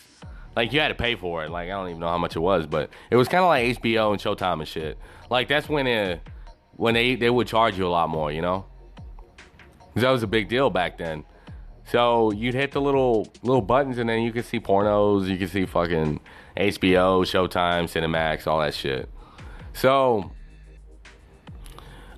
like 0.56 0.72
you 0.72 0.80
had 0.80 0.88
to 0.88 0.94
pay 0.94 1.14
for 1.16 1.44
it. 1.44 1.50
Like 1.50 1.66
I 1.66 1.72
don't 1.72 1.88
even 1.88 2.00
know 2.00 2.08
how 2.08 2.18
much 2.18 2.36
it 2.36 2.40
was, 2.40 2.66
but 2.66 2.90
it 3.10 3.16
was 3.16 3.28
kind 3.28 3.42
of 3.42 3.48
like 3.48 3.80
HBO 3.80 4.12
and 4.12 4.20
Showtime 4.20 4.60
and 4.60 4.68
shit. 4.68 4.98
Like 5.30 5.48
that's 5.48 5.68
when 5.68 5.86
it 5.86 6.20
when 6.76 6.94
they 6.94 7.14
they 7.16 7.30
would 7.30 7.46
charge 7.46 7.78
you 7.78 7.86
a 7.86 7.88
lot 7.88 8.08
more, 8.08 8.30
you 8.32 8.42
know. 8.42 8.66
'Cause 9.94 10.02
that 10.02 10.10
was 10.10 10.22
a 10.24 10.26
big 10.26 10.48
deal 10.48 10.70
back 10.70 10.98
then. 10.98 11.24
So 11.86 12.32
you'd 12.32 12.54
hit 12.54 12.72
the 12.72 12.80
little 12.80 13.28
little 13.42 13.62
buttons, 13.62 13.98
and 13.98 14.08
then 14.08 14.22
you 14.22 14.32
could 14.32 14.44
see 14.44 14.58
pornos. 14.58 15.28
You 15.28 15.36
could 15.36 15.50
see 15.50 15.66
fucking 15.66 16.18
HBO, 16.56 17.22
Showtime, 17.24 17.84
Cinemax, 17.84 18.46
all 18.46 18.60
that 18.60 18.74
shit. 18.74 19.08
So 19.72 20.30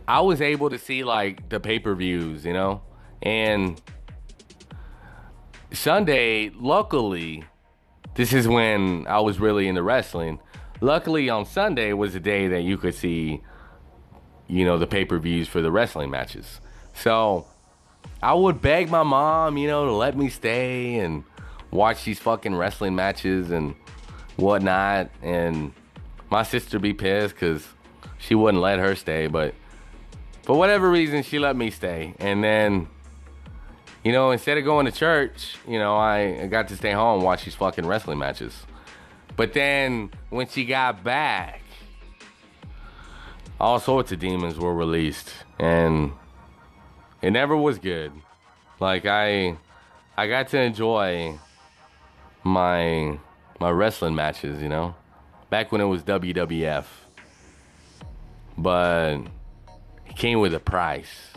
I 0.08 0.20
was 0.20 0.40
able 0.40 0.70
to 0.70 0.78
see 0.78 1.04
like 1.04 1.48
the 1.48 1.58
pay 1.60 1.78
per 1.78 1.94
views, 1.94 2.44
you 2.46 2.52
know, 2.52 2.82
and 3.22 3.80
Sunday, 5.72 6.50
luckily, 6.54 7.44
this 8.16 8.32
is 8.32 8.48
when 8.48 9.06
I 9.06 9.20
was 9.20 9.38
really 9.38 9.68
into 9.68 9.82
wrestling. 9.82 10.40
Luckily, 10.80 11.30
on 11.30 11.46
Sunday 11.46 11.92
was 11.92 12.14
the 12.14 12.20
day 12.20 12.48
that 12.48 12.62
you 12.62 12.76
could 12.76 12.94
see, 12.94 13.42
you 14.48 14.64
know, 14.64 14.78
the 14.78 14.86
pay 14.86 15.04
per 15.04 15.18
views 15.18 15.48
for 15.48 15.60
the 15.62 15.70
wrestling 15.70 16.10
matches. 16.10 16.60
So 16.94 17.46
I 18.22 18.34
would 18.34 18.60
beg 18.60 18.90
my 18.90 19.02
mom, 19.02 19.58
you 19.58 19.68
know, 19.68 19.84
to 19.84 19.92
let 19.92 20.16
me 20.16 20.30
stay 20.30 20.98
and 20.98 21.24
watch 21.70 22.04
these 22.04 22.18
fucking 22.18 22.54
wrestling 22.54 22.96
matches 22.96 23.50
and 23.50 23.74
whatnot. 24.36 25.10
And 25.22 25.72
my 26.30 26.42
sister 26.42 26.78
be 26.78 26.94
pissed 26.94 27.34
because 27.34 27.66
she 28.18 28.34
wouldn't 28.34 28.62
let 28.62 28.78
her 28.78 28.94
stay, 28.94 29.26
but 29.26 29.54
for 30.42 30.56
whatever 30.56 30.90
reason, 30.90 31.22
she 31.22 31.38
let 31.38 31.56
me 31.56 31.70
stay. 31.70 32.14
And 32.18 32.42
then, 32.42 32.88
you 34.06 34.12
know, 34.12 34.30
instead 34.30 34.56
of 34.56 34.64
going 34.64 34.86
to 34.86 34.92
church, 34.92 35.56
you 35.66 35.80
know, 35.80 35.96
I 35.96 36.46
got 36.46 36.68
to 36.68 36.76
stay 36.76 36.92
home 36.92 37.24
watch 37.24 37.44
these 37.44 37.56
fucking 37.56 37.84
wrestling 37.84 38.20
matches. 38.20 38.56
But 39.34 39.52
then 39.52 40.12
when 40.30 40.46
she 40.46 40.64
got 40.64 41.02
back, 41.02 41.60
all 43.58 43.80
sorts 43.80 44.12
of 44.12 44.20
demons 44.20 44.60
were 44.60 44.72
released. 44.72 45.32
And 45.58 46.12
it 47.20 47.32
never 47.32 47.56
was 47.56 47.80
good. 47.80 48.12
Like 48.78 49.06
I 49.06 49.56
I 50.16 50.28
got 50.28 50.46
to 50.50 50.60
enjoy 50.60 51.36
my 52.44 53.18
my 53.58 53.70
wrestling 53.70 54.14
matches, 54.14 54.62
you 54.62 54.68
know, 54.68 54.94
back 55.50 55.72
when 55.72 55.80
it 55.80 55.86
was 55.86 56.04
WWF. 56.04 56.84
But 58.56 59.16
it 60.06 60.14
came 60.14 60.38
with 60.38 60.54
a 60.54 60.60
price. 60.60 61.32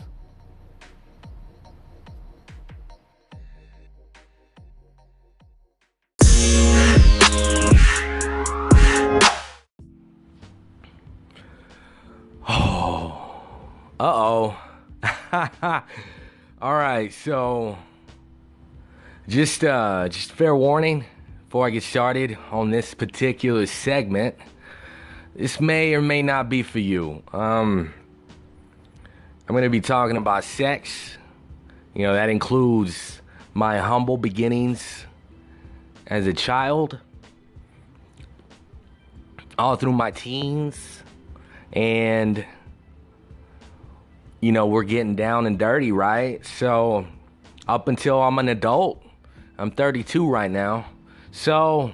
Uh-oh. 14.00 14.56
All 16.62 16.72
right, 16.72 17.12
so 17.12 17.76
just 19.28 19.62
uh 19.62 20.08
just 20.08 20.32
fair 20.32 20.56
warning 20.56 21.04
before 21.44 21.66
I 21.66 21.70
get 21.70 21.82
started 21.82 22.38
on 22.50 22.70
this 22.70 22.94
particular 22.94 23.66
segment. 23.66 24.36
This 25.36 25.60
may 25.60 25.92
or 25.94 26.00
may 26.00 26.22
not 26.22 26.48
be 26.48 26.62
for 26.62 26.78
you. 26.78 27.22
Um 27.34 27.92
I'm 29.46 29.52
going 29.52 29.64
to 29.64 29.68
be 29.68 29.82
talking 29.82 30.16
about 30.16 30.44
sex. 30.44 31.18
You 31.94 32.04
know, 32.04 32.14
that 32.14 32.30
includes 32.30 33.20
my 33.52 33.80
humble 33.80 34.16
beginnings 34.16 35.04
as 36.06 36.26
a 36.26 36.32
child, 36.32 36.98
all 39.58 39.76
through 39.76 39.92
my 39.92 40.10
teens, 40.10 41.02
and 41.74 42.46
you 44.40 44.52
know, 44.52 44.66
we're 44.66 44.84
getting 44.84 45.16
down 45.16 45.46
and 45.46 45.58
dirty, 45.58 45.92
right? 45.92 46.44
So, 46.44 47.06
up 47.68 47.88
until 47.88 48.20
I'm 48.22 48.38
an 48.38 48.48
adult, 48.48 49.02
I'm 49.58 49.70
32 49.70 50.28
right 50.28 50.50
now. 50.50 50.86
So, 51.30 51.92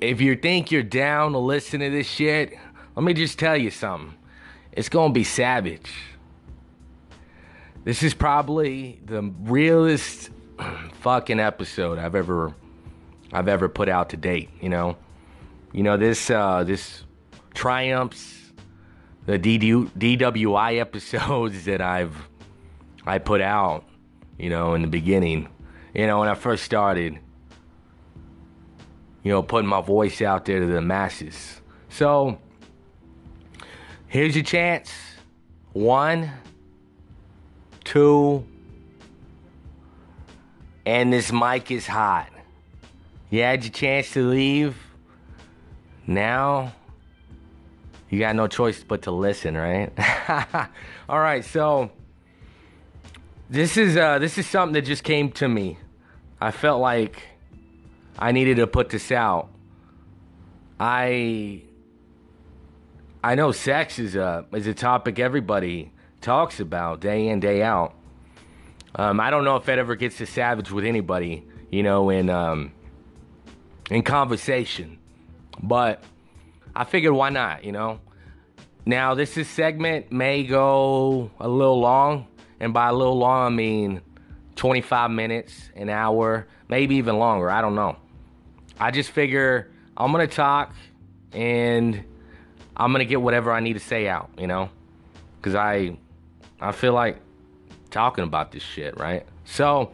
if 0.00 0.20
you 0.20 0.36
think 0.36 0.70
you're 0.70 0.82
down 0.82 1.32
to 1.32 1.38
listen 1.38 1.80
to 1.80 1.90
this 1.90 2.06
shit, 2.06 2.54
let 2.96 3.04
me 3.04 3.14
just 3.14 3.38
tell 3.38 3.56
you 3.56 3.70
something. 3.70 4.14
It's 4.72 4.88
gonna 4.88 5.12
be 5.12 5.24
savage. 5.24 5.90
This 7.84 8.02
is 8.02 8.14
probably 8.14 9.00
the 9.04 9.22
realest 9.42 10.30
fucking 11.00 11.40
episode 11.40 11.98
I've 11.98 12.14
ever 12.14 12.54
I've 13.32 13.48
ever 13.48 13.68
put 13.68 13.88
out 13.88 14.10
to 14.10 14.16
date, 14.16 14.50
you 14.60 14.68
know. 14.68 14.96
You 15.72 15.82
know, 15.84 15.96
this 15.96 16.30
uh 16.30 16.64
this 16.64 17.04
triumphs 17.54 18.39
the 19.26 19.38
DWI 19.38 20.80
episodes 20.80 21.64
that 21.66 21.80
I've 21.80 22.28
I 23.06 23.18
put 23.18 23.40
out, 23.40 23.84
you 24.38 24.50
know, 24.50 24.74
in 24.74 24.82
the 24.82 24.88
beginning. 24.88 25.48
You 25.94 26.06
know, 26.06 26.20
when 26.20 26.28
I 26.28 26.34
first 26.34 26.64
started, 26.64 27.18
you 29.22 29.32
know, 29.32 29.42
putting 29.42 29.68
my 29.68 29.80
voice 29.80 30.22
out 30.22 30.44
there 30.44 30.60
to 30.60 30.66
the 30.66 30.80
masses. 30.80 31.60
So, 31.88 32.38
here's 34.06 34.36
your 34.36 34.44
chance. 34.44 34.92
One, 35.72 36.30
two, 37.84 38.44
and 40.86 41.12
this 41.12 41.32
mic 41.32 41.70
is 41.70 41.86
hot. 41.86 42.28
You 43.30 43.42
had 43.42 43.64
your 43.64 43.72
chance 43.72 44.12
to 44.12 44.26
leave. 44.26 44.76
Now, 46.06 46.72
you 48.10 48.18
got 48.18 48.34
no 48.34 48.48
choice 48.48 48.82
but 48.82 49.02
to 49.02 49.12
listen, 49.12 49.56
right? 49.56 49.92
All 51.08 51.20
right, 51.20 51.44
so 51.44 51.90
this 53.48 53.76
is 53.76 53.96
uh, 53.96 54.18
this 54.18 54.36
is 54.36 54.48
something 54.48 54.74
that 54.74 54.82
just 54.82 55.04
came 55.04 55.30
to 55.32 55.48
me. 55.48 55.78
I 56.40 56.50
felt 56.50 56.80
like 56.80 57.22
I 58.18 58.32
needed 58.32 58.56
to 58.56 58.66
put 58.66 58.88
this 58.88 59.12
out. 59.12 59.48
I 60.78 61.62
I 63.22 63.36
know 63.36 63.52
sex 63.52 64.00
is 64.00 64.16
a 64.16 64.44
is 64.52 64.66
a 64.66 64.74
topic 64.74 65.20
everybody 65.20 65.92
talks 66.20 66.58
about 66.58 67.00
day 67.00 67.28
in 67.28 67.38
day 67.38 67.62
out. 67.62 67.94
Um, 68.96 69.20
I 69.20 69.30
don't 69.30 69.44
know 69.44 69.54
if 69.54 69.68
it 69.68 69.78
ever 69.78 69.94
gets 69.94 70.18
to 70.18 70.26
savage 70.26 70.72
with 70.72 70.84
anybody, 70.84 71.44
you 71.70 71.84
know, 71.84 72.10
in 72.10 72.28
um, 72.28 72.72
in 73.88 74.02
conversation, 74.02 74.98
but 75.62 76.02
I 76.80 76.84
figured 76.84 77.12
why 77.12 77.28
not, 77.28 77.62
you 77.62 77.72
know. 77.72 78.00
Now 78.86 79.12
this 79.12 79.36
is 79.36 79.46
segment 79.46 80.10
may 80.10 80.44
go 80.44 81.30
a 81.38 81.46
little 81.46 81.78
long, 81.78 82.26
and 82.58 82.72
by 82.72 82.88
a 82.88 82.92
little 82.94 83.18
long 83.18 83.52
I 83.52 83.54
mean 83.54 84.00
25 84.56 85.10
minutes, 85.10 85.68
an 85.76 85.90
hour, 85.90 86.46
maybe 86.70 86.94
even 86.94 87.18
longer. 87.18 87.50
I 87.50 87.60
don't 87.60 87.74
know. 87.74 87.96
I 88.78 88.92
just 88.92 89.10
figure 89.10 89.70
I'm 89.94 90.10
gonna 90.10 90.26
talk, 90.26 90.74
and 91.32 92.02
I'm 92.74 92.92
gonna 92.92 93.04
get 93.04 93.20
whatever 93.20 93.52
I 93.52 93.60
need 93.60 93.74
to 93.74 93.78
say 93.78 94.08
out, 94.08 94.30
you 94.38 94.46
know, 94.46 94.70
because 95.36 95.54
I 95.54 95.98
I 96.62 96.72
feel 96.72 96.94
like 96.94 97.18
talking 97.90 98.24
about 98.24 98.52
this 98.52 98.62
shit, 98.62 98.98
right? 98.98 99.26
So 99.44 99.92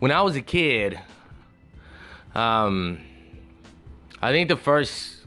when 0.00 0.12
I 0.12 0.20
was 0.20 0.36
a 0.36 0.42
kid, 0.42 1.00
um, 2.34 3.00
I 4.20 4.32
think 4.32 4.48
the 4.48 4.56
first 4.56 5.24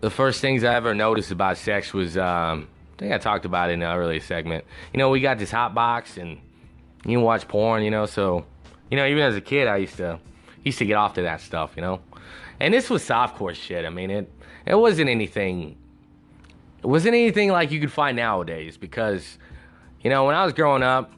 the 0.00 0.10
first 0.10 0.40
things 0.40 0.64
I 0.64 0.74
ever 0.74 0.94
noticed 0.94 1.30
about 1.30 1.56
sex 1.56 1.94
was 1.94 2.16
um, 2.18 2.68
I 2.96 2.98
think 2.98 3.12
I 3.12 3.18
talked 3.18 3.44
about 3.44 3.70
it 3.70 3.74
in 3.74 3.82
an 3.82 3.96
earlier 3.96 4.18
segment. 4.18 4.64
You 4.92 4.98
know, 4.98 5.10
we 5.10 5.20
got 5.20 5.38
this 5.38 5.52
hot 5.52 5.74
box 5.74 6.16
and 6.16 6.40
you 7.04 7.18
can 7.18 7.22
watch 7.22 7.46
porn, 7.46 7.84
you 7.84 7.90
know, 7.90 8.06
so 8.06 8.44
you 8.90 8.96
know, 8.96 9.06
even 9.06 9.22
as 9.22 9.36
a 9.36 9.40
kid 9.40 9.68
I 9.68 9.76
used 9.78 9.96
to 9.98 10.18
used 10.64 10.78
to 10.78 10.84
get 10.84 10.94
off 10.94 11.14
to 11.14 11.22
that 11.22 11.40
stuff, 11.40 11.72
you 11.76 11.82
know. 11.82 12.00
And 12.58 12.74
this 12.74 12.90
was 12.90 13.02
softcore 13.04 13.54
shit. 13.54 13.84
I 13.84 13.90
mean 13.90 14.10
it 14.10 14.30
it 14.66 14.74
wasn't 14.74 15.08
anything 15.08 15.76
it 16.82 16.86
wasn't 16.86 17.14
anything 17.14 17.50
like 17.50 17.70
you 17.70 17.78
could 17.78 17.92
find 17.92 18.16
nowadays 18.16 18.76
because 18.76 19.38
you 20.02 20.10
know, 20.10 20.24
when 20.24 20.34
I 20.34 20.44
was 20.44 20.52
growing 20.52 20.82
up, 20.82 21.12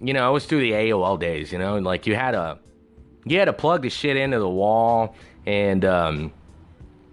you 0.00 0.12
know, 0.14 0.30
it 0.30 0.32
was 0.32 0.46
through 0.46 0.60
the 0.60 0.70
AOL 0.70 1.18
days, 1.18 1.50
you 1.50 1.58
know, 1.58 1.76
like 1.78 2.06
you 2.06 2.14
had 2.14 2.36
a 2.36 2.60
you 3.28 3.38
had 3.38 3.46
to 3.46 3.52
plug 3.52 3.82
the 3.82 3.90
shit 3.90 4.16
into 4.16 4.38
the 4.38 4.48
wall 4.48 5.14
and 5.46 5.84
um 5.84 6.32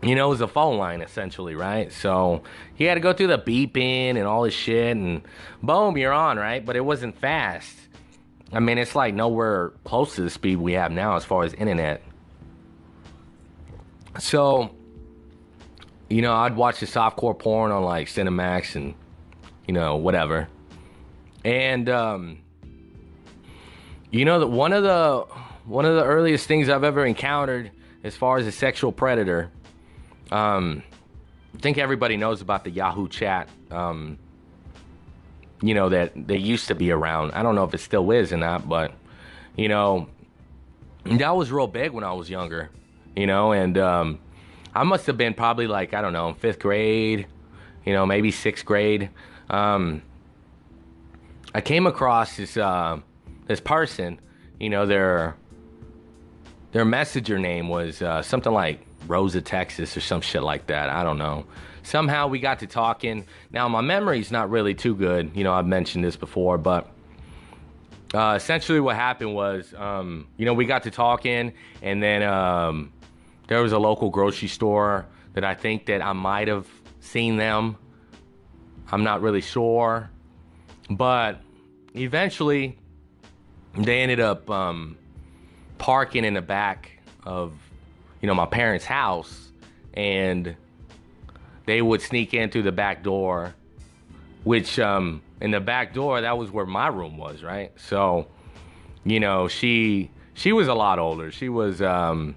you 0.04 0.14
know, 0.14 0.28
it 0.28 0.30
was 0.30 0.42
a 0.42 0.48
phone 0.48 0.78
line 0.78 1.02
essentially, 1.02 1.56
right? 1.56 1.92
So 1.92 2.44
you 2.78 2.88
had 2.88 2.94
to 2.94 3.00
go 3.00 3.12
through 3.12 3.28
the 3.28 3.40
beeping 3.40 4.18
and 4.18 4.24
all 4.24 4.44
this 4.44 4.54
shit, 4.54 4.96
and 4.96 5.24
boom, 5.64 5.98
you're 5.98 6.14
on, 6.14 6.38
right? 6.38 6.64
But 6.64 6.76
it 6.76 6.86
wasn't 6.86 7.18
fast. 7.18 7.76
I 8.54 8.60
mean, 8.60 8.78
it's 8.78 8.94
like 8.94 9.16
nowhere 9.16 9.72
close 9.84 10.16
to 10.16 10.22
the 10.22 10.30
speed 10.30 10.58
we 10.58 10.74
have 10.74 10.92
now 10.92 11.16
as 11.16 11.26
far 11.26 11.44
as 11.44 11.54
internet. 11.56 12.04
So, 14.20 14.76
you 16.08 16.22
know, 16.22 16.36
I'd 16.36 16.56
watch 16.56 16.82
the 16.82 16.86
softcore 16.86 17.38
porn 17.38 17.72
on 17.72 17.84
like 17.84 18.08
Cinemax 18.08 18.76
and, 18.76 18.94
you 19.68 19.74
know, 19.74 19.96
whatever. 19.96 20.48
And, 21.44 21.90
um, 21.90 22.38
you 24.12 24.24
know 24.24 24.40
that 24.40 24.48
one 24.48 24.72
of 24.72 24.84
the 24.84 25.26
one 25.66 25.86
of 25.86 25.96
the 25.96 26.04
earliest 26.04 26.48
things 26.48 26.70
I've 26.70 26.84
ever 26.84 27.06
encountered 27.06 27.72
as 28.04 28.16
far 28.16 28.38
as 28.38 28.48
a 28.48 28.52
sexual 28.52 28.92
predator 28.92 29.52
um, 30.32 30.84
I 31.56 31.60
think 31.60 31.78
everybody 31.78 32.18
knows 32.18 32.42
about 32.42 32.64
the 32.64 32.72
Yahoo 32.72 33.08
chat. 33.08 33.50
Um, 33.72 34.18
you 35.62 35.74
know, 35.74 35.90
that 35.90 36.12
they 36.28 36.38
used 36.38 36.68
to 36.68 36.76
be 36.76 36.92
around. 36.92 37.32
I 37.32 37.42
don't 37.42 37.56
know 37.56 37.64
if 37.64 37.74
it 37.74 37.80
still 37.80 38.12
is 38.12 38.34
or 38.34 38.38
not, 38.38 38.68
but 38.68 38.94
you 39.56 39.70
know, 39.70 40.10
that 41.06 41.36
was 41.36 41.52
real 41.52 41.68
big 41.68 41.92
when 41.92 42.04
I 42.04 42.12
was 42.12 42.30
younger, 42.30 42.70
you 43.16 43.26
know, 43.26 43.54
and 43.54 43.78
um, 43.78 44.20
I 44.74 44.84
must 44.84 45.08
have 45.08 45.18
been 45.18 45.34
probably 45.34 45.68
like 45.68 45.94
I 45.94 46.02
don't 46.02 46.14
know, 46.14 46.34
fifth 46.34 46.60
grade, 46.60 47.28
you 47.86 47.94
know, 47.94 48.06
maybe 48.06 48.32
sixth 48.32 48.66
grade. 48.66 49.10
Um, 49.50 50.02
I 51.54 51.62
came 51.62 51.88
across 51.88 52.36
this 52.36 52.58
uh, 52.58 53.00
this 53.48 53.62
person, 53.62 54.20
you 54.60 54.70
know, 54.70 54.86
their 54.86 55.36
their 56.76 56.84
messenger 56.84 57.40
name 57.40 57.70
was 57.70 58.02
uh, 58.02 58.22
something 58.22 58.52
like 58.52 58.86
Rosa, 59.08 59.40
Texas, 59.40 59.96
or 59.96 60.02
some 60.02 60.20
shit 60.20 60.44
like 60.44 60.68
that. 60.68 60.90
I 60.90 61.06
don't 61.06 61.18
know. 61.18 61.46
Somehow 61.84 62.28
we 62.28 62.38
got 62.38 62.60
to 62.60 62.68
talking. 62.68 63.26
Now 63.50 63.70
my 63.70 63.80
memory's 63.80 64.30
not 64.30 64.50
really 64.50 64.74
too 64.74 64.94
good. 64.94 65.32
You 65.36 65.46
know, 65.46 65.54
I've 65.54 65.68
mentioned 65.68 66.04
this 66.04 66.18
before, 66.18 66.58
but 66.58 66.92
uh, 68.14 68.34
essentially 68.36 68.82
what 68.82 68.98
happened 68.98 69.34
was, 69.34 69.74
um, 69.74 70.28
you 70.36 70.46
know, 70.46 70.54
we 70.54 70.66
got 70.66 70.84
to 70.84 70.92
talking, 70.92 71.54
and 71.82 72.04
then 72.04 72.24
um, 72.24 72.92
there 73.48 73.62
was 73.62 73.72
a 73.72 73.80
local 73.80 74.10
grocery 74.10 74.50
store 74.50 75.06
that 75.32 75.46
I 75.46 75.54
think 75.54 75.86
that 75.86 76.02
I 76.02 76.12
might 76.12 76.50
have 76.50 76.68
seen 77.00 77.38
them. 77.38 77.78
I'm 78.92 79.06
not 79.06 79.22
really 79.22 79.40
sure, 79.40 80.10
but 80.90 81.40
eventually 81.96 82.78
they 83.78 84.02
ended 84.02 84.20
up 84.20 84.50
um, 84.50 84.98
parking 85.86 86.26
in 86.26 86.34
the 86.34 86.42
back 86.42 86.90
of, 87.26 87.54
you 88.20 88.26
know, 88.26 88.34
my 88.34 88.48
parents' 88.48 88.86
house, 88.86 89.52
and 89.94 90.56
they 91.68 91.80
would 91.80 92.02
sneak 92.02 92.34
in 92.34 92.50
through 92.50 92.64
the 92.64 92.72
back 92.72 93.04
door, 93.04 93.54
which 94.46 94.80
um, 94.80 95.22
in 95.42 95.52
the 95.52 95.60
back 95.60 95.94
door 95.94 96.22
that 96.22 96.40
was 96.40 96.50
where 96.50 96.66
my 96.66 96.88
room 96.88 97.20
was, 97.20 97.44
right? 97.44 97.72
So, 97.76 98.26
you 99.04 99.20
know, 99.20 99.48
she 99.48 100.10
she 100.34 100.54
was 100.54 100.68
a 100.68 100.74
lot 100.74 100.98
older. 100.98 101.30
She 101.30 101.50
was 101.50 101.84
um, 101.84 102.34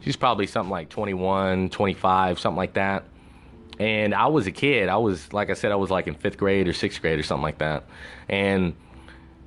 she's 0.00 0.16
probably 0.16 0.48
something 0.48 0.72
like 0.72 0.88
21, 0.88 1.70
25, 1.70 2.40
something 2.40 2.56
like 2.56 2.74
that. 2.74 3.04
And 3.78 4.12
I 4.12 4.26
was 4.26 4.48
a 4.48 4.52
kid. 4.52 4.88
I 4.88 4.96
was 4.96 5.32
like 5.32 5.50
I 5.50 5.54
said, 5.54 5.70
I 5.70 5.76
was 5.76 5.90
like 5.90 6.08
in 6.08 6.16
fifth 6.16 6.36
grade 6.36 6.66
or 6.66 6.72
sixth 6.72 7.00
grade 7.00 7.20
or 7.20 7.22
something 7.22 7.44
like 7.44 7.58
that. 7.58 7.84
And 8.28 8.74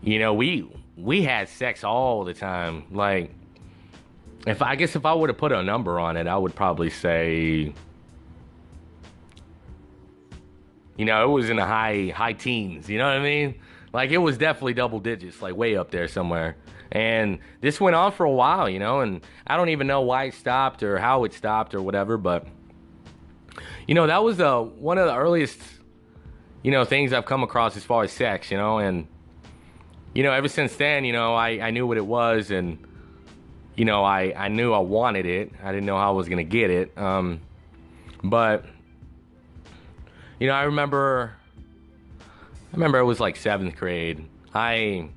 you 0.02 0.20
know, 0.20 0.34
we 0.34 0.70
we 0.98 1.24
had 1.24 1.50
sex 1.50 1.84
all 1.84 2.24
the 2.24 2.34
time. 2.34 2.86
Like, 2.92 3.32
if 4.48 4.62
I 4.62 4.76
guess 4.76 4.96
if 4.96 5.06
I 5.06 5.14
would 5.14 5.30
have 5.30 5.38
put 5.38 5.52
a 5.52 5.64
number 5.64 6.00
on 6.00 6.18
it, 6.18 6.28
I 6.28 6.38
would 6.38 6.56
probably 6.56 6.90
say, 6.90 7.74
you 10.98 11.06
know, 11.06 11.24
it 11.26 11.32
was 11.32 11.50
in 11.50 11.58
the 11.58 11.66
high 11.66 12.14
high 12.16 12.34
teens. 12.34 12.90
You 12.90 12.98
know 12.98 13.08
what 13.08 13.18
I 13.18 13.24
mean? 13.24 13.56
Like 13.92 14.12
it 14.12 14.18
was 14.18 14.38
definitely 14.38 14.74
double 14.74 15.00
digits, 15.00 15.42
like 15.42 15.56
way 15.56 15.76
up 15.76 15.92
there 15.92 16.08
somewhere. 16.08 16.58
And 16.92 17.40
this 17.62 17.82
went 17.82 17.96
on 17.96 18.12
for 18.12 18.26
a 18.26 18.32
while, 18.32 18.70
you 18.70 18.80
know, 18.80 19.02
and 19.02 19.26
I 19.48 19.58
don't 19.58 19.70
even 19.70 19.88
know 19.88 20.02
why 20.02 20.26
it 20.26 20.34
stopped 20.34 20.84
or 20.84 20.98
how 20.98 21.24
it 21.24 21.34
stopped 21.34 21.74
or 21.74 21.82
whatever, 21.82 22.18
but 22.18 22.48
you 23.88 23.96
know, 23.96 24.08
that 24.08 24.24
was 24.24 24.40
uh, 24.40 24.62
one 24.62 24.98
of 24.98 25.08
the 25.08 25.16
earliest, 25.16 25.60
you 26.64 26.72
know, 26.72 26.86
things 26.86 27.14
I've 27.14 27.26
come 27.26 27.44
across 27.44 27.76
as 27.76 27.84
far 27.84 28.04
as 28.04 28.12
sex, 28.12 28.52
you 28.52 28.58
know, 28.58 28.80
and 28.80 29.08
you 30.16 30.24
know, 30.24 30.32
ever 30.32 30.48
since 30.48 30.76
then, 30.78 31.04
you 31.04 31.12
know, 31.12 31.36
I, 31.36 31.60
I 31.62 31.72
knew 31.72 31.86
what 31.86 31.98
it 31.98 32.06
was 32.06 32.50
and, 32.50 32.80
you 33.76 33.84
know, 33.84 34.04
I, 34.04 34.34
I 34.36 34.48
knew 34.48 34.72
I 34.72 34.80
wanted 34.80 35.26
it. 35.26 35.52
I 35.62 35.74
didn't 35.74 35.86
know 35.86 35.98
how 35.98 36.08
I 36.08 36.16
was 36.16 36.30
going 36.30 36.38
to 36.38 36.50
get 36.50 36.70
it. 36.70 36.98
Um, 36.98 37.42
but, 38.24 38.66
you 40.40 40.48
know, 40.48 40.54
I 40.54 40.64
remember, 40.64 41.36
I 42.22 42.72
remember 42.72 42.98
it 42.98 43.04
was 43.04 43.20
like 43.20 43.36
seventh 43.36 43.76
grade. 43.76 44.26
I, 44.54 45.10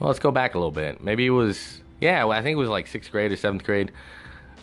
well, 0.00 0.06
let's 0.06 0.20
go 0.20 0.30
back 0.30 0.54
a 0.54 0.58
little 0.58 0.70
bit. 0.70 1.02
Maybe 1.02 1.26
it 1.26 1.30
was, 1.30 1.82
yeah, 2.00 2.28
I 2.28 2.42
think 2.42 2.54
it 2.54 2.58
was 2.58 2.68
like 2.68 2.86
sixth 2.86 3.10
grade 3.10 3.32
or 3.32 3.36
seventh 3.36 3.64
grade. 3.64 3.90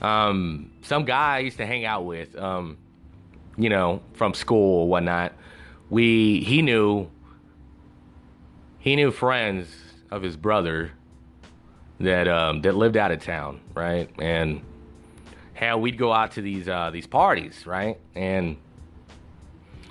Um, 0.01 0.71
some 0.83 1.03
guy 1.03 1.35
I 1.35 1.39
used 1.39 1.57
to 1.57 1.65
hang 1.65 1.83
out 1.83 2.05
with, 2.05 2.33
um, 2.37 2.77
you 3.57 3.67
know, 3.67 4.01
from 4.13 4.33
school 4.33 4.83
or 4.83 4.87
whatnot. 4.87 5.33
We, 5.89 6.45
he 6.45 6.61
knew 6.61 7.09
he 8.85 8.95
knew 8.95 9.09
friends 9.09 9.67
of 10.11 10.21
his 10.21 10.37
brother 10.37 10.91
that 11.99 12.27
um, 12.27 12.61
that 12.61 12.75
lived 12.75 12.95
out 12.95 13.11
of 13.11 13.19
town, 13.19 13.59
right? 13.73 14.07
And 14.19 14.61
hell, 15.55 15.81
we'd 15.81 15.97
go 15.97 16.13
out 16.13 16.33
to 16.33 16.41
these 16.41 16.69
uh, 16.69 16.91
these 16.91 17.07
parties, 17.07 17.65
right? 17.65 17.99
And 18.13 18.57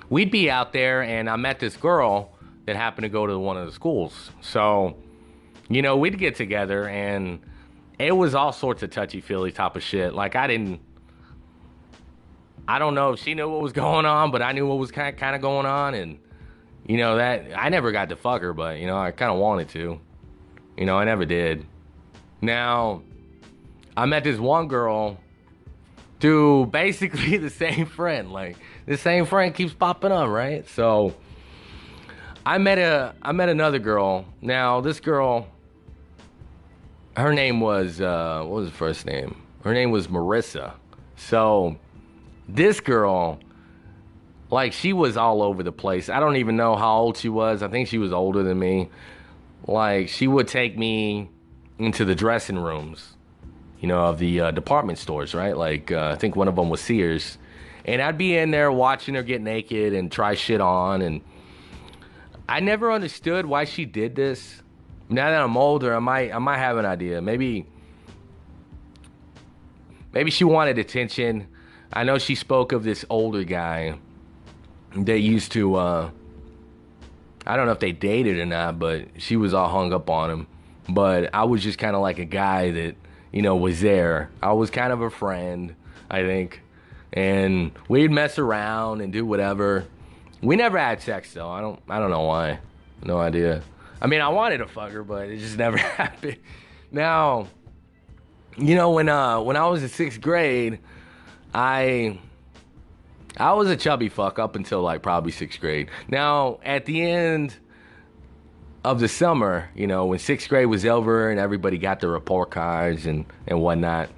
we'd 0.09 0.31
be 0.31 0.49
out 0.49 0.71
there, 0.71 1.03
and 1.03 1.29
I 1.29 1.35
met 1.35 1.59
this 1.59 1.75
girl 1.75 2.31
that 2.65 2.77
happened 2.77 3.03
to 3.03 3.09
go 3.09 3.27
to 3.27 3.37
one 3.37 3.57
of 3.57 3.65
the 3.65 3.73
schools. 3.73 4.31
So, 4.39 4.95
you 5.67 5.81
know, 5.81 5.97
we'd 5.97 6.17
get 6.17 6.35
together, 6.35 6.87
and 6.87 7.41
it 7.99 8.13
was 8.13 8.33
all 8.33 8.53
sorts 8.53 8.81
of 8.81 8.91
touchy 8.91 9.19
feely 9.19 9.51
type 9.51 9.75
of 9.75 9.83
shit. 9.83 10.13
Like 10.13 10.37
I 10.37 10.47
didn't. 10.47 10.79
I 12.65 12.79
don't 12.79 12.95
know 12.95 13.11
if 13.11 13.19
she 13.19 13.33
knew 13.33 13.49
what 13.49 13.61
was 13.61 13.73
going 13.85 14.05
on, 14.05 14.31
but 14.31 14.41
I 14.41 14.53
knew 14.53 14.65
what 14.65 14.77
was 14.77 14.91
kind 14.91 15.17
kind 15.17 15.35
of 15.35 15.41
going 15.41 15.65
on, 15.65 15.95
and 15.95 16.17
you 16.87 16.97
know 16.97 17.17
that 17.17 17.45
I 17.57 17.69
never 17.69 17.91
got 17.91 18.09
to 18.09 18.15
fuck 18.15 18.41
her, 18.41 18.53
but 18.53 18.79
you 18.79 18.87
know 18.87 18.97
I 18.97 19.11
kind 19.11 19.31
of 19.31 19.39
wanted 19.39 19.69
to. 19.69 19.99
You 20.77 20.85
know 20.85 20.97
I 20.97 21.05
never 21.05 21.25
did. 21.25 21.65
Now 22.41 23.01
I 23.97 24.05
met 24.05 24.23
this 24.23 24.37
one 24.39 24.67
girl 24.67 25.17
through 26.19 26.65
basically 26.71 27.37
the 27.37 27.49
same 27.49 27.85
friend. 27.85 28.31
Like 28.31 28.57
the 28.85 28.97
same 28.97 29.25
friend 29.25 29.53
keeps 29.53 29.73
popping 29.73 30.11
up, 30.11 30.29
right? 30.29 30.67
So 30.69 31.15
I 32.45 32.59
met 32.59 32.77
a 32.77 33.15
I 33.21 33.31
met 33.31 33.49
another 33.49 33.79
girl. 33.79 34.25
Now 34.41 34.81
this 34.81 34.99
girl, 34.99 35.47
her 37.17 37.33
name 37.33 37.61
was 37.61 37.99
uh, 37.99 38.43
what 38.43 38.57
was 38.57 38.69
her 38.69 38.75
first 38.75 39.05
name? 39.05 39.41
Her 39.63 39.73
name 39.73 39.89
was 39.89 40.07
Marissa. 40.07 40.73
So 41.15 41.77
this 42.47 42.79
girl 42.79 43.39
like 44.55 44.71
she 44.71 44.93
was 44.93 45.17
all 45.17 45.43
over 45.43 45.63
the 45.63 45.71
place. 45.73 46.07
I 46.07 46.21
don't 46.21 46.37
even 46.37 46.55
know 46.55 46.77
how 46.77 46.97
old 46.99 47.17
she 47.17 47.27
was. 47.27 47.61
I 47.61 47.67
think 47.67 47.89
she 47.89 47.97
was 47.97 48.13
older 48.13 48.41
than 48.41 48.57
me. 48.57 48.89
Like 49.67 50.07
she 50.07 50.27
would 50.27 50.47
take 50.47 50.77
me 50.77 51.29
into 51.77 52.05
the 52.05 52.15
dressing 52.15 52.57
rooms, 52.57 53.15
you 53.81 53.89
know, 53.89 54.05
of 54.05 54.17
the 54.17 54.39
uh, 54.39 54.51
department 54.51 54.97
stores, 54.97 55.35
right? 55.35 55.57
Like 55.57 55.91
uh, 55.91 56.11
I 56.13 56.15
think 56.15 56.37
one 56.37 56.47
of 56.47 56.55
them 56.55 56.69
was 56.69 56.79
Sears, 56.79 57.37
and 57.83 58.01
I'd 58.01 58.17
be 58.17 58.37
in 58.37 58.51
there 58.51 58.71
watching 58.71 59.15
her 59.15 59.23
get 59.23 59.41
naked 59.41 59.93
and 59.93 60.09
try 60.09 60.35
shit 60.35 60.61
on, 60.61 61.01
and 61.01 61.19
I 62.47 62.61
never 62.61 62.93
understood 62.93 63.45
why 63.45 63.65
she 63.65 63.83
did 63.83 64.15
this. 64.15 64.61
Now 65.09 65.31
that 65.31 65.41
I'm 65.41 65.57
older, 65.57 65.93
I 65.93 65.99
might 65.99 66.33
I 66.33 66.39
might 66.39 66.59
have 66.59 66.77
an 66.77 66.85
idea. 66.85 67.21
Maybe 67.21 67.65
maybe 70.13 70.31
she 70.31 70.45
wanted 70.45 70.77
attention. 70.77 71.47
I 71.91 72.05
know 72.05 72.19
she 72.19 72.35
spoke 72.35 72.71
of 72.71 72.85
this 72.85 73.03
older 73.09 73.43
guy 73.43 73.95
they 74.95 75.17
used 75.17 75.51
to 75.53 75.75
uh 75.75 76.09
I 77.47 77.55
don't 77.55 77.67
know 77.67 77.73
if 77.73 77.79
they 77.79 77.91
dated 77.91 78.39
or 78.39 78.45
not, 78.45 78.79
but 78.79 79.07
she 79.17 79.35
was 79.35 79.53
all 79.53 79.69
hung 79.69 79.93
up 79.93 80.09
on 80.09 80.31
him. 80.31 80.47
But 80.89 81.33
I 81.33 81.43
was 81.43 81.61
just 81.61 81.77
kind 81.77 81.95
of 81.95 82.01
like 82.01 82.17
a 82.17 82.25
guy 82.25 82.71
that, 82.71 82.95
you 83.31 83.41
know, 83.41 83.55
was 83.55 83.81
there. 83.81 84.31
I 84.41 84.53
was 84.53 84.71
kind 84.71 84.91
of 84.91 85.01
a 85.01 85.09
friend, 85.09 85.75
I 86.09 86.23
think. 86.23 86.61
And 87.13 87.71
we'd 87.87 88.11
mess 88.11 88.39
around 88.39 89.01
and 89.01 89.13
do 89.13 89.25
whatever. 89.25 89.85
We 90.41 90.55
never 90.55 90.77
had 90.77 91.01
sex 91.01 91.33
though. 91.33 91.49
I 91.49 91.61
don't 91.61 91.81
I 91.89 91.99
don't 91.99 92.11
know 92.11 92.23
why. 92.23 92.59
No 93.03 93.19
idea. 93.19 93.61
I 94.01 94.07
mean, 94.07 94.21
I 94.21 94.29
wanted 94.29 94.57
to 94.57 94.67
fuck 94.67 94.91
her, 94.91 95.03
but 95.03 95.29
it 95.29 95.37
just 95.37 95.57
never 95.65 95.77
happened. 95.77 96.37
Now, 96.91 97.47
you 98.57 98.75
know, 98.75 98.91
when 98.91 99.09
uh 99.09 99.39
when 99.41 99.55
I 99.55 99.67
was 99.67 99.83
in 99.83 99.89
6th 99.89 100.19
grade, 100.21 100.79
I 101.53 102.19
I 103.37 103.53
was 103.53 103.69
a 103.69 103.75
chubby 103.75 104.09
fuck 104.09 104.39
up 104.39 104.55
until 104.55 104.81
like 104.81 105.01
probably 105.01 105.31
sixth 105.31 105.59
grade. 105.59 105.89
Now, 106.07 106.59
at 106.63 106.85
the 106.85 107.01
end 107.01 107.55
of 108.83 108.99
the 108.99 109.07
summer, 109.07 109.69
you 109.75 109.87
know, 109.87 110.05
when 110.05 110.19
sixth 110.19 110.47
grade 110.47 110.67
was 110.67 110.85
over 110.85 111.29
and 111.29 111.39
everybody 111.39 111.77
got 111.77 111.99
their 111.99 112.11
report 112.11 112.51
cards 112.51 113.05
and, 113.05 113.25
and 113.47 113.61
whatnot, 113.61 114.09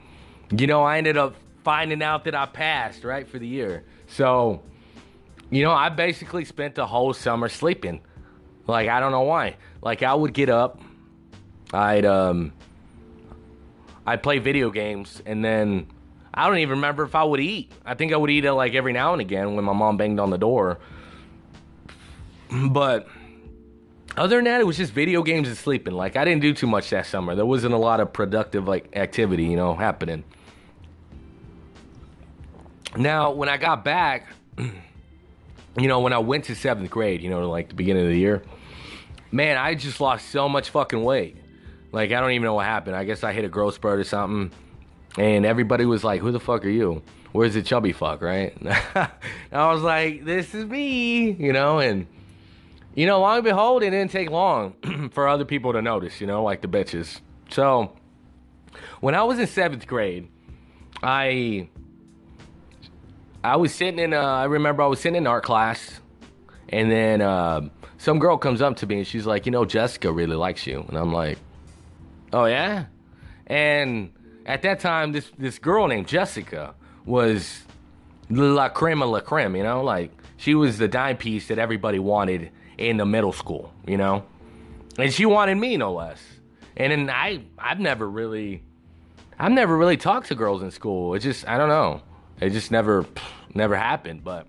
you 0.52 0.68
know, 0.68 0.84
I 0.84 0.98
ended 0.98 1.18
up 1.18 1.36
finding 1.64 2.04
out 2.04 2.26
that 2.26 2.36
I 2.36 2.46
passed, 2.46 3.04
right, 3.04 3.28
for 3.28 3.40
the 3.40 3.48
year. 3.48 3.84
So, 4.08 4.62
you 5.50 5.64
know, 5.64 5.72
I 5.72 5.90
basically 5.90 6.46
spent 6.46 6.76
the 6.76 6.86
whole 6.86 7.14
summer 7.14 7.50
sleeping. 7.50 8.02
Like, 8.68 8.90
I 8.90 9.00
don't 9.00 9.12
know 9.12 9.22
why. 9.22 9.56
Like, 9.82 10.04
I 10.04 10.14
would 10.14 10.34
get 10.34 10.50
up, 10.50 10.82
I'd, 11.74 12.06
um, 12.06 12.54
I'd 14.06 14.22
play 14.22 14.40
video 14.40 14.70
games, 14.70 15.22
and 15.26 15.44
then 15.44 15.88
I 16.38 16.48
don't 16.48 16.60
even 16.60 16.78
remember 16.78 17.04
if 17.04 17.16
I 17.16 17.24
would 17.24 17.40
eat. 17.40 17.72
I 17.84 17.96
think 17.96 18.14
I 18.14 18.18
would 18.18 18.30
eat 18.30 18.46
it 18.46 18.54
like 18.54 18.76
every 18.76 18.94
now 18.94 19.12
and 19.12 19.20
again 19.20 19.56
when 19.56 19.66
my 19.66 19.74
mom 19.74 19.98
banged 19.98 20.20
on 20.20 20.30
the 20.30 20.38
door. 20.38 20.78
But 22.70 23.08
other 24.16 24.36
than 24.36 24.46
that, 24.46 24.62
it 24.62 24.68
was 24.68 24.78
just 24.78 24.94
video 24.94 25.24
games 25.24 25.48
and 25.48 25.58
sleeping. 25.58 25.96
Like 25.96 26.16
I 26.16 26.24
didn't 26.24 26.44
do 26.44 26.54
too 26.54 26.68
much 26.68 26.92
that 26.92 27.08
summer. 27.08 27.34
There 27.34 27.46
wasn't 27.46 27.74
a 27.74 27.78
lot 27.78 28.00
of 28.00 28.14
productive 28.14 28.68
like 28.68 28.96
activity, 28.96 29.46
you 29.46 29.56
know, 29.56 29.76
happening. 29.76 30.24
Now, 32.96 33.32
when 33.32 33.50
I 33.50 33.58
got 33.58 33.84
back, 33.84 34.28
you 34.58 35.88
know, 35.88 36.02
when 36.02 36.14
I 36.14 36.20
went 36.20 36.46
to 36.46 36.56
seventh 36.56 36.92
grade, 36.92 37.24
you 37.24 37.32
know, 37.32 37.50
like 37.50 37.70
the 37.70 37.76
beginning 37.76 38.04
of 38.04 38.10
the 38.10 38.18
year, 38.18 38.44
man, 39.32 39.58
I 39.58 39.74
just 39.74 40.00
lost 40.00 40.30
so 40.30 40.48
much 40.48 40.70
fucking 40.70 41.04
weight. 41.04 41.38
Like, 41.92 42.12
I 42.12 42.20
don't 42.20 42.32
even 42.32 42.46
know 42.46 42.54
what 42.54 42.66
happened. 42.66 42.96
I 42.96 43.06
guess 43.06 43.24
I 43.24 43.34
hit 43.34 43.44
a 43.44 43.50
growth 43.50 43.74
spurt 43.76 44.00
or 44.00 44.04
something. 44.04 44.52
And 45.18 45.46
everybody 45.46 45.86
was 45.86 46.04
like, 46.04 46.22
who 46.22 46.32
the 46.32 46.40
fuck 46.40 46.64
are 46.66 46.70
you? 46.70 47.02
Where's 47.32 47.56
the 47.56 47.62
chubby 47.62 47.92
fuck, 47.92 48.22
right? 48.22 48.56
I 49.52 49.74
was 49.74 49.82
like, 49.82 50.26
this 50.26 50.54
is 50.54 50.66
me, 50.66 51.32
you 51.32 51.52
know, 51.54 51.80
and, 51.80 52.08
you 52.96 53.06
know, 53.06 53.20
long 53.20 53.38
and 53.38 53.44
behold, 53.44 53.84
it 53.84 53.92
didn't 53.92 54.12
take 54.12 54.30
long 54.30 55.10
for 55.14 55.28
other 55.28 55.46
people 55.46 55.74
to 55.74 55.82
notice, 55.82 56.22
you 56.22 56.28
know, 56.28 56.44
like 56.44 56.62
the 56.62 56.68
bitches. 56.68 57.20
So, 57.50 57.94
when 59.00 59.16
I 59.16 59.24
was 59.24 59.40
in 59.40 59.48
seventh 59.48 59.88
grade, 59.88 60.30
I 61.04 61.70
I 63.44 63.56
was 63.56 63.74
sitting 63.74 64.00
in. 64.00 64.14
Uh, 64.14 64.22
I 64.22 64.46
remember 64.46 64.84
I 64.84 64.88
was 64.88 65.00
sitting 65.00 65.16
in 65.18 65.28
art 65.28 65.44
class, 65.44 66.00
and 66.70 66.92
then 66.92 67.22
uh, 67.22 67.70
some 67.98 68.20
girl 68.20 68.38
comes 68.38 68.62
up 68.62 68.78
to 68.78 68.88
me 68.88 68.98
and 68.98 69.08
she's 69.08 69.26
like, 69.26 69.46
"You 69.46 69.52
know, 69.52 69.66
Jessica 69.66 70.12
really 70.12 70.36
likes 70.36 70.66
you," 70.68 70.84
and 70.88 70.98
I'm 70.98 71.14
like, 71.14 71.38
"Oh 72.34 72.46
yeah," 72.46 72.86
and 73.46 74.12
at 74.48 74.62
that 74.62 74.80
time, 74.80 75.12
this 75.12 75.30
this 75.38 75.60
girl 75.60 75.88
named 75.88 76.08
Jessica 76.08 76.74
was 77.06 77.64
la 78.30 78.70
creme 78.70 79.02
la 79.02 79.20
creme. 79.20 79.56
You 79.56 79.64
know, 79.64 79.84
like 79.84 80.12
she 80.38 80.56
was 80.56 80.78
the 80.78 80.88
dime 80.88 81.18
piece 81.18 81.50
that 81.50 81.60
everybody 81.60 82.00
wanted 82.00 82.50
in 82.78 82.98
the 82.98 83.06
middle 83.06 83.34
school. 83.34 83.74
You 83.86 83.98
know, 83.98 84.26
and 84.98 85.14
she 85.14 85.26
wanted 85.26 85.56
me 85.56 85.76
no 85.78 85.94
less. 85.94 86.24
And 86.78 86.92
then 86.92 87.10
I 87.10 87.42
I've 87.60 87.80
never 87.80 88.10
really 88.10 88.64
I've 89.38 89.52
never 89.52 89.78
really 89.78 89.98
talked 89.98 90.28
to 90.28 90.36
girls 90.36 90.64
in 90.64 90.72
school. 90.72 91.14
It 91.14 91.20
just 91.20 91.48
I 91.48 91.58
don't 91.58 91.70
know. 91.70 92.02
It 92.40 92.52
just 92.52 92.72
never 92.72 93.06
never 93.54 93.76
happened. 93.76 94.24
But 94.24 94.48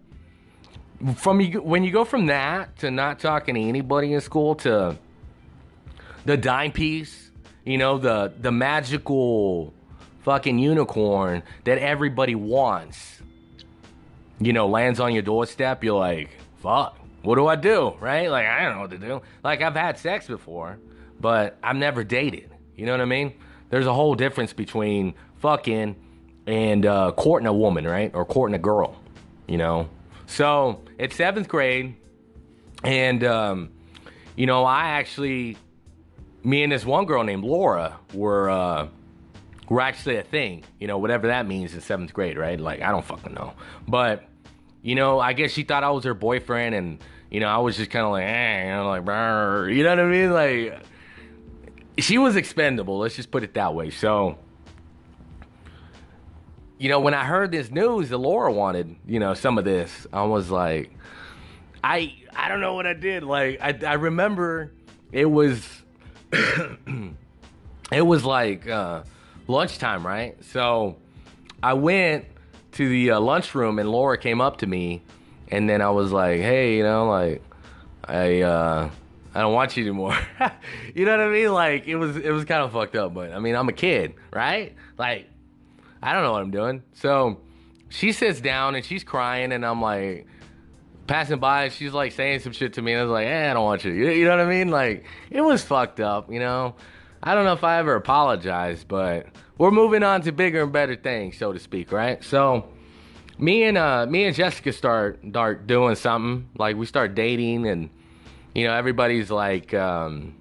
from 1.17 1.41
you 1.41 1.61
when 1.61 1.83
you 1.83 1.91
go 1.91 2.05
from 2.05 2.27
that 2.27 2.77
to 2.79 2.93
not 2.93 3.19
talking 3.19 3.57
to 3.57 3.61
anybody 3.61 4.13
in 4.13 4.21
school 4.21 4.55
to 4.57 4.97
the 6.25 6.37
dime 6.37 6.71
piece, 6.71 7.33
you 7.65 7.79
know, 7.79 7.99
the 7.99 8.33
the 8.41 8.53
magical 8.53 9.73
fucking 10.29 10.59
unicorn 10.59 11.43
that 11.65 11.79
everybody 11.79 12.35
wants, 12.35 13.23
you 14.39 14.53
know, 14.53 14.69
lands 14.69 15.01
on 15.01 15.15
your 15.15 15.23
doorstep, 15.23 15.83
you're 15.83 15.99
like, 15.99 16.29
fuck, 16.57 16.99
what 17.23 17.37
do 17.37 17.47
I 17.47 17.57
do? 17.57 17.95
Right? 17.99 18.31
Like 18.31 18.45
I 18.45 18.65
don't 18.65 18.75
know 18.75 18.81
what 18.83 18.91
to 18.91 18.99
do. 18.99 19.23
Like 19.43 19.63
I've 19.63 19.75
had 19.75 19.97
sex 19.97 20.27
before, 20.27 20.79
but 21.19 21.57
I've 21.63 21.77
never 21.77 22.05
dated. 22.05 22.51
You 22.77 22.85
know 22.85 22.93
what 22.93 23.01
I 23.01 23.07
mean? 23.07 23.33
There's 23.71 23.87
a 23.87 23.95
whole 23.95 24.15
difference 24.17 24.53
between 24.53 25.15
fucking 25.39 25.97
and 26.47 26.85
uh, 26.85 27.13
courting 27.13 27.47
a 27.47 27.53
woman, 27.55 27.87
right? 27.87 28.15
Or 28.15 28.27
courting 28.27 28.55
a 28.55 28.59
girl, 28.59 29.01
you 29.47 29.57
know? 29.57 29.89
So 30.27 30.83
it's 30.99 31.17
seventh 31.17 31.49
grade, 31.49 31.97
and, 32.85 33.25
um, 33.25 33.71
you 34.37 34.45
know, 34.45 34.67
I 34.67 34.91
actually, 34.91 35.57
me 36.45 36.65
and 36.65 36.71
this 36.71 36.85
one 36.85 37.07
girl 37.07 37.25
named 37.25 37.45
Laura 37.45 37.99
were, 38.13 38.51
uh, 38.51 38.89
were 39.69 39.81
actually 39.81 40.17
a 40.17 40.23
thing, 40.23 40.65
you 40.79 40.87
know, 40.87 40.99
whatever 40.99 41.29
that 41.29 41.47
means 41.47 41.75
in 41.75 41.81
seventh 41.81 42.13
grade, 42.13 42.39
right? 42.39 42.59
Like, 42.59 42.83
I 42.83 42.91
don't 42.91 43.05
fucking 43.05 43.35
know. 43.35 43.53
But, 43.87 44.25
you 44.83 44.95
know, 44.95 45.21
I 45.21 45.33
guess 45.33 45.53
she 45.53 45.63
thought 45.63 45.85
I 45.85 45.91
was 45.91 46.05
her 46.05 46.15
boyfriend, 46.15 46.75
and, 46.75 46.99
you 47.31 47.41
know, 47.41 47.49
I 47.49 47.59
was 47.59 47.77
just 47.77 47.91
kind 47.91 48.05
of 48.05 48.13
like, 48.13 48.25
eh, 48.25 48.65
you 48.65 48.71
know, 48.71 48.89
like, 48.89 49.03
you 49.75 49.83
know 49.83 49.91
what 49.91 50.01
I 50.01 50.05
mean? 50.05 50.33
Like, 50.33 50.83
she 51.99 52.19
was 52.19 52.37
expendable. 52.37 52.99
Let's 52.99 53.17
just 53.17 53.31
put 53.31 53.43
it 53.43 53.55
that 53.55 53.75
way. 53.75 53.91
So, 53.91 54.39
you 56.79 56.89
know, 56.89 57.01
when 57.01 57.15
I 57.15 57.25
heard 57.25 57.51
this 57.51 57.71
news 57.71 58.09
that 58.11 58.19
Laura 58.19 58.53
wanted, 58.53 58.97
you 59.07 59.19
know, 59.19 59.35
some 59.35 59.59
of 59.59 59.65
this, 59.65 60.07
I 60.13 60.23
was 60.23 60.51
like, 60.51 60.93
I 61.83 62.15
I 62.35 62.49
don't 62.49 62.61
know 62.61 62.75
what 62.75 62.87
I 62.87 62.95
did. 62.95 63.25
Like, 63.25 63.61
I 63.61 63.77
I 63.85 63.95
remember 63.95 64.73
it 65.11 65.27
was 65.27 65.67
it 66.33 68.03
was 68.03 68.25
like 68.25 68.69
uh, 68.69 69.03
lunchtime, 69.49 70.07
right? 70.07 70.43
So 70.45 70.97
I 71.63 71.73
went 71.73 72.27
to 72.73 72.89
the 72.89 73.13
uh, 73.13 73.21
lunchroom 73.21 73.79
and 73.79 73.91
Laura 73.91 74.17
came 74.17 74.41
up 74.41 74.59
to 74.59 74.67
me, 74.67 75.03
and 75.49 75.69
then 75.69 75.83
I 75.83 75.91
was 75.91 76.13
like, 76.13 76.41
hey, 76.41 76.77
you 76.77 76.83
know, 76.85 77.09
like 77.09 77.43
I. 78.05 78.43
uh 78.43 78.91
I 79.35 79.43
don't 79.43 79.53
want 79.53 79.77
you 79.77 79.85
anymore. 79.85 80.19
you 80.97 81.05
know 81.05 81.13
what 81.13 81.21
I 81.21 81.29
mean? 81.29 81.53
Like 81.53 81.87
it 81.87 81.95
was 81.95 82.17
it 82.17 82.31
was 82.31 82.45
kind 82.45 82.63
of 82.63 82.73
fucked 82.73 82.97
up, 82.97 83.15
but 83.15 83.33
I 83.33 83.39
mean 83.39 83.55
I'm 83.55 83.69
a 83.69 83.73
kid, 83.73 84.15
right? 84.33 84.75
Like 84.97 85.29
I 86.03 86.13
don't 86.13 86.25
know 86.25 86.33
what 86.33 86.43
I'm 86.43 86.51
doing. 86.51 86.83
So 86.95 87.41
she 87.89 88.11
sits 88.13 88.41
down 88.41 88.75
and 88.75 88.85
she's 88.85 89.05
crying, 89.05 89.53
and 89.53 89.65
I'm 89.65 89.81
like 89.81 90.27
passing 91.07 91.39
by, 91.39 91.65
and 91.65 91.73
she's 91.73 91.93
like 91.93 92.13
saying 92.13 92.41
some 92.41 92.53
shit 92.53 92.73
to 92.73 92.83
me, 92.83 92.93
and 92.93 93.01
I 93.01 93.05
was 93.05 93.13
like, 93.13 93.27
eh, 93.27 93.51
I 93.51 93.55
don't 93.55 93.65
want 93.65 93.85
you. 93.85 93.93
You 93.93 94.25
know 94.25 94.31
what 94.31 94.41
I 94.41 94.49
mean? 94.49 94.71
Like 94.71 95.05
it 95.31 95.41
was 95.41 95.63
fucked 95.63 96.01
up. 96.01 96.33
You 96.33 96.41
know? 96.41 96.75
I 97.23 97.35
don't 97.35 97.45
know 97.45 97.53
if 97.53 97.65
I 97.65 97.79
ever 97.79 97.95
apologized, 97.95 98.89
but 98.89 99.27
we're 99.57 99.71
moving 99.71 100.03
on 100.03 100.23
to 100.23 100.33
bigger 100.33 100.63
and 100.63 100.73
better 100.73 100.97
things, 100.97 101.37
so 101.37 101.53
to 101.53 101.59
speak, 101.59 101.93
right? 101.93 102.23
So 102.23 102.69
me 103.39 103.65
and 103.65 103.79
uh 103.79 104.07
me 104.07 104.25
and 104.25 104.35
Jessica 104.35 104.73
start 104.73 105.21
start 105.29 105.67
doing 105.67 105.95
something 105.95 106.49
like 106.59 106.77
we 106.77 106.87
start 106.87 107.15
dating 107.15 107.67
and 107.67 107.91
you 108.59 108.67
know, 108.67 108.75
everybody's 108.75 109.31
like, 109.31 109.73
um, 109.73 110.35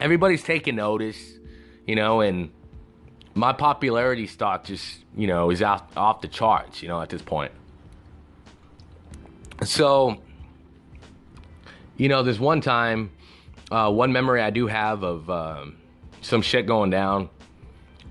everybody's 0.00 0.42
taking 0.42 0.74
notice, 0.74 1.38
you 1.86 1.94
know, 1.94 2.20
and 2.20 2.50
my 3.34 3.52
popularity 3.52 4.26
stock 4.26 4.64
just, 4.64 5.04
you 5.16 5.28
know, 5.28 5.50
is 5.50 5.62
off, 5.62 5.96
off 5.96 6.22
the 6.22 6.26
charts, 6.28 6.82
you 6.82 6.88
know, 6.88 7.00
at 7.00 7.08
this 7.08 7.22
point. 7.22 7.52
So, 9.62 10.20
you 11.96 12.08
know, 12.08 12.24
there's 12.24 12.40
one 12.40 12.60
time, 12.60 13.12
uh, 13.70 13.92
one 13.92 14.12
memory 14.12 14.42
I 14.42 14.50
do 14.50 14.66
have 14.66 15.04
of 15.04 15.30
um, 15.30 15.76
some 16.20 16.42
shit 16.42 16.66
going 16.66 16.90
down. 16.90 17.30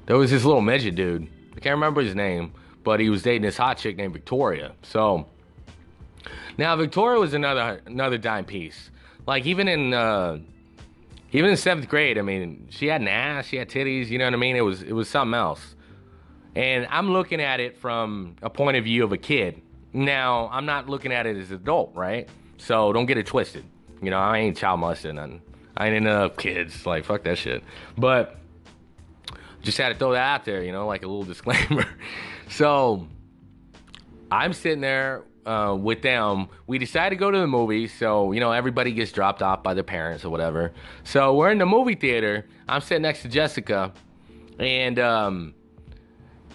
There 0.05 0.17
was 0.17 0.31
this 0.31 0.43
little 0.43 0.61
midget 0.61 0.95
dude. 0.95 1.27
I 1.55 1.59
can't 1.59 1.75
remember 1.75 2.01
his 2.01 2.15
name, 2.15 2.53
but 2.83 2.99
he 2.99 3.09
was 3.09 3.21
dating 3.21 3.43
this 3.43 3.57
hot 3.57 3.77
chick 3.77 3.97
named 3.97 4.13
Victoria. 4.13 4.73
So, 4.81 5.27
now 6.57 6.75
Victoria 6.75 7.19
was 7.19 7.33
another 7.33 7.81
another 7.85 8.17
dime 8.17 8.45
piece. 8.45 8.89
Like 9.27 9.45
even 9.45 9.67
in 9.67 9.93
uh, 9.93 10.39
even 11.31 11.51
in 11.51 11.57
seventh 11.57 11.87
grade, 11.87 12.17
I 12.17 12.21
mean, 12.21 12.67
she 12.71 12.87
had 12.87 13.01
an 13.01 13.07
ass, 13.07 13.45
she 13.45 13.57
had 13.57 13.69
titties. 13.69 14.07
You 14.07 14.17
know 14.17 14.25
what 14.25 14.33
I 14.33 14.37
mean? 14.37 14.55
It 14.55 14.61
was 14.61 14.81
it 14.81 14.93
was 14.93 15.07
something 15.09 15.35
else. 15.35 15.75
And 16.55 16.87
I'm 16.89 17.11
looking 17.11 17.39
at 17.41 17.59
it 17.59 17.77
from 17.77 18.35
a 18.41 18.49
point 18.49 18.77
of 18.77 18.83
view 18.83 19.03
of 19.03 19.13
a 19.13 19.17
kid. 19.17 19.61
Now 19.93 20.49
I'm 20.51 20.65
not 20.65 20.89
looking 20.89 21.11
at 21.11 21.25
it 21.25 21.37
as 21.37 21.51
an 21.51 21.57
adult, 21.57 21.93
right? 21.95 22.27
So 22.57 22.91
don't 22.91 23.05
get 23.05 23.17
it 23.17 23.25
twisted. 23.25 23.63
You 24.01 24.09
know, 24.09 24.17
I 24.17 24.39
ain't 24.39 24.57
child 24.57 24.79
molesting 24.79 25.15
nothing. 25.15 25.41
I 25.79 25.87
ain't 25.87 25.95
into 25.95 26.31
kids. 26.37 26.85
Like 26.85 27.05
fuck 27.05 27.23
that 27.23 27.37
shit. 27.37 27.63
But 27.97 28.37
just 29.61 29.77
had 29.77 29.89
to 29.89 29.95
throw 29.95 30.11
that 30.11 30.21
out 30.21 30.45
there, 30.45 30.63
you 30.63 30.71
know, 30.71 30.85
like 30.85 31.03
a 31.03 31.07
little 31.07 31.23
disclaimer. 31.33 31.85
so 32.49 33.07
I'm 34.31 34.53
sitting 34.53 34.81
there 34.81 35.23
uh, 35.45 35.75
with 35.75 36.01
them, 36.01 36.47
we 36.67 36.77
decided 36.77 37.11
to 37.11 37.15
go 37.15 37.31
to 37.31 37.37
the 37.39 37.47
movie. 37.47 37.87
So, 37.87 38.31
you 38.31 38.39
know, 38.39 38.51
everybody 38.51 38.91
gets 38.91 39.11
dropped 39.11 39.41
off 39.41 39.63
by 39.63 39.73
their 39.73 39.83
parents 39.83 40.23
or 40.23 40.29
whatever. 40.29 40.73
So 41.03 41.33
we're 41.33 41.49
in 41.51 41.57
the 41.57 41.65
movie 41.65 41.95
theater. 41.95 42.45
I'm 42.67 42.81
sitting 42.81 43.01
next 43.01 43.23
to 43.23 43.29
Jessica. 43.29 43.91
And, 44.59 44.99
um, 44.99 45.55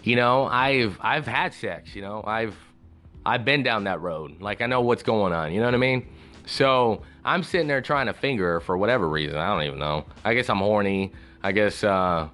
you 0.04 0.16
know, 0.16 0.44
I've, 0.44 0.98
I've 1.00 1.26
had 1.26 1.54
sex, 1.54 1.96
you 1.96 2.02
know, 2.02 2.22
I've, 2.24 2.56
I've 3.26 3.44
been 3.44 3.62
down 3.62 3.84
that 3.84 4.00
road. 4.00 4.40
Like, 4.40 4.60
I 4.60 4.66
know 4.66 4.82
what's 4.82 5.02
going 5.02 5.32
on. 5.32 5.52
You 5.52 5.60
know 5.60 5.66
what 5.66 5.74
I 5.74 5.78
mean? 5.78 6.06
So 6.46 7.02
I'm 7.24 7.42
sitting 7.42 7.66
there 7.68 7.80
trying 7.80 8.06
to 8.06 8.12
finger 8.12 8.54
her 8.54 8.60
for 8.60 8.76
whatever 8.76 9.08
reason. 9.08 9.36
I 9.36 9.48
don't 9.48 9.66
even 9.66 9.78
know. 9.78 10.04
I 10.24 10.34
guess 10.34 10.48
I'm 10.48 10.58
horny. 10.58 11.12
I 11.42 11.52
guess, 11.52 11.84
uh, 11.84 12.28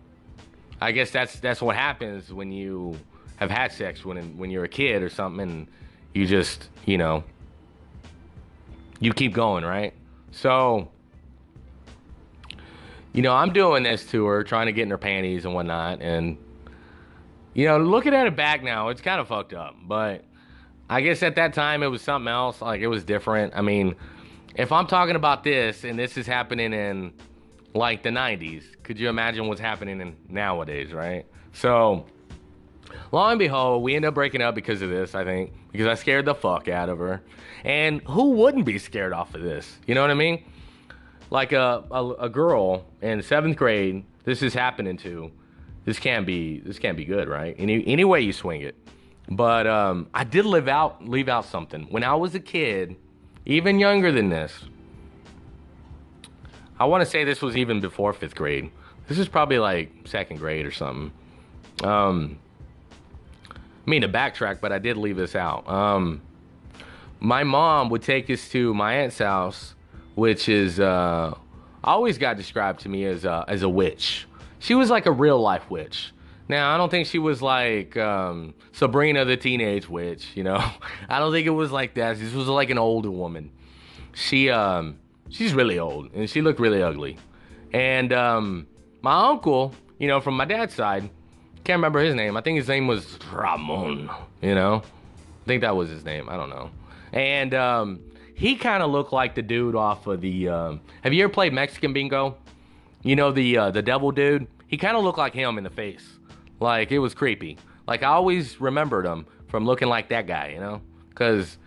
I 0.81 0.93
guess 0.93 1.11
that's, 1.11 1.41
that's 1.41 1.61
what 1.61 1.77
happens 1.77 2.33
when 2.33 2.53
you 2.53 2.99
have 3.37 3.51
had 3.51 3.73
sex 3.73 4.05
when, 4.05 4.37
when 4.37 4.51
you're 4.51 4.65
a 4.65 4.69
kid 4.69 5.03
or 5.03 5.09
something. 5.09 5.49
And, 5.49 5.67
you 6.15 6.27
just, 6.27 6.69
you 6.87 6.99
know, 6.99 7.25
you 8.99 9.13
keep 9.13 9.33
going, 9.33 9.65
right? 9.65 9.95
So, 10.33 10.89
you 13.13 13.23
know, 13.23 13.35
I'm 13.35 13.53
doing 13.53 13.83
this 13.83 14.05
to 14.07 14.27
her, 14.27 14.45
trying 14.45 14.67
to 14.67 14.73
get 14.73 14.83
in 14.83 14.91
her 14.91 14.99
panties 14.99 15.45
and 15.45 15.55
whatnot. 15.55 16.03
And, 16.03 16.37
you 17.55 17.67
know, 17.67 17.79
looking 17.79 18.15
at 18.15 18.27
it 18.27 18.37
back 18.37 18.63
now, 18.63 18.89
it's 18.89 19.01
kind 19.01 19.21
of 19.21 19.29
fucked 19.29 19.53
up. 19.53 19.77
But 19.83 20.25
I 20.91 21.03
guess 21.03 21.22
at 21.22 21.36
that 21.36 21.55
time 21.55 21.84
it 21.84 21.86
was 21.86 22.03
something 22.03 22.28
else. 22.28 22.61
Like, 22.61 22.80
it 22.80 22.88
was 22.88 23.05
different. 23.05 23.53
I 23.55 23.62
mean, 23.62 23.95
if 24.57 24.72
I'm 24.72 24.88
talking 24.88 25.14
about 25.14 25.45
this 25.45 25.84
and 25.84 25.97
this 25.97 26.16
is 26.16 26.26
happening 26.26 26.72
in 26.72 27.12
like 27.74 28.03
the 28.03 28.09
90s, 28.09 28.64
could 28.82 28.99
you 28.99 29.09
imagine 29.09 29.47
what's 29.47 29.61
happening 29.61 30.01
in 30.01 30.16
nowadays, 30.28 30.93
right? 30.93 31.26
So, 31.53 32.07
lo 33.12 33.26
and 33.28 33.38
behold, 33.38 33.84
we 33.84 33.95
end 33.95 34.05
up 34.05 34.14
breaking 34.14 34.43
up 34.43 34.57
because 34.57 34.82
of 34.82 34.91
this, 34.91 35.14
I 35.14 35.22
think, 35.22 35.53
because 35.70 35.86
I 35.86 35.95
scared 35.95 36.24
the 36.24 36.34
fuck 36.34 36.66
out 36.66 36.88
of 36.88 36.99
her. 36.99 37.22
And 37.62 38.03
who 38.03 38.32
wouldn't 38.32 38.64
be 38.64 38.76
scared 38.80 39.12
off 39.12 39.32
of 39.36 39.43
this? 39.43 39.78
You 39.86 39.95
know 39.95 40.01
what 40.01 40.11
I 40.11 40.14
mean? 40.14 40.45
Like 41.30 41.53
a, 41.53 41.84
a, 41.93 42.11
a 42.22 42.28
girl 42.28 42.84
in 43.01 43.22
seventh 43.22 43.57
grade, 43.57 44.05
this 44.24 44.43
is 44.43 44.55
happening 44.55 44.97
to. 44.99 45.30
This 45.84 46.01
can't 46.01 46.26
be 46.26 46.59
this 46.59 46.78
can't 46.78 46.97
be 46.97 47.05
good, 47.05 47.28
right? 47.28 47.55
Any 47.59 47.86
any 47.86 48.05
way 48.05 48.20
you 48.20 48.32
swing 48.32 48.61
it. 48.62 48.76
But 49.31 49.66
um, 49.66 50.09
I 50.12 50.24
did 50.24 50.45
live 50.45 50.66
out 50.66 51.07
leave 51.09 51.28
out 51.28 51.45
something. 51.45 51.87
When 51.91 52.03
I 52.03 52.14
was 52.14 52.35
a 52.35 52.41
kid, 52.41 52.97
even 53.47 53.78
younger 53.78 54.11
than 54.11 54.28
this, 54.28 54.64
I 56.78 56.87
want 56.87 57.03
to 57.03 57.07
say 57.09 57.24
this 57.24 57.41
was 57.41 57.57
even 57.57 57.81
before 57.81 58.12
fifth 58.12 58.35
grade. 58.35 58.70
This 59.07 59.18
is 59.18 59.28
probably 59.28 59.59
like 59.59 59.93
second 60.05 60.39
grade 60.39 60.66
or 60.66 60.72
something. 60.72 61.12
Um, 61.85 62.39
I 63.51 63.91
mean 63.91 64.03
to 64.03 64.09
backtrack, 64.09 64.61
but 64.61 64.72
I 64.72 64.78
did 64.78 64.97
leave 64.97 65.16
this 65.16 65.37
out. 65.37 65.68
Um, 65.68 66.22
my 67.20 67.45
mom 67.45 67.91
would 67.91 68.03
take 68.03 68.31
us 68.31 68.49
to 68.51 68.72
my 68.74 68.95
aunt's 68.95 69.18
house, 69.18 69.74
which 70.14 70.49
is 70.49 70.81
uh, 70.81 71.35
always 71.85 72.18
got 72.18 72.37
described 72.37 72.81
to 72.81 72.89
me 72.89 73.05
as 73.05 73.24
a, 73.24 73.45
as 73.47 73.62
a 73.62 73.68
witch. 73.68 74.26
She 74.59 74.74
was 74.74 74.91
like 74.91 75.07
a 75.07 75.12
real 75.12 75.41
life 75.41 75.70
witch. 75.70 76.12
Now 76.51 76.75
I 76.75 76.77
don't 76.77 76.91
think 76.91 77.07
she 77.07 77.21
was 77.21 77.41
like 77.41 77.97
um, 77.97 78.55
Sabrina 78.73 79.25
the 79.25 79.37
teenage 79.37 79.89
witch. 79.89 80.27
You 80.35 80.43
know, 80.43 80.57
I 81.09 81.21
don't 81.21 81.33
think 81.33 81.47
it 81.47 81.51
was 81.51 81.71
like 81.71 81.95
that. 81.95 82.19
This 82.19 82.35
was 82.35 82.49
like 82.49 82.71
an 82.71 82.79
older 82.79 83.11
woman. 83.11 83.53
She 84.15 84.51
um, 84.51 84.99
she's 85.29 85.55
really 85.55 85.79
old 85.79 86.13
and 86.13 86.29
she 86.29 86.43
looked 86.43 86.59
really 86.59 86.83
ugly. 86.83 87.19
And 87.73 88.13
um, 88.13 88.67
my 89.01 89.29
uncle, 89.29 89.73
you 90.01 90.09
know, 90.09 90.21
from 90.21 90.37
my 90.37 90.45
dad's 90.45 90.75
side, 90.75 91.09
can't 91.63 91.79
remember 91.79 92.01
his 92.01 92.17
name. 92.17 92.37
I 92.37 92.41
think 92.41 92.59
his 92.59 92.67
name 92.67 92.89
was 92.89 93.21
Ramon. 93.33 94.11
You 94.43 94.57
know, 94.57 94.83
I 94.85 95.47
think 95.47 95.61
that 95.61 95.77
was 95.77 95.89
his 95.89 96.05
name. 96.05 96.29
I 96.29 96.37
don't 96.37 96.51
know. 96.51 96.71
And 97.13 97.55
um, 97.55 98.01
he 98.35 98.57
kind 98.57 98.83
of 98.83 98.91
looked 98.91 99.13
like 99.13 99.37
the 99.37 99.43
dude 99.43 99.77
off 99.77 100.09
of 100.09 100.21
the. 100.21 100.49
Um, 100.49 100.81
have 101.03 101.13
you 101.13 101.23
ever 101.23 101.33
played 101.33 101.53
Mexican 101.53 101.93
Bingo? 101.93 102.37
You 103.05 103.15
know 103.15 103.31
the 103.31 103.57
uh, 103.57 103.71
the 103.71 103.83
devil 103.83 104.11
dude. 104.11 104.49
He 104.67 104.77
kind 104.77 104.97
of 104.97 105.05
looked 105.05 105.19
like 105.19 105.33
him 105.33 105.57
in 105.57 105.63
the 105.63 105.71
face. 105.71 106.17
Like 106.61 106.93
it 106.93 106.99
was 106.99 107.15
creepy. 107.15 107.59
Like 107.87 108.03
I 108.03 108.09
always 108.09 108.61
remembered 108.61 109.07
him 109.07 109.27
from 109.49 109.65
looking 109.67 109.89
like 109.89 110.11
that 110.11 110.27
guy. 110.27 110.53
You 110.55 110.61
know, 110.61 110.83
because 111.09 111.59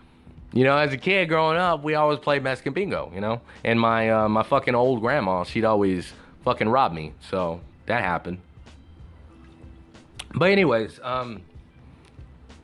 you 0.54 0.64
know, 0.64 0.78
as 0.78 0.94
a 0.94 0.98
kid 0.98 1.30
growing 1.30 1.58
up, 1.58 1.84
we 1.84 1.96
always 1.96 2.20
played 2.20 2.44
Mexican 2.44 2.74
bingo, 2.74 3.12
you 3.14 3.22
know? 3.22 3.42
And 3.64 3.80
my 3.80 4.10
uh, 4.10 4.30
my 4.30 4.44
fucking 4.44 4.76
old 4.76 5.02
grandma, 5.02 5.44
she'd 5.44 5.66
always 5.66 6.14
fucking 6.44 6.70
rob 6.70 6.94
me. 6.94 7.14
So 7.30 7.60
that 7.88 8.04
happened. 8.04 8.40
But 10.36 10.52
anyways, 10.52 11.00
um 11.04 11.42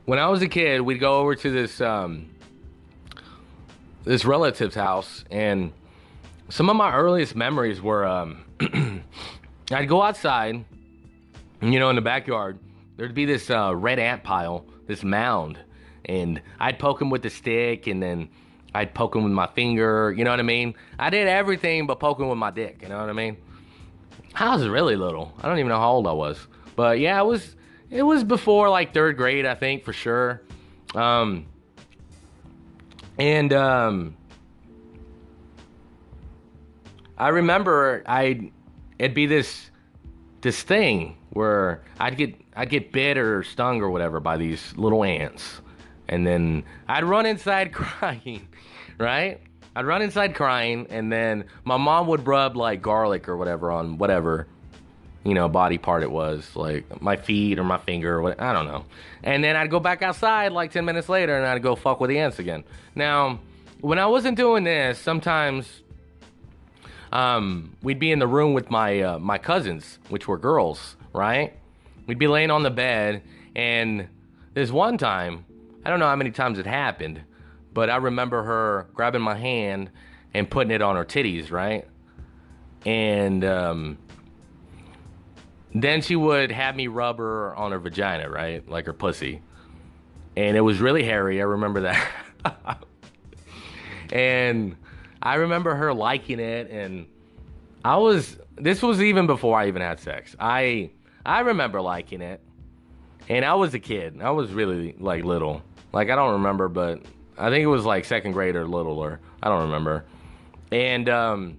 when 0.06 0.18
I 0.20 0.28
was 0.28 0.42
a 0.42 0.48
kid, 0.48 0.82
we'd 0.82 1.00
go 1.00 1.20
over 1.20 1.36
to 1.36 1.52
this 1.52 1.82
um 1.82 2.30
this 4.04 4.24
relative's 4.26 4.76
house 4.76 5.24
and 5.30 5.74
some 6.50 6.70
of 6.70 6.76
my 6.76 6.94
earliest 6.94 7.36
memories 7.36 7.82
were 7.82 8.06
um 8.06 8.44
I'd 9.72 9.88
go 9.88 10.02
outside, 10.02 10.66
you 11.62 11.80
know, 11.80 11.90
in 11.90 11.96
the 11.96 12.02
backyard. 12.02 12.60
There'd 12.98 13.14
be 13.14 13.26
this 13.26 13.50
uh, 13.50 13.74
red 13.76 14.00
ant 14.00 14.24
pile, 14.24 14.66
this 14.88 15.04
mound 15.04 15.60
and 16.10 16.42
I'd 16.60 16.80
poke 16.80 17.00
him 17.00 17.12
with 17.12 17.22
the 17.22 17.30
stick 17.30 17.86
and 17.86 18.02
then 18.02 18.30
I'd 18.74 18.94
poke 18.96 19.16
him 19.16 19.24
with 19.24 19.32
my 19.32 19.48
finger, 19.48 20.14
you 20.16 20.24
know 20.24 20.32
what 20.32 20.40
I 20.40 20.44
mean? 20.44 20.74
I 20.98 21.12
did 21.12 21.28
everything 21.28 21.86
but 21.86 22.00
poking 22.00 22.28
with 22.28 22.38
my 22.38 22.50
dick, 22.50 22.80
you 22.82 22.90
know 22.90 23.00
what 23.00 23.10
I 23.10 23.14
mean? 23.14 23.38
I 24.36 24.56
was 24.56 24.68
really 24.68 24.96
little. 24.96 25.34
I 25.42 25.48
don't 25.48 25.60
even 25.60 25.70
know 25.70 25.80
how 25.80 25.92
old 25.92 26.08
I 26.08 26.14
was. 26.14 26.48
But 26.76 27.00
yeah, 27.00 27.20
it 27.22 27.26
was 27.26 27.56
it 27.92 28.04
was 28.04 28.24
before 28.24 28.70
like 28.70 28.94
3rd 28.94 29.18
grade, 29.18 29.46
I 29.46 29.54
think, 29.54 29.84
for 29.84 29.94
sure. 29.94 30.42
Um 30.96 31.46
and 33.20 33.54
um 33.54 34.16
I 37.20 37.30
remember 37.30 38.02
I 38.08 38.52
it'd 38.98 39.14
be 39.14 39.28
this 39.28 39.70
this 40.42 40.64
thing 40.64 41.18
where 41.32 41.82
I'd 42.00 42.18
get 42.18 42.36
I'd 42.56 42.70
get 42.70 42.92
bit 42.92 43.18
or 43.18 43.44
stung 43.44 43.82
or 43.82 43.90
whatever 43.90 44.20
by 44.20 44.38
these 44.38 44.76
little 44.76 45.04
ants 45.04 45.62
and 46.10 46.26
then 46.26 46.64
I'd 46.88 47.06
run 47.06 47.26
inside 47.26 47.72
crying, 47.74 48.48
right? 48.98 49.40
I'd 49.76 49.86
run 49.86 50.02
inside 50.02 50.36
crying, 50.36 50.88
and 50.90 51.12
then 51.12 51.46
my 51.64 51.78
mom 51.78 52.08
would 52.08 52.28
rub 52.28 52.58
like 52.58 52.82
garlic 52.82 53.30
or 53.30 53.38
whatever 53.38 53.72
on 53.72 53.98
whatever, 53.98 54.48
you 55.24 55.36
know, 55.36 55.48
body 55.48 55.78
part 55.78 56.04
it 56.04 56.12
was, 56.12 56.56
like 56.56 57.02
my 57.02 57.16
feet 57.16 57.60
or 57.60 57.64
my 57.64 57.78
finger 57.78 58.16
or 58.16 58.22
what, 58.22 58.42
I 58.42 58.52
don't 58.52 58.68
know. 58.68 58.84
And 59.24 59.44
then 59.44 59.56
I'd 59.56 59.70
go 59.70 59.80
back 59.80 60.02
outside 60.02 60.52
like 60.52 60.72
10 60.72 60.84
minutes 60.84 61.08
later 61.08 61.38
and 61.38 61.46
I'd 61.46 61.62
go 61.62 61.76
fuck 61.76 62.02
with 62.02 62.10
the 62.10 62.20
ants 62.20 62.40
again. 62.40 62.64
Now, 62.96 63.40
when 63.80 64.00
I 64.00 64.08
wasn't 64.08 64.36
doing 64.36 64.64
this, 64.64 64.98
sometimes 64.98 65.84
um, 67.12 67.76
we'd 67.84 68.00
be 68.00 68.12
in 68.12 68.20
the 68.20 68.28
room 68.28 68.54
with 68.54 68.72
my 68.72 69.02
uh, 69.02 69.20
my 69.20 69.38
cousins, 69.38 70.00
which 70.10 70.28
were 70.28 70.38
girls, 70.38 70.98
right? 71.14 71.54
We'd 72.08 72.20
be 72.20 72.28
laying 72.28 72.52
on 72.52 72.64
the 72.64 72.72
bed, 72.72 73.24
and 73.56 74.08
this 74.54 74.72
one 74.72 74.98
time 74.98 75.46
I 75.86 75.90
don't 75.90 76.00
know 76.00 76.08
how 76.08 76.16
many 76.16 76.32
times 76.32 76.60
it 76.60 76.66
happened, 76.66 77.22
but 77.74 77.90
I 77.90 77.98
remember 77.98 78.44
her 78.44 78.88
grabbing 78.94 79.22
my 79.22 79.36
hand 79.36 79.90
and 80.34 80.50
putting 80.50 80.72
it 80.72 80.82
on 80.82 80.96
her 80.96 81.06
titties, 81.06 81.52
right? 81.52 81.88
And 82.86 83.44
um, 83.46 83.98
then 85.74 86.02
she 86.02 86.16
would 86.16 86.52
have 86.52 86.76
me 86.76 86.88
rub 86.88 87.18
her 87.18 87.56
on 87.56 87.72
her 87.72 87.80
vagina, 87.80 88.30
right? 88.30 88.68
Like 88.68 88.86
her 88.86 88.94
pussy. 88.94 89.42
And 90.36 90.56
it 90.56 90.62
was 90.62 90.80
really 90.80 91.04
hairy. 91.04 91.42
I 91.42 91.46
remember 91.46 91.82
that. 91.82 92.08
and 94.12 94.76
I 95.22 95.36
remember 95.36 95.76
her 95.76 95.94
liking 95.94 96.40
it 96.40 96.70
and 96.70 97.08
I 97.84 97.98
was 97.98 98.38
this 98.58 98.82
was 98.82 99.02
even 99.02 99.26
before 99.26 99.58
I 99.58 99.68
even 99.68 99.82
had 99.82 100.00
sex. 100.00 100.36
I 100.40 100.92
I 101.26 101.42
remember 101.42 101.82
liking 101.82 102.22
it. 102.22 102.42
And 103.28 103.46
I 103.46 103.54
was 103.54 103.74
a 103.74 103.80
kid. 103.80 104.22
I 104.22 104.32
was 104.32 104.52
really 104.52 104.96
like 105.00 105.24
little. 105.24 105.62
Like 105.94 106.10
I 106.10 106.16
don't 106.16 106.34
remember, 106.34 106.68
but 106.68 107.02
I 107.38 107.50
think 107.50 107.64
it 107.64 107.68
was 107.68 107.86
like 107.86 108.06
second 108.06 108.32
grade 108.32 108.56
or 108.56 108.68
littler. 108.68 109.20
I 109.42 109.50
don't 109.50 109.64
remember. 109.64 110.06
And 110.72 111.08
um, 111.10 111.58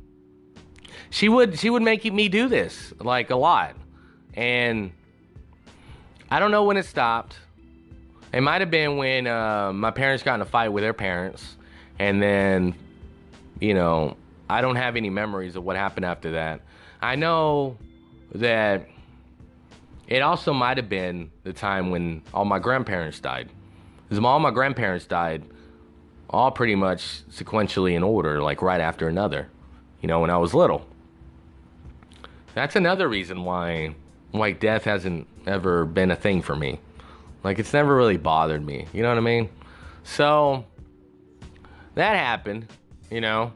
she 1.10 1.28
would 1.28 1.58
she 1.58 1.70
would 1.70 1.82
make 1.82 2.04
me 2.12 2.28
do 2.28 2.48
this 2.48 2.92
like 3.00 3.30
a 3.30 3.36
lot, 3.36 3.76
and 4.34 4.92
I 6.30 6.38
don't 6.38 6.50
know 6.50 6.64
when 6.64 6.76
it 6.76 6.84
stopped. 6.84 7.36
It 8.32 8.40
might 8.42 8.60
have 8.60 8.70
been 8.70 8.96
when 8.96 9.26
uh, 9.26 9.72
my 9.72 9.90
parents 9.90 10.22
got 10.22 10.36
in 10.36 10.40
a 10.40 10.44
fight 10.44 10.68
with 10.68 10.82
their 10.82 10.92
parents, 10.92 11.56
and 11.98 12.22
then, 12.22 12.74
you 13.60 13.74
know, 13.74 14.16
I 14.48 14.60
don't 14.60 14.76
have 14.76 14.94
any 14.94 15.10
memories 15.10 15.56
of 15.56 15.64
what 15.64 15.76
happened 15.76 16.04
after 16.04 16.32
that. 16.32 16.60
I 17.02 17.16
know 17.16 17.76
that 18.36 18.88
it 20.10 20.22
also 20.22 20.52
might 20.52 20.76
have 20.76 20.88
been 20.88 21.30
the 21.44 21.52
time 21.52 21.90
when 21.90 22.22
all 22.34 22.44
my 22.44 22.58
grandparents 22.58 23.20
died. 23.20 23.48
Because 24.08 24.22
all 24.22 24.40
my 24.40 24.50
grandparents 24.50 25.06
died 25.06 25.44
all 26.28 26.50
pretty 26.50 26.74
much 26.74 27.22
sequentially 27.30 27.94
in 27.94 28.02
order, 28.02 28.42
like 28.42 28.60
right 28.60 28.80
after 28.80 29.08
another, 29.08 29.48
you 30.00 30.08
know, 30.08 30.18
when 30.18 30.30
I 30.30 30.36
was 30.36 30.52
little. 30.52 30.84
That's 32.54 32.74
another 32.74 33.08
reason 33.08 33.44
why 33.44 33.94
like 34.32 34.58
death 34.58 34.84
hasn't 34.84 35.28
ever 35.46 35.84
been 35.84 36.10
a 36.10 36.16
thing 36.16 36.42
for 36.42 36.56
me. 36.56 36.80
Like 37.44 37.60
it's 37.60 37.72
never 37.72 37.94
really 37.94 38.16
bothered 38.16 38.66
me. 38.66 38.86
You 38.92 39.02
know 39.02 39.08
what 39.08 39.18
I 39.18 39.22
mean? 39.22 39.48
So 40.02 40.64
that 41.94 42.16
happened, 42.16 42.66
you 43.10 43.20
know. 43.20 43.52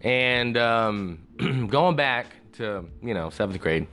And 0.00 0.56
um, 0.56 1.20
going 1.68 1.96
back 1.96 2.26
to, 2.54 2.86
you 3.02 3.12
know, 3.12 3.28
seventh 3.28 3.60
grade. 3.60 3.86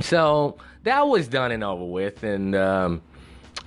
So 0.00 0.58
that 0.84 1.06
was 1.06 1.28
done 1.28 1.52
and 1.52 1.64
over 1.64 1.84
with. 1.84 2.22
And 2.22 2.54
um, 2.54 3.02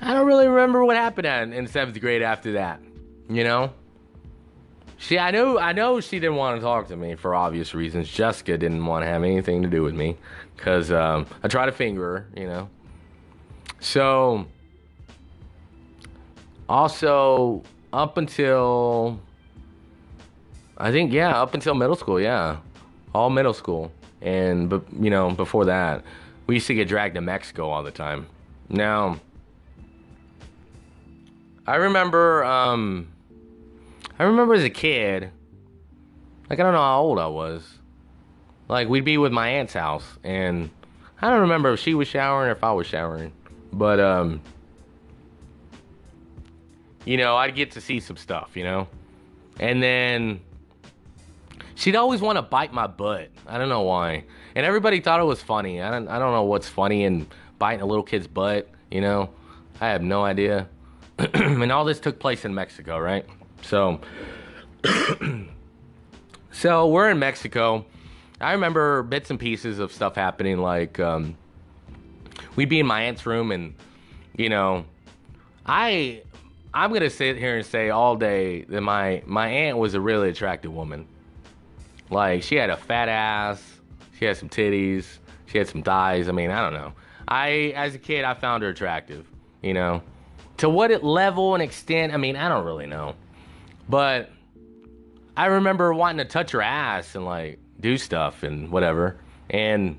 I 0.01 0.13
don't 0.13 0.27
really 0.27 0.47
remember 0.47 0.83
what 0.83 0.95
happened 0.95 1.53
in 1.53 1.67
seventh 1.67 1.99
grade 1.99 2.21
after 2.21 2.53
that. 2.53 2.81
You 3.29 3.43
know. 3.43 3.73
She, 5.01 5.17
I 5.17 5.31
know, 5.31 5.57
I 5.57 5.71
know 5.71 6.01
she 6.01 6.19
didn't 6.19 6.35
want 6.35 6.57
to 6.57 6.61
talk 6.61 6.89
to 6.89 6.97
me 6.97 7.15
for 7.15 7.33
obvious 7.33 7.73
reasons. 7.73 8.09
Jessica 8.09 8.57
didn't 8.57 8.85
want 8.85 9.03
to 9.03 9.07
have 9.07 9.23
anything 9.23 9.61
to 9.61 9.69
do 9.69 9.81
with 9.81 9.95
me 9.95 10.17
because 10.57 10.91
um, 10.91 11.25
I 11.41 11.47
tried 11.47 11.67
to 11.67 11.71
finger 11.71 12.01
her, 12.01 12.27
you 12.35 12.47
know. 12.47 12.69
So, 13.79 14.45
also 16.67 17.63
up 17.93 18.17
until 18.17 19.21
I 20.77 20.91
think 20.91 21.11
yeah, 21.11 21.41
up 21.41 21.53
until 21.53 21.75
middle 21.75 21.95
school, 21.95 22.19
yeah, 22.19 22.57
all 23.13 23.29
middle 23.29 23.53
school, 23.53 23.91
and 24.21 24.69
but 24.69 24.83
you 24.99 25.09
know 25.09 25.31
before 25.31 25.65
that, 25.65 26.03
we 26.47 26.55
used 26.55 26.67
to 26.67 26.73
get 26.73 26.87
dragged 26.87 27.15
to 27.15 27.21
Mexico 27.21 27.69
all 27.69 27.83
the 27.83 27.91
time. 27.91 28.27
Now 28.69 29.19
I 31.69 31.75
remember, 31.75 32.43
um, 32.45 33.09
I 34.17 34.23
remember 34.23 34.55
as 34.55 34.63
a 34.63 34.71
kid, 34.71 35.29
like 36.49 36.59
I 36.59 36.63
don't 36.63 36.73
know 36.73 36.79
how 36.79 36.99
old 37.01 37.19
I 37.19 37.27
was. 37.27 37.77
Like 38.67 38.89
we'd 38.89 39.05
be 39.05 39.19
with 39.19 39.31
my 39.31 39.49
aunt's 39.49 39.73
house, 39.73 40.17
and 40.23 40.71
I 41.21 41.29
don't 41.29 41.41
remember 41.41 41.73
if 41.73 41.79
she 41.79 41.93
was 41.93 42.07
showering 42.07 42.49
or 42.49 42.53
if 42.53 42.63
I 42.63 42.71
was 42.71 42.87
showering, 42.87 43.33
but 43.71 43.99
um, 43.99 44.41
you 47.05 47.17
know, 47.17 47.35
I'd 47.35 47.53
get 47.53 47.69
to 47.73 47.81
see 47.81 47.99
some 47.99 48.17
stuff, 48.17 48.57
you 48.57 48.63
know, 48.63 48.87
and 49.59 49.83
then 49.83 50.39
she'd 51.79 51.95
always 51.95 52.21
want 52.21 52.37
to 52.37 52.41
bite 52.41 52.73
my 52.73 52.87
butt. 52.87 53.29
I 53.47 53.57
don't 53.57 53.69
know 53.69 53.81
why, 53.81 54.25
and 54.53 54.65
everybody 54.65 54.99
thought 54.99 55.19
it 55.19 55.23
was 55.23 55.41
funny. 55.41 55.81
I 55.81 55.89
don't, 55.89 56.07
I 56.07 56.19
don't 56.19 56.33
know 56.33 56.43
what's 56.43 56.67
funny 56.67 57.05
in 57.05 57.25
biting 57.57 57.81
a 57.81 57.85
little 57.85 58.03
kid's 58.03 58.27
butt, 58.27 58.69
you 58.91 59.01
know. 59.01 59.29
I 59.81 59.87
have 59.87 60.03
no 60.03 60.23
idea. 60.23 60.67
and 61.33 61.71
all 61.71 61.85
this 61.85 61.99
took 61.99 62.19
place 62.19 62.43
in 62.45 62.53
Mexico, 62.53 62.99
right? 62.99 63.25
So, 63.61 64.01
so 66.51 66.87
we're 66.87 67.09
in 67.09 67.19
Mexico. 67.19 67.85
I 68.41 68.51
remember 68.51 69.03
bits 69.03 69.29
and 69.29 69.39
pieces 69.39 69.79
of 69.79 69.91
stuff 69.91 70.15
happening, 70.15 70.59
like 70.59 70.99
um, 70.99 71.37
we'd 72.55 72.69
be 72.69 72.79
in 72.79 72.85
my 72.85 73.03
aunt's 73.03 73.25
room, 73.25 73.51
and 73.51 73.73
you 74.37 74.49
know, 74.49 74.85
I 75.65 76.23
I'm 76.73 76.91
gonna 76.91 77.09
sit 77.09 77.37
here 77.37 77.57
and 77.57 77.65
say 77.65 77.89
all 77.89 78.17
day 78.17 78.63
that 78.63 78.81
my 78.81 79.23
my 79.25 79.47
aunt 79.47 79.77
was 79.77 79.93
a 79.93 80.01
really 80.01 80.29
attractive 80.29 80.73
woman. 80.73 81.07
Like 82.09 82.43
she 82.43 82.55
had 82.55 82.69
a 82.69 82.77
fat 82.77 83.09
ass, 83.09 83.79
she 84.17 84.25
had 84.25 84.37
some 84.37 84.49
titties, 84.49 85.05
she 85.45 85.57
had 85.57 85.67
some 85.67 85.83
thighs. 85.83 86.27
I 86.27 86.31
mean, 86.31 86.51
I 86.51 86.61
don't 86.61 86.73
know. 86.73 86.93
I 87.27 87.73
as 87.75 87.95
a 87.95 87.99
kid 87.99 88.25
I 88.25 88.33
found 88.33 88.63
her 88.63 88.69
attractive, 88.69 89.27
you 89.61 89.73
know. 89.73 90.01
To 90.57 90.69
what 90.69 91.03
level 91.03 91.53
and 91.53 91.63
extent, 91.63 92.13
I 92.13 92.17
mean, 92.17 92.35
I 92.35 92.49
don't 92.49 92.65
really 92.65 92.87
know. 92.87 93.15
But 93.87 94.29
I 95.37 95.45
remember 95.45 95.93
wanting 95.93 96.25
to 96.25 96.25
touch 96.25 96.51
her 96.51 96.61
ass 96.61 97.15
and 97.15 97.25
like 97.25 97.59
do 97.79 97.97
stuff 97.97 98.43
and 98.43 98.71
whatever. 98.71 99.17
And 99.49 99.97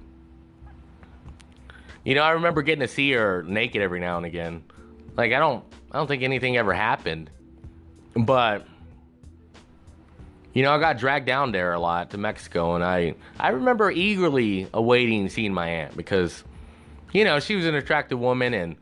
you 2.05 2.15
know, 2.15 2.23
I 2.23 2.33
remember 2.33 2.63
getting 2.63 2.81
to 2.81 2.89
see 2.89 3.13
her 3.13 3.43
naked 3.43 3.83
every 3.83 4.01
now 4.01 4.17
and 4.17 4.27
again. 4.27 4.65
Like 5.17 5.33
I 5.33 5.39
don't 5.39 5.65
I 5.91 5.99
don't 5.99 6.07
think 6.07 6.23
anything 6.23 6.57
ever 6.57 6.73
happened. 6.73 7.31
But 8.15 8.67
you 10.53 10.63
know, 10.63 10.73
I 10.73 10.79
got 10.79 10.99
dragged 10.99 11.27
down 11.27 11.53
there 11.53 11.73
a 11.73 11.81
lot 11.81 12.11
to 12.11 12.19
Mexico 12.19 12.75
and 12.75 12.85
I 12.85 13.15
I 13.39 13.51
remember 13.51 13.91
eagerly 13.91 14.69
awaiting 14.73 15.29
seeing 15.29 15.55
my 15.55 15.69
aunt 15.69 15.97
because 15.97 16.45
you 17.13 17.25
know, 17.25 17.41
she 17.41 17.57
was 17.57 17.67
an 17.67 17.75
attractive 17.75 18.19
woman 18.19 18.55
and 18.55 18.77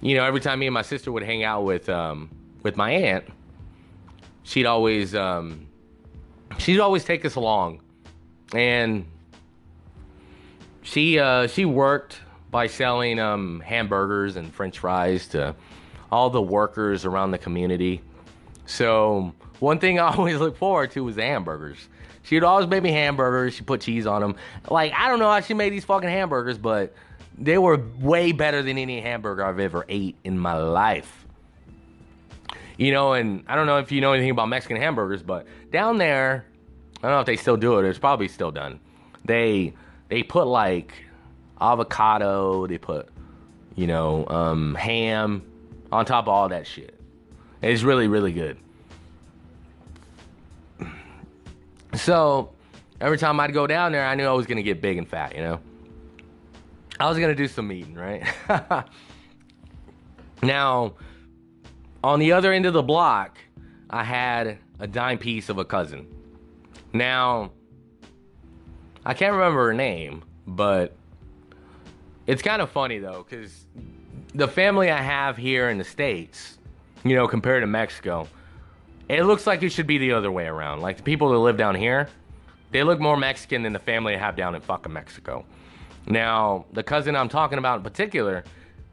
you 0.00 0.16
know, 0.16 0.24
every 0.24 0.40
time 0.40 0.60
me 0.60 0.66
and 0.66 0.74
my 0.74 0.82
sister 0.82 1.10
would 1.12 1.22
hang 1.22 1.44
out 1.44 1.64
with 1.64 1.88
um 1.88 2.30
with 2.62 2.76
my 2.76 2.90
aunt, 2.90 3.24
she'd 4.42 4.66
always 4.66 5.14
um 5.14 5.66
she'd 6.58 6.80
always 6.80 7.04
take 7.04 7.24
us 7.24 7.34
along. 7.34 7.80
And 8.54 9.06
she 10.82 11.18
uh 11.18 11.46
she 11.46 11.64
worked 11.64 12.20
by 12.50 12.66
selling 12.66 13.18
um, 13.18 13.60
hamburgers 13.60 14.36
and 14.36 14.52
french 14.52 14.78
fries 14.78 15.28
to 15.28 15.54
all 16.10 16.30
the 16.30 16.40
workers 16.40 17.04
around 17.04 17.30
the 17.30 17.38
community. 17.38 18.00
So, 18.66 19.34
one 19.60 19.78
thing 19.78 19.98
I 19.98 20.08
always 20.16 20.38
look 20.38 20.56
forward 20.56 20.90
to 20.92 21.04
was 21.04 21.16
hamburgers. 21.16 21.78
She 22.22 22.36
would 22.36 22.44
always 22.44 22.66
make 22.66 22.82
me 22.82 22.92
hamburgers. 22.92 23.54
She 23.54 23.62
put 23.62 23.80
cheese 23.80 24.06
on 24.06 24.20
them. 24.20 24.36
Like, 24.68 24.92
I 24.92 25.08
don't 25.08 25.18
know 25.18 25.30
how 25.30 25.40
she 25.40 25.54
made 25.54 25.72
these 25.72 25.84
fucking 25.84 26.08
hamburgers, 26.08 26.58
but 26.58 26.94
they 27.38 27.56
were 27.56 27.82
way 28.00 28.32
better 28.32 28.62
than 28.62 28.76
any 28.76 29.00
hamburger 29.00 29.44
I've 29.44 29.58
ever 29.58 29.86
ate 29.88 30.16
in 30.24 30.38
my 30.38 30.54
life. 30.56 31.26
You 32.76 32.92
know, 32.92 33.14
and 33.14 33.44
I 33.48 33.56
don't 33.56 33.66
know 33.66 33.78
if 33.78 33.90
you 33.90 34.00
know 34.00 34.12
anything 34.12 34.30
about 34.30 34.48
Mexican 34.48 34.76
hamburgers, 34.76 35.22
but 35.22 35.46
down 35.72 35.98
there, 35.98 36.44
I 36.98 37.08
don't 37.08 37.12
know 37.12 37.20
if 37.20 37.26
they 37.26 37.36
still 37.36 37.56
do 37.56 37.78
it. 37.78 37.88
It's 37.88 37.98
probably 37.98 38.28
still 38.28 38.50
done. 38.50 38.78
They 39.24 39.74
they 40.08 40.22
put 40.22 40.46
like 40.46 40.92
avocado. 41.60 42.66
They 42.66 42.78
put, 42.78 43.08
you 43.74 43.86
know, 43.86 44.26
um, 44.28 44.74
ham 44.74 45.42
on 45.90 46.04
top 46.04 46.24
of 46.24 46.28
all 46.28 46.48
that 46.50 46.66
shit. 46.66 46.94
It's 47.62 47.82
really, 47.82 48.06
really 48.06 48.32
good. 48.32 48.58
So 51.94 52.50
every 53.00 53.18
time 53.18 53.40
I'd 53.40 53.52
go 53.52 53.66
down 53.66 53.92
there, 53.92 54.06
I 54.06 54.14
knew 54.14 54.26
I 54.26 54.32
was 54.32 54.46
gonna 54.46 54.62
get 54.62 54.80
big 54.80 54.98
and 54.98 55.08
fat. 55.08 55.34
You 55.34 55.42
know, 55.42 55.60
I 57.00 57.08
was 57.08 57.18
gonna 57.18 57.34
do 57.34 57.48
some 57.48 57.70
eating, 57.72 57.94
right? 57.94 58.24
now, 60.42 60.94
on 62.02 62.18
the 62.20 62.32
other 62.32 62.52
end 62.52 62.66
of 62.66 62.72
the 62.72 62.82
block, 62.82 63.38
I 63.90 64.04
had 64.04 64.58
a 64.78 64.86
dime 64.86 65.18
piece 65.18 65.48
of 65.48 65.58
a 65.58 65.64
cousin. 65.64 66.06
Now, 66.92 67.52
I 69.04 69.14
can't 69.14 69.32
remember 69.32 69.66
her 69.66 69.74
name, 69.74 70.22
but 70.46 70.94
it's 72.26 72.42
kind 72.42 72.60
of 72.60 72.70
funny 72.70 72.98
though, 72.98 73.24
because 73.28 73.66
the 74.34 74.48
family 74.48 74.90
I 74.90 75.00
have 75.00 75.36
here 75.36 75.70
in 75.70 75.78
the 75.78 75.84
States, 75.84 76.58
you 77.04 77.14
know, 77.16 77.26
compared 77.26 77.62
to 77.62 77.66
Mexico, 77.66 78.28
it 79.08 79.24
looks 79.24 79.46
like 79.46 79.62
it 79.62 79.70
should 79.70 79.86
be 79.86 79.98
the 79.98 80.12
other 80.12 80.30
way 80.30 80.46
around. 80.46 80.80
Like 80.80 80.98
the 80.98 81.02
people 81.02 81.30
that 81.30 81.38
live 81.38 81.56
down 81.56 81.74
here, 81.74 82.08
they 82.70 82.82
look 82.82 83.00
more 83.00 83.16
Mexican 83.16 83.62
than 83.62 83.72
the 83.72 83.78
family 83.78 84.14
I 84.14 84.18
have 84.18 84.36
down 84.36 84.54
in 84.54 84.60
fucking 84.60 84.92
Mexico. 84.92 85.44
Now, 86.06 86.66
the 86.72 86.82
cousin 86.82 87.16
I'm 87.16 87.28
talking 87.28 87.58
about 87.58 87.78
in 87.78 87.82
particular, 87.82 88.44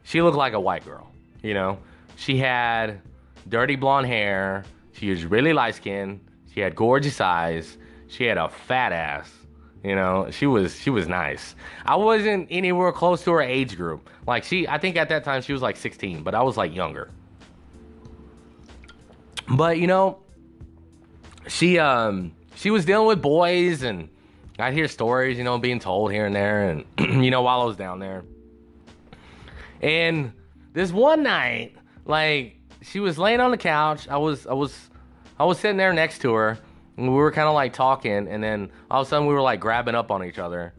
she 0.02 0.22
looked 0.22 0.36
like 0.36 0.52
a 0.52 0.60
white 0.60 0.84
girl. 0.84 1.10
You 1.42 1.54
know, 1.54 1.78
she 2.16 2.38
had 2.38 3.00
dirty 3.48 3.76
blonde 3.76 4.06
hair. 4.06 4.64
She 4.92 5.10
was 5.10 5.24
really 5.26 5.52
light 5.52 5.74
skinned. 5.74 6.20
She 6.54 6.60
had 6.60 6.74
gorgeous 6.74 7.20
eyes. 7.20 7.76
She 8.08 8.24
had 8.24 8.38
a 8.38 8.48
fat 8.48 8.92
ass. 8.92 9.30
You 9.84 9.94
know, 9.94 10.30
she 10.30 10.46
was 10.46 10.74
she 10.80 10.90
was 10.90 11.06
nice. 11.06 11.54
I 11.84 11.96
wasn't 11.96 12.48
anywhere 12.50 12.90
close 12.92 13.22
to 13.24 13.32
her 13.32 13.42
age 13.42 13.76
group. 13.76 14.08
Like 14.26 14.42
she, 14.42 14.66
I 14.66 14.78
think 14.78 14.96
at 14.96 15.08
that 15.10 15.22
time 15.22 15.42
she 15.42 15.52
was 15.52 15.62
like 15.62 15.76
16, 15.76 16.22
but 16.22 16.34
I 16.34 16.42
was 16.42 16.56
like 16.56 16.74
younger. 16.74 17.10
But 19.48 19.78
you 19.78 19.86
know, 19.86 20.18
she 21.48 21.78
um 21.78 22.32
she 22.54 22.70
was 22.70 22.84
dealing 22.84 23.06
with 23.06 23.22
boys, 23.22 23.82
and 23.82 24.08
I'd 24.58 24.74
hear 24.74 24.88
stories, 24.88 25.38
you 25.38 25.44
know, 25.44 25.58
being 25.58 25.80
told 25.80 26.12
here 26.12 26.26
and 26.26 26.34
there, 26.34 26.68
and 26.68 26.84
you 27.24 27.30
know, 27.30 27.42
while 27.42 27.60
I 27.60 27.64
was 27.64 27.76
down 27.76 27.98
there. 27.98 28.24
And 29.80 30.32
this 30.72 30.92
one 30.92 31.22
night, 31.22 31.76
like 32.04 32.56
she 32.82 33.00
was 33.00 33.18
laying 33.18 33.40
on 33.40 33.50
the 33.50 33.58
couch, 33.58 34.08
I 34.08 34.16
was 34.16 34.46
I 34.46 34.54
was 34.54 34.90
I 35.38 35.44
was 35.44 35.58
sitting 35.58 35.76
there 35.76 35.92
next 35.92 36.20
to 36.22 36.32
her 36.34 36.58
and 36.96 37.08
we 37.08 37.14
were 37.14 37.30
kind 37.30 37.48
of 37.48 37.54
like 37.54 37.72
talking, 37.72 38.28
and 38.28 38.42
then 38.42 38.70
all 38.90 39.02
of 39.02 39.06
a 39.06 39.10
sudden 39.10 39.26
we 39.26 39.34
were 39.34 39.42
like 39.42 39.60
grabbing 39.60 39.94
up 39.94 40.10
on 40.10 40.24
each 40.24 40.38
other. 40.38 40.72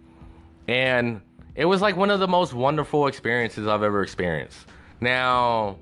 And 0.67 1.21
it 1.55 1.65
was 1.65 1.81
like 1.81 1.95
one 1.95 2.09
of 2.09 2.19
the 2.19 2.27
most 2.27 2.53
wonderful 2.53 3.07
experiences 3.07 3.67
I've 3.67 3.83
ever 3.83 4.01
experienced. 4.01 4.65
Now, 4.99 5.77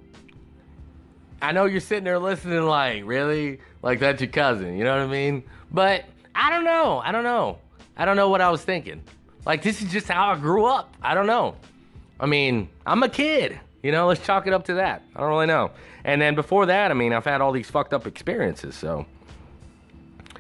I 1.46 1.52
know 1.52 1.66
you're 1.66 1.80
sitting 1.80 2.04
there 2.04 2.20
listening, 2.20 2.64
like, 2.64 3.04
really? 3.06 3.60
Like, 3.82 4.00
that's 4.00 4.22
your 4.22 4.30
cousin, 4.30 4.78
you 4.78 4.84
know 4.84 4.98
what 4.98 5.04
I 5.04 5.08
mean? 5.08 5.44
But 5.72 6.06
I 6.34 6.50
don't 6.50 6.66
know. 6.66 7.02
I 7.04 7.12
don't 7.12 7.24
know. 7.24 7.60
I 7.96 8.06
don't 8.06 8.16
know 8.16 8.30
what 8.30 8.42
I 8.42 8.50
was 8.50 8.64
thinking. 8.64 9.04
Like, 9.46 9.62
this 9.62 9.82
is 9.82 9.92
just 9.92 10.08
how 10.08 10.32
I 10.32 10.38
grew 10.38 10.66
up. 10.66 10.94
I 11.02 11.14
don't 11.14 11.28
know. 11.28 11.56
I 12.20 12.26
mean, 12.26 12.70
I'm 12.86 13.04
a 13.04 13.10
kid. 13.10 13.60
You 13.84 13.92
know, 13.92 14.08
let's 14.08 14.26
chalk 14.26 14.48
it 14.48 14.54
up 14.54 14.66
to 14.66 14.74
that. 14.76 15.04
I 15.16 15.20
don't 15.20 15.30
really 15.30 15.46
know. 15.46 15.70
And 16.04 16.20
then 16.20 16.34
before 16.34 16.66
that, 16.66 16.90
I 16.90 16.94
mean, 16.96 17.14
I've 17.14 17.26
had 17.26 17.42
all 17.42 17.52
these 17.52 17.70
fucked 17.70 17.94
up 17.94 18.08
experiences, 18.08 18.74
so 18.76 19.06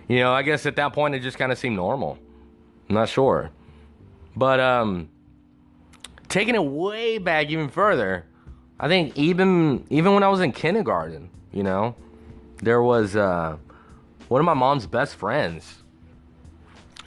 you 0.07 0.19
know, 0.19 0.33
I 0.33 0.41
guess 0.43 0.65
at 0.65 0.75
that 0.75 0.93
point 0.93 1.15
it 1.15 1.19
just 1.19 1.37
kind 1.37 1.51
of 1.51 1.57
seemed 1.57 1.75
normal. 1.75 2.17
I'm 2.89 2.95
not 2.95 3.09
sure. 3.09 3.49
But 4.35 4.59
um 4.59 5.09
taking 6.27 6.55
it 6.55 6.63
way 6.63 7.17
back 7.17 7.49
even 7.49 7.69
further, 7.69 8.25
I 8.79 8.87
think 8.87 9.17
even 9.17 9.85
even 9.89 10.13
when 10.13 10.23
I 10.23 10.27
was 10.27 10.41
in 10.41 10.51
kindergarten, 10.51 11.29
you 11.51 11.63
know, 11.63 11.95
there 12.61 12.81
was 12.81 13.15
uh 13.15 13.57
one 14.27 14.41
of 14.41 14.45
my 14.45 14.53
mom's 14.53 14.85
best 14.85 15.15
friends. 15.15 15.83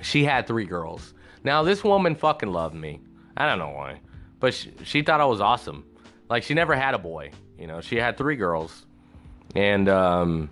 She 0.01 0.25
had 0.25 0.47
three 0.47 0.65
girls. 0.65 1.13
Now 1.45 1.63
this 1.63 1.85
woman 1.85 2.15
fucking 2.15 2.51
loved 2.51 2.75
me. 2.75 3.01
I 3.37 3.47
don't 3.47 3.59
know 3.59 3.71
why, 3.71 4.01
but 4.41 4.55
she, 4.55 4.73
she 4.85 5.03
thought 5.03 5.21
I 5.21 5.25
was 5.27 5.41
awesome. 5.41 5.85
Like 6.29 6.43
she 6.43 6.55
never 6.55 6.75
had 6.75 6.95
a 6.95 6.99
boy, 6.99 7.33
you 7.59 7.67
know. 7.67 7.81
She 7.81 7.97
had 7.97 8.17
three 8.17 8.37
girls, 8.37 8.87
and 9.55 9.89
um, 9.89 10.51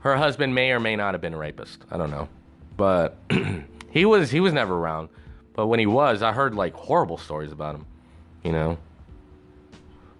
her 0.00 0.16
husband 0.16 0.54
may 0.54 0.70
or 0.72 0.80
may 0.80 0.96
not 0.96 1.14
have 1.14 1.20
been 1.20 1.34
a 1.34 1.38
rapist. 1.38 1.84
I 1.90 1.96
don't 1.96 2.10
know, 2.10 2.28
but 2.76 3.16
he 3.90 4.04
was 4.04 4.30
he 4.30 4.40
was 4.40 4.52
never 4.52 4.74
around. 4.74 5.08
But 5.54 5.68
when 5.68 5.78
he 5.78 5.86
was, 5.86 6.22
I 6.22 6.32
heard 6.32 6.54
like 6.54 6.74
horrible 6.74 7.16
stories 7.16 7.52
about 7.52 7.76
him. 7.76 7.86
You 8.42 8.52
know. 8.52 8.78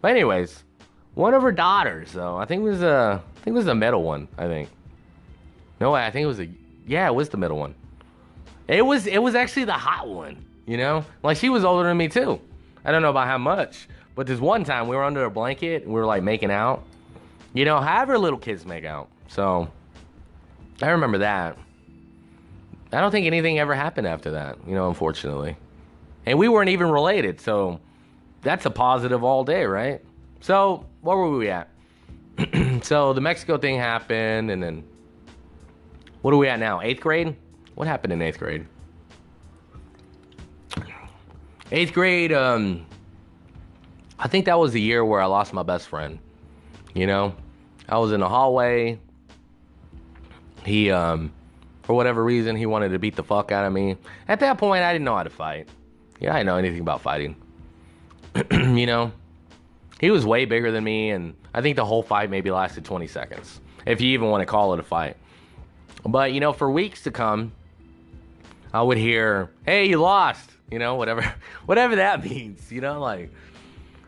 But 0.05 0.11
anyways, 0.11 0.65
one 1.15 1.33
of 1.33 1.41
her 1.41 1.51
daughters 1.51 2.13
though, 2.13 2.37
I 2.37 2.45
think 2.45 2.61
it 2.61 2.65
was 2.65 2.83
a 2.83 3.23
I 3.25 3.41
think 3.41 3.55
it 3.55 3.57
was 3.57 3.65
the 3.65 3.75
middle 3.75 4.03
one. 4.03 4.29
I 4.37 4.47
think. 4.49 4.69
No, 5.81 5.95
I 5.95 6.11
think 6.11 6.25
it 6.25 6.27
was 6.27 6.41
a 6.41 6.49
yeah, 6.87 7.07
it 7.07 7.15
was 7.15 7.31
the 7.31 7.39
middle 7.39 7.57
one. 7.57 7.75
It 8.69 8.85
was 8.85 9.07
it 9.07 9.17
was 9.17 9.35
actually 9.35 9.65
the 9.65 9.73
hot 9.73 10.07
one. 10.07 10.45
You 10.67 10.77
know, 10.77 11.07
like 11.23 11.39
she 11.39 11.49
was 11.49 11.65
older 11.65 11.89
than 11.89 11.97
me 11.97 12.09
too. 12.09 12.39
I 12.85 12.93
don't 12.93 13.01
know 13.01 13.09
about 13.09 13.29
how 13.29 13.39
much, 13.39 13.89
but 14.15 14.27
this 14.27 14.41
one 14.41 14.63
time 14.63 14.89
we 14.89 14.95
were 14.95 15.05
under 15.05 15.25
a 15.25 15.31
blanket 15.31 15.85
and 15.85 15.95
we 15.95 15.99
were 15.99 16.05
like 16.05 16.23
making 16.23 16.51
out. 16.51 16.85
You 17.55 17.65
know, 17.65 17.81
however 17.81 18.19
little 18.19 18.39
kids 18.39 18.67
make 18.67 18.85
out. 18.85 19.09
So 19.29 19.71
I 20.83 20.91
remember 20.91 21.17
that. 21.17 21.57
I 22.93 23.01
don't 23.01 23.11
think 23.11 23.25
anything 23.27 23.59
ever 23.59 23.75
happened 23.75 24.07
after 24.07 24.33
that, 24.33 24.59
you 24.67 24.75
know, 24.75 24.87
unfortunately. 24.87 25.57
And 26.27 26.39
we 26.39 26.49
weren't 26.49 26.69
even 26.69 26.91
related, 26.91 27.41
so 27.41 27.81
that's 28.45 28.67
a 28.67 28.71
positive 28.71 29.25
all 29.25 29.43
day, 29.43 29.65
right? 29.65 30.01
So, 30.41 30.87
where 31.01 31.17
were 31.17 31.37
we 31.37 31.49
at? 31.49 31.69
so, 32.83 33.13
the 33.13 33.21
Mexico 33.21 33.59
thing 33.59 33.77
happened, 33.79 34.51
and 34.51 34.63
then 34.63 34.85
what 36.23 36.33
are 36.33 36.37
we 36.37 36.49
at 36.49 36.61
now? 36.61 36.81
Eighth 36.81 37.01
grade? 37.01 37.35
What 37.75 37.89
happened 37.89 38.13
in 38.13 38.23
eighth 38.23 38.39
grade? 38.39 38.67
Eighth 41.73 41.93
grade, 41.93 42.33
um, 42.33 42.87
I 44.19 44.29
think 44.29 44.45
that 44.45 44.59
was 44.59 44.73
the 44.73 44.81
year 44.81 45.05
where 45.05 45.21
I 45.21 45.27
lost 45.27 45.53
my 45.53 45.63
best 45.63 45.89
friend. 45.89 46.19
You 46.95 47.07
know, 47.07 47.35
I 47.89 47.99
was 47.99 48.13
in 48.13 48.21
the 48.21 48.29
hallway. 48.29 49.01
He, 50.65 50.91
um, 50.91 51.33
for 51.83 51.95
whatever 51.95 52.23
reason, 52.23 52.55
he 52.55 52.67
wanted 52.67 52.91
to 52.91 52.99
beat 52.99 53.17
the 53.17 53.25
fuck 53.25 53.51
out 53.51 53.65
of 53.65 53.73
me. 53.73 53.97
At 54.29 54.41
that 54.41 54.59
point, 54.59 54.85
I 54.85 54.93
didn't 54.93 55.05
know 55.05 55.17
how 55.17 55.25
to 55.25 55.31
fight. 55.31 55.69
Yeah, 56.21 56.33
I 56.33 56.39
didn't 56.39 56.47
know 56.47 56.57
anything 56.57 56.81
about 56.81 57.01
fighting. 57.01 57.37
you 58.51 58.87
know, 58.87 59.13
he 60.01 60.11
was 60.11 60.27
way 60.27 60.45
bigger 60.45 60.71
than 60.73 60.85
me, 60.85 61.11
and 61.11 61.35
I 61.53 61.63
think 61.63 61.77
the 61.77 61.85
whole 61.85 62.03
fight 62.03 62.31
maybe 62.31 62.51
lasted 62.51 62.85
20 62.85 63.07
seconds, 63.07 63.61
if 63.87 64.01
you 64.01 64.11
even 64.11 64.29
want 64.29 64.43
to 64.43 64.47
call 64.47 64.75
it 64.75 64.81
a 64.81 64.83
fight. 64.83 65.17
But, 66.05 66.33
you 66.33 66.41
know, 66.41 66.53
for 66.53 66.71
weeks 66.71 67.03
to 67.03 67.11
come, 67.11 67.53
I 68.73 68.83
would 68.83 68.99
hear, 68.99 69.51
hey, 69.65 69.89
you 69.89 70.01
lost, 70.01 70.51
you 70.71 70.79
know, 70.79 70.97
whatever, 70.97 71.23
whatever 71.67 71.97
that 71.97 72.25
means, 72.29 72.71
you 72.73 72.81
know, 72.81 73.01
like, 73.01 73.31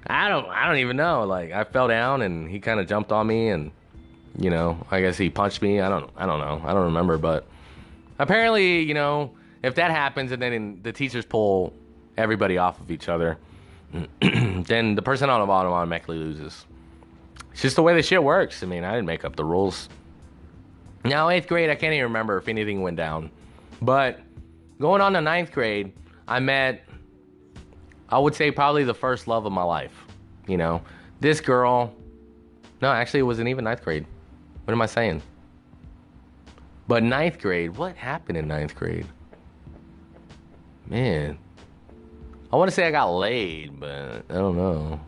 I 0.06 0.28
don't, 0.28 0.46
I 0.48 0.66
don't 0.66 0.78
even 0.78 0.96
know. 0.96 1.24
Like, 1.24 1.52
I 1.52 1.64
fell 1.64 1.88
down 1.88 2.22
and 2.22 2.48
he 2.50 2.60
kind 2.60 2.80
of 2.80 2.86
jumped 2.86 3.12
on 3.12 3.26
me 3.26 3.48
and, 3.48 3.70
you 4.38 4.50
know, 4.50 4.84
I 4.90 5.00
guess 5.00 5.16
he 5.16 5.30
punched 5.30 5.62
me. 5.62 5.80
I 5.80 5.88
don't, 5.88 6.10
I 6.16 6.26
don't 6.26 6.40
know. 6.40 6.60
I 6.64 6.72
don't 6.72 6.84
remember, 6.84 7.16
but 7.16 7.46
apparently, 8.18 8.82
you 8.82 8.94
know, 8.94 9.32
if 9.62 9.76
that 9.76 9.90
happens 9.90 10.32
and 10.32 10.42
then 10.42 10.80
the 10.82 10.92
teachers 10.92 11.24
pull 11.24 11.72
everybody 12.16 12.58
off 12.58 12.80
of 12.80 12.90
each 12.90 13.08
other, 13.08 13.38
then 14.20 14.94
the 14.94 15.02
person 15.02 15.30
on 15.30 15.40
the 15.40 15.46
bottom 15.46 15.72
automatically 15.72 16.18
loses. 16.18 16.66
It's 17.52 17.62
just 17.62 17.76
the 17.76 17.82
way 17.82 17.94
the 17.94 18.02
shit 18.02 18.22
works. 18.22 18.62
I 18.62 18.66
mean, 18.66 18.84
I 18.84 18.92
didn't 18.92 19.06
make 19.06 19.24
up 19.24 19.36
the 19.36 19.44
rules. 19.44 19.88
Now, 21.04 21.28
eighth 21.28 21.46
grade, 21.46 21.70
I 21.70 21.74
can't 21.74 21.94
even 21.94 22.04
remember 22.04 22.36
if 22.36 22.48
anything 22.48 22.82
went 22.82 22.96
down. 22.96 23.30
But 23.80 24.20
going 24.80 25.00
on 25.00 25.12
to 25.14 25.20
ninth 25.20 25.52
grade, 25.52 25.92
I 26.26 26.40
met, 26.40 26.84
I 28.08 28.18
would 28.18 28.34
say, 28.34 28.50
probably 28.50 28.84
the 28.84 28.94
first 28.94 29.28
love 29.28 29.46
of 29.46 29.52
my 29.52 29.62
life. 29.62 30.04
You 30.46 30.56
know, 30.56 30.82
this 31.20 31.40
girl, 31.40 31.94
no, 32.82 32.90
actually, 32.90 33.20
it 33.20 33.24
wasn't 33.24 33.48
even 33.48 33.64
ninth 33.64 33.82
grade. 33.82 34.06
What 34.64 34.72
am 34.72 34.82
I 34.82 34.86
saying? 34.86 35.22
But 36.88 37.02
ninth 37.02 37.38
grade, 37.38 37.76
what 37.76 37.96
happened 37.96 38.38
in 38.38 38.48
ninth 38.48 38.74
grade? 38.74 39.06
Man, 40.86 41.38
I 42.56 42.58
want 42.58 42.70
to 42.70 42.74
say 42.74 42.86
I 42.86 42.90
got 42.90 43.10
laid, 43.10 43.78
but 43.78 44.24
I 44.30 44.32
don't 44.32 44.56
know. 44.56 44.98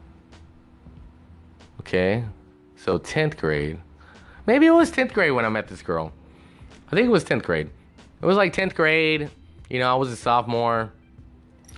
Okay, 1.81 2.23
so 2.77 2.99
10th 2.99 3.39
grade. 3.39 3.79
Maybe 4.45 4.67
it 4.67 4.71
was 4.71 4.91
10th 4.91 5.15
grade 5.15 5.33
when 5.33 5.47
I 5.47 5.49
met 5.49 5.67
this 5.67 5.81
girl. 5.81 6.13
I 6.89 6.91
think 6.95 7.07
it 7.07 7.11
was 7.11 7.25
10th 7.25 7.45
grade. 7.45 7.71
It 8.21 8.27
was 8.27 8.37
like 8.37 8.53
10th 8.55 8.75
grade. 8.75 9.31
You 9.71 9.79
know, 9.79 9.91
I 9.91 9.95
was 9.95 10.13
a 10.13 10.17
sophomore. 10.17 10.93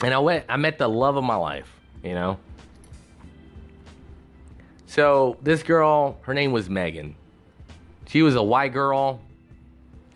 And 0.02 0.12
I 0.12 0.18
went, 0.18 0.44
I 0.48 0.56
met 0.56 0.76
the 0.76 0.88
love 0.88 1.16
of 1.16 1.22
my 1.22 1.36
life, 1.36 1.72
you 2.02 2.14
know? 2.14 2.36
So 4.86 5.36
this 5.40 5.62
girl, 5.62 6.18
her 6.22 6.34
name 6.34 6.50
was 6.50 6.68
Megan. 6.68 7.14
She 8.08 8.22
was 8.22 8.34
a 8.34 8.42
white 8.42 8.72
girl. 8.72 9.20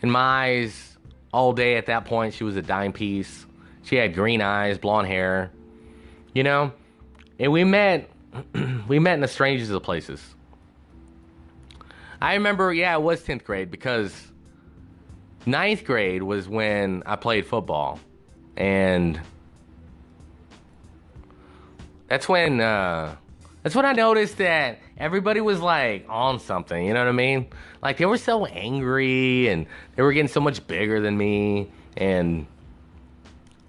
In 0.03 0.11
my 0.11 0.47
eyes, 0.47 0.99
all 1.33 1.53
day 1.53 1.77
at 1.77 1.87
that 1.87 2.07
point, 2.07 2.35
she 2.35 2.43
was 2.43 2.57
a 2.57 2.63
dime 2.63 2.93
piece. 2.93 3.47
She 3.85 3.97
had 3.97 4.15
green 4.15 4.41
eyes, 4.41 4.79
blonde 4.79 5.07
hair, 5.07 5.53
you 6.35 6.43
know? 6.43 6.73
And 7.39 7.53
we 7.53 7.65
met, 7.65 8.11
we 8.89 8.99
met 8.99 9.15
in 9.15 9.21
the 9.21 9.29
strangest 9.29 9.71
of 9.71 9.83
places. 9.83 10.35
I 12.21 12.35
remember, 12.35 12.73
yeah, 12.73 12.95
it 12.95 13.03
was 13.03 13.23
10th 13.23 13.45
grade 13.45 13.71
because 13.71 14.15
ninth 15.45 15.85
grade 15.85 16.23
was 16.23 16.49
when 16.49 17.03
I 17.05 17.17
played 17.17 17.47
football. 17.47 18.01
And 18.57 19.21
that's 22.09 22.29
when, 22.29 22.61
uh, 22.61 23.17
that's 23.63 23.75
when 23.75 23.85
I 23.85 23.93
noticed 23.93 24.39
that 24.39 24.79
everybody 24.97 25.41
was 25.41 25.61
like 25.61 26.07
on 26.09 26.39
something, 26.39 26.87
you 26.87 26.95
know 26.95 27.01
what 27.01 27.09
I 27.09 27.13
mean? 27.13 27.49
Like 27.83 27.99
they 27.99 28.07
were 28.07 28.19
so 28.19 28.47
angry 28.47 29.49
and 29.49 29.67
they 29.97 30.03
were 30.03 30.13
getting 30.13 30.29
so 30.29 30.41
much 30.41 30.67
bigger 30.67 31.01
than 31.01 31.19
me 31.19 31.71
and 31.97 32.47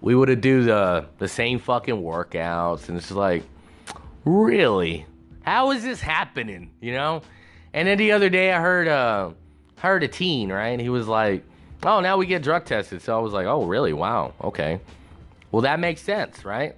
we 0.06 0.14
would 0.14 0.40
do 0.40 0.64
the 0.64 1.08
the 1.18 1.28
same 1.28 1.58
fucking 1.58 1.96
workouts 1.96 2.88
and 2.88 2.98
it's 2.98 3.12
like 3.12 3.44
really? 4.24 5.06
How 5.42 5.72
is 5.72 5.84
this 5.84 6.00
happening 6.00 6.72
you 6.80 6.94
know? 6.94 7.24
And 7.74 7.88
then 7.88 7.98
the 7.98 8.14
other 8.14 8.30
day 8.30 8.54
i 8.54 8.62
heard 8.62 8.88
uh 8.88 9.32
heard 9.80 10.04
a 10.04 10.08
teen 10.08 10.52
right? 10.52 10.80
He 10.80 10.90
was 10.90 11.08
like 11.08 11.44
oh 11.84 12.00
now 12.00 12.18
we 12.18 12.28
get 12.28 12.44
drug 12.44 12.66
tested. 12.66 13.02
So 13.02 13.18
i 13.18 13.20
was 13.20 13.34
like 13.34 13.48
oh 13.48 13.66
really? 13.66 13.94
Wow. 13.94 14.36
Okay. 14.42 14.80
Well 15.52 15.64
that 15.64 15.80
makes 15.80 16.02
sense 16.02 16.46
right? 16.46 16.76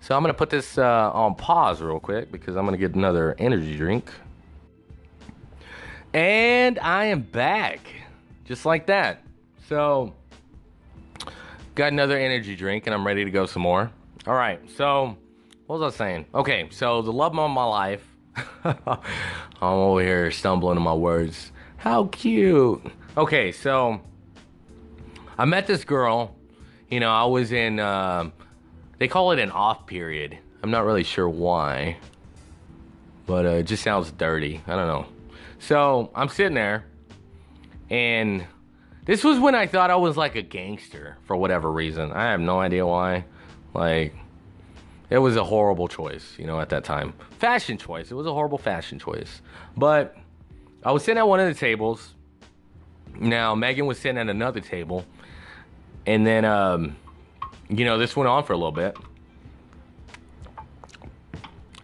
So 0.00 0.16
i'm 0.16 0.22
gonna 0.22 0.32
put 0.32 0.48
this 0.48 0.78
uh, 0.78 1.10
on 1.12 1.34
pause 1.34 1.82
real 1.82 2.00
quick 2.00 2.32
because 2.32 2.56
i'm 2.56 2.64
gonna 2.64 2.78
get 2.78 2.94
another 2.94 3.36
energy 3.38 3.76
drink. 3.76 4.10
And 6.14 6.78
i 6.78 7.04
am 7.04 7.20
back 7.20 7.80
just 8.46 8.64
like 8.64 8.86
that. 8.86 9.22
So 9.68 10.14
Got 11.74 11.92
another 11.92 12.16
energy 12.16 12.54
drink 12.54 12.86
and 12.86 12.94
I'm 12.94 13.04
ready 13.04 13.24
to 13.24 13.30
go 13.32 13.46
some 13.46 13.62
more. 13.62 13.90
All 14.28 14.34
right, 14.34 14.60
so 14.76 15.16
what 15.66 15.80
was 15.80 15.94
I 15.94 15.96
saying? 15.96 16.26
Okay, 16.32 16.68
so 16.70 17.02
the 17.02 17.12
love 17.12 17.36
of 17.36 17.50
my 17.50 17.64
life. 17.64 18.06
I'm 18.64 18.78
over 19.60 20.00
here 20.00 20.30
stumbling 20.30 20.76
in 20.76 20.82
my 20.82 20.94
words. 20.94 21.50
How 21.76 22.06
cute. 22.06 22.80
Okay, 23.16 23.50
so 23.50 24.00
I 25.36 25.44
met 25.46 25.66
this 25.66 25.84
girl. 25.84 26.36
You 26.90 27.00
know, 27.00 27.10
I 27.10 27.24
was 27.24 27.50
in, 27.50 27.80
uh, 27.80 28.30
they 28.98 29.08
call 29.08 29.32
it 29.32 29.40
an 29.40 29.50
off 29.50 29.86
period. 29.86 30.38
I'm 30.62 30.70
not 30.70 30.84
really 30.84 31.02
sure 31.02 31.28
why, 31.28 31.96
but 33.26 33.46
uh, 33.46 33.50
it 33.50 33.64
just 33.64 33.82
sounds 33.82 34.12
dirty. 34.12 34.62
I 34.68 34.76
don't 34.76 34.86
know. 34.86 35.06
So 35.58 36.10
I'm 36.14 36.28
sitting 36.28 36.54
there 36.54 36.84
and 37.90 38.46
this 39.04 39.22
was 39.22 39.38
when 39.38 39.54
I 39.54 39.66
thought 39.66 39.90
I 39.90 39.96
was 39.96 40.16
like 40.16 40.34
a 40.34 40.42
gangster 40.42 41.18
for 41.24 41.36
whatever 41.36 41.70
reason. 41.70 42.12
I 42.12 42.30
have 42.30 42.40
no 42.40 42.60
idea 42.60 42.86
why. 42.86 43.24
Like, 43.74 44.14
it 45.10 45.18
was 45.18 45.36
a 45.36 45.44
horrible 45.44 45.88
choice, 45.88 46.34
you 46.38 46.46
know, 46.46 46.58
at 46.58 46.70
that 46.70 46.84
time. 46.84 47.12
Fashion 47.38 47.76
choice. 47.76 48.10
It 48.10 48.14
was 48.14 48.26
a 48.26 48.32
horrible 48.32 48.56
fashion 48.56 48.98
choice. 48.98 49.42
But 49.76 50.16
I 50.82 50.92
was 50.92 51.04
sitting 51.04 51.18
at 51.18 51.28
one 51.28 51.38
of 51.38 51.46
the 51.46 51.54
tables. 51.54 52.14
Now, 53.18 53.54
Megan 53.54 53.86
was 53.86 53.98
sitting 53.98 54.16
at 54.16 54.28
another 54.28 54.60
table. 54.60 55.04
And 56.06 56.26
then, 56.26 56.44
um, 56.46 56.96
you 57.68 57.84
know, 57.84 57.98
this 57.98 58.16
went 58.16 58.28
on 58.28 58.44
for 58.44 58.54
a 58.54 58.56
little 58.56 58.72
bit. 58.72 58.96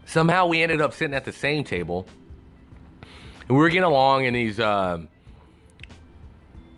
Somehow 0.06 0.47
we 0.47 0.62
ended 0.62 0.80
up 0.80 0.94
sitting 0.94 1.14
at 1.14 1.24
the 1.24 1.32
same 1.32 1.64
table. 1.64 2.06
And 3.47 3.51
we 3.51 3.56
were 3.56 3.68
getting 3.68 3.84
along 3.84 4.24
in 4.24 4.32
these. 4.32 4.59
Uh, 4.59 5.02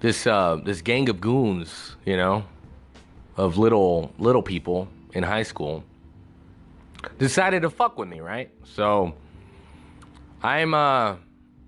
this 0.02 0.26
uh, 0.26 0.56
this 0.56 0.82
gang 0.82 1.08
of 1.08 1.20
goons, 1.20 1.96
you 2.04 2.16
know, 2.16 2.44
of 3.36 3.56
little 3.56 4.12
little 4.18 4.42
people 4.42 4.88
in 5.14 5.22
high 5.22 5.44
school, 5.44 5.84
decided 7.18 7.62
to 7.62 7.70
fuck 7.70 7.96
with 7.96 8.08
me, 8.08 8.18
right? 8.18 8.50
So 8.64 9.14
I'm 10.42 10.74
uh 10.74 11.14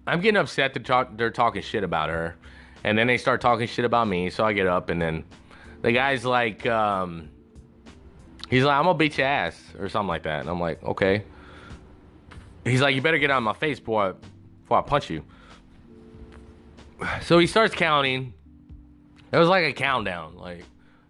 I'm 0.06 0.20
getting 0.20 0.36
upset 0.36 0.74
that 0.74 0.85
talk, 0.85 1.16
they're 1.16 1.31
talking 1.31 1.62
shit 1.62 1.85
about 1.85 2.11
her, 2.11 2.36
and 2.82 2.98
then 2.98 3.06
they 3.06 3.19
start 3.19 3.40
talking 3.40 3.69
shit 3.69 3.85
about 3.85 4.09
me. 4.09 4.28
So 4.31 4.44
I 4.44 4.52
get 4.52 4.66
up, 4.66 4.90
and 4.90 5.01
then 5.01 5.24
the 5.82 5.93
guy's 5.93 6.24
like, 6.24 6.66
um, 6.66 7.31
he's 8.51 8.65
like, 8.65 8.77
I'm 8.77 8.85
gonna 8.85 8.98
beat 8.98 9.16
your 9.16 9.28
ass 9.28 9.62
or 9.78 9.89
something 9.89 10.09
like 10.09 10.24
that, 10.24 10.40
and 10.40 10.51
I'm 10.51 10.61
like, 10.61 10.82
okay. 10.82 11.23
He's 12.65 12.81
like, 12.81 12.97
you 12.97 13.02
better 13.02 13.19
get 13.19 13.31
out 13.31 13.36
of 13.36 13.43
my 13.44 13.52
face 13.52 13.78
boy, 13.78 14.15
before 14.62 14.78
I 14.78 14.82
punch 14.82 15.09
you. 15.09 15.23
So 17.22 17.38
he 17.38 17.46
starts 17.46 17.74
counting. 17.74 18.32
It 19.32 19.36
was 19.36 19.48
like 19.48 19.64
a 19.64 19.72
countdown. 19.72 20.36
Like 20.36 20.64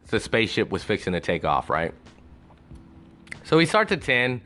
the 0.09 0.20
spaceship 0.20 0.70
was 0.70 0.82
fixing 0.82 1.12
to 1.12 1.20
take 1.20 1.44
off, 1.44 1.69
right? 1.69 1.93
So 3.44 3.59
he 3.59 3.66
starts 3.66 3.93
at 3.93 4.02
10, 4.02 4.31
and 4.31 4.40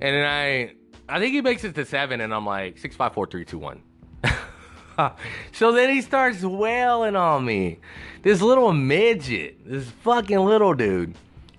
then 0.00 0.24
I 0.24 0.72
I 1.08 1.18
think 1.18 1.34
he 1.34 1.40
makes 1.40 1.64
it 1.64 1.74
to 1.74 1.84
seven, 1.84 2.20
and 2.20 2.34
I'm 2.34 2.44
like, 2.44 2.78
six, 2.78 2.94
five, 2.94 3.14
four, 3.14 3.26
three, 3.26 3.44
two, 3.44 3.58
one. 3.58 3.82
so 5.52 5.72
then 5.72 5.90
he 5.90 6.02
starts 6.02 6.42
wailing 6.42 7.16
on 7.16 7.44
me. 7.44 7.78
This 8.22 8.42
little 8.42 8.72
midget, 8.72 9.58
this 9.64 9.88
fucking 10.02 10.38
little 10.38 10.74
dude, 10.74 11.14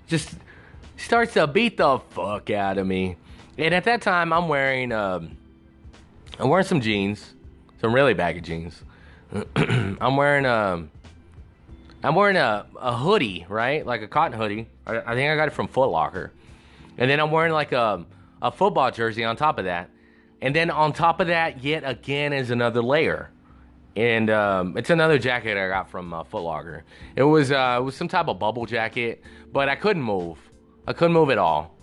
just 0.08 0.36
starts 0.98 1.34
to 1.34 1.48
beat 1.48 1.78
the 1.78 2.00
fuck 2.12 2.50
out 2.52 2.78
of 2.78 2.86
me. 2.86 3.16
And 3.58 3.74
at 3.74 3.86
that 3.86 4.02
time, 4.02 4.32
I'm 4.32 4.48
wearing 4.48 4.92
um, 4.92 5.36
I'm 6.40 6.50
wearing 6.50 6.66
some 6.66 6.80
jeans, 6.80 7.34
some 7.82 7.94
really 7.94 8.14
baggy 8.14 8.42
jeans. 8.42 8.84
I'm 9.56 10.18
wearing 10.18 10.46
a, 10.46 10.88
I'm 12.04 12.16
wearing 12.16 12.38
a, 12.38 12.66
a 12.80 12.96
hoodie, 12.98 13.46
right? 13.50 13.86
Like 13.86 14.02
a 14.02 14.08
cotton 14.08 14.38
hoodie. 14.40 14.68
I, 14.88 14.98
I 14.98 15.16
think 15.16 15.30
I 15.32 15.36
got 15.36 15.48
it 15.48 15.52
from 15.52 15.68
Foot 15.68 15.90
Locker. 15.90 16.32
And 16.98 17.10
then 17.10 17.20
I'm 17.20 17.32
wearing 17.32 17.54
like 17.54 17.72
a, 17.72 18.06
a 18.42 18.52
football 18.52 18.92
jersey 18.92 19.24
on 19.24 19.36
top 19.36 19.60
of 19.60 19.66
that. 19.66 19.90
And 20.42 20.56
then 20.56 20.70
on 20.72 20.94
top 20.94 21.20
of 21.20 21.28
that, 21.28 21.64
yet 21.64 21.84
again, 21.86 22.34
is 22.34 22.50
another 22.52 22.82
layer. 22.82 23.30
And 23.96 24.30
um, 24.30 24.78
it's 24.78 24.90
another 24.90 25.20
jacket 25.20 25.58
I 25.58 25.68
got 25.68 25.90
from 25.90 26.14
uh, 26.14 26.24
Foot 26.24 26.42
Locker. 26.44 26.84
It 27.16 27.24
was 27.24 27.52
uh, 27.52 27.78
it 27.82 27.84
was 27.84 27.96
some 27.96 28.08
type 28.08 28.28
of 28.30 28.40
bubble 28.40 28.66
jacket, 28.66 29.22
but 29.52 29.68
I 29.68 29.76
couldn't 29.76 30.04
move. 30.04 30.38
I 30.88 30.94
couldn't 30.94 31.14
move 31.14 31.30
at 31.30 31.38
all. 31.38 31.76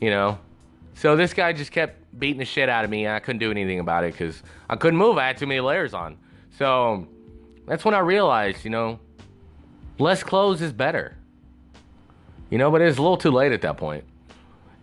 you 0.00 0.10
know. 0.10 0.38
So 0.94 1.16
this 1.16 1.32
guy 1.34 1.52
just 1.52 1.72
kept 1.72 2.18
beating 2.18 2.38
the 2.38 2.44
shit 2.44 2.68
out 2.68 2.84
of 2.84 2.90
me. 2.90 3.08
I 3.08 3.18
couldn't 3.20 3.40
do 3.40 3.50
anything 3.50 3.80
about 3.80 4.04
it 4.04 4.12
because 4.12 4.42
I 4.68 4.76
couldn't 4.76 4.98
move. 4.98 5.18
I 5.18 5.26
had 5.26 5.36
too 5.36 5.46
many 5.46 5.60
layers 5.60 5.94
on. 5.94 6.18
So 6.58 7.08
that's 7.66 7.84
when 7.84 7.94
I 7.94 8.00
realized, 8.00 8.64
you 8.64 8.70
know, 8.70 9.00
less 9.98 10.22
clothes 10.22 10.60
is 10.62 10.72
better. 10.72 11.16
You 12.50 12.58
know, 12.58 12.70
but 12.70 12.82
it 12.82 12.84
was 12.84 12.98
a 12.98 13.02
little 13.02 13.16
too 13.16 13.30
late 13.30 13.52
at 13.52 13.62
that 13.62 13.78
point. 13.78 14.04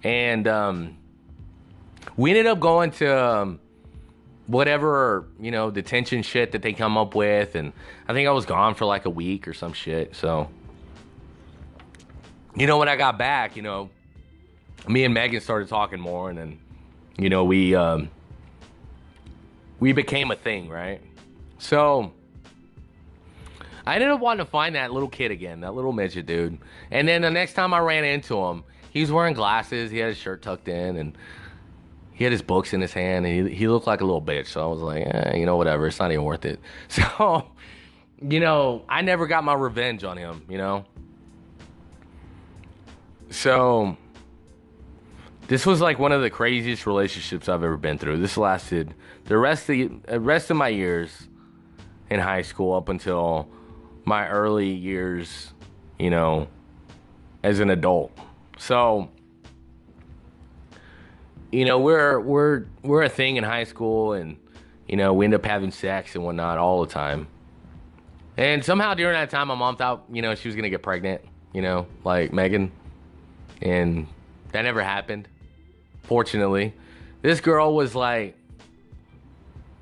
And 0.04 0.48
um, 0.48 0.98
we 2.18 2.32
ended 2.32 2.48
up 2.48 2.60
going 2.60 2.92
to 2.92 3.26
um, 3.26 3.60
whatever, 4.48 5.28
you 5.40 5.52
know, 5.52 5.70
detention 5.70 6.24
shit 6.24 6.54
that 6.54 6.64
they 6.64 6.74
come 6.74 6.98
up 6.98 7.14
with. 7.14 7.56
And 7.56 7.74
I 8.08 8.14
think 8.14 8.28
I 8.28 8.32
was 8.32 8.46
gone 8.46 8.74
for 8.74 8.86
like 8.86 9.06
a 9.06 9.10
week 9.10 9.48
or 9.48 9.54
some 9.54 9.74
shit. 9.74 10.16
So, 10.16 10.50
you 12.56 12.66
know, 12.66 12.80
when 12.80 12.90
I 12.90 12.96
got 12.96 13.20
back, 13.20 13.56
you 13.56 13.62
know, 13.62 13.92
me 14.88 15.04
and 15.04 15.14
Megan 15.14 15.42
started 15.42 15.68
talking 15.68 16.00
more. 16.00 16.30
And 16.30 16.40
then, 16.40 16.60
you 17.20 17.30
know, 17.30 17.44
we, 17.44 17.76
um, 17.76 18.10
we 19.80 19.94
became 19.94 20.32
a 20.32 20.36
thing, 20.36 20.70
right? 20.70 21.02
So, 21.60 22.14
I 23.86 23.96
ended 23.96 24.10
up 24.10 24.20
wanting 24.20 24.46
to 24.46 24.50
find 24.50 24.76
that 24.76 24.92
little 24.92 25.10
kid 25.10 25.32
again, 25.32 25.62
that 25.62 25.76
little 25.76 25.92
midget 25.92 26.26
dude. 26.26 26.58
And 26.92 27.08
then 27.08 27.22
the 27.22 27.30
next 27.30 27.54
time 27.54 27.74
I 27.74 27.80
ran 27.80 28.04
into 28.04 28.38
him, 28.38 28.64
he 28.92 29.02
was 29.02 29.12
wearing 29.12 29.34
glasses, 29.34 29.92
he 29.92 29.98
had 30.00 30.10
his 30.10 30.18
shirt 30.18 30.42
tucked 30.42 30.68
in, 30.68 30.98
and 30.98 31.18
he 32.14 32.24
had 32.24 32.32
his 32.34 32.42
books 32.42 32.74
in 32.74 32.82
his 32.82 32.94
hand, 32.94 33.26
and 33.26 33.50
he, 33.50 33.56
he 33.56 33.68
looked 33.68 33.88
like 33.88 34.02
a 34.02 34.06
little 34.06 34.22
bitch. 34.22 34.48
So 34.48 34.62
I 34.62 34.68
was 34.68 34.82
like, 34.82 35.06
eh, 35.08 35.38
you 35.38 35.46
know, 35.46 35.58
whatever, 35.58 35.88
it's 35.88 36.00
not 36.00 36.12
even 36.12 36.24
worth 36.24 36.46
it. 36.46 36.60
So, 36.90 37.48
you 38.22 38.42
know, 38.42 38.84
I 38.90 39.02
never 39.02 39.28
got 39.28 39.46
my 39.46 39.54
revenge 39.54 40.04
on 40.04 40.18
him, 40.18 40.44
you 40.50 40.58
know? 40.58 40.86
So, 43.30 43.96
this 45.48 45.66
was 45.66 45.80
like 45.80 45.98
one 45.98 46.12
of 46.12 46.22
the 46.22 46.30
craziest 46.30 46.86
relationships 46.86 47.48
I've 47.48 47.64
ever 47.64 47.78
been 47.78 47.98
through. 47.98 48.18
This 48.18 48.36
lasted 48.36 48.94
the 49.26 49.38
rest 49.38 49.70
of 49.70 50.04
the 50.04 50.20
rest 50.20 50.52
of 50.52 50.58
my 50.58 50.68
years 50.68 51.29
in 52.10 52.20
high 52.20 52.42
school 52.42 52.76
up 52.76 52.90
until 52.90 53.48
my 54.06 54.28
early 54.28 54.70
years, 54.70 55.54
you 55.98 56.10
know, 56.10 56.48
as 57.44 57.60
an 57.60 57.70
adult. 57.70 58.12
So, 58.58 59.10
you 61.52 61.66
know, 61.66 61.80
we're 61.80 62.20
we're 62.20 62.66
we're 62.84 63.04
a 63.04 63.10
thing 63.10 63.38
in 63.38 63.44
high 63.44 63.64
school, 63.64 64.14
and 64.14 64.38
you 64.88 64.98
know, 64.98 65.14
we 65.14 65.26
end 65.26 65.34
up 65.34 65.46
having 65.46 65.72
sex 65.72 66.16
and 66.16 66.24
whatnot 66.24 66.58
all 66.58 66.84
the 66.86 66.92
time. 66.92 67.28
And 68.38 68.64
somehow 68.64 68.94
during 68.94 69.14
that 69.14 69.30
time, 69.30 69.50
my 69.50 69.56
mom 69.56 69.76
thought, 69.76 70.06
you 70.12 70.22
know, 70.22 70.34
she 70.36 70.48
was 70.48 70.56
gonna 70.56 70.70
get 70.70 70.82
pregnant, 70.82 71.22
you 71.54 71.62
know, 71.62 71.88
like 72.04 72.34
Megan, 72.34 72.72
and 73.62 74.08
that 74.52 74.64
never 74.64 74.82
happened. 74.82 75.28
Fortunately, 76.04 76.74
this 77.22 77.42
girl 77.42 77.76
was 77.76 77.94
like, 77.94 78.36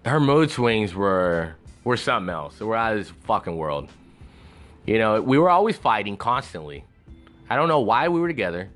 her 0.05 0.19
mood 0.19 0.51
swings 0.51 0.95
were 0.95 1.55
were 1.87 1.97
something 1.97 2.29
else. 2.29 2.59
We're 2.59 2.75
out 2.75 2.93
of 2.93 2.99
this 2.99 3.13
fucking 3.23 3.55
world. 3.55 3.89
You 4.85 4.99
know, 4.99 5.21
we 5.21 5.37
were 5.37 5.49
always 5.49 5.77
fighting 5.77 6.17
constantly. 6.17 6.83
I 7.49 7.55
don't 7.55 7.69
know 7.69 7.79
why 7.79 8.09
we 8.09 8.19
were 8.19 8.27
together. 8.27 8.69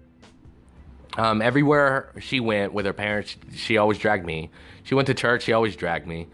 Um, 1.18 1.42
everywhere 1.42 2.14
she 2.22 2.40
went 2.40 2.72
with 2.72 2.86
her 2.86 2.94
parents, 2.94 3.36
she 3.54 3.78
always 3.78 3.98
dragged 3.98 4.26
me. 4.26 4.50
She 4.84 4.96
went 4.96 5.08
to 5.08 5.14
church, 5.14 5.44
she 5.44 5.52
always 5.52 5.76
dragged 5.76 6.08
me. 6.08 6.28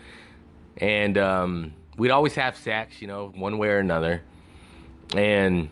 And 0.77 1.17
um, 1.17 1.73
we'd 1.97 2.11
always 2.11 2.35
have 2.35 2.55
sex, 2.55 3.01
you 3.01 3.07
know, 3.07 3.33
one 3.35 3.57
way 3.57 3.69
or 3.69 3.79
another. 3.79 4.21
And, 5.15 5.69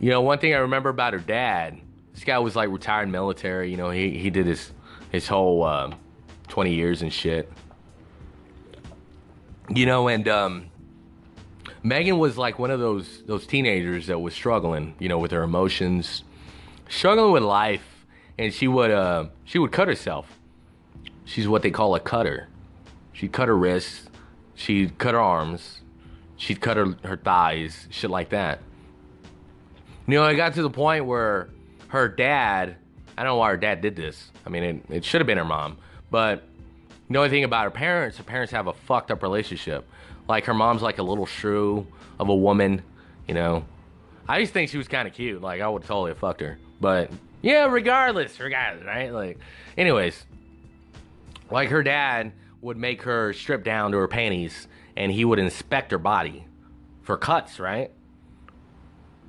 you 0.00 0.10
know, 0.10 0.20
one 0.20 0.40
thing 0.40 0.52
I 0.52 0.58
remember 0.58 0.88
about 0.88 1.12
her 1.12 1.20
dad, 1.20 1.78
this 2.12 2.24
guy 2.24 2.40
was 2.40 2.56
like 2.56 2.70
retired 2.70 3.08
military, 3.08 3.70
you 3.70 3.76
know, 3.76 3.90
he, 3.90 4.18
he 4.18 4.30
did 4.30 4.46
his, 4.46 4.72
his 5.12 5.28
whole 5.28 5.62
uh, 5.62 5.92
20 6.48 6.74
years 6.74 7.02
and 7.02 7.12
shit. 7.12 7.52
You 9.68 9.86
know, 9.86 10.08
and 10.08 10.26
um, 10.28 10.70
Megan 11.82 12.18
was 12.18 12.38
like 12.38 12.58
one 12.58 12.70
of 12.70 12.80
those 12.80 13.22
those 13.26 13.46
teenagers 13.46 14.06
that 14.06 14.18
was 14.18 14.34
struggling, 14.34 14.94
you 14.98 15.08
know, 15.08 15.18
with 15.18 15.30
her 15.30 15.42
emotions, 15.42 16.24
struggling 16.88 17.32
with 17.32 17.42
life, 17.42 18.06
and 18.38 18.52
she 18.52 18.68
would 18.68 18.90
uh 18.90 19.26
she 19.44 19.58
would 19.58 19.72
cut 19.72 19.88
herself. 19.88 20.38
She's 21.24 21.48
what 21.48 21.62
they 21.62 21.70
call 21.70 21.94
a 21.94 22.00
cutter. 22.00 22.48
She'd 23.12 23.32
cut 23.32 23.48
her 23.48 23.56
wrists, 23.56 24.08
she'd 24.54 24.98
cut 24.98 25.14
her 25.14 25.20
arms, 25.20 25.80
she'd 26.36 26.60
cut 26.60 26.76
her 26.76 26.94
her 27.04 27.16
thighs, 27.16 27.88
shit 27.90 28.10
like 28.10 28.30
that. 28.30 28.60
You 30.06 30.14
know, 30.14 30.26
it 30.26 30.34
got 30.34 30.54
to 30.54 30.62
the 30.62 30.70
point 30.70 31.06
where 31.06 31.48
her 31.88 32.08
dad, 32.08 32.76
I 33.16 33.22
don't 33.22 33.32
know 33.32 33.36
why 33.36 33.50
her 33.50 33.56
dad 33.56 33.80
did 33.80 33.96
this. 33.96 34.30
I 34.44 34.50
mean, 34.50 34.62
it, 34.62 34.96
it 34.96 35.04
should 35.04 35.20
have 35.20 35.26
been 35.26 35.38
her 35.38 35.44
mom, 35.44 35.78
but 36.10 36.44
the 37.12 37.18
only 37.18 37.30
thing 37.30 37.44
about 37.44 37.64
her 37.64 37.70
parents, 37.70 38.16
her 38.18 38.24
parents 38.24 38.52
have 38.52 38.66
a 38.66 38.72
fucked 38.72 39.10
up 39.10 39.22
relationship. 39.22 39.88
Like 40.28 40.44
her 40.44 40.54
mom's 40.54 40.82
like 40.82 40.98
a 40.98 41.02
little 41.02 41.26
shrew 41.26 41.86
of 42.18 42.28
a 42.28 42.34
woman, 42.34 42.82
you 43.26 43.34
know. 43.34 43.64
I 44.28 44.40
just 44.40 44.52
think 44.52 44.70
she 44.70 44.78
was 44.78 44.88
kind 44.88 45.08
of 45.08 45.14
cute. 45.14 45.42
Like 45.42 45.60
I 45.60 45.68
would 45.68 45.82
totally 45.82 46.10
have 46.10 46.18
fucked 46.18 46.40
her. 46.40 46.58
But 46.80 47.10
yeah, 47.42 47.66
regardless, 47.66 48.38
regardless, 48.38 48.86
right? 48.86 49.12
Like, 49.12 49.38
anyways, 49.76 50.24
like 51.50 51.68
her 51.70 51.82
dad 51.82 52.32
would 52.60 52.76
make 52.76 53.02
her 53.02 53.32
strip 53.32 53.64
down 53.64 53.90
to 53.92 53.98
her 53.98 54.08
panties, 54.08 54.68
and 54.96 55.10
he 55.10 55.24
would 55.24 55.40
inspect 55.40 55.90
her 55.90 55.98
body 55.98 56.46
for 57.02 57.16
cuts, 57.16 57.58
right? 57.58 57.90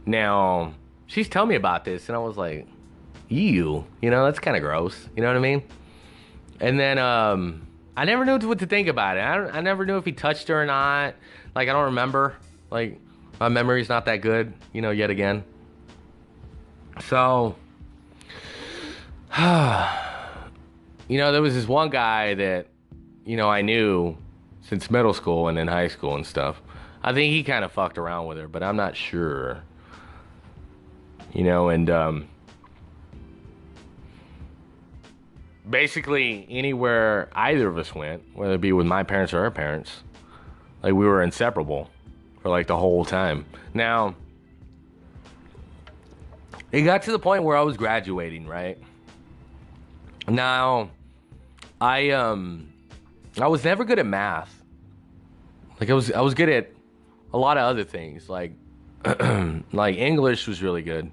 Now, 0.06 0.74
she's 1.08 1.28
telling 1.28 1.50
me 1.50 1.56
about 1.56 1.86
this, 1.86 2.08
and 2.08 2.16
I 2.16 2.20
was 2.20 2.38
like, 2.38 2.68
"Ew," 3.30 3.86
you 4.02 4.10
know, 4.12 4.26
that's 4.26 4.40
kind 4.40 4.56
of 4.56 4.62
gross." 4.62 5.10
You 5.16 5.24
know 5.24 5.30
what 5.30 5.38
I 5.38 5.40
mean? 5.40 5.64
And 6.60 6.80
then, 6.80 7.00
um, 7.00 7.68
I 7.96 8.06
never 8.06 8.26
knew 8.26 8.38
what 8.48 8.60
to 8.60 8.66
think 8.66 8.88
about 8.88 9.18
it. 9.18 9.22
I, 9.22 9.58
I 9.58 9.62
never 9.62 9.86
knew 9.86 9.98
if 9.98 10.06
he 10.06 10.12
touched 10.12 10.48
her 10.48 10.62
or 10.62 10.66
not. 10.66 11.16
Like, 11.56 11.70
I 11.70 11.74
don't 11.74 11.86
remember. 11.86 12.36
Like, 12.72 13.00
my 13.40 13.50
memory's 13.50 13.90
not 13.90 14.06
that 14.06 14.18
good, 14.18 14.54
you 14.72 14.82
know, 14.82 14.92
yet 14.92 15.10
again. 15.10 15.44
So, 17.08 17.56
you 19.38 21.18
know, 21.18 21.32
there 21.32 21.42
was 21.42 21.54
this 21.54 21.68
one 21.68 21.90
guy 21.90 22.34
that, 22.36 22.68
you 23.26 23.38
know, 23.38 23.50
I 23.50 23.62
knew 23.62 24.18
since 24.62 24.90
middle 24.90 25.14
school 25.14 25.48
and 25.48 25.58
in 25.58 25.68
high 25.68 25.88
school 25.88 26.16
and 26.16 26.26
stuff. 26.26 26.62
I 27.04 27.14
think 27.14 27.34
he 27.34 27.44
kind 27.44 27.66
of 27.66 27.72
fucked 27.72 27.98
around 27.98 28.28
with 28.28 28.38
her, 28.38 28.48
but 28.48 28.64
I'm 28.64 28.78
not 28.78 28.96
sure. 28.96 29.64
You 31.34 31.44
know, 31.44 31.70
and 31.70 31.90
um, 31.90 32.28
basically 35.70 36.46
anywhere 36.50 37.30
either 37.34 37.68
of 37.68 37.78
us 37.78 37.94
went, 37.96 38.24
whether 38.34 38.54
it 38.54 38.62
be 38.62 38.74
with 38.74 38.86
my 38.86 39.04
parents 39.04 39.34
or 39.34 39.42
her 39.42 39.52
parents, 39.52 40.04
like 40.82 40.94
we 40.94 41.06
were 41.06 41.24
inseparable 41.24 41.90
for 42.42 42.50
like 42.50 42.68
the 42.68 42.78
whole 42.78 43.06
time. 43.06 43.46
Now, 43.74 44.16
it 46.72 46.82
got 46.82 47.04
to 47.04 47.12
the 47.12 47.20
point 47.20 47.44
where 47.44 47.56
I 47.56 47.62
was 47.62 47.78
graduating, 47.78 48.48
right? 48.48 48.78
Now, 50.28 50.90
I 51.80 52.12
um 52.12 52.74
I 53.40 53.48
was 53.48 53.64
never 53.64 53.86
good 53.86 54.00
at 54.00 54.06
math. 54.06 54.64
Like 55.80 55.90
I 55.90 55.94
was 55.94 56.12
I 56.12 56.22
was 56.22 56.34
good 56.34 56.50
at 56.50 56.72
a 57.34 57.38
lot 57.38 57.58
of 57.58 57.64
other 57.64 57.84
things, 57.84 58.30
like 58.30 58.54
like 59.74 59.98
English 59.98 60.48
was 60.48 60.62
really 60.62 60.82
good. 60.82 61.12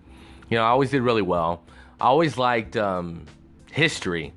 You 0.49 0.59
know, 0.59 0.65
I 0.65 0.69
always 0.69 0.91
did 0.91 1.03
really 1.03 1.23
well. 1.23 1.63
I 2.01 2.07
always 2.07 2.37
liked 2.39 2.77
um, 2.77 3.27
history 3.71 4.33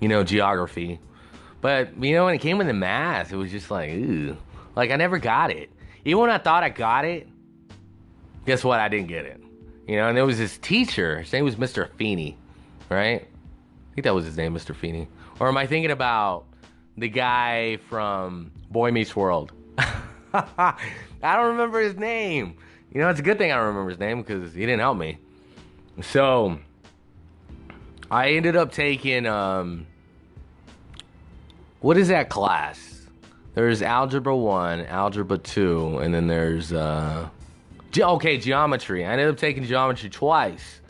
you 0.00 0.08
know, 0.08 0.24
geography. 0.24 1.00
But 1.60 2.02
you 2.02 2.12
know, 2.12 2.26
when 2.26 2.34
it 2.34 2.40
came 2.40 2.58
with 2.58 2.66
the 2.66 2.74
math, 2.74 3.32
it 3.32 3.36
was 3.36 3.50
just 3.50 3.70
like, 3.70 3.90
ooh, 3.90 4.36
like 4.76 4.90
I 4.90 4.96
never 4.96 5.18
got 5.18 5.50
it. 5.50 5.70
Even 6.04 6.22
when 6.22 6.30
I 6.30 6.38
thought 6.38 6.62
I 6.62 6.68
got 6.68 7.04
it, 7.04 7.28
guess 8.44 8.62
what? 8.62 8.80
I 8.80 8.88
didn't 8.88 9.08
get 9.08 9.24
it. 9.24 9.40
You 9.88 9.96
know, 9.96 10.08
and 10.08 10.16
there 10.16 10.26
was 10.26 10.38
this 10.38 10.58
teacher. 10.58 11.20
His 11.20 11.32
name 11.32 11.44
was 11.44 11.56
Mr. 11.56 11.90
Feeney, 11.96 12.36
right? 12.90 13.22
I 13.22 13.94
think 13.94 14.04
that 14.04 14.14
was 14.14 14.24
his 14.24 14.36
name, 14.36 14.54
Mr. 14.54 14.74
Feeney. 14.74 15.08
Or 15.40 15.48
am 15.48 15.56
I 15.56 15.66
thinking 15.66 15.90
about 15.90 16.46
the 16.96 17.08
guy 17.08 17.78
from 17.88 18.50
Boy 18.70 18.90
Meets 18.90 19.14
World? 19.14 19.52
I 20.34 20.76
don't 21.22 21.52
remember 21.52 21.80
his 21.80 21.96
name. 21.96 22.56
You 22.92 23.00
know, 23.00 23.08
it's 23.08 23.20
a 23.20 23.22
good 23.22 23.38
thing 23.38 23.52
I 23.52 23.56
don't 23.56 23.68
remember 23.68 23.90
his 23.90 23.98
name 23.98 24.22
because 24.22 24.54
he 24.54 24.60
didn't 24.60 24.80
help 24.80 24.96
me. 24.96 25.18
So 26.02 26.58
I 28.10 28.30
ended 28.32 28.56
up 28.56 28.72
taking 28.72 29.26
um, 29.26 29.86
what 31.80 31.96
is 31.96 32.08
that 32.08 32.28
class? 32.28 33.02
There's 33.54 33.82
algebra 33.82 34.36
one, 34.36 34.84
algebra 34.86 35.38
two, 35.38 35.98
and 35.98 36.12
then 36.12 36.26
there's 36.26 36.72
uh, 36.72 37.28
ge- 37.92 38.00
okay 38.00 38.38
geometry. 38.38 39.04
I 39.04 39.12
ended 39.12 39.28
up 39.28 39.36
taking 39.36 39.64
geometry 39.64 40.10
twice, 40.10 40.80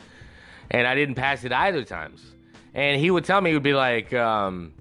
and 0.71 0.87
I 0.87 0.95
didn't 0.95 1.17
pass 1.17 1.45
it 1.45 1.53
either 1.53 1.85
times. 1.85 2.25
And 2.73 3.01
he 3.01 3.11
would 3.11 3.25
tell 3.25 3.41
me, 3.41 3.51
he 3.51 3.55
would 3.55 3.63
be 3.63 3.75
like, 3.75 4.13
um, 4.15 4.73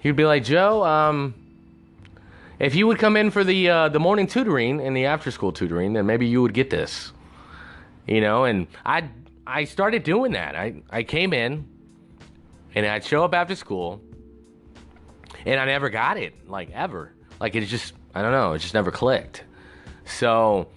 he'd 0.00 0.16
be 0.16 0.26
like, 0.26 0.44
Joe, 0.44 0.84
um, 0.84 1.34
if 2.58 2.74
you 2.74 2.86
would 2.86 2.98
come 2.98 3.16
in 3.16 3.30
for 3.30 3.44
the 3.44 3.68
uh, 3.70 3.88
the 3.88 4.00
morning 4.00 4.26
tutoring 4.26 4.80
and 4.80 4.96
the 4.96 5.06
after 5.06 5.30
school 5.30 5.52
tutoring, 5.52 5.92
then 5.92 6.04
maybe 6.06 6.26
you 6.26 6.42
would 6.42 6.54
get 6.54 6.70
this, 6.70 7.12
you 8.06 8.20
know. 8.20 8.44
And 8.44 8.66
I 8.84 9.08
I 9.48 9.64
started 9.64 10.02
doing 10.02 10.32
that. 10.32 10.54
I, 10.54 10.82
I 10.90 11.02
came 11.02 11.32
in 11.32 11.66
and 12.74 12.84
I'd 12.84 13.02
show 13.02 13.24
up 13.24 13.34
after 13.34 13.56
school 13.56 14.02
and 15.46 15.58
I 15.58 15.64
never 15.64 15.88
got 15.88 16.18
it, 16.18 16.48
like 16.48 16.70
ever. 16.72 17.14
Like 17.40 17.54
it 17.54 17.64
just, 17.64 17.94
I 18.14 18.20
don't 18.20 18.32
know, 18.32 18.52
it 18.52 18.58
just 18.58 18.74
never 18.74 18.90
clicked. 18.90 19.44
So 20.04 20.68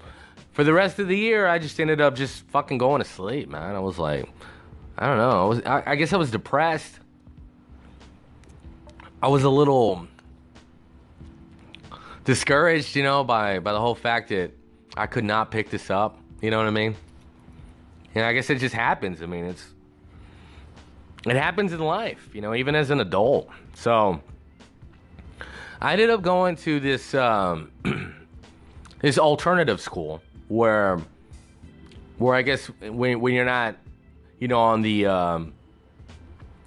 for 0.53 0.63
the 0.63 0.71
rest 0.71 0.99
of 0.99 1.09
the 1.09 1.17
year, 1.17 1.47
I 1.47 1.59
just 1.59 1.81
ended 1.81 1.99
up 1.99 2.15
just 2.15 2.47
fucking 2.47 2.77
going 2.77 3.01
to 3.01 3.07
sleep, 3.07 3.49
man. 3.49 3.75
I 3.75 3.79
was 3.79 3.99
like, 3.99 4.29
I 4.97 5.05
don't 5.05 5.17
know. 5.17 5.43
I 5.43 5.45
was, 5.45 5.61
I, 5.65 5.83
I 5.87 5.95
guess 5.95 6.13
I 6.13 6.17
was 6.17 6.31
depressed. 6.31 6.97
I 9.21 9.27
was 9.27 9.43
a 9.43 9.49
little 9.49 10.07
discouraged, 12.23 12.95
you 12.95 13.03
know, 13.03 13.23
by 13.23 13.59
by 13.59 13.73
the 13.73 13.79
whole 13.79 13.95
fact 13.95 14.29
that 14.29 14.51
I 14.95 15.07
could 15.07 15.25
not 15.25 15.51
pick 15.51 15.69
this 15.69 15.89
up. 15.89 16.19
You 16.41 16.51
know 16.51 16.57
what 16.57 16.67
I 16.67 16.71
mean? 16.71 16.95
And 18.15 18.25
I 18.25 18.33
guess 18.33 18.49
it 18.49 18.59
just 18.59 18.75
happens. 18.75 19.21
I 19.21 19.25
mean, 19.25 19.45
it's 19.45 19.65
it 21.25 21.35
happens 21.35 21.71
in 21.71 21.79
life, 21.79 22.29
you 22.33 22.41
know, 22.41 22.55
even 22.55 22.75
as 22.75 22.89
an 22.89 22.99
adult. 22.99 23.49
So 23.75 24.21
I 25.79 25.93
ended 25.93 26.09
up 26.09 26.21
going 26.21 26.55
to 26.57 26.79
this 26.79 27.13
um, 27.13 27.71
this 29.01 29.17
alternative 29.17 29.79
school 29.79 30.21
where 30.47 30.99
where 32.17 32.35
I 32.35 32.41
guess 32.41 32.67
when 32.81 33.19
when 33.21 33.33
you're 33.33 33.45
not, 33.45 33.77
you 34.39 34.47
know, 34.47 34.59
on 34.59 34.81
the 34.81 35.05
um, 35.05 35.53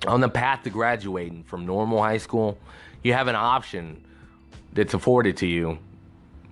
on 0.07 0.21
the 0.21 0.29
path 0.29 0.63
to 0.65 0.71
graduating 0.71 1.45
from 1.45 1.67
normal 1.67 2.03
high 2.03 2.19
school, 2.19 2.59
you 3.03 3.13
have 3.13 3.29
an 3.29 3.37
option 3.37 4.05
that's 4.73 4.95
afforded 4.95 5.37
to 5.39 5.47
you 5.47 5.79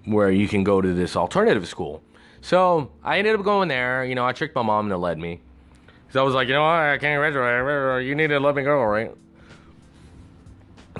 where 0.05 0.31
you 0.31 0.49
can 0.49 0.65
go 0.65 0.81
to 0.81 0.93
this 0.93 1.17
alternative 1.17 1.67
school. 1.67 2.03
So 2.43 2.91
I 3.03 3.19
ended 3.19 3.35
up 3.37 3.45
going 3.45 3.69
there. 3.69 4.05
You 4.05 4.15
know, 4.15 4.27
I 4.27 4.33
tricked 4.33 4.55
my 4.55 4.63
mom 4.63 4.91
to 4.91 4.99
let 4.99 5.17
me. 5.17 5.41
So 6.11 6.21
I 6.21 6.25
was 6.25 6.35
like, 6.35 6.49
you 6.49 6.55
know 6.55 6.63
what, 6.63 6.69
I 6.69 6.99
can't 6.99 7.19
graduate. 7.19 8.05
You 8.05 8.15
need 8.15 8.27
to 8.27 8.39
let 8.39 8.55
me 8.55 8.63
go, 8.63 8.83
right? 8.83 9.13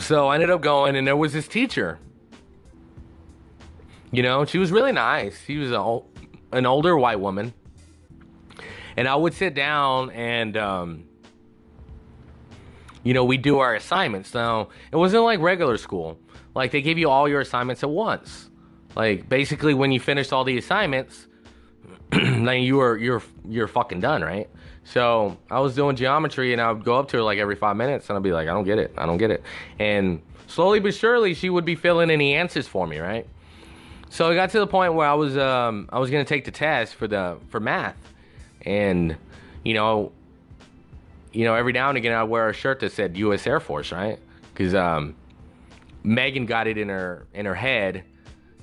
So 0.01 0.29
I 0.29 0.35
ended 0.35 0.49
up 0.49 0.63
going, 0.63 0.97
and 0.97 1.07
there 1.07 1.17
was 1.17 1.35
this 1.35 1.47
teacher. 1.47 1.99
You 4.11 4.23
know, 4.23 4.47
she 4.47 4.57
was 4.57 4.73
really 4.73 4.93
nice. 4.93 5.39
She 5.45 5.59
was 5.59 5.71
a, 5.71 6.01
an 6.57 6.65
older 6.65 6.97
white 6.97 7.21
woman. 7.21 7.53
And 8.97 9.07
I 9.07 9.17
would 9.17 9.35
sit 9.35 9.55
down 9.55 10.11
and, 10.11 10.57
um, 10.57 11.05
you 13.03 13.15
know, 13.15 13.25
we 13.25 13.37
do 13.37 13.59
our 13.59 13.75
assignments. 13.75 14.33
Now, 14.33 14.69
it 14.91 14.97
wasn't 14.97 15.25
like 15.25 15.41
regular 15.41 15.77
school. 15.77 16.19
Like, 16.55 16.71
they 16.71 16.83
gave 16.83 16.99
you 16.99 17.11
all 17.11 17.29
your 17.29 17.41
assignments 17.41 17.83
at 17.83 17.91
once. 17.91 18.51
Like, 18.95 19.29
basically, 19.29 19.75
when 19.75 19.93
you 19.93 20.01
finished 20.01 20.33
all 20.33 20.45
the 20.45 20.57
assignments, 20.57 21.27
then 22.47 22.63
you 22.63 22.77
were 22.77 22.99
you're 22.99 23.23
you're 23.49 23.69
fucking 23.69 24.01
done, 24.01 24.23
right? 24.23 24.49
So 24.85 25.39
I 25.51 25.61
was 25.61 25.75
doing 25.75 25.97
geometry, 25.97 26.53
and 26.53 26.61
I 26.61 26.71
would 26.71 26.85
go 26.85 26.99
up 26.99 27.09
to 27.09 27.17
her 27.19 27.23
like 27.23 27.39
every 27.39 27.57
five 27.57 27.77
minutes, 27.77 28.11
and 28.11 28.17
I'd 28.17 28.23
be 28.23 28.33
like, 28.33 28.49
I 28.49 28.53
don't 28.53 28.65
get 28.65 28.79
it, 28.79 28.93
I 28.99 29.07
don't 29.07 29.17
get 29.17 29.31
it, 29.31 29.43
and 29.79 30.21
slowly 30.47 30.79
but 30.79 30.95
surely, 30.95 31.33
she 31.33 31.49
would 31.49 31.65
be 31.65 31.75
filling 31.75 32.11
in 32.11 32.19
the 32.19 32.35
answers 32.35 32.69
for 32.69 32.87
me, 32.87 32.99
right? 32.99 33.27
So 34.11 34.31
it 34.31 34.35
got 34.35 34.51
to 34.51 34.59
the 34.59 34.67
point 34.67 34.93
where 34.93 35.09
I 35.09 35.15
was 35.15 35.39
um, 35.39 35.89
I 35.91 35.99
was 35.99 36.11
gonna 36.11 36.27
take 36.27 36.45
the 36.45 36.51
test 36.51 36.97
for 36.97 37.09
the 37.09 37.39
for 37.49 37.61
math, 37.61 37.97
and 38.67 39.17
you 39.65 39.73
know, 39.73 40.13
you 41.33 41.45
know, 41.45 41.55
every 41.55 41.73
now 41.73 41.89
and 41.89 41.97
again 41.97 42.13
I'd 42.13 42.25
wear 42.25 42.51
a 42.51 42.53
shirt 42.53 42.81
that 42.81 42.93
said 42.93 43.17
U.S. 43.17 43.47
Air 43.47 43.59
Force, 43.59 43.91
right? 43.91 44.19
Because 44.53 44.75
um, 44.75 45.15
Megan 46.03 46.45
got 46.45 46.67
it 46.67 46.77
in 46.77 46.91
her 46.91 47.27
in 47.33 47.47
her 47.47 47.55
head 47.55 48.05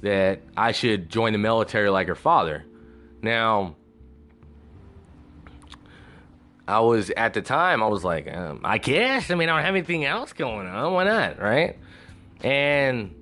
that 0.02 0.42
I 0.56 0.72
should 0.72 1.10
join 1.10 1.34
the 1.34 1.40
military 1.40 1.90
like 1.90 2.08
her 2.08 2.16
father. 2.16 2.64
Now, 3.22 3.76
I 6.68 6.80
was 6.82 7.10
at 7.12 7.34
the 7.34 7.42
time 7.42 7.82
I 7.82 7.88
was 7.88 8.04
like, 8.04 8.32
um, 8.32 8.62
I 8.64 8.78
guess. 8.78 9.32
I 9.32 9.36
mean, 9.36 9.50
I 9.50 9.56
don't 9.56 9.66
have 9.66 9.76
anything 9.76 10.06
else 10.06 10.34
going 10.34 10.68
on. 10.68 10.94
Why 10.94 11.04
not, 11.04 11.40
right? 11.40 11.78
And 12.44 13.16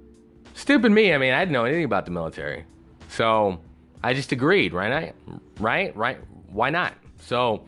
stupid 0.54 0.92
me. 0.92 1.14
I 1.14 1.18
mean, 1.18 1.34
I 1.34 1.40
didn't 1.40 1.54
know 1.54 1.66
anything 1.66 1.86
about 1.86 2.06
the 2.06 2.12
military, 2.12 2.66
so 3.10 3.60
I 4.04 4.14
just 4.14 4.32
agreed. 4.32 4.74
Right? 4.74 4.92
I, 4.92 5.14
Right? 5.60 5.96
Right? 5.96 6.20
Why 6.50 6.70
not? 6.70 6.94
So 7.22 7.66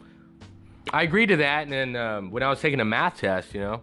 I 0.92 1.04
agreed 1.04 1.28
to 1.28 1.38
that. 1.38 1.64
And 1.64 1.72
then 1.72 1.96
um, 1.96 2.32
when 2.32 2.44
I 2.44 2.50
was 2.50 2.60
taking 2.60 2.80
a 2.80 2.86
math 2.86 3.20
test, 3.20 3.54
you 3.54 3.62
know, 3.62 3.82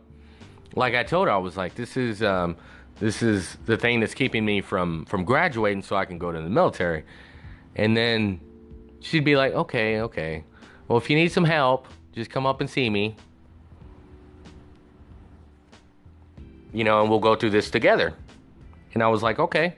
like 0.74 0.94
I 0.94 1.02
told 1.02 1.28
her, 1.28 1.32
I 1.32 1.38
was 1.38 1.56
like, 1.56 1.74
this 1.74 1.96
is 1.96 2.22
um, 2.22 2.56
this 3.00 3.22
is 3.22 3.56
the 3.66 3.76
thing 3.76 4.00
that's 4.00 4.14
keeping 4.14 4.44
me 4.44 4.60
from 4.60 5.04
from 5.06 5.24
graduating 5.24 5.82
so 5.82 5.96
I 5.96 6.04
can 6.04 6.18
go 6.18 6.30
to 6.30 6.40
the 6.40 6.50
military. 6.50 7.04
And 7.76 7.96
then 7.96 8.40
she'd 9.00 9.24
be 9.24 9.36
like, 9.36 9.52
okay, 9.52 10.00
okay. 10.00 10.44
Well, 10.88 10.98
if 10.98 11.08
you 11.08 11.16
need 11.16 11.30
some 11.30 11.44
help, 11.44 11.86
just 12.12 12.30
come 12.30 12.46
up 12.46 12.60
and 12.60 12.68
see 12.68 12.90
me. 12.90 13.16
You 16.72 16.84
know, 16.84 17.02
and 17.02 17.10
we'll 17.10 17.20
go 17.20 17.36
through 17.36 17.50
this 17.50 17.70
together. 17.70 18.14
And 18.94 19.02
I 19.02 19.08
was 19.08 19.22
like, 19.22 19.38
okay. 19.38 19.76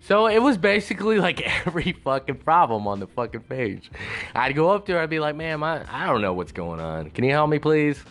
So 0.00 0.26
it 0.26 0.40
was 0.40 0.58
basically 0.58 1.18
like 1.18 1.40
every 1.66 1.92
fucking 1.92 2.36
problem 2.36 2.86
on 2.86 3.00
the 3.00 3.06
fucking 3.06 3.42
page. 3.42 3.90
I'd 4.34 4.54
go 4.54 4.70
up 4.70 4.86
to 4.86 4.92
her, 4.92 5.00
I'd 5.00 5.10
be 5.10 5.20
like, 5.20 5.36
ma'am, 5.36 5.62
I, 5.62 5.84
I 5.90 6.06
don't 6.06 6.20
know 6.20 6.34
what's 6.34 6.52
going 6.52 6.80
on. 6.80 7.10
Can 7.10 7.24
you 7.24 7.30
help 7.30 7.48
me, 7.48 7.58
please? 7.58 8.02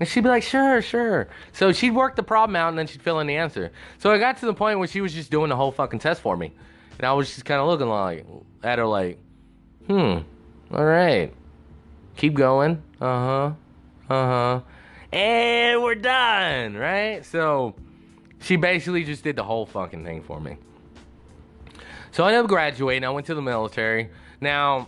And 0.00 0.08
she'd 0.08 0.24
be 0.24 0.28
like, 0.28 0.42
sure, 0.42 0.82
sure. 0.82 1.28
So 1.52 1.72
she'd 1.72 1.92
work 1.94 2.16
the 2.16 2.22
problem 2.22 2.56
out 2.56 2.68
and 2.70 2.78
then 2.78 2.86
she'd 2.86 3.02
fill 3.02 3.20
in 3.20 3.26
the 3.26 3.36
answer. 3.36 3.72
So 3.98 4.10
I 4.10 4.18
got 4.18 4.36
to 4.38 4.46
the 4.46 4.54
point 4.54 4.78
where 4.78 4.88
she 4.88 5.00
was 5.00 5.14
just 5.14 5.30
doing 5.30 5.48
the 5.48 5.56
whole 5.56 5.70
fucking 5.70 6.00
test 6.00 6.20
for 6.20 6.36
me. 6.36 6.52
And 7.02 7.08
I 7.08 7.14
was 7.14 7.30
just 7.30 7.44
kind 7.44 7.60
of 7.60 7.66
looking 7.66 7.88
like 7.88 8.24
at 8.62 8.78
her 8.78 8.86
like, 8.86 9.18
hmm, 9.88 10.18
all 10.72 10.84
right. 10.84 11.34
Keep 12.16 12.34
going. 12.34 12.80
Uh 13.00 13.04
huh. 13.26 13.52
Uh 14.08 14.26
huh. 14.26 14.60
And 15.12 15.82
we're 15.82 15.96
done, 15.96 16.74
right? 16.74 17.26
So 17.26 17.74
she 18.38 18.54
basically 18.54 19.02
just 19.02 19.24
did 19.24 19.34
the 19.34 19.42
whole 19.42 19.66
fucking 19.66 20.04
thing 20.04 20.22
for 20.22 20.38
me. 20.38 20.58
So 22.12 22.22
I 22.22 22.28
ended 22.28 22.44
up 22.44 22.48
graduating. 22.48 23.02
I 23.02 23.10
went 23.10 23.26
to 23.26 23.34
the 23.34 23.42
military. 23.42 24.08
Now, 24.40 24.86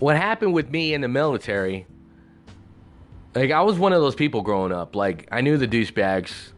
what 0.00 0.16
happened 0.16 0.54
with 0.54 0.70
me 0.70 0.92
in 0.92 1.02
the 1.02 1.08
military 1.08 1.86
like 3.36 3.52
I 3.52 3.60
was 3.62 3.78
one 3.78 3.92
of 3.92 4.02
those 4.02 4.16
people 4.16 4.42
growing 4.42 4.72
up. 4.72 4.96
Like 4.96 5.28
I 5.30 5.40
knew 5.40 5.56
the 5.56 5.68
douchebags, 5.68 6.50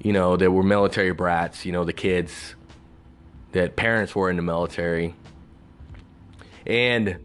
you 0.00 0.12
know, 0.12 0.36
that 0.36 0.50
were 0.50 0.64
military 0.64 1.12
brats. 1.12 1.64
You 1.64 1.70
know, 1.70 1.84
the 1.84 1.92
kids 1.92 2.56
that 3.56 3.74
parents 3.74 4.14
were 4.14 4.28
in 4.28 4.36
the 4.36 4.42
military, 4.42 5.14
and 6.66 7.18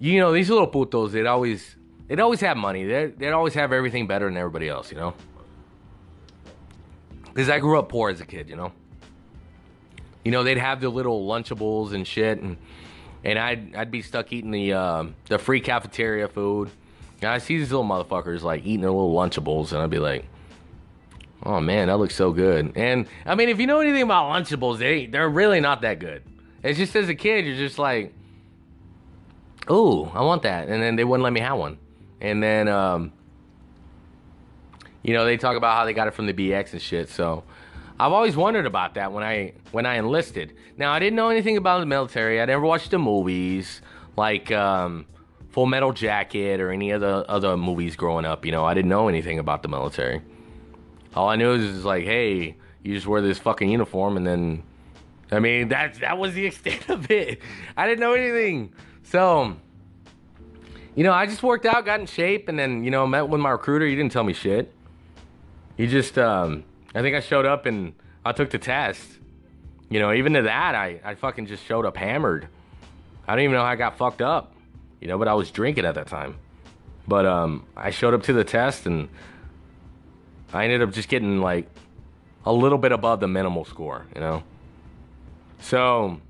you 0.00 0.18
know 0.18 0.32
these 0.32 0.48
little 0.48 0.66
putos. 0.66 1.12
They'd 1.12 1.26
always 1.26 1.76
they'd 2.08 2.20
always 2.20 2.40
have 2.40 2.56
money. 2.56 2.84
They 2.84 3.06
they'd 3.06 3.32
always 3.32 3.54
have 3.54 3.72
everything 3.72 4.06
better 4.06 4.24
than 4.24 4.36
everybody 4.36 4.68
else. 4.68 4.90
You 4.90 4.96
know, 4.96 5.14
because 7.26 7.48
I 7.50 7.58
grew 7.60 7.78
up 7.78 7.88
poor 7.90 8.10
as 8.10 8.20
a 8.20 8.26
kid. 8.26 8.48
You 8.48 8.56
know. 8.56 8.72
You 10.24 10.30
know 10.32 10.42
they'd 10.42 10.56
have 10.56 10.80
the 10.80 10.88
little 10.88 11.26
Lunchables 11.26 11.92
and 11.92 12.06
shit, 12.06 12.40
and 12.40 12.56
and 13.22 13.38
I'd 13.38 13.76
I'd 13.76 13.90
be 13.90 14.00
stuck 14.00 14.32
eating 14.32 14.52
the 14.52 14.72
uh, 14.72 15.04
the 15.26 15.38
free 15.38 15.60
cafeteria 15.60 16.28
food 16.28 16.70
And 17.20 17.30
I 17.30 17.38
see 17.38 17.58
these 17.58 17.70
little 17.70 17.86
motherfuckers 17.86 18.40
like 18.42 18.62
eating 18.64 18.80
their 18.80 18.90
little 18.90 19.14
Lunchables, 19.14 19.72
and 19.72 19.82
I'd 19.82 19.90
be 19.90 19.98
like, 19.98 20.24
"Oh 21.44 21.60
man, 21.60 21.88
that 21.88 21.98
looks 21.98 22.14
so 22.14 22.32
good." 22.32 22.72
And 22.76 23.06
I 23.26 23.34
mean, 23.34 23.48
if 23.48 23.60
you 23.60 23.66
know 23.66 23.80
anything 23.80 24.02
about 24.02 24.32
Lunchables, 24.32 24.78
they 24.78 25.06
they're 25.06 25.28
really 25.28 25.60
not 25.60 25.82
that 25.82 25.98
good. 25.98 26.22
It's 26.62 26.78
just 26.78 26.96
as 26.96 27.08
a 27.08 27.14
kid, 27.14 27.44
you're 27.44 27.56
just 27.56 27.78
like, 27.78 28.14
"Ooh, 29.70 30.04
I 30.14 30.22
want 30.22 30.42
that," 30.42 30.68
and 30.68 30.82
then 30.82 30.96
they 30.96 31.04
wouldn't 31.04 31.24
let 31.24 31.32
me 31.32 31.40
have 31.40 31.58
one. 31.58 31.78
And 32.20 32.42
then, 32.42 32.68
um, 32.68 33.12
you 35.02 35.12
know, 35.12 35.24
they 35.24 35.36
talk 35.36 35.56
about 35.56 35.76
how 35.76 35.84
they 35.84 35.92
got 35.92 36.08
it 36.08 36.14
from 36.14 36.26
the 36.26 36.32
BX 36.32 36.72
and 36.72 36.80
shit. 36.80 37.10
So 37.10 37.44
I've 38.00 38.12
always 38.12 38.36
wondered 38.36 38.66
about 38.66 38.94
that 38.94 39.12
when 39.12 39.22
I 39.22 39.52
when 39.72 39.86
I 39.86 39.96
enlisted. 39.96 40.54
Now 40.76 40.92
I 40.92 40.98
didn't 40.98 41.16
know 41.16 41.28
anything 41.28 41.56
about 41.56 41.80
the 41.80 41.86
military. 41.86 42.40
I 42.40 42.46
never 42.46 42.64
watched 42.64 42.90
the 42.90 42.98
movies 42.98 43.80
like. 44.16 44.50
Um, 44.50 45.06
Full 45.54 45.66
Metal 45.66 45.92
Jacket 45.92 46.60
or 46.60 46.72
any 46.72 46.92
other 46.92 47.24
other 47.28 47.56
movies 47.56 47.94
growing 47.94 48.24
up. 48.24 48.44
You 48.44 48.50
know, 48.50 48.64
I 48.64 48.74
didn't 48.74 48.88
know 48.88 49.06
anything 49.06 49.38
about 49.38 49.62
the 49.62 49.68
military. 49.68 50.20
All 51.14 51.28
I 51.28 51.36
knew 51.36 51.52
is 51.52 51.84
like, 51.84 52.04
hey, 52.04 52.56
you 52.82 52.94
just 52.94 53.06
wear 53.06 53.20
this 53.20 53.38
fucking 53.38 53.70
uniform, 53.70 54.16
and 54.16 54.26
then, 54.26 54.62
I 55.30 55.38
mean, 55.38 55.68
that 55.68 55.94
that 56.00 56.18
was 56.18 56.34
the 56.34 56.46
extent 56.50 56.88
of 56.88 57.10
it. 57.10 57.40
I 57.76 57.86
didn't 57.86 58.00
know 58.00 58.14
anything. 58.14 58.72
So, 59.04 59.56
you 60.94 61.04
know, 61.04 61.12
I 61.12 61.26
just 61.26 61.42
worked 61.42 61.66
out, 61.66 61.84
got 61.84 62.00
in 62.00 62.06
shape, 62.06 62.48
and 62.48 62.58
then 62.58 62.84
you 62.84 62.90
know, 62.90 63.06
met 63.06 63.28
with 63.28 63.40
my 63.40 63.50
recruiter. 63.50 63.86
He 63.86 63.94
didn't 63.94 64.12
tell 64.12 64.24
me 64.24 64.32
shit. 64.32 64.72
He 65.76 65.86
just, 65.86 66.18
um, 66.18 66.64
I 66.94 67.02
think 67.02 67.16
I 67.16 67.20
showed 67.20 67.46
up 67.46 67.66
and 67.66 67.94
I 68.24 68.32
took 68.32 68.50
the 68.50 68.58
test. 68.58 69.04
You 69.90 70.00
know, 70.00 70.12
even 70.12 70.32
to 70.34 70.42
that, 70.42 70.74
I 70.74 71.00
I 71.04 71.14
fucking 71.14 71.46
just 71.46 71.64
showed 71.64 71.84
up 71.84 71.96
hammered. 71.96 72.48
I 73.26 73.32
don't 73.34 73.44
even 73.44 73.54
know 73.54 73.62
how 73.62 73.70
I 73.70 73.76
got 73.76 73.96
fucked 73.96 74.20
up 74.20 74.54
you 75.04 75.08
know, 75.08 75.18
but 75.18 75.28
I 75.28 75.34
was 75.34 75.50
drinking 75.50 75.84
at 75.84 75.96
that 75.96 76.06
time. 76.06 76.38
But 77.06 77.26
um, 77.26 77.66
I 77.76 77.90
showed 77.90 78.14
up 78.14 78.22
to 78.22 78.32
the 78.32 78.42
test 78.42 78.86
and 78.86 79.10
I 80.54 80.64
ended 80.64 80.82
up 80.82 80.92
just 80.92 81.08
getting 81.08 81.40
like 81.40 81.66
a 82.46 82.52
little 82.52 82.78
bit 82.78 82.92
above 82.92 83.20
the 83.20 83.28
minimal 83.28 83.64
score, 83.64 84.06
you 84.14 84.20
know. 84.20 84.42
So 85.60 86.20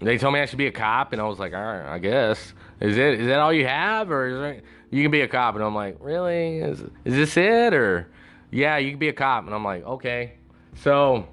they 0.00 0.18
told 0.18 0.34
me 0.34 0.40
I 0.40 0.46
should 0.46 0.58
be 0.58 0.66
a 0.66 0.72
cop, 0.72 1.12
and 1.12 1.22
I 1.22 1.24
was 1.24 1.38
like, 1.38 1.54
all 1.54 1.62
right, 1.62 1.86
I 1.86 1.98
guess. 1.98 2.52
Is 2.80 2.96
it 2.96 3.20
is 3.20 3.26
that 3.28 3.38
all 3.38 3.52
you 3.52 3.66
have, 3.66 4.10
or 4.10 4.26
is 4.26 4.38
there, 4.38 4.62
you 4.90 5.02
can 5.02 5.10
be 5.10 5.20
a 5.20 5.28
cop?" 5.28 5.54
And 5.54 5.62
I'm 5.62 5.74
like, 5.74 5.96
"Really? 6.00 6.58
Is 6.58 6.80
is 7.04 7.14
this 7.14 7.36
it?" 7.36 7.72
Or, 7.72 8.08
"Yeah, 8.50 8.78
you 8.78 8.90
can 8.90 8.98
be 8.98 9.08
a 9.08 9.12
cop." 9.12 9.46
And 9.46 9.54
I'm 9.54 9.64
like, 9.64 9.84
"Okay." 9.84 10.34
So 10.76 11.28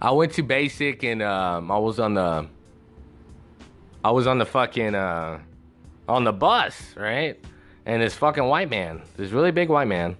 I 0.00 0.10
went 0.10 0.32
to 0.34 0.42
basic, 0.42 1.02
and 1.02 1.22
um, 1.22 1.70
I 1.70 1.78
was 1.78 1.98
on 1.98 2.14
the 2.14 2.46
I 4.04 4.10
was 4.10 4.26
on 4.26 4.38
the 4.38 4.46
fucking 4.46 4.94
uh, 4.94 5.40
on 6.06 6.24
the 6.24 6.32
bus, 6.32 6.94
right? 6.96 7.42
And 7.86 8.02
this 8.02 8.14
fucking 8.14 8.44
white 8.44 8.68
man, 8.68 9.02
this 9.16 9.30
really 9.30 9.50
big 9.50 9.70
white 9.70 9.88
man, 9.88 10.16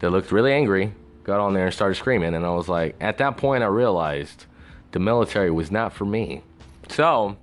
that 0.00 0.10
looked 0.10 0.32
really 0.32 0.52
angry, 0.52 0.92
got 1.24 1.40
on 1.40 1.54
there 1.54 1.66
and 1.66 1.74
started 1.74 1.94
screaming. 1.94 2.34
And 2.34 2.44
I 2.44 2.50
was 2.50 2.68
like, 2.68 2.96
at 3.00 3.18
that 3.18 3.36
point, 3.36 3.62
I 3.62 3.66
realized 3.66 4.46
the 4.92 4.98
military 4.98 5.50
was 5.50 5.70
not 5.70 5.92
for 5.92 6.04
me. 6.04 6.42
So 6.88 7.36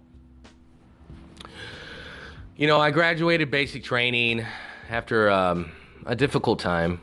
you 2.56 2.68
know, 2.68 2.80
I 2.80 2.92
graduated 2.92 3.50
basic 3.50 3.84
training 3.84 4.46
after 4.90 5.30
um, 5.30 5.72
a 6.06 6.16
difficult 6.16 6.60
time, 6.60 7.00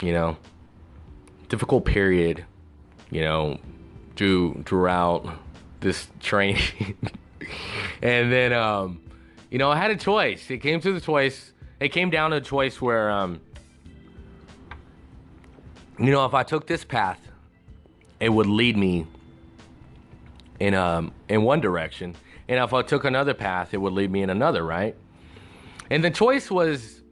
you 0.00 0.12
know, 0.12 0.36
difficult 1.48 1.84
period, 1.84 2.44
you 3.10 3.20
know, 3.20 3.58
through 4.14 4.62
throughout 4.64 5.26
this 5.80 6.08
training. 6.20 6.96
and 8.00 8.32
then, 8.32 8.52
um, 8.52 9.00
you 9.50 9.58
know, 9.58 9.70
I 9.70 9.76
had 9.76 9.90
a 9.90 9.96
choice. 9.96 10.50
It 10.50 10.58
came 10.58 10.80
to 10.80 10.92
the 10.92 11.00
choice. 11.00 11.52
It 11.80 11.88
came 11.90 12.10
down 12.10 12.30
to 12.30 12.36
a 12.36 12.40
choice 12.40 12.80
where, 12.80 13.10
um, 13.10 13.40
you 15.98 16.10
know, 16.10 16.24
if 16.24 16.34
I 16.34 16.42
took 16.42 16.66
this 16.66 16.84
path, 16.84 17.20
it 18.20 18.28
would 18.28 18.46
lead 18.46 18.76
me 18.76 19.06
in 20.58 20.74
um 20.74 21.12
in 21.28 21.42
one 21.42 21.60
direction 21.60 22.16
and 22.48 22.62
if 22.62 22.72
I 22.72 22.82
took 22.82 23.04
another 23.04 23.34
path, 23.34 23.74
it 23.74 23.78
would 23.78 23.92
lead 23.92 24.10
me 24.10 24.22
in 24.22 24.30
another, 24.30 24.64
right? 24.64 24.94
And 25.90 26.02
the 26.02 26.10
choice 26.10 26.50
was 26.50 27.02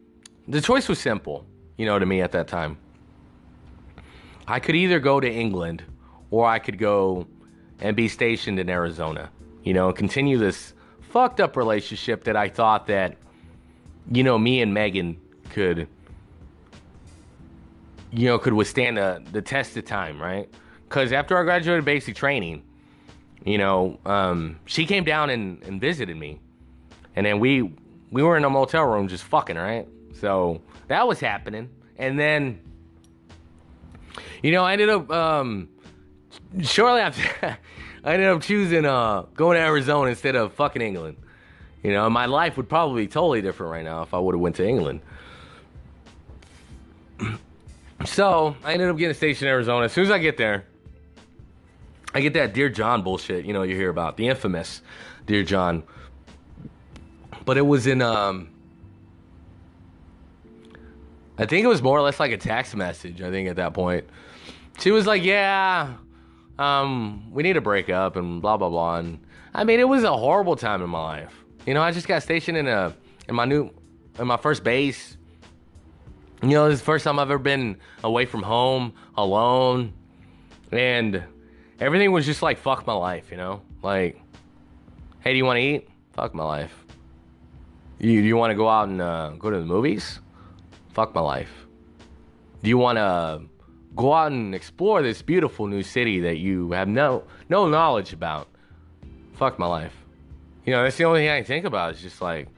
the 0.47 0.61
choice 0.61 0.89
was 0.89 0.99
simple, 0.99 1.45
you 1.77 1.87
know, 1.87 1.99
to 1.99 2.07
me 2.07 2.21
at 2.21 2.33
that 2.33 2.49
time. 2.49 2.77
I 4.47 4.61
could 4.61 4.77
either 4.77 5.01
go 5.01 5.21
to 5.21 5.31
England 5.31 5.83
or 6.31 6.47
I 6.47 6.59
could 6.59 6.79
go 6.79 7.27
and 7.81 7.97
be 7.97 8.09
stationed 8.09 8.61
in 8.61 8.69
Arizona, 8.69 9.31
you 9.63 9.73
know, 9.73 9.93
continue 9.93 10.39
this 10.39 10.75
fucked 11.01 11.41
up 11.41 11.57
relationship 11.57 12.25
that 12.25 12.37
I 12.37 12.49
thought 12.49 12.87
that, 12.89 13.17
you 14.13 14.23
know, 14.23 14.39
me 14.39 14.61
and 14.61 14.75
Megan 14.75 15.19
could, 15.51 15.89
you 18.15 18.29
know, 18.29 18.39
could 18.39 18.53
withstand 18.53 18.97
the, 18.97 19.23
the 19.33 19.43
test 19.43 19.77
of 19.77 19.85
time, 19.85 20.23
right? 20.23 20.49
Because 20.89 21.13
after 21.13 21.37
I 21.37 21.43
graduated 21.43 21.85
basic 21.85 22.15
training, 22.15 22.63
you 23.45 23.59
know, 23.59 23.99
um, 24.07 24.61
she 24.67 24.87
came 24.87 25.05
down 25.05 25.31
and, 25.31 25.63
and 25.65 25.81
visited 25.81 26.17
me, 26.17 26.41
and 27.17 27.27
then 27.27 27.41
we 27.41 27.73
we 28.11 28.23
were 28.23 28.37
in 28.37 28.45
a 28.45 28.51
motel 28.51 28.85
room 28.85 29.09
just 29.09 29.25
fucking, 29.25 29.57
right? 29.57 29.89
So 30.13 30.63
that 30.87 31.07
was 31.09 31.19
happening, 31.19 31.69
and 31.99 32.19
then, 32.19 32.61
you 34.43 34.53
know, 34.53 34.63
I 34.63 34.73
ended 34.73 34.89
up 34.89 35.11
um, 35.11 35.69
shortly 36.63 37.01
after, 37.01 37.59
I 38.05 38.15
ended 38.15 38.29
up 38.29 38.43
choosing 38.43 38.87
uh, 38.87 39.23
going 39.35 39.57
to 39.57 39.61
Arizona 39.61 40.11
instead 40.11 40.37
of 40.37 40.53
fucking 40.55 40.81
England. 40.81 41.17
You 41.83 41.93
know, 41.93 42.09
my 42.09 42.27
life 42.27 42.57
would 42.57 42.69
probably 42.69 43.05
be 43.05 43.09
totally 43.09 43.43
different 43.43 43.73
right 43.73 43.85
now 43.85 44.03
if 44.03 44.15
I 44.15 44.19
would 44.19 44.35
have 44.35 44.41
went 44.41 44.57
to 44.57 44.67
England. 44.67 45.01
So 48.05 48.57
I 48.65 48.73
ended 48.73 48.89
up 48.91 48.97
getting 48.97 49.15
stationed 49.15 49.49
in 49.49 49.53
Arizona. 49.53 49.87
As 49.87 49.93
soon 49.93 50.05
as 50.05 50.11
I 50.11 50.19
get 50.19 50.37
there, 50.37 50.67
I 52.15 52.21
get 52.21 52.35
that 52.35 52.55
Dear 52.55 52.69
John 52.69 53.03
bullshit, 53.03 53.45
you 53.45 53.53
know, 53.53 53.63
you 53.63 53.75
hear 53.75 53.91
about 53.91 54.17
the 54.17 54.29
infamous 54.29 54.83
Dear 55.27 55.43
John. 55.43 55.83
But 57.45 57.57
it 57.57 57.67
was 57.67 57.87
in 57.87 58.03
um 58.03 58.51
I 61.37 61.47
think 61.47 61.65
it 61.65 61.69
was 61.69 61.83
more 61.83 61.99
or 61.99 62.03
less 62.03 62.21
like 62.21 62.31
a 62.33 62.37
text 62.37 62.77
message, 62.77 63.21
I 63.21 63.31
think 63.31 63.49
at 63.49 63.57
that 63.57 63.75
point. 63.75 64.07
She 64.79 64.91
was 64.91 65.07
like, 65.07 65.23
"Yeah, 65.23 65.95
um 66.59 67.31
we 67.33 67.43
need 67.43 67.55
to 67.55 67.61
break 67.61 67.91
up 67.91 68.17
and 68.17 68.41
blah 68.41 68.57
blah 68.57 68.69
blah." 68.69 68.99
And 68.99 69.19
I 69.53 69.65
mean, 69.65 69.81
it 69.81 69.89
was 69.89 70.05
a 70.05 70.17
horrible 70.17 70.57
time 70.57 70.83
in 70.83 70.91
my 70.91 71.03
life. 71.03 71.45
You 71.67 71.75
know, 71.75 71.83
I 71.83 71.91
just 71.91 72.07
got 72.07 72.23
stationed 72.23 72.57
in 72.57 72.69
a 72.69 72.95
in 73.29 73.35
my 73.35 73.45
new 73.45 73.71
in 74.19 74.27
my 74.27 74.37
first 74.37 74.63
base. 74.63 75.14
You 76.45 76.51
know, 76.51 76.69
this 76.69 76.75
is 76.75 76.81
the 76.81 76.85
first 76.85 77.05
time 77.05 77.19
I've 77.19 77.31
ever 77.31 77.39
been 77.39 77.79
away 78.03 78.27
from 78.27 78.43
home 78.43 78.93
alone. 79.17 79.95
And 80.71 81.25
everything 81.81 82.13
was 82.13 82.27
just 82.27 82.43
like 82.43 82.59
fuck 82.59 82.87
my 82.87 82.93
life, 82.93 83.31
you 83.31 83.39
know? 83.39 83.63
Like, 83.83 84.21
hey, 85.21 85.33
do 85.33 85.39
you 85.39 85.45
want 85.47 85.57
to 85.57 85.63
eat? 85.63 85.89
Fuck 86.13 86.35
my 86.35 86.45
life. 86.45 86.85
You 87.99 88.21
do 88.21 88.27
you 88.27 88.37
want 88.37 88.51
to 88.51 88.57
go 88.57 88.69
out 88.69 88.89
and 88.89 89.01
uh, 89.01 89.31
go 89.39 89.49
to 89.49 89.59
the 89.59 89.65
movies? 89.65 90.21
Fuck 90.93 91.15
my 91.15 91.23
life. 91.23 91.67
Do 92.63 92.69
you 92.69 92.77
want 92.77 92.99
to 92.99 93.43
go 93.97 94.13
out 94.13 94.31
and 94.31 94.55
explore 94.55 95.01
this 95.01 95.23
beautiful 95.23 95.67
new 95.67 95.83
city 95.83 96.21
that 96.21 96.37
you 96.37 96.73
have 96.73 96.89
no 96.89 97.25
no 97.49 97.69
knowledge 97.69 98.13
about? 98.13 98.49
Fuck 99.33 99.59
my 99.59 99.67
life. 99.67 99.95
You 100.67 100.75
know, 100.75 100.83
that's 100.83 100.99
the 100.99 101.05
only 101.05 101.21
thing 101.21 101.31
I 101.31 101.39
can 101.39 101.47
think 101.47 101.65
about 101.65 101.95
is 101.95 102.03
just 102.03 102.21
like, 102.21 102.49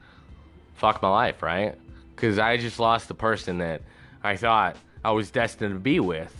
fuck 0.75 1.01
my 1.01 1.09
life, 1.09 1.41
right? 1.41 1.77
Because 2.17 2.39
I 2.39 2.57
just 2.57 2.79
lost 2.79 3.07
the 3.07 3.13
person 3.13 3.59
that 3.59 3.83
I 4.23 4.37
thought 4.37 4.75
I 5.05 5.11
was 5.11 5.29
destined 5.29 5.75
to 5.75 5.79
be 5.79 5.99
with 5.99 6.35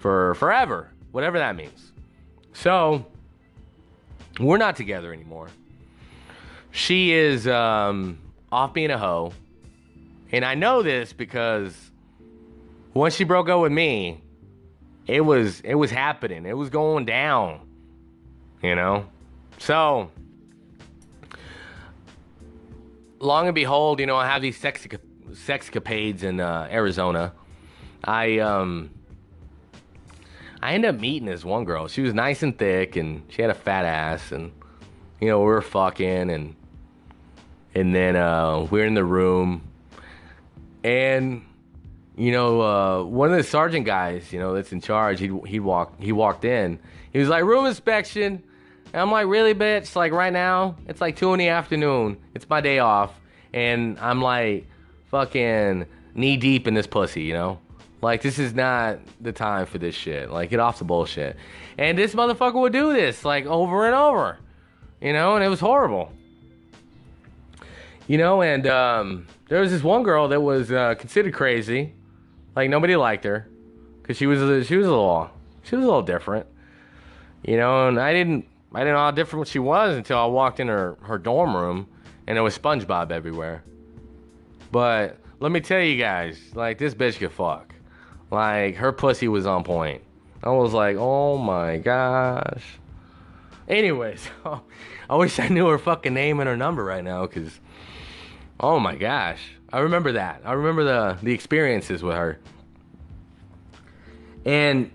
for 0.00 0.34
forever, 0.34 0.90
whatever 1.12 1.38
that 1.38 1.56
means. 1.56 1.92
So, 2.52 3.06
we're 4.38 4.58
not 4.58 4.76
together 4.76 5.14
anymore. 5.14 5.48
She 6.72 7.12
is 7.12 7.48
um, 7.48 8.18
off 8.52 8.74
being 8.74 8.90
a 8.90 8.98
hoe. 8.98 9.32
And 10.30 10.44
I 10.44 10.56
know 10.56 10.82
this 10.82 11.14
because 11.14 11.74
once 12.92 13.14
she 13.14 13.24
broke 13.24 13.48
up 13.48 13.62
with 13.62 13.72
me, 13.72 14.20
it 15.06 15.22
was 15.22 15.60
it 15.60 15.74
was 15.74 15.90
happening. 15.90 16.44
It 16.44 16.56
was 16.56 16.68
going 16.68 17.06
down. 17.06 17.60
You 18.62 18.74
know? 18.74 19.06
So 19.56 20.10
long 23.20 23.46
and 23.46 23.54
behold, 23.54 24.00
you 24.00 24.06
know, 24.06 24.16
I 24.16 24.26
have 24.26 24.42
these 24.42 24.56
sex 24.56 24.86
sexcapades 25.32 26.22
in 26.22 26.40
uh, 26.40 26.68
Arizona. 26.70 27.32
I 28.02 28.38
um 28.38 28.90
I 30.64 30.72
ended 30.72 30.94
up 30.94 31.00
meeting 31.00 31.26
this 31.26 31.44
one 31.44 31.64
girl. 31.64 31.88
She 31.88 32.00
was 32.00 32.14
nice 32.14 32.42
and 32.42 32.56
thick, 32.56 32.96
and 32.96 33.22
she 33.28 33.42
had 33.42 33.50
a 33.50 33.54
fat 33.54 33.84
ass, 33.84 34.32
and 34.32 34.50
you 35.20 35.28
know 35.28 35.40
we 35.40 35.44
were 35.46 35.60
fucking, 35.60 36.30
and 36.30 36.56
and 37.74 37.94
then 37.94 38.16
uh, 38.16 38.66
we 38.70 38.80
are 38.80 38.86
in 38.86 38.94
the 38.94 39.04
room, 39.04 39.62
and 40.82 41.44
you 42.16 42.32
know 42.32 42.60
uh, 42.62 43.04
one 43.04 43.30
of 43.30 43.36
the 43.36 43.42
sergeant 43.42 43.84
guys, 43.84 44.32
you 44.32 44.38
know 44.38 44.54
that's 44.54 44.72
in 44.72 44.80
charge, 44.80 45.20
he 45.20 45.30
he 45.46 45.60
walked 45.60 46.02
he 46.02 46.12
walked 46.12 46.46
in. 46.46 46.78
He 47.12 47.18
was 47.18 47.28
like 47.28 47.44
room 47.44 47.66
inspection. 47.66 48.42
And 48.92 49.00
I'm 49.00 49.10
like, 49.10 49.26
really, 49.26 49.54
bitch? 49.54 49.96
Like 49.96 50.12
right 50.12 50.32
now, 50.32 50.76
it's 50.86 51.00
like 51.00 51.16
two 51.16 51.32
in 51.32 51.40
the 51.40 51.48
afternoon. 51.48 52.16
It's 52.32 52.48
my 52.48 52.60
day 52.60 52.78
off, 52.78 53.12
and 53.52 53.98
I'm 53.98 54.22
like, 54.22 54.68
fucking 55.14 55.86
knee 56.16 56.36
deep 56.36 56.66
in 56.66 56.74
this 56.74 56.88
pussy, 56.88 57.22
you 57.22 57.34
know. 57.34 57.60
Like 58.02 58.20
this 58.20 58.40
is 58.40 58.52
not 58.52 58.98
the 59.20 59.30
time 59.30 59.64
for 59.64 59.78
this 59.78 59.94
shit. 59.94 60.28
Like 60.28 60.50
get 60.50 60.58
off 60.58 60.80
the 60.80 60.84
bullshit. 60.84 61.36
And 61.78 61.96
this 61.96 62.16
motherfucker 62.16 62.54
would 62.54 62.72
do 62.72 62.92
this 62.92 63.24
like 63.24 63.46
over 63.46 63.86
and 63.86 63.94
over. 63.94 64.38
You 65.00 65.12
know, 65.12 65.36
and 65.36 65.44
it 65.44 65.48
was 65.48 65.60
horrible. 65.60 66.10
You 68.08 68.18
know, 68.18 68.42
and 68.42 68.66
um, 68.66 69.28
there 69.48 69.60
was 69.60 69.70
this 69.70 69.84
one 69.84 70.02
girl 70.02 70.26
that 70.28 70.40
was 70.40 70.72
uh, 70.72 70.96
considered 70.96 71.32
crazy. 71.32 71.94
Like 72.56 72.68
nobody 72.68 72.96
liked 72.96 73.22
her 73.22 73.48
because 74.02 74.16
she 74.16 74.26
was 74.26 74.66
she 74.66 74.76
was 74.76 74.86
a 74.88 74.90
little 74.90 75.30
she 75.62 75.76
was 75.76 75.84
a 75.84 75.86
little 75.86 76.02
different. 76.02 76.46
You 77.44 77.56
know, 77.56 77.86
and 77.86 78.00
I 78.00 78.12
didn't 78.12 78.48
I 78.74 78.80
didn't 78.80 78.94
know 78.94 78.98
how 78.98 79.12
different 79.12 79.46
she 79.46 79.60
was 79.60 79.96
until 79.96 80.18
I 80.18 80.26
walked 80.26 80.58
in 80.58 80.66
her 80.66 80.98
her 81.02 81.18
dorm 81.18 81.54
room 81.54 81.86
and 82.26 82.36
there 82.36 82.42
was 82.42 82.58
SpongeBob 82.58 83.12
everywhere. 83.12 83.62
But 84.70 85.18
let 85.40 85.52
me 85.52 85.60
tell 85.60 85.80
you 85.80 85.96
guys, 85.96 86.38
like 86.54 86.78
this 86.78 86.94
bitch 86.94 87.18
could 87.18 87.32
fuck. 87.32 87.74
Like 88.30 88.76
her 88.76 88.92
pussy 88.92 89.28
was 89.28 89.46
on 89.46 89.64
point. 89.64 90.02
I 90.42 90.50
was 90.50 90.72
like, 90.72 90.96
oh 90.98 91.38
my 91.38 91.78
gosh. 91.78 92.64
Anyways, 93.68 94.28
I 95.10 95.16
wish 95.16 95.38
I 95.38 95.48
knew 95.48 95.68
her 95.68 95.78
fucking 95.78 96.12
name 96.12 96.40
and 96.40 96.48
her 96.48 96.56
number 96.56 96.84
right 96.84 97.04
now, 97.04 97.26
cause 97.26 97.60
oh 98.60 98.78
my 98.78 98.94
gosh, 98.94 99.40
I 99.72 99.80
remember 99.80 100.12
that. 100.12 100.42
I 100.44 100.52
remember 100.52 100.84
the 100.84 101.18
the 101.22 101.32
experiences 101.32 102.02
with 102.02 102.14
her. 102.14 102.38
And 104.44 104.90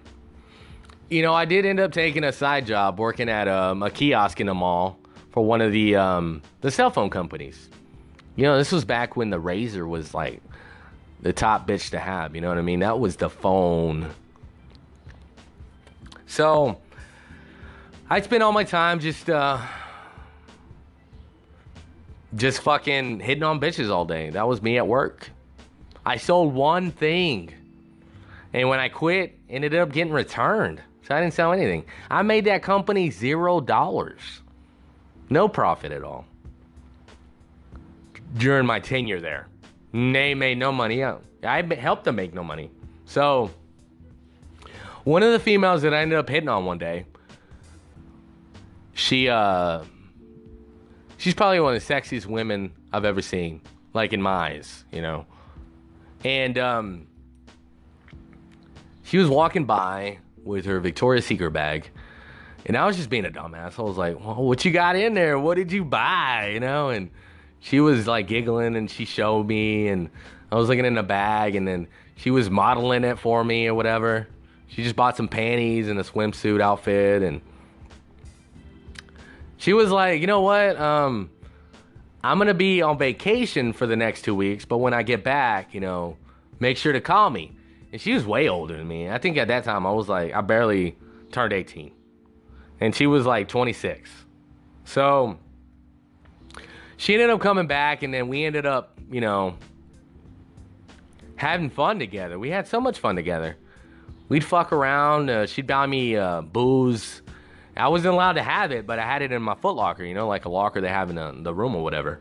you 1.10 1.22
know, 1.24 1.34
I 1.34 1.46
did 1.46 1.66
end 1.66 1.80
up 1.80 1.92
taking 1.92 2.24
a 2.24 2.32
side 2.32 2.68
job 2.68 3.00
working 3.00 3.30
at 3.30 3.48
um, 3.48 3.82
a 3.82 3.90
kiosk 3.90 4.40
in 4.40 4.48
a 4.48 4.54
mall 4.54 5.00
for 5.32 5.44
one 5.44 5.62
of 5.62 5.72
the 5.72 5.96
um, 5.96 6.42
the 6.62 6.72
cell 6.72 6.92
phone 6.92 7.10
companies. 7.10 7.70
You 8.40 8.46
know, 8.46 8.58
this 8.58 8.72
was 8.72 8.86
back 8.86 9.18
when 9.18 9.32
the 9.32 9.38
RAZR 9.38 9.86
was 9.86 10.14
like 10.14 10.42
the 11.22 11.34
top 11.34 11.68
bitch 11.68 11.90
to 11.90 12.00
have. 12.00 12.36
You 12.36 12.40
know 12.40 12.48
what 12.48 12.58
I 12.58 12.62
mean? 12.62 12.80
That 12.80 12.98
was 12.98 13.18
the 13.18 13.30
phone. 13.30 14.12
So 16.26 16.80
I 18.10 18.22
spent 18.22 18.42
all 18.42 18.54
my 18.54 18.64
time 18.64 19.02
just 19.02 19.30
uh, 19.30 19.60
just 22.34 22.62
fucking 22.62 23.20
hitting 23.20 23.44
on 23.44 23.60
bitches 23.60 23.92
all 23.92 24.06
day. 24.06 24.30
That 24.30 24.48
was 24.48 24.62
me 24.62 24.78
at 24.78 24.88
work. 24.88 25.30
I 26.06 26.16
sold 26.16 26.54
one 26.54 26.92
thing. 26.92 27.54
And 28.54 28.70
when 28.70 28.80
I 28.80 28.88
quit, 28.88 29.38
ended 29.50 29.76
up 29.76 29.92
getting 29.92 30.14
returned. 30.14 30.82
So 31.06 31.14
I 31.14 31.20
didn't 31.20 31.34
sell 31.34 31.52
anything. 31.52 31.84
I 32.10 32.22
made 32.22 32.46
that 32.46 32.64
company 32.64 33.12
zero 33.12 33.60
dollars. 33.60 34.22
No 35.30 35.50
profit 35.50 35.92
at 35.92 36.06
all. 36.06 36.24
During 38.38 38.66
my 38.66 38.80
tenure 38.80 39.20
there. 39.20 39.48
They 39.92 40.36
made 40.36 40.58
no 40.58 40.72
money. 40.72 41.04
I 41.04 41.76
helped 41.76 42.04
them 42.04 42.16
make 42.16 42.34
no 42.34 42.44
money. 42.44 42.70
So, 43.06 43.50
one 45.04 45.24
of 45.24 45.32
the 45.32 45.40
females 45.40 45.82
that 45.82 45.94
I 45.94 46.02
ended 46.02 46.20
up 46.20 46.30
hitting 46.30 46.50
on 46.50 46.66
one 46.66 46.78
day, 46.78 47.06
she, 48.94 49.30
uh, 49.30 49.84
she's 51.18 51.34
probably 51.34 51.60
one 51.60 51.76
of 51.76 51.86
the 51.88 51.94
sexiest 51.94 52.28
women 52.28 52.72
I've 52.94 53.06
ever 53.06 53.22
seen, 53.22 53.62
like 53.94 54.14
in 54.14 54.22
my 54.22 54.32
eyes, 54.32 54.84
you 54.92 55.02
know. 55.02 55.26
And 56.24 56.58
um, 56.58 57.08
she 59.04 59.18
was 59.18 59.30
walking 59.30 59.66
by 59.66 60.20
with 60.44 60.66
her 60.66 60.80
Victoria's 60.80 61.26
Secret 61.26 61.52
bag, 61.52 61.90
and 62.66 62.76
I 62.76 62.86
was 62.86 62.98
just 62.98 63.10
being 63.10 63.26
a 63.26 63.32
dumbass. 63.32 63.80
I 63.80 63.82
was 63.84 63.98
like, 63.98 64.20
well, 64.20 64.36
"What 64.36 64.66
you 64.66 64.72
got 64.72 64.96
in 64.96 65.14
there? 65.14 65.40
What 65.40 65.56
did 65.56 65.72
you 65.72 65.86
buy?" 65.86 66.52
You 66.54 66.60
know, 66.60 66.90
and 66.90 67.10
she 67.60 67.80
was 67.80 68.08
like 68.08 68.28
giggling, 68.28 68.76
and 68.76 68.90
she 68.90 69.06
showed 69.06 69.48
me, 69.48 69.88
and 69.88 70.10
I 70.52 70.56
was 70.56 70.70
looking 70.70 70.86
in 70.86 70.96
the 70.96 71.04
bag, 71.04 71.56
and 71.56 71.68
then 71.68 71.88
she 72.16 72.32
was 72.32 72.50
modeling 72.50 73.04
it 73.04 73.20
for 73.20 73.44
me 73.44 73.68
or 73.68 73.74
whatever. 73.74 74.28
She 74.68 74.84
just 74.84 74.96
bought 74.96 75.18
some 75.18 75.28
panties 75.28 75.88
and 75.88 76.00
a 76.00 76.04
swimsuit 76.04 76.62
outfit, 76.62 77.24
and 77.24 77.42
she 79.58 79.74
was 79.74 79.92
like, 79.92 80.22
"You 80.22 80.28
know 80.28 80.42
what? 80.42 80.80
Um, 80.80 81.30
I'm 82.24 82.38
gonna 82.38 82.54
be 82.54 82.82
on 82.82 82.98
vacation 82.98 83.74
for 83.74 83.88
the 83.88 83.96
next 83.96 84.24
two 84.24 84.36
weeks, 84.36 84.66
but 84.66 84.78
when 84.78 84.94
I 84.94 85.04
get 85.04 85.24
back, 85.24 85.74
you 85.74 85.80
know, 85.80 86.18
make 86.60 86.78
sure 86.78 86.94
to 86.94 87.02
call 87.02 87.30
me." 87.30 87.54
And 87.92 88.00
she 88.00 88.14
was 88.14 88.26
way 88.26 88.48
older 88.48 88.78
than 88.78 88.88
me. 88.88 89.10
I 89.10 89.18
think 89.18 89.38
at 89.38 89.48
that 89.48 89.64
time 89.64 89.86
I 89.86 89.92
was 89.92 90.08
like, 90.08 90.34
I 90.34 90.42
barely 90.42 90.96
turned 91.32 91.54
18. 91.54 91.92
And 92.80 92.96
she 92.96 93.08
was 93.08 93.26
like 93.26 93.48
26. 93.48 94.10
So 94.86 95.38
she 97.00 97.14
ended 97.14 97.30
up 97.30 97.40
coming 97.40 97.66
back, 97.66 98.04
and 98.04 98.14
then 98.14 98.28
we 98.28 98.44
ended 98.44 98.66
up, 98.66 99.00
you 99.10 99.22
know, 99.22 99.56
having 101.38 101.70
fun 101.70 101.98
together. 101.98 102.38
We 102.38 102.50
had 102.50 102.68
so 102.68 102.82
much 102.82 103.00
fun 103.00 103.16
together. 103.16 103.56
We'd 104.28 104.44
fuck 104.44 104.74
around. 104.74 105.30
Uh, 105.30 105.46
she'd 105.46 105.66
buy 105.66 105.88
me 105.88 106.18
uh, 106.18 106.42
booze. 106.42 107.22
I 107.78 107.88
wasn't 107.88 108.16
allowed 108.16 108.34
to 108.34 108.44
have 108.44 108.74
it, 108.74 108.86
but 108.86 109.00
I 109.00 109.06
had 109.06 109.22
it 109.22 109.32
in 109.32 109.42
my 109.42 109.56
footlocker, 109.56 110.06
you 110.06 110.14
know, 110.14 110.28
like 110.28 110.44
a 110.44 110.50
locker 110.50 110.82
they 110.82 110.90
have 110.90 111.10
in 111.10 111.16
the, 111.16 111.34
the 111.38 111.54
room 111.54 111.74
or 111.74 111.82
whatever. 111.82 112.20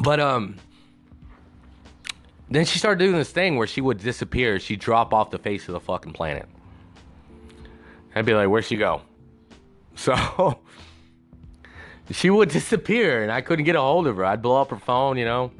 But 0.00 0.18
um, 0.18 0.56
then 2.50 2.64
she 2.64 2.80
started 2.80 2.98
doing 2.98 3.16
this 3.16 3.30
thing 3.30 3.54
where 3.54 3.68
she 3.68 3.80
would 3.80 3.98
disappear. 3.98 4.58
She'd 4.58 4.80
drop 4.80 5.14
off 5.14 5.30
the 5.30 5.38
face 5.38 5.68
of 5.68 5.72
the 5.74 5.80
fucking 5.80 6.14
planet. 6.14 6.48
I'd 8.16 8.26
be 8.26 8.34
like, 8.34 8.48
where'd 8.48 8.64
she 8.64 8.76
go? 8.76 9.02
So 9.98 10.58
she 12.10 12.30
would 12.30 12.48
disappear 12.60 13.22
and 13.22 13.32
I 13.32 13.40
couldn't 13.40 13.64
get 13.64 13.76
a 13.76 13.80
hold 13.80 14.06
of 14.06 14.16
her. 14.16 14.24
I'd 14.24 14.42
blow 14.42 14.60
up 14.60 14.70
her 14.70 14.78
phone, 14.78 15.18
you 15.18 15.24
know. 15.24 15.50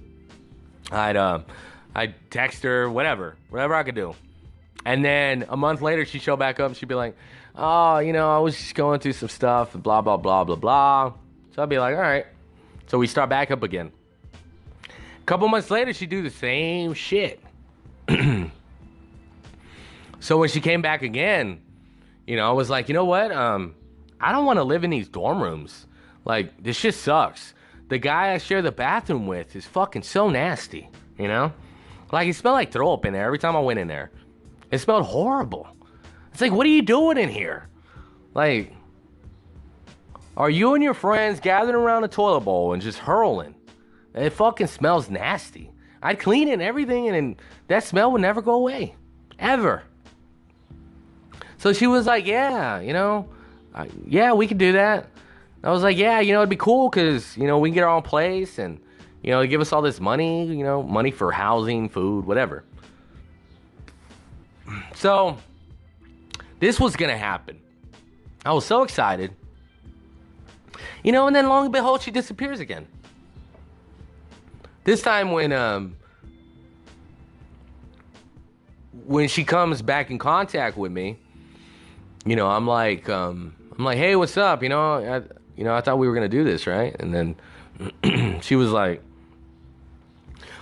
I'd 0.91 1.17
uh, 1.17 1.41
I'd 1.95 2.15
text 2.31 2.63
her, 2.63 2.89
whatever, 2.91 3.37
whatever 3.51 3.75
I 3.75 3.83
could 3.83 3.95
do. 3.95 4.15
And 4.85 5.05
then 5.05 5.47
a 5.49 5.57
month 5.57 5.83
later, 5.83 6.05
she'd 6.05 6.23
show 6.23 6.37
back 6.37 6.61
up 6.61 6.69
and 6.69 6.77
she'd 6.77 6.89
be 6.89 6.95
like, 6.95 7.17
oh, 7.57 7.99
you 7.99 8.13
know, 8.13 8.31
I 8.31 8.39
was 8.39 8.57
just 8.57 8.75
going 8.75 9.01
through 9.01 9.15
some 9.15 9.29
stuff, 9.29 9.73
blah, 9.73 10.01
blah, 10.01 10.17
blah, 10.17 10.45
blah, 10.45 10.57
blah. 10.57 11.13
So 11.55 11.63
I'd 11.63 11.69
be 11.69 11.79
like, 11.79 11.97
all 11.97 12.03
right. 12.03 12.27
So 12.87 12.99
we 12.99 13.07
start 13.07 13.29
back 13.29 13.51
up 13.51 13.63
again. 13.63 13.91
A 14.85 15.25
couple 15.25 15.49
months 15.49 15.71
later, 15.71 15.93
she'd 15.93 16.11
do 16.11 16.23
the 16.23 16.31
same 16.31 16.95
shit. 16.95 17.41
so 20.21 20.39
when 20.39 20.49
she 20.49 20.61
came 20.61 20.83
back 20.83 21.03
again, 21.03 21.63
you 22.27 22.37
know, 22.37 22.49
I 22.49 22.53
was 22.53 22.71
like, 22.71 22.89
you 22.89 22.95
know 22.95 23.07
what? 23.07 23.33
Um, 23.33 23.75
I 24.21 24.33
don't 24.33 24.45
want 24.45 24.59
to 24.59 24.65
live 24.65 24.85
in 24.85 24.91
these 24.91 25.09
dorm 25.09 25.43
rooms. 25.43 25.86
Like, 26.27 26.61
this 26.61 26.77
shit 26.77 26.95
sucks. 26.95 27.55
The 27.89 27.99
guy 27.99 28.33
I 28.33 28.39
share 28.39 28.61
the 28.61 28.73
bathroom 28.73 29.29
with 29.29 29.55
is 29.55 29.65
fucking 29.65 30.03
so 30.03 30.29
nasty, 30.29 30.91
you 31.17 31.29
know? 31.29 31.53
Like, 32.11 32.29
it 32.29 32.35
smelled 32.35 32.55
like 32.55 32.73
throw 32.73 32.93
up 32.93 33.07
in 33.07 33.13
there 33.13 33.25
every 33.25 33.39
time 33.39 33.55
I 33.55 33.61
went 33.61 33.79
in 33.79 33.87
there. 33.87 34.11
It 34.73 34.79
smelled 34.79 35.05
horrible. 35.05 35.69
It's 36.33 36.41
like, 36.41 36.51
what 36.51 36.67
are 36.67 36.71
you 36.71 36.83
doing 36.83 37.17
in 37.17 37.29
here? 37.29 37.69
Like, 38.35 38.73
are 40.37 40.51
you 40.51 40.75
and 40.75 40.83
your 40.83 40.95
friends 40.95 41.39
gathering 41.39 41.77
around 41.77 42.03
a 42.03 42.09
toilet 42.09 42.41
bowl 42.41 42.73
and 42.73 42.83
just 42.83 42.99
hurling? 42.99 43.55
It 44.13 44.31
fucking 44.31 44.67
smells 44.67 45.09
nasty. 45.09 45.71
I'd 46.03 46.19
clean 46.19 46.49
it 46.49 46.55
and 46.55 46.63
everything, 46.63 47.09
and 47.09 47.41
that 47.69 47.85
smell 47.85 48.11
would 48.11 48.21
never 48.21 48.43
go 48.43 48.55
away. 48.55 48.97
Ever. 49.39 49.85
So 51.59 51.73
she 51.73 51.87
was 51.87 52.05
like, 52.05 52.27
yeah, 52.27 52.81
you 52.81 52.93
know, 52.93 53.29
yeah, 54.05 54.33
we 54.33 54.49
could 54.49 54.59
do 54.59 54.73
that. 54.73 55.09
I 55.65 55.71
was 55.71 55.83
like, 55.83 55.97
yeah, 55.97 56.21
you 56.21 56.33
know, 56.33 56.41
it'd 56.41 56.51
be 56.51 56.57
cool 56.57 56.89
because, 56.89 57.37
you 57.37 57.47
know, 57.47 57.59
we 57.59 57.71
can 57.71 57.75
get 57.75 57.85
our 57.85 57.91
own 57.91 58.03
place 58.03 58.59
and, 58.59 58.81
you 59.23 59.31
know, 59.31 59.45
give 59.47 59.61
us 59.61 59.73
all 59.73 59.83
this 59.83 60.01
money, 60.01 60.47
you 60.47 60.63
know, 60.63 60.83
money 60.83 61.11
for 61.11 61.33
housing, 61.33 61.89
food, 61.89 62.25
whatever. 62.25 62.65
So, 64.95 65.37
this 66.59 66.81
was 66.81 66.97
going 66.97 67.11
to 67.11 67.19
happen. 67.19 67.61
I 68.45 68.53
was 68.53 68.65
so 68.65 68.83
excited. 68.83 69.33
You 71.03 71.13
know, 71.13 71.27
and 71.27 71.37
then 71.37 71.49
long 71.49 71.67
and 71.67 71.73
behold, 71.73 72.03
she 72.03 72.11
disappears 72.11 72.61
again. 72.61 72.87
This 74.85 75.03
time 75.03 75.33
when 75.33 75.53
um 75.53 75.97
when 79.05 79.29
she 79.29 79.45
comes 79.45 79.83
back 79.83 80.11
in 80.11 80.19
contact 80.19 80.77
with 80.77 80.93
me, 80.93 81.19
you 82.25 82.37
know, 82.37 82.49
I'm 82.49 82.67
like 82.67 83.09
um 83.09 83.55
I'm 83.77 83.85
like, 83.85 83.99
"Hey, 83.99 84.17
what's 84.17 84.37
up?" 84.37 84.63
You 84.63 84.69
know, 84.69 84.95
I, 84.95 85.23
you 85.57 85.65
know, 85.65 85.75
I 85.75 85.81
thought 85.81 85.99
we 85.99 86.07
were 86.07 86.15
gonna 86.15 86.29
do 86.29 86.45
this, 86.45 86.67
right? 86.67 86.95
And 87.01 87.15
then 87.15 88.41
she 88.43 88.57
was 88.57 88.71
like, 88.71 89.03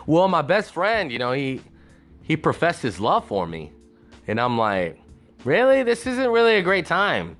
"Well, 0.07 0.29
my 0.29 0.43
best 0.43 0.73
friend, 0.73 1.11
you 1.11 1.19
know, 1.19 1.33
he 1.33 1.61
he 2.23 2.37
professed 2.37 2.83
his 2.83 3.01
love 3.01 3.27
for 3.27 3.47
me," 3.47 3.73
and 4.27 4.41
I'm 4.41 4.57
like, 4.57 5.01
"Really? 5.45 5.83
This 5.83 6.07
isn't 6.07 6.31
really 6.31 6.57
a 6.57 6.63
great 6.63 6.87
time." 6.87 7.37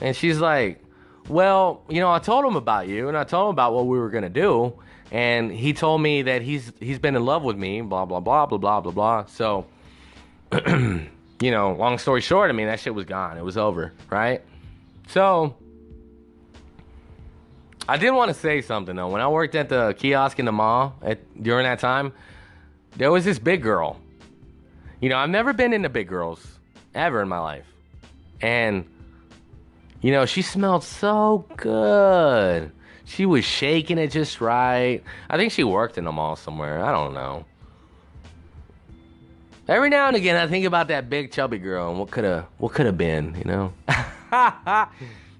And 0.00 0.16
she's 0.16 0.38
like, 0.38 0.82
"Well, 1.28 1.82
you 1.88 2.00
know, 2.00 2.10
I 2.10 2.18
told 2.18 2.44
him 2.44 2.56
about 2.56 2.88
you, 2.88 3.08
and 3.08 3.16
I 3.16 3.24
told 3.24 3.48
him 3.48 3.50
about 3.50 3.74
what 3.74 3.86
we 3.86 3.98
were 3.98 4.10
gonna 4.10 4.30
do, 4.30 4.72
and 5.12 5.52
he 5.52 5.72
told 5.72 6.00
me 6.00 6.22
that 6.22 6.42
he's 6.42 6.72
he's 6.80 6.98
been 6.98 7.14
in 7.14 7.24
love 7.24 7.42
with 7.42 7.56
me, 7.56 7.82
blah 7.82 8.06
blah 8.06 8.20
blah 8.20 8.46
blah 8.46 8.58
blah 8.58 8.80
blah 8.80 8.92
blah." 8.92 9.24
So, 9.26 9.66
you 10.66 11.50
know, 11.50 11.72
long 11.74 11.98
story 11.98 12.22
short, 12.22 12.48
I 12.50 12.54
mean, 12.54 12.68
that 12.68 12.80
shit 12.80 12.94
was 12.94 13.04
gone. 13.04 13.36
It 13.36 13.44
was 13.44 13.58
over, 13.58 13.92
right? 14.10 14.42
So 15.08 15.54
I 17.88 17.96
did 17.96 18.10
want 18.10 18.28
to 18.28 18.34
say 18.34 18.62
something 18.62 18.96
though. 18.96 19.08
When 19.08 19.20
I 19.20 19.28
worked 19.28 19.54
at 19.54 19.68
the 19.68 19.94
kiosk 19.96 20.38
in 20.38 20.44
the 20.44 20.52
mall 20.52 20.96
at, 21.02 21.20
during 21.42 21.64
that 21.64 21.78
time, 21.78 22.12
there 22.96 23.12
was 23.12 23.24
this 23.24 23.38
big 23.38 23.62
girl. 23.62 24.00
You 25.00 25.08
know, 25.08 25.18
I've 25.18 25.30
never 25.30 25.52
been 25.52 25.72
into 25.72 25.88
big 25.88 26.08
girls 26.08 26.44
ever 26.94 27.22
in 27.22 27.28
my 27.28 27.38
life. 27.38 27.66
And, 28.40 28.86
you 30.00 30.10
know, 30.10 30.26
she 30.26 30.42
smelled 30.42 30.82
so 30.82 31.46
good. 31.56 32.72
She 33.04 33.24
was 33.24 33.44
shaking 33.44 33.98
it 33.98 34.08
just 34.08 34.40
right. 34.40 35.02
I 35.30 35.36
think 35.36 35.52
she 35.52 35.62
worked 35.62 35.96
in 35.96 36.04
the 36.04 36.12
mall 36.12 36.34
somewhere. 36.34 36.84
I 36.84 36.90
don't 36.90 37.14
know. 37.14 37.44
Every 39.68 39.90
now 39.90 40.08
and 40.08 40.16
again, 40.16 40.36
I 40.36 40.48
think 40.48 40.64
about 40.64 40.88
that 40.88 41.08
big 41.10 41.30
chubby 41.32 41.58
girl 41.58 41.90
and 41.90 41.98
what 41.98 42.10
could 42.10 42.24
have 42.24 42.46
what 42.58 42.72
could 42.72 42.86
have 42.86 42.96
been, 42.96 43.34
you 43.36 43.44
know. 43.44 43.72
All 44.32 44.88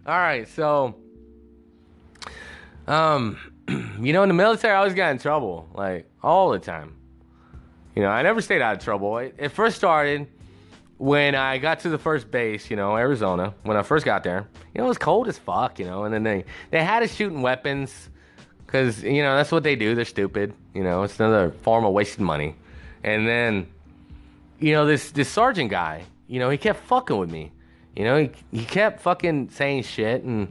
right, 0.07 0.49
so 0.49 0.97
um, 2.87 3.39
you 4.01 4.13
know, 4.13 4.23
in 4.23 4.29
the 4.29 4.35
military, 4.35 4.75
I 4.75 4.79
always 4.79 4.95
got 4.95 5.11
in 5.11 5.19
trouble, 5.19 5.69
like 5.75 6.09
all 6.23 6.51
the 6.51 6.59
time. 6.59 6.97
You 7.95 8.03
know, 8.03 8.09
I 8.09 8.23
never 8.23 8.41
stayed 8.41 8.61
out 8.61 8.77
of 8.77 8.85
trouble. 8.85 9.19
It, 9.19 9.35
it 9.39 9.49
first 9.49 9.77
started 9.77 10.29
when 10.99 11.35
I 11.35 11.59
got 11.59 11.81
to 11.81 11.89
the 11.89 11.99
first 11.99 12.31
base, 12.31 12.71
you 12.71 12.77
know, 12.77 12.97
Arizona. 12.97 13.55
When 13.63 13.77
I 13.77 13.83
first 13.83 14.05
got 14.05 14.23
there, 14.23 14.49
you 14.75 14.79
know, 14.79 14.85
it 14.85 14.89
was 14.89 14.99
cold 14.99 15.29
as 15.29 15.39
fuck, 15.39 15.79
you 15.79 15.87
know, 15.87 16.05
and 16.05 16.13
then 16.13 16.23
they 16.23 16.45
they 16.71 16.83
had 16.83 17.03
us 17.03 17.15
shooting 17.15 17.43
weapons 17.43 18.11
because 18.65 19.03
you 19.03 19.23
know 19.23 19.37
that's 19.37 19.53
what 19.53 19.63
they 19.63 19.77
do. 19.77 19.95
They're 19.95 20.05
stupid, 20.05 20.55
you 20.75 20.85
know. 20.85 21.03
It's 21.03 21.19
another 21.19 21.51
form 21.63 21.85
of 21.85 21.93
wasting 21.93 22.25
money. 22.25 22.57
And 23.03 23.27
then, 23.27 23.69
you 24.59 24.73
know, 24.73 24.87
this 24.87 25.11
this 25.11 25.29
sergeant 25.29 25.71
guy, 25.71 26.05
you 26.27 26.39
know, 26.39 26.51
he 26.51 26.59
kept 26.59 26.81
fucking 26.85 27.17
with 27.17 27.31
me. 27.31 27.53
You 27.95 28.05
know, 28.05 28.19
he 28.19 28.31
he 28.53 28.65
kept 28.65 29.01
fucking 29.01 29.51
saying 29.51 29.85
shit 29.85 30.23
and 30.23 30.49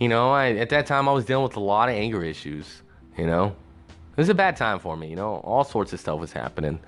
you 0.00 0.08
know, 0.08 0.30
I, 0.32 0.52
at 0.52 0.70
that 0.70 0.86
time 0.86 1.08
I 1.08 1.12
was 1.12 1.26
dealing 1.26 1.44
with 1.44 1.56
a 1.56 1.60
lot 1.60 1.88
of 1.90 1.94
anger 1.94 2.24
issues. 2.24 2.82
You 3.16 3.26
know, 3.26 3.54
it 3.88 4.16
was 4.16 4.30
a 4.30 4.34
bad 4.34 4.56
time 4.56 4.78
for 4.78 4.96
me. 4.96 5.08
You 5.08 5.16
know, 5.16 5.34
all 5.44 5.62
sorts 5.62 5.92
of 5.92 6.00
stuff 6.00 6.18
was 6.18 6.32
happening, 6.32 6.80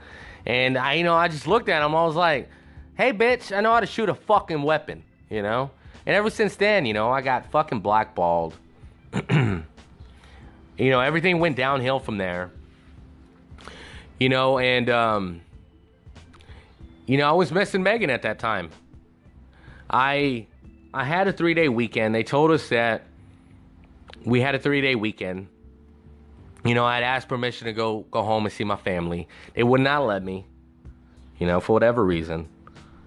and 0.46 0.78
I, 0.78 0.94
you 0.94 1.04
know, 1.04 1.14
I 1.14 1.28
just 1.28 1.46
looked 1.46 1.68
at 1.68 1.84
him. 1.84 1.94
I 1.94 2.04
was 2.04 2.16
like, 2.16 2.48
"Hey, 2.96 3.12
bitch, 3.12 3.54
I 3.54 3.60
know 3.60 3.72
how 3.72 3.80
to 3.80 3.86
shoot 3.86 4.08
a 4.08 4.14
fucking 4.14 4.62
weapon." 4.62 5.04
You 5.28 5.42
know, 5.42 5.70
and 6.06 6.16
ever 6.16 6.30
since 6.30 6.56
then, 6.56 6.86
you 6.86 6.94
know, 6.94 7.10
I 7.10 7.20
got 7.20 7.50
fucking 7.52 7.80
blackballed. 7.80 8.56
you 9.30 9.62
know, 10.78 11.00
everything 11.00 11.38
went 11.38 11.56
downhill 11.56 12.00
from 12.00 12.16
there. 12.16 12.50
You 14.18 14.30
know, 14.30 14.58
and 14.58 14.88
um, 14.88 15.42
you 17.06 17.18
know, 17.18 17.28
I 17.28 17.32
was 17.32 17.52
missing 17.52 17.82
Megan 17.82 18.08
at 18.08 18.22
that 18.22 18.38
time. 18.38 18.70
I 19.90 20.46
I 20.94 21.04
had 21.04 21.28
a 21.28 21.32
three 21.32 21.54
day 21.54 21.68
weekend. 21.68 22.14
They 22.14 22.22
told 22.22 22.50
us 22.50 22.68
that 22.68 23.04
we 24.24 24.40
had 24.40 24.54
a 24.54 24.58
three 24.58 24.80
day 24.80 24.94
weekend. 24.94 25.48
You 26.64 26.74
know, 26.74 26.84
I'd 26.84 27.02
asked 27.02 27.28
permission 27.28 27.66
to 27.66 27.72
go 27.72 28.00
go 28.10 28.22
home 28.22 28.44
and 28.44 28.52
see 28.52 28.64
my 28.64 28.76
family. 28.76 29.28
They 29.54 29.62
would 29.62 29.80
not 29.80 30.06
let 30.06 30.22
me. 30.22 30.46
You 31.38 31.46
know, 31.46 31.60
for 31.60 31.72
whatever 31.72 32.04
reason. 32.04 32.48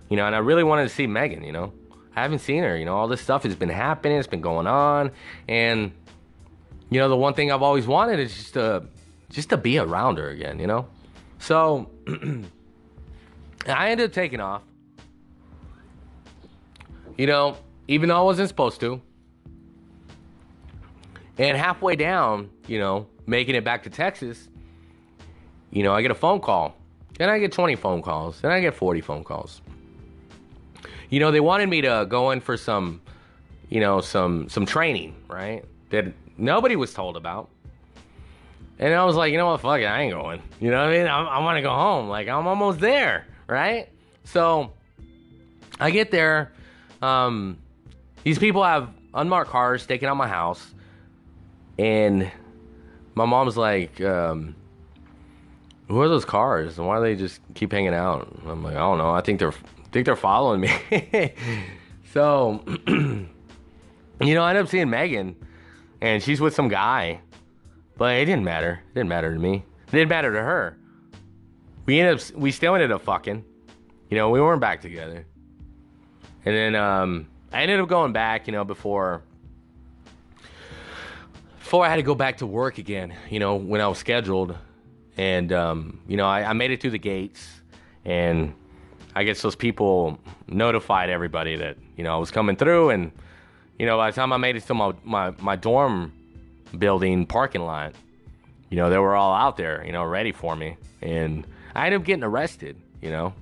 You 0.09 0.17
know, 0.17 0.25
and 0.25 0.35
I 0.35 0.39
really 0.39 0.63
wanted 0.63 0.83
to 0.83 0.89
see 0.89 1.07
Megan. 1.07 1.43
You 1.43 1.51
know, 1.51 1.73
I 2.15 2.21
haven't 2.21 2.39
seen 2.39 2.63
her. 2.63 2.75
You 2.77 2.85
know, 2.85 2.95
all 2.95 3.07
this 3.07 3.21
stuff 3.21 3.43
has 3.43 3.55
been 3.55 3.69
happening. 3.69 4.17
It's 4.17 4.27
been 4.27 4.41
going 4.41 4.67
on, 4.67 5.11
and 5.47 5.91
you 6.89 6.99
know, 6.99 7.07
the 7.07 7.15
one 7.15 7.33
thing 7.33 7.51
I've 7.51 7.61
always 7.61 7.87
wanted 7.87 8.19
is 8.19 8.33
just 8.35 8.53
to 8.55 8.87
just 9.29 9.49
to 9.49 9.57
be 9.57 9.77
around 9.77 10.17
her 10.17 10.29
again. 10.29 10.59
You 10.59 10.67
know, 10.67 10.87
so 11.39 11.89
I 13.67 13.89
ended 13.91 14.07
up 14.07 14.13
taking 14.13 14.39
off. 14.39 14.63
You 17.17 17.27
know, 17.27 17.57
even 17.87 18.09
though 18.09 18.17
I 18.17 18.21
wasn't 18.21 18.49
supposed 18.49 18.79
to. 18.81 19.01
And 21.37 21.57
halfway 21.57 21.95
down, 21.95 22.49
you 22.67 22.79
know, 22.79 23.07
making 23.25 23.55
it 23.55 23.63
back 23.63 23.83
to 23.83 23.89
Texas, 23.89 24.47
you 25.71 25.83
know, 25.83 25.93
I 25.93 26.01
get 26.01 26.11
a 26.11 26.15
phone 26.15 26.39
call. 26.39 26.75
Then 27.17 27.29
I 27.29 27.39
get 27.39 27.51
20 27.51 27.75
phone 27.75 28.01
calls. 28.01 28.41
Then 28.41 28.51
I 28.51 28.59
get 28.61 28.73
40 28.73 29.01
phone 29.01 29.23
calls. 29.23 29.61
You 31.09 31.19
know, 31.19 31.31
they 31.31 31.39
wanted 31.39 31.69
me 31.69 31.81
to 31.81 32.05
go 32.09 32.31
in 32.31 32.39
for 32.41 32.57
some, 32.57 33.01
you 33.69 33.79
know, 33.79 34.01
some 34.01 34.49
some 34.49 34.65
training, 34.65 35.15
right? 35.27 35.63
That 35.89 36.13
nobody 36.37 36.75
was 36.75 36.93
told 36.93 37.15
about. 37.17 37.49
And 38.79 38.93
I 38.93 39.05
was 39.05 39.15
like, 39.15 39.31
you 39.31 39.37
know 39.37 39.47
what, 39.47 39.61
fuck 39.61 39.79
it, 39.79 39.85
I 39.85 40.01
ain't 40.01 40.13
going. 40.13 40.41
You 40.59 40.71
know 40.71 40.79
what 40.79 40.89
I 40.89 40.97
mean? 40.97 41.07
I, 41.07 41.23
I 41.23 41.39
want 41.39 41.57
to 41.57 41.61
go 41.61 41.69
home. 41.69 42.09
Like 42.09 42.27
I'm 42.27 42.47
almost 42.47 42.79
there, 42.79 43.27
right? 43.47 43.89
So 44.25 44.73
I 45.79 45.91
get 45.91 46.11
there. 46.11 46.51
Um, 47.01 47.59
these 48.25 48.39
people 48.39 48.63
have 48.63 48.89
unmarked 49.13 49.51
cars 49.51 49.83
staking 49.83 50.09
out 50.09 50.17
my 50.17 50.27
house, 50.27 50.73
and 51.77 52.29
my 53.13 53.25
mom's 53.25 53.55
like, 53.55 54.01
um, 54.01 54.55
"Who 55.87 56.01
are 56.01 56.09
those 56.09 56.25
cars? 56.25 56.77
And 56.77 56.87
why 56.87 56.97
do 56.97 57.03
they 57.03 57.15
just 57.15 57.39
keep 57.53 57.71
hanging 57.71 57.93
out?" 57.93 58.27
I'm 58.45 58.63
like, 58.63 58.75
"I 58.75 58.79
don't 58.79 58.97
know. 58.97 59.11
I 59.11 59.21
think 59.21 59.39
they're 59.39 59.51
I 59.51 59.87
think 59.91 60.07
they're 60.07 60.15
following 60.15 60.59
me." 60.59 60.71
so, 62.13 62.63
you 62.87 63.27
know, 64.19 64.43
I 64.43 64.49
end 64.49 64.59
up 64.59 64.67
seeing 64.67 64.89
Megan, 64.89 65.35
and 66.01 66.21
she's 66.21 66.41
with 66.41 66.55
some 66.55 66.67
guy, 66.67 67.21
but 67.95 68.15
it 68.15 68.25
didn't 68.25 68.43
matter. 68.43 68.81
It 68.89 68.95
didn't 68.95 69.09
matter 69.09 69.31
to 69.33 69.39
me. 69.39 69.63
It 69.87 69.91
didn't 69.91 70.09
matter 70.09 70.33
to 70.33 70.41
her. 70.41 70.77
We 71.85 71.99
ended 71.99 72.19
up 72.19 72.35
we 72.35 72.51
still 72.51 72.73
ended 72.73 72.91
up 72.91 73.03
fucking. 73.03 73.45
You 74.09 74.17
know, 74.17 74.31
we 74.31 74.41
weren't 74.41 74.61
back 74.61 74.81
together. 74.81 75.27
And 76.43 76.55
then 76.55 76.75
um, 76.75 77.27
I 77.55 77.61
ended 77.61 77.79
up 77.79 77.87
going 77.87 78.11
back, 78.11 78.47
you 78.47 78.51
know, 78.51 78.65
before 78.65 79.21
before 81.59 81.85
I 81.85 81.89
had 81.89 81.95
to 81.95 82.03
go 82.03 82.13
back 82.13 82.39
to 82.39 82.45
work 82.45 82.79
again, 82.79 83.15
you 83.29 83.39
know, 83.39 83.55
when 83.55 83.79
I 83.79 83.87
was 83.87 83.97
scheduled. 83.97 84.57
And 85.15 85.53
um, 85.53 86.01
you 86.05 86.17
know, 86.17 86.25
I, 86.27 86.49
I 86.49 86.51
made 86.51 86.71
it 86.71 86.81
through 86.81 86.91
the 86.91 86.99
gates 86.99 87.61
and 88.03 88.53
I 89.15 89.23
guess 89.23 89.41
those 89.41 89.55
people 89.55 90.19
notified 90.49 91.09
everybody 91.09 91.55
that, 91.55 91.77
you 91.95 92.03
know, 92.03 92.13
I 92.13 92.17
was 92.17 92.29
coming 92.29 92.57
through 92.57 92.89
and 92.89 93.13
you 93.79 93.85
know, 93.85 93.95
by 93.95 94.11
the 94.11 94.15
time 94.17 94.33
I 94.33 94.37
made 94.37 94.57
it 94.57 94.65
to 94.67 94.73
my, 94.73 94.91
my, 95.05 95.31
my 95.39 95.55
dorm 95.55 96.11
building 96.77 97.25
parking 97.25 97.61
lot, 97.61 97.95
you 98.69 98.75
know, 98.75 98.89
they 98.89 98.97
were 98.97 99.15
all 99.15 99.33
out 99.33 99.55
there, 99.55 99.81
you 99.85 99.93
know, 99.93 100.03
ready 100.03 100.33
for 100.33 100.57
me. 100.57 100.75
And 101.01 101.47
I 101.73 101.85
ended 101.85 102.01
up 102.01 102.05
getting 102.05 102.25
arrested, 102.25 102.75
you 103.01 103.11
know. 103.11 103.33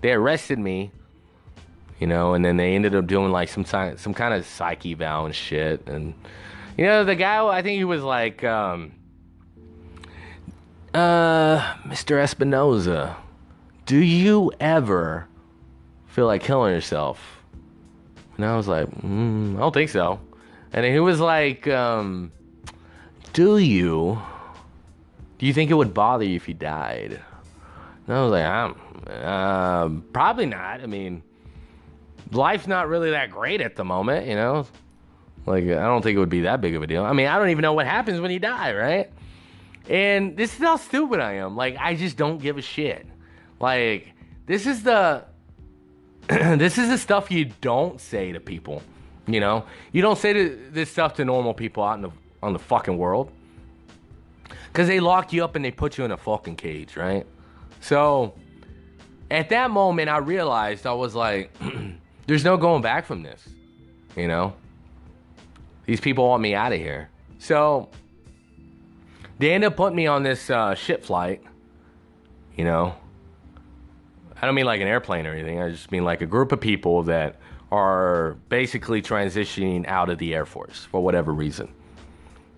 They 0.00 0.12
arrested 0.12 0.58
me 0.58 0.90
you 2.00 2.06
know, 2.06 2.34
and 2.34 2.44
then 2.44 2.56
they 2.56 2.74
ended 2.74 2.94
up 2.94 3.06
doing 3.06 3.30
like 3.30 3.48
some 3.48 3.64
some 3.64 4.14
kind 4.14 4.34
of 4.34 4.44
psych 4.46 4.84
eval 4.86 5.26
and 5.26 5.34
shit. 5.34 5.86
And 5.88 6.14
you 6.76 6.84
know, 6.84 7.04
the 7.04 7.14
guy, 7.14 7.46
I 7.46 7.62
think 7.62 7.78
he 7.78 7.84
was 7.84 8.02
like, 8.02 8.42
um, 8.44 8.92
uh, 10.94 11.60
Mr. 11.84 12.22
Espinoza, 12.22 13.16
do 13.86 13.98
you 13.98 14.52
ever 14.60 15.28
feel 16.06 16.26
like 16.26 16.42
killing 16.42 16.74
yourself? 16.74 17.42
And 18.36 18.44
I 18.44 18.56
was 18.56 18.68
like, 18.68 18.88
mm, 18.90 19.56
I 19.56 19.60
don't 19.60 19.74
think 19.74 19.90
so. 19.90 20.20
And 20.72 20.86
he 20.86 21.00
was 21.00 21.20
like, 21.20 21.68
um, 21.68 22.32
do 23.32 23.58
you? 23.58 24.20
Do 25.38 25.46
you 25.46 25.52
think 25.52 25.70
it 25.70 25.74
would 25.74 25.92
bother 25.92 26.24
you 26.24 26.36
if 26.36 26.48
you 26.48 26.54
died? 26.54 27.20
And 28.06 28.16
I 28.16 28.22
was 28.22 28.32
like, 28.32 28.44
I'm, 28.44 28.76
uh, 29.08 29.88
probably 30.12 30.46
not. 30.46 30.80
I 30.80 30.86
mean, 30.86 31.22
life's 32.34 32.66
not 32.66 32.88
really 32.88 33.10
that 33.10 33.30
great 33.30 33.60
at 33.60 33.76
the 33.76 33.84
moment, 33.84 34.26
you 34.26 34.34
know? 34.34 34.66
Like, 35.46 35.64
I 35.64 35.84
don't 35.84 36.02
think 36.02 36.16
it 36.16 36.18
would 36.20 36.28
be 36.28 36.42
that 36.42 36.60
big 36.60 36.74
of 36.74 36.82
a 36.82 36.86
deal. 36.86 37.04
I 37.04 37.12
mean, 37.12 37.26
I 37.26 37.38
don't 37.38 37.50
even 37.50 37.62
know 37.62 37.72
what 37.72 37.86
happens 37.86 38.20
when 38.20 38.30
you 38.30 38.38
die, 38.38 38.74
right? 38.74 39.10
And 39.88 40.36
this 40.36 40.54
is 40.54 40.60
how 40.60 40.76
stupid 40.76 41.20
I 41.20 41.34
am. 41.34 41.56
Like, 41.56 41.76
I 41.78 41.94
just 41.94 42.16
don't 42.16 42.38
give 42.38 42.58
a 42.58 42.62
shit. 42.62 43.06
Like, 43.58 44.12
this 44.46 44.66
is 44.66 44.82
the. 44.82 45.24
this 46.28 46.78
is 46.78 46.88
the 46.88 46.98
stuff 46.98 47.30
you 47.30 47.46
don't 47.60 48.00
say 48.00 48.32
to 48.32 48.40
people. 48.40 48.82
You 49.26 49.40
know? 49.40 49.64
You 49.90 50.02
don't 50.02 50.18
say 50.18 50.32
to, 50.32 50.68
this 50.70 50.90
stuff 50.90 51.14
to 51.14 51.24
normal 51.24 51.54
people 51.54 51.82
out 51.82 51.96
in 51.96 52.02
the, 52.02 52.10
on 52.42 52.52
the 52.52 52.58
fucking 52.60 52.96
world. 52.96 53.32
Because 54.68 54.86
they 54.86 55.00
lock 55.00 55.32
you 55.32 55.42
up 55.42 55.56
and 55.56 55.64
they 55.64 55.72
put 55.72 55.98
you 55.98 56.04
in 56.04 56.12
a 56.12 56.16
fucking 56.16 56.56
cage, 56.56 56.96
right? 56.96 57.26
So, 57.80 58.34
at 59.30 59.48
that 59.48 59.72
moment, 59.72 60.08
I 60.08 60.18
realized 60.18 60.86
I 60.86 60.92
was 60.92 61.16
like. 61.16 61.50
There's 62.26 62.44
no 62.44 62.56
going 62.56 62.82
back 62.82 63.06
from 63.06 63.22
this. 63.22 63.42
You 64.16 64.28
know? 64.28 64.54
These 65.86 66.00
people 66.00 66.28
want 66.28 66.42
me 66.42 66.54
out 66.54 66.72
of 66.72 66.78
here. 66.78 67.08
So 67.38 67.88
they 69.38 69.52
end 69.52 69.64
up 69.64 69.76
putting 69.76 69.96
me 69.96 70.06
on 70.06 70.22
this 70.22 70.50
uh, 70.50 70.74
ship 70.74 71.04
flight. 71.04 71.42
You 72.56 72.64
know? 72.64 72.94
I 74.40 74.46
don't 74.46 74.54
mean 74.54 74.66
like 74.66 74.80
an 74.80 74.88
airplane 74.88 75.26
or 75.26 75.32
anything. 75.32 75.60
I 75.60 75.70
just 75.70 75.90
mean 75.92 76.04
like 76.04 76.20
a 76.20 76.26
group 76.26 76.52
of 76.52 76.60
people 76.60 77.04
that 77.04 77.36
are 77.70 78.36
basically 78.48 79.00
transitioning 79.00 79.86
out 79.86 80.10
of 80.10 80.18
the 80.18 80.34
Air 80.34 80.44
Force 80.44 80.84
for 80.90 81.02
whatever 81.02 81.32
reason. 81.32 81.72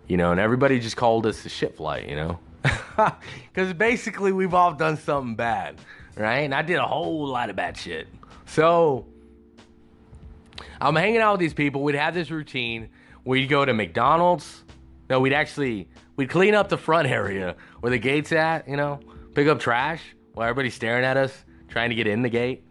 You 0.08 0.16
know, 0.16 0.32
and 0.32 0.40
everybody 0.40 0.80
just 0.80 0.96
called 0.96 1.26
us 1.26 1.42
the 1.42 1.48
ship 1.48 1.76
flight, 1.76 2.08
you 2.08 2.16
know? 2.16 2.38
Because 3.52 3.72
basically 3.74 4.32
we've 4.32 4.54
all 4.54 4.72
done 4.72 4.96
something 4.96 5.34
bad, 5.34 5.76
right? 6.16 6.40
And 6.40 6.54
I 6.54 6.62
did 6.62 6.76
a 6.76 6.86
whole 6.86 7.26
lot 7.26 7.50
of 7.50 7.56
bad 7.56 7.76
shit. 7.76 8.08
So 8.46 9.06
I'm 10.80 10.96
hanging 10.96 11.20
out 11.20 11.32
with 11.32 11.40
these 11.40 11.54
people. 11.54 11.82
We'd 11.82 11.94
have 11.94 12.14
this 12.14 12.30
routine. 12.30 12.88
We'd 13.24 13.48
go 13.48 13.64
to 13.64 13.72
McDonald's. 13.72 14.64
No, 15.08 15.20
we'd 15.20 15.32
actually 15.32 15.88
we'd 16.16 16.30
clean 16.30 16.54
up 16.54 16.68
the 16.68 16.78
front 16.78 17.08
area 17.08 17.56
where 17.80 17.90
the 17.90 17.98
gate's 17.98 18.32
at. 18.32 18.68
You 18.68 18.76
know, 18.76 19.00
pick 19.34 19.48
up 19.48 19.60
trash 19.60 20.02
while 20.32 20.48
everybody's 20.48 20.74
staring 20.74 21.04
at 21.04 21.16
us 21.16 21.44
trying 21.68 21.90
to 21.90 21.94
get 21.94 22.06
in 22.06 22.22
the 22.22 22.28
gate. 22.28 22.64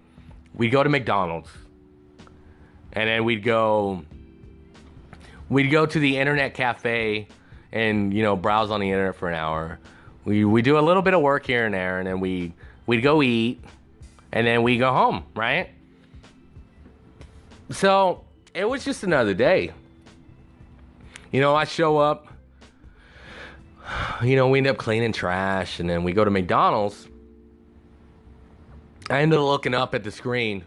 We'd 0.55 0.69
go 0.69 0.84
to 0.84 0.89
McDonald's, 0.89 1.49
and 2.93 3.10
then 3.10 3.23
we'd 3.23 3.43
go. 3.43 4.03
We'd 5.49 5.69
go 5.69 5.85
to 5.85 5.99
the 5.99 6.18
internet 6.18 6.53
cafe, 6.53 7.27
and 7.72 8.14
you 8.14 8.23
know 8.23 8.35
browse 8.35 8.72
on 8.72 8.80
the 8.80 8.89
internet 8.89 9.15
for 9.15 9.30
an 9.30 9.35
hour. 9.35 9.80
We 10.26 10.45
we 10.45 10.61
do 10.61 10.77
a 10.77 10.81
little 10.81 11.01
bit 11.01 11.14
of 11.14 11.22
work 11.22 11.45
here 11.45 11.65
and 11.65 11.73
there, 11.73 11.99
and 11.99 12.07
then 12.07 12.19
we 12.19 12.53
we'd 12.85 13.01
go 13.01 13.22
eat, 13.22 13.64
and 14.31 14.47
then 14.47 14.64
we 14.64 14.77
go 14.77 14.91
home. 14.91 15.23
Right. 15.35 15.69
So 17.72 18.23
it 18.53 18.65
was 18.68 18.84
just 18.85 19.03
another 19.03 19.34
day. 19.34 19.72
You 21.31 21.41
know, 21.41 21.56
I 21.56 21.65
show 21.65 21.98
up, 21.98 22.27
you 24.22 24.35
know, 24.35 24.49
we 24.49 24.60
end 24.60 24.68
up 24.68 24.77
cleaning 24.77 25.14
trash, 25.14 25.80
and 25.80 25.90
then 25.90 26.03
we 26.03 26.14
go 26.14 26.23
to 26.23 26.31
McDonald's. 26.31 27.07
I 29.10 29.22
ended 29.22 29.40
up 29.40 29.45
looking 29.45 29.73
up 29.73 29.95
at 29.95 30.03
the 30.03 30.11
screen, 30.11 30.64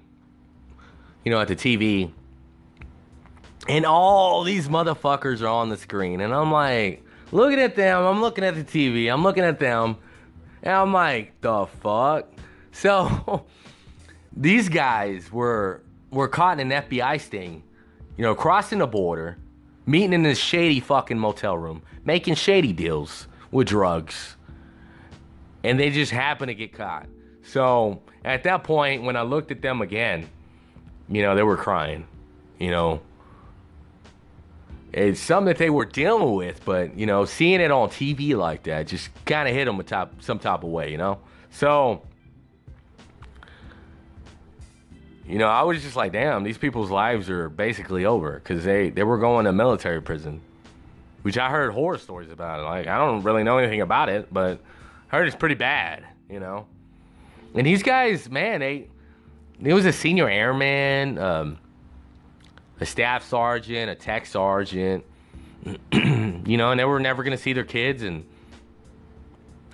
you 1.24 1.31
know, 1.31 1.40
at 1.40 1.48
the 1.48 1.56
TV, 1.56 2.10
and 3.68 3.86
all 3.86 4.43
these 4.43 4.68
motherfuckers 4.68 5.40
are 5.40 5.47
on 5.47 5.68
the 5.68 5.77
screen, 5.77 6.20
and 6.20 6.35
I'm 6.35 6.51
like, 6.51 7.05
looking 7.32 7.60
at 7.60 7.77
them, 7.77 8.05
I'm 8.05 8.20
looking 8.20 8.44
at 8.44 8.55
the 8.55 8.64
TV, 8.64 9.12
I'm 9.12 9.23
looking 9.23 9.44
at 9.44 9.59
them, 9.59 9.97
and 10.62 10.74
I'm 10.74 10.93
like, 10.93 11.40
the 11.40 11.66
fuck? 11.66 12.28
So, 12.73 13.47
these 14.36 14.68
guys 14.68 15.32
were 15.32 15.82
were 16.16 16.28
caught 16.28 16.59
in 16.59 16.72
an 16.72 16.82
FBI 16.82 17.20
sting, 17.20 17.62
you 18.16 18.22
know, 18.22 18.34
crossing 18.34 18.78
the 18.78 18.86
border, 18.86 19.36
meeting 19.84 20.12
in 20.12 20.22
this 20.22 20.38
shady 20.38 20.80
fucking 20.80 21.18
motel 21.18 21.56
room, 21.56 21.82
making 22.05 22.34
shady 22.34 22.72
deals 22.72 23.28
with 23.51 23.68
drugs. 23.68 24.36
And 25.62 25.78
they 25.78 25.90
just 25.90 26.12
happened 26.12 26.48
to 26.48 26.55
get 26.55 26.72
caught. 26.72 27.06
So 27.43 28.02
at 28.24 28.43
that 28.44 28.64
point, 28.64 29.02
when 29.02 29.16
I 29.16 29.22
looked 29.22 29.51
at 29.51 29.62
them 29.62 29.82
again, 29.82 30.28
you 31.09 31.22
know, 31.22 31.34
they 31.34 31.43
were 31.43 31.56
crying. 31.56 32.06
You 32.59 32.70
know, 32.70 33.02
it's 34.93 35.20
something 35.20 35.47
that 35.47 35.59
they 35.59 35.70
were 35.70 35.84
dealing 35.84 36.34
with, 36.34 36.64
but 36.64 36.97
you 36.98 37.05
know, 37.05 37.26
seeing 37.26 37.60
it 37.60 37.70
on 37.70 37.90
TV 37.90 38.34
like 38.34 38.62
that 38.62 38.86
just 38.86 39.10
kind 39.26 39.48
of 39.48 39.55
hit 39.55 39.66
them 39.66 39.78
a 39.78 39.82
top, 39.82 40.22
some 40.22 40.38
type 40.38 40.64
of 40.64 40.70
way, 40.70 40.90
you 40.90 40.97
know. 40.97 41.18
So, 41.51 42.02
you 45.26 45.38
know, 45.38 45.48
I 45.48 45.62
was 45.62 45.82
just 45.82 45.96
like, 45.96 46.12
damn, 46.12 46.44
these 46.44 46.58
people's 46.58 46.90
lives 46.90 47.28
are 47.30 47.48
basically 47.48 48.04
over 48.04 48.34
because 48.34 48.64
they 48.64 48.90
they 48.90 49.02
were 49.02 49.18
going 49.18 49.46
to 49.46 49.52
military 49.52 50.00
prison, 50.00 50.40
which 51.22 51.36
I 51.36 51.50
heard 51.50 51.72
horror 51.72 51.98
stories 51.98 52.30
about. 52.30 52.60
It. 52.60 52.62
Like, 52.64 52.86
I 52.86 52.98
don't 52.98 53.22
really 53.22 53.42
know 53.42 53.58
anything 53.58 53.80
about 53.80 54.08
it, 54.08 54.32
but 54.32 54.60
I 55.10 55.16
heard 55.16 55.26
it's 55.26 55.36
pretty 55.36 55.54
bad, 55.54 56.04
you 56.30 56.40
know. 56.40 56.66
And 57.54 57.66
these 57.66 57.82
guys, 57.82 58.30
man, 58.30 58.60
they, 58.60 58.88
he 59.60 59.72
was 59.72 59.86
a 59.86 59.92
senior 59.92 60.28
airman. 60.28 61.18
Um, 61.18 61.58
a 62.80 62.86
staff 62.86 63.24
sergeant, 63.24 63.90
a 63.90 63.94
tech 63.94 64.26
sergeant, 64.26 65.04
you 65.92 66.56
know, 66.56 66.70
and 66.70 66.80
they 66.80 66.84
were 66.84 67.00
never 67.00 67.22
going 67.22 67.36
to 67.36 67.42
see 67.42 67.52
their 67.52 67.64
kids 67.64 68.02
and 68.02 68.24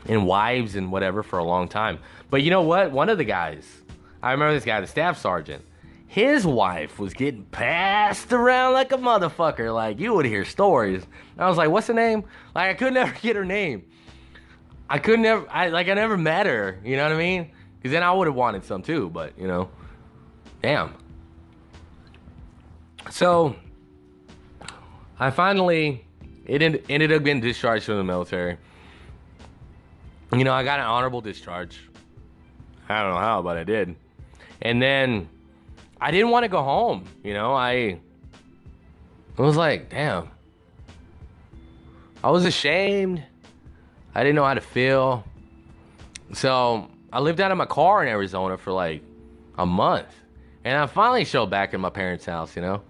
and 0.06 0.26
wives 0.26 0.74
and 0.74 0.90
whatever 0.90 1.22
for 1.22 1.38
a 1.38 1.44
long 1.44 1.68
time. 1.68 1.98
But 2.28 2.42
you 2.42 2.50
know 2.50 2.62
what? 2.62 2.90
One 2.90 3.08
of 3.08 3.18
the 3.18 3.24
guys, 3.24 3.81
I 4.22 4.32
remember 4.32 4.54
this 4.54 4.64
guy, 4.64 4.80
the 4.80 4.86
staff 4.86 5.18
sergeant. 5.18 5.64
His 6.06 6.46
wife 6.46 6.98
was 6.98 7.14
getting 7.14 7.44
passed 7.44 8.32
around 8.32 8.74
like 8.74 8.92
a 8.92 8.98
motherfucker. 8.98 9.74
Like 9.74 9.98
you 9.98 10.14
would 10.14 10.26
hear 10.26 10.44
stories. 10.44 11.06
I 11.38 11.48
was 11.48 11.56
like, 11.56 11.70
"What's 11.70 11.86
her 11.86 11.94
name?" 11.94 12.24
Like 12.54 12.70
I 12.70 12.74
could 12.74 12.92
never 12.94 13.12
get 13.20 13.34
her 13.34 13.44
name. 13.44 13.84
I 14.90 14.98
could 14.98 15.20
never. 15.20 15.46
I 15.50 15.68
like 15.68 15.88
I 15.88 15.94
never 15.94 16.18
met 16.18 16.46
her. 16.46 16.78
You 16.84 16.96
know 16.96 17.04
what 17.04 17.12
I 17.12 17.16
mean? 17.16 17.50
Because 17.78 17.92
then 17.92 18.02
I 18.02 18.12
would 18.12 18.26
have 18.26 18.36
wanted 18.36 18.62
some 18.64 18.82
too. 18.82 19.08
But 19.08 19.38
you 19.38 19.48
know, 19.48 19.70
damn. 20.62 20.94
So 23.10 23.56
I 25.18 25.30
finally 25.30 26.04
it 26.44 26.60
ended 26.60 27.12
up 27.12 27.24
getting 27.24 27.40
discharged 27.40 27.84
from 27.84 27.96
the 27.96 28.04
military. 28.04 28.58
You 30.32 30.44
know, 30.44 30.52
I 30.52 30.62
got 30.64 30.78
an 30.78 30.86
honorable 30.86 31.20
discharge. 31.20 31.88
I 32.88 33.02
don't 33.02 33.12
know 33.12 33.18
how, 33.18 33.42
but 33.42 33.56
I 33.56 33.64
did. 33.64 33.96
And 34.62 34.80
then 34.80 35.28
I 36.00 36.10
didn't 36.10 36.30
want 36.30 36.44
to 36.44 36.48
go 36.48 36.62
home. 36.62 37.04
You 37.22 37.34
know, 37.34 37.52
I 37.52 37.98
I 39.38 39.42
was 39.42 39.56
like, 39.56 39.90
damn. 39.90 40.30
I 42.24 42.30
was 42.30 42.44
ashamed. 42.44 43.22
I 44.14 44.22
didn't 44.22 44.36
know 44.36 44.44
how 44.44 44.54
to 44.54 44.60
feel. 44.60 45.24
So 46.32 46.88
I 47.12 47.20
lived 47.20 47.40
out 47.40 47.50
of 47.50 47.58
my 47.58 47.66
car 47.66 48.02
in 48.02 48.08
Arizona 48.08 48.56
for 48.56 48.72
like 48.72 49.02
a 49.58 49.66
month. 49.66 50.08
And 50.64 50.78
I 50.78 50.86
finally 50.86 51.24
showed 51.24 51.50
back 51.50 51.74
in 51.74 51.80
my 51.80 51.90
parents' 51.90 52.24
house, 52.24 52.54
you 52.54 52.62
know? 52.62 52.82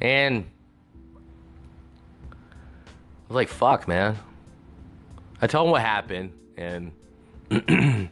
And 0.00 0.46
I 2.30 2.34
was 3.28 3.34
like, 3.34 3.48
fuck, 3.48 3.86
man. 3.86 4.16
I 5.42 5.46
told 5.46 5.66
them 5.66 5.72
what 5.72 5.82
happened, 5.82 6.32
and 6.56 6.90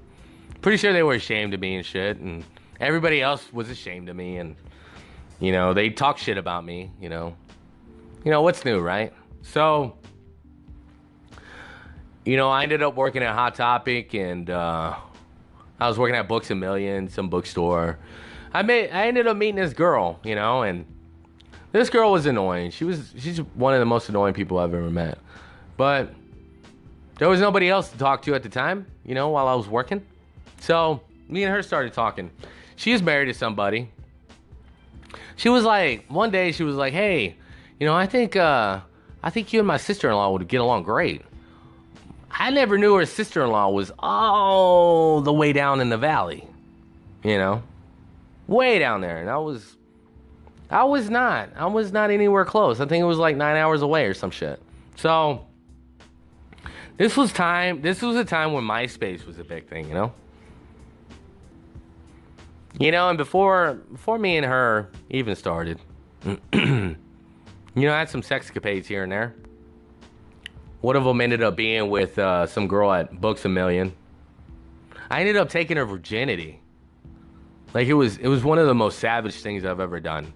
pretty 0.61 0.77
sure 0.77 0.93
they 0.93 1.03
were 1.03 1.15
ashamed 1.15 1.55
of 1.55 1.61
me 1.61 1.77
and 1.77 1.85
shit. 1.85 2.19
And 2.19 2.45
everybody 2.81 3.21
else 3.23 3.53
was 3.53 3.71
ashamed 3.71 4.09
of 4.09 4.17
me, 4.17 4.39
and 4.39 4.57
you 5.41 5.53
know, 5.53 5.75
they 5.75 5.91
talk 5.91 6.19
shit 6.19 6.39
about 6.39 6.65
me. 6.65 6.91
You 7.01 7.09
know, 7.09 7.37
you 8.25 8.31
know 8.31 8.43
what's 8.43 8.65
new, 8.65 8.81
right? 8.81 9.13
So, 9.43 9.97
you 12.25 12.37
know, 12.37 12.49
I 12.49 12.63
ended 12.63 12.83
up 12.83 12.97
working 12.97 13.23
at 13.23 13.35
Hot 13.35 13.55
Topic, 13.55 14.15
and 14.15 14.51
uh, 14.51 14.97
I 15.79 15.89
was 15.89 15.99
working 15.99 16.17
at 16.17 16.29
Books 16.29 16.51
a 16.51 16.55
Million, 16.55 17.09
some 17.09 17.29
bookstore. 17.29 17.99
I 18.53 18.63
made, 18.63 18.91
I 18.91 19.07
ended 19.07 19.27
up 19.27 19.37
meeting 19.37 19.57
this 19.57 19.73
girl, 19.73 20.19
you 20.25 20.35
know, 20.35 20.63
and 20.63 20.87
this 21.73 21.91
girl 21.91 22.11
was 22.11 22.27
annoying. 22.27 22.71
She 22.71 22.85
was 22.85 23.13
she's 23.19 23.39
one 23.39 23.75
of 23.75 23.81
the 23.81 23.87
most 23.87 24.09
annoying 24.09 24.35
people 24.35 24.59
I've 24.59 24.75
ever 24.75 24.91
met. 24.91 25.19
But 25.77 26.15
there 27.19 27.29
was 27.29 27.41
nobody 27.41 27.69
else 27.69 27.91
to 27.91 27.99
talk 27.99 28.23
to 28.23 28.35
at 28.35 28.43
the 28.43 28.49
time, 28.49 28.87
you 29.05 29.15
know, 29.15 29.29
while 29.29 29.47
I 29.47 29.55
was 29.55 29.69
working. 29.69 30.05
So 30.61 31.03
me 31.29 31.45
and 31.45 31.53
her 31.53 31.63
started 31.63 31.93
talking. 31.93 32.31
She 32.77 32.93
was 32.93 33.03
married 33.03 33.27
to 33.27 33.35
somebody. 33.35 33.91
She 35.37 35.49
was 35.49 35.65
like, 35.65 36.07
one 36.09 36.31
day 36.31 36.53
she 36.53 36.63
was 36.63 36.77
like, 36.77 36.93
hey, 36.93 37.37
you 37.81 37.87
know, 37.87 37.95
I 37.95 38.07
think 38.07 38.37
uh 38.37 38.81
I 39.23 39.31
think 39.31 39.53
you 39.53 39.59
and 39.59 39.67
my 39.67 39.77
sister-in-law 39.77 40.31
would 40.31 40.47
get 40.47 40.61
along 40.61 40.85
great. 40.85 41.23
I 42.31 42.51
never 42.51 42.79
knew 42.79 42.95
her 42.95 43.07
sister-in-law 43.07 43.71
was 43.71 43.91
all 43.99 45.21
the 45.21 45.33
way 45.33 45.53
down 45.53 45.81
in 45.81 45.89
the 45.89 45.97
valley. 45.97 46.47
You 47.25 47.39
know? 47.39 47.63
Way 48.47 48.79
down 48.79 49.01
there. 49.01 49.19
And 49.19 49.29
I 49.29 49.39
was 49.39 49.77
I 50.71 50.85
was 50.85 51.09
not. 51.11 51.51
I 51.57 51.67
was 51.67 51.93
not 51.93 52.11
anywhere 52.11 52.45
close. 52.45 52.81
I 52.81 52.87
think 52.87 53.03
it 53.03 53.07
was 53.07 53.19
like 53.19 53.37
nine 53.37 53.57
hours 53.57 53.83
away 53.83 54.07
or 54.07 54.15
some 54.15 54.31
shit. 54.31 54.61
So 54.97 55.47
this 56.97 57.17
was 57.17 57.33
time. 57.33 57.83
This 57.83 58.03
was 58.03 58.17
a 58.17 58.25
time 58.25 58.53
when 58.53 58.65
MySpace 58.65 59.27
was 59.27 59.39
a 59.39 59.45
big 59.45 59.69
thing. 59.69 59.89
You 59.89 59.95
know. 59.95 60.13
You 62.79 62.91
know, 62.91 63.09
and 63.09 63.17
before 63.17 63.75
before 63.91 64.19
me 64.19 64.37
and 64.37 64.45
her 64.45 64.91
even 65.09 65.35
started, 65.35 65.81
you 66.53 66.97
know, 67.75 67.95
I 67.95 67.99
had 67.99 68.11
some 68.11 68.23
sex 68.23 68.51
capades 68.51 68.87
here 68.87 69.03
and 69.03 69.11
there. 69.11 69.35
One 70.83 70.95
of 70.95 71.05
them 71.05 71.21
ended 71.21 71.43
up 71.43 71.57
being 71.57 71.89
with 71.89 72.19
uh, 72.19 72.47
some 72.47 72.69
girl 72.69 72.93
at 72.93 73.21
Books 73.21 73.45
a 73.45 73.49
Million. 73.49 73.95
I 75.11 75.21
ended 75.21 75.37
up 75.37 75.49
taking 75.49 75.77
her 75.77 75.87
virginity. 75.87 76.61
Like 77.73 77.89
it 77.89 77.95
was, 77.95 78.19
it 78.19 78.29
was 78.29 78.45
one 78.45 78.59
of 78.59 78.67
the 78.67 78.75
most 78.75 78.99
savage 78.99 79.35
things 79.35 79.65
I've 79.65 79.81
ever 79.81 80.01
done. 80.01 80.33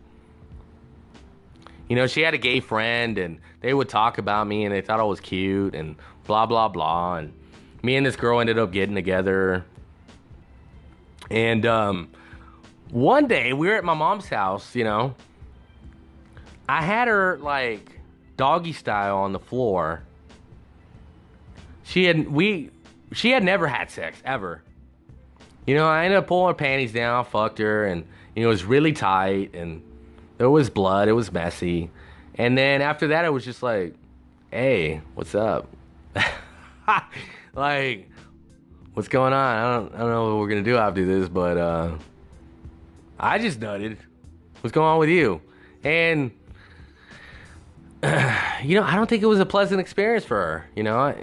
You 1.88 1.96
know, 1.96 2.06
she 2.06 2.20
had 2.22 2.34
a 2.34 2.38
gay 2.38 2.60
friend 2.60 3.18
and 3.18 3.40
they 3.60 3.74
would 3.74 3.88
talk 3.88 4.18
about 4.18 4.46
me 4.46 4.64
and 4.64 4.74
they 4.74 4.80
thought 4.80 5.00
I 5.00 5.04
was 5.04 5.20
cute 5.20 5.74
and 5.74 5.96
blah, 6.24 6.46
blah, 6.46 6.68
blah. 6.68 7.16
And 7.16 7.32
me 7.82 7.96
and 7.96 8.06
this 8.06 8.16
girl 8.16 8.40
ended 8.40 8.58
up 8.58 8.72
getting 8.72 8.94
together. 8.94 9.64
And 11.30 11.66
um, 11.66 12.10
one 12.90 13.26
day 13.26 13.52
we 13.52 13.68
were 13.68 13.74
at 13.74 13.84
my 13.84 13.94
mom's 13.94 14.28
house, 14.28 14.74
you 14.74 14.84
know. 14.84 15.14
I 16.68 16.82
had 16.82 17.08
her 17.08 17.38
like 17.38 17.98
doggy 18.36 18.72
style 18.72 19.18
on 19.18 19.32
the 19.32 19.38
floor. 19.38 20.02
She 21.82 22.04
had 22.04 22.28
we 22.28 22.70
she 23.12 23.30
had 23.30 23.42
never 23.42 23.66
had 23.66 23.90
sex 23.90 24.20
ever. 24.24 24.62
You 25.66 25.74
know, 25.74 25.88
I 25.88 26.04
ended 26.04 26.18
up 26.18 26.26
pulling 26.26 26.48
her 26.48 26.54
panties 26.54 26.92
down, 26.92 27.24
fucked 27.24 27.58
her, 27.58 27.86
and 27.86 28.06
you 28.34 28.42
know, 28.42 28.48
it 28.48 28.52
was 28.52 28.64
really 28.64 28.92
tight 28.92 29.54
and 29.54 29.82
there 30.38 30.50
was 30.50 30.70
blood. 30.70 31.08
It 31.08 31.12
was 31.12 31.32
messy. 31.32 31.90
And 32.36 32.56
then 32.56 32.80
after 32.80 33.08
that, 33.08 33.24
it 33.24 33.32
was 33.32 33.44
just 33.44 33.62
like, 33.62 33.94
hey, 34.50 35.02
what's 35.14 35.34
up? 35.34 35.68
like, 37.54 38.08
what's 38.94 39.08
going 39.08 39.32
on? 39.32 39.56
I 39.56 39.74
don't, 39.74 39.94
I 39.94 39.98
don't 39.98 40.10
know 40.10 40.28
what 40.28 40.38
we're 40.38 40.48
gonna 40.48 40.62
do 40.62 40.76
after 40.76 41.04
this, 41.04 41.28
but 41.28 41.58
uh, 41.58 41.96
I 43.20 43.38
just 43.38 43.60
nutted. 43.60 43.98
What's 44.60 44.74
going 44.74 44.86
on 44.86 44.98
with 44.98 45.10
you? 45.10 45.40
And 45.84 46.32
you 48.02 48.74
know, 48.74 48.82
I 48.82 48.94
don't 48.96 49.08
think 49.08 49.22
it 49.22 49.26
was 49.26 49.40
a 49.40 49.46
pleasant 49.46 49.80
experience 49.80 50.24
for 50.24 50.36
her. 50.36 50.66
You 50.74 50.82
know, 50.82 51.14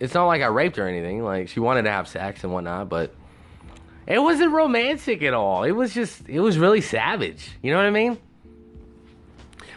it's 0.00 0.14
not 0.14 0.26
like 0.26 0.42
I 0.42 0.46
raped 0.46 0.76
her 0.76 0.84
or 0.84 0.88
anything. 0.88 1.22
Like 1.22 1.48
she 1.48 1.60
wanted 1.60 1.82
to 1.82 1.90
have 1.90 2.08
sex 2.08 2.44
and 2.44 2.52
whatnot, 2.52 2.88
but 2.88 3.14
it 4.06 4.18
wasn't 4.18 4.52
romantic 4.52 5.22
at 5.22 5.34
all. 5.34 5.62
It 5.62 5.72
was 5.72 5.94
just, 5.94 6.28
it 6.28 6.40
was 6.40 6.58
really 6.58 6.80
savage. 6.80 7.50
You 7.62 7.70
know 7.72 7.78
what 7.78 7.86
I 7.86 7.90
mean? 7.90 8.18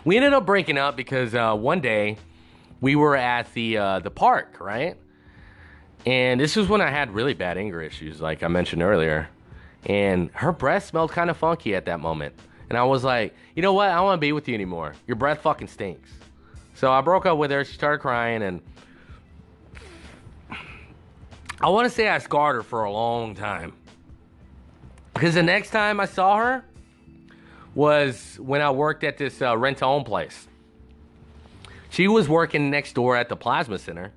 we 0.05 0.17
ended 0.17 0.33
up 0.33 0.45
breaking 0.45 0.77
up 0.77 0.95
because 0.95 1.35
uh, 1.35 1.55
one 1.55 1.81
day 1.81 2.17
we 2.81 2.95
were 2.95 3.15
at 3.15 3.53
the 3.53 3.77
uh, 3.77 3.99
the 3.99 4.11
park, 4.11 4.57
right? 4.59 4.97
And 6.05 6.39
this 6.39 6.55
was 6.55 6.67
when 6.67 6.81
I 6.81 6.89
had 6.89 7.13
really 7.13 7.33
bad 7.33 7.57
anger 7.57 7.81
issues, 7.81 8.21
like 8.21 8.41
I 8.41 8.47
mentioned 8.47 8.81
earlier. 8.81 9.29
And 9.85 10.29
her 10.33 10.51
breath 10.51 10.85
smelled 10.85 11.11
kind 11.11 11.29
of 11.29 11.37
funky 11.37 11.75
at 11.75 11.85
that 11.85 11.99
moment. 11.99 12.33
And 12.69 12.77
I 12.77 12.83
was 12.83 13.03
like, 13.03 13.33
you 13.55 13.61
know 13.61 13.73
what? 13.73 13.89
I 13.89 13.95
don't 13.95 14.05
want 14.05 14.17
to 14.17 14.21
be 14.21 14.31
with 14.31 14.47
you 14.47 14.53
anymore. 14.53 14.93
Your 15.07 15.15
breath 15.15 15.41
fucking 15.41 15.67
stinks. 15.67 16.09
So 16.75 16.91
I 16.91 17.01
broke 17.01 17.25
up 17.25 17.37
with 17.37 17.51
her. 17.51 17.63
She 17.65 17.73
started 17.73 17.99
crying, 17.99 18.43
and 18.43 18.61
I 21.59 21.69
want 21.69 21.87
to 21.87 21.89
say 21.93 22.07
I 22.07 22.19
scarred 22.19 22.55
her 22.55 22.63
for 22.63 22.83
a 22.83 22.91
long 22.91 23.35
time. 23.35 23.73
Because 25.13 25.33
the 25.33 25.43
next 25.43 25.71
time 25.71 25.99
I 25.99 26.05
saw 26.05 26.37
her, 26.37 26.63
was 27.75 28.37
when 28.41 28.61
I 28.61 28.71
worked 28.71 29.03
at 29.03 29.17
this 29.17 29.41
uh, 29.41 29.57
rent 29.57 29.77
to 29.79 29.85
own 29.85 30.03
place. 30.03 30.47
She 31.89 32.07
was 32.07 32.27
working 32.27 32.69
next 32.69 32.93
door 32.93 33.15
at 33.15 33.29
the 33.29 33.35
plasma 33.35 33.79
center. 33.79 34.11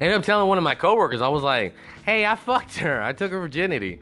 Ended 0.00 0.18
up 0.18 0.24
telling 0.24 0.48
one 0.48 0.58
of 0.58 0.64
my 0.64 0.74
coworkers, 0.74 1.20
I 1.20 1.28
was 1.28 1.42
like, 1.42 1.74
hey, 2.04 2.26
I 2.26 2.36
fucked 2.36 2.76
her. 2.78 3.02
I 3.02 3.12
took 3.12 3.32
her 3.32 3.40
virginity. 3.40 4.00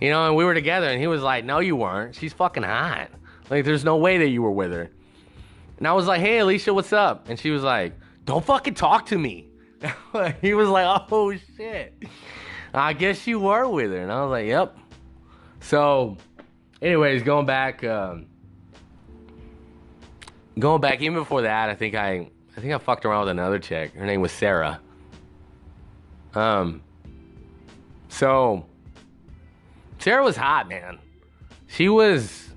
You 0.00 0.10
know, 0.10 0.26
and 0.26 0.36
we 0.36 0.44
were 0.44 0.54
together, 0.54 0.88
and 0.88 1.00
he 1.00 1.06
was 1.06 1.22
like, 1.22 1.44
no, 1.44 1.60
you 1.60 1.76
weren't. 1.76 2.14
She's 2.14 2.32
fucking 2.32 2.62
hot. 2.62 3.10
Like, 3.48 3.64
there's 3.64 3.84
no 3.84 3.96
way 3.96 4.18
that 4.18 4.28
you 4.28 4.42
were 4.42 4.50
with 4.50 4.72
her. 4.72 4.90
And 5.78 5.86
I 5.86 5.92
was 5.92 6.06
like, 6.06 6.20
hey, 6.20 6.38
Alicia, 6.38 6.74
what's 6.74 6.92
up? 6.92 7.28
And 7.28 7.38
she 7.38 7.50
was 7.50 7.62
like, 7.62 7.94
don't 8.24 8.44
fucking 8.44 8.74
talk 8.74 9.06
to 9.06 9.18
me. 9.18 9.48
he 10.40 10.54
was 10.54 10.68
like, 10.68 11.10
oh, 11.10 11.34
shit. 11.56 11.94
I 12.72 12.92
guess 12.92 13.26
you 13.26 13.38
were 13.38 13.68
with 13.68 13.92
her. 13.92 13.98
And 13.98 14.10
I 14.10 14.22
was 14.22 14.30
like, 14.30 14.46
yep. 14.46 14.76
So 15.60 16.16
anyways, 16.82 17.22
going 17.22 17.46
back, 17.46 17.84
um, 17.84 18.26
going 20.58 20.80
back 20.80 21.00
even 21.00 21.14
before 21.14 21.42
that, 21.42 21.70
I 21.70 21.74
think 21.74 21.94
I 21.94 22.30
I 22.56 22.60
think 22.60 22.72
I 22.72 22.78
fucked 22.78 23.04
around 23.04 23.20
with 23.20 23.30
another 23.30 23.58
chick. 23.58 23.94
Her 23.94 24.06
name 24.06 24.20
was 24.20 24.32
Sarah. 24.32 24.80
Um. 26.34 26.82
So 28.14 28.64
Sarah 29.98 30.22
was 30.22 30.36
hot, 30.36 30.68
man. 30.68 31.00
She 31.66 31.88
was. 31.88 32.48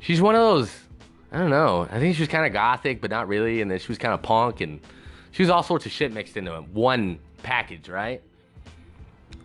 She's 0.00 0.20
one 0.20 0.34
of 0.34 0.42
those. 0.42 0.70
I 1.32 1.38
don't 1.38 1.48
know. 1.48 1.88
I 1.90 1.98
think 1.98 2.14
she 2.14 2.20
was 2.20 2.28
kind 2.28 2.44
of 2.44 2.52
gothic, 2.52 3.00
but 3.00 3.10
not 3.10 3.26
really. 3.26 3.62
And 3.62 3.70
then 3.70 3.78
she 3.78 3.88
was 3.88 3.96
kind 3.96 4.12
of 4.12 4.20
punk, 4.20 4.60
and 4.60 4.80
she 5.30 5.42
was 5.42 5.48
all 5.48 5.62
sorts 5.62 5.86
of 5.86 5.92
shit 5.92 6.12
mixed 6.12 6.36
into 6.36 6.52
one 6.60 7.20
package, 7.42 7.88
right? 7.88 8.22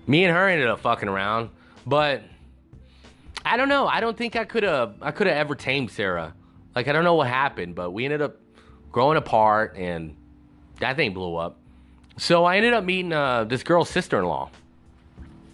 Me 0.06 0.26
and 0.26 0.36
her 0.36 0.50
ended 0.50 0.68
up 0.68 0.82
fucking 0.82 1.08
around, 1.08 1.50
but 1.86 2.24
I 3.46 3.56
don't 3.56 3.70
know. 3.70 3.88
I 3.88 4.02
don't 4.02 4.18
think 4.18 4.36
I 4.36 4.44
could 4.44 4.64
have. 4.64 4.96
I 5.02 5.12
could 5.12 5.28
have 5.28 5.38
ever 5.38 5.56
tamed 5.56 5.92
Sarah. 5.92 6.34
Like 6.76 6.90
I 6.90 6.92
don't 6.92 7.06
know 7.06 7.16
what 7.16 7.30
happened, 7.30 7.76
but 7.76 7.92
we 7.92 8.04
ended 8.04 8.22
up 8.22 8.36
growing 8.92 9.16
apart, 9.16 9.78
and 9.78 10.18
that 10.82 10.98
thing 10.98 11.14
blew 11.14 11.38
up. 11.38 11.58
So 12.18 12.44
I 12.44 12.58
ended 12.58 12.74
up 12.74 12.84
meeting 12.84 13.14
uh, 13.14 13.46
this 13.46 13.64
girl's 13.64 13.90
sister-in-law. 13.90 14.52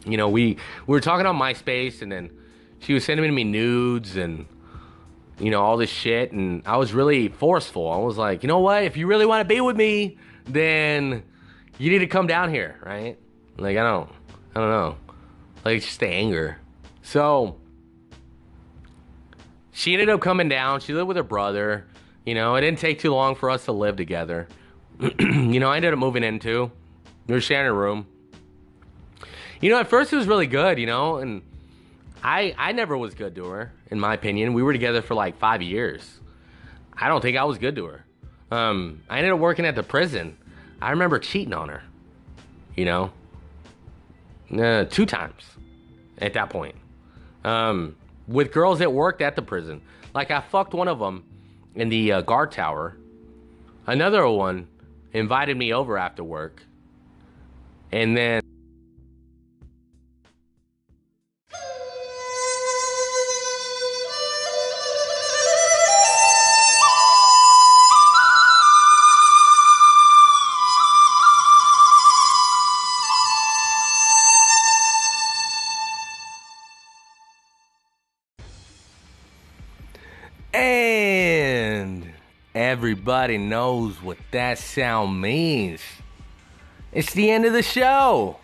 You 0.06 0.18
know, 0.18 0.30
we 0.30 0.58
we 0.88 0.92
were 0.92 1.02
talking 1.02 1.26
on 1.26 1.38
MySpace, 1.38 2.02
and 2.02 2.12
then 2.12 2.32
she 2.80 2.94
was 2.94 3.04
sending 3.04 3.34
me 3.34 3.44
nudes 3.44 4.16
and 4.16 4.46
you 5.40 5.52
know 5.52 5.62
all 5.62 5.78
this 5.78 5.90
shit, 5.90 6.32
and 6.32 6.64
I 6.66 6.78
was 6.78 6.94
really 6.94 7.28
forceful. 7.28 7.90
I 7.92 7.98
was 7.98 8.18
like, 8.18 8.44
you 8.44 8.48
know 8.48 8.60
what? 8.60 8.84
If 8.84 8.98
you 8.98 9.08
really 9.08 9.26
want 9.26 9.42
to 9.42 9.54
be 9.54 9.62
with 9.62 9.76
me, 9.76 10.18
then 10.46 11.24
you 11.78 11.92
need 11.92 12.00
to 12.00 12.08
come 12.08 12.28
down 12.28 12.50
here, 12.50 12.80
right? 12.84 13.18
Like 13.58 13.78
I 13.78 13.84
don't, 13.84 14.10
I 14.56 14.60
don't 14.60 14.70
know, 14.70 14.98
like 15.66 15.78
it's 15.78 15.86
just 15.86 16.00
the 16.00 16.08
anger. 16.08 16.58
So 17.02 17.58
she 19.72 19.94
ended 19.94 20.10
up 20.10 20.22
coming 20.22 20.50
down. 20.50 20.82
She 20.82 20.94
lived 20.94 21.08
with 21.08 21.18
her 21.18 21.24
brother. 21.24 21.88
You 22.26 22.36
know, 22.36 22.56
it 22.56 22.62
didn't 22.62 22.80
take 22.80 23.00
too 23.00 23.14
long 23.14 23.36
for 23.36 23.50
us 23.50 23.66
to 23.66 23.72
live 23.72 23.96
together. 23.96 24.48
you 25.20 25.60
know, 25.60 25.72
I 25.72 25.78
ended 25.78 25.94
up 25.94 26.00
moving 26.00 26.24
into. 26.24 26.72
We 27.28 27.34
were 27.34 27.42
sharing 27.42 27.68
a 27.68 27.74
room. 27.74 28.06
You 29.62 29.70
know, 29.70 29.80
at 29.80 29.90
first 29.90 30.14
it 30.14 30.16
was 30.16 30.28
really 30.28 30.48
good, 30.48 30.80
you 30.80 30.86
know, 30.86 31.18
and 31.18 31.42
I 32.24 32.56
I 32.58 32.72
never 32.72 32.98
was 32.98 33.14
good 33.14 33.36
to 33.36 33.46
her, 33.46 33.74
in 33.92 34.00
my 34.00 34.14
opinion. 34.14 34.54
We 34.54 34.64
were 34.64 34.74
together 34.74 35.02
for 35.02 35.16
like 35.16 35.38
five 35.38 35.62
years. 35.62 36.20
I 36.94 37.08
don't 37.08 37.22
think 37.22 37.38
I 37.38 37.44
was 37.44 37.58
good 37.58 37.76
to 37.76 37.86
her. 37.86 38.06
Um, 38.52 39.02
I 39.10 39.18
ended 39.18 39.34
up 39.34 39.40
working 39.40 39.66
at 39.66 39.76
the 39.76 39.84
prison. 39.84 40.38
I 40.82 40.92
remember 40.92 41.20
cheating 41.20 41.54
on 41.54 41.70
her. 41.70 41.84
You 42.76 42.86
know, 42.86 43.12
uh, 44.58 44.86
two 44.86 45.06
times 45.06 45.44
at 46.20 46.34
that 46.34 46.50
point. 46.50 46.76
Um, 47.44 47.96
with 48.28 48.52
girls 48.52 48.80
that 48.80 48.94
worked 48.94 49.22
at 49.22 49.36
the 49.36 49.42
prison. 49.42 49.82
Like 50.14 50.32
I 50.32 50.42
fucked 50.42 50.74
one 50.74 50.88
of 50.88 51.00
them 51.00 51.26
in 51.76 51.90
the 51.90 52.14
uh, 52.14 52.22
guard 52.22 52.52
tower. 52.52 52.96
Another 53.86 54.28
one 54.30 54.68
invited 55.14 55.58
me 55.58 55.74
over 55.74 55.98
after 55.98 56.24
work. 56.24 56.64
And 57.92 58.16
then 58.16 58.42
everybody 82.80 83.38
knows 83.38 84.02
what 84.02 84.18
that 84.32 84.58
sound 84.58 85.20
means. 85.20 85.82
It's 86.94 87.12
the 87.12 87.30
end 87.30 87.44
of 87.44 87.52
the 87.52 87.62
show. 87.62 88.38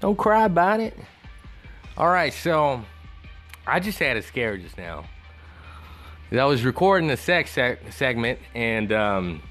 Don't 0.00 0.16
cry 0.16 0.46
about 0.46 0.80
it. 0.80 0.96
All 1.98 2.08
right, 2.08 2.32
so 2.32 2.82
I 3.66 3.80
just 3.80 3.98
had 3.98 4.16
a 4.16 4.22
scare 4.22 4.56
just 4.56 4.78
now. 4.78 5.04
I 6.32 6.44
was 6.46 6.64
recording 6.64 7.06
the 7.06 7.18
sex 7.18 7.54
seg- 7.54 7.92
segment, 7.92 8.38
and 8.54 8.90
um, 8.90 9.42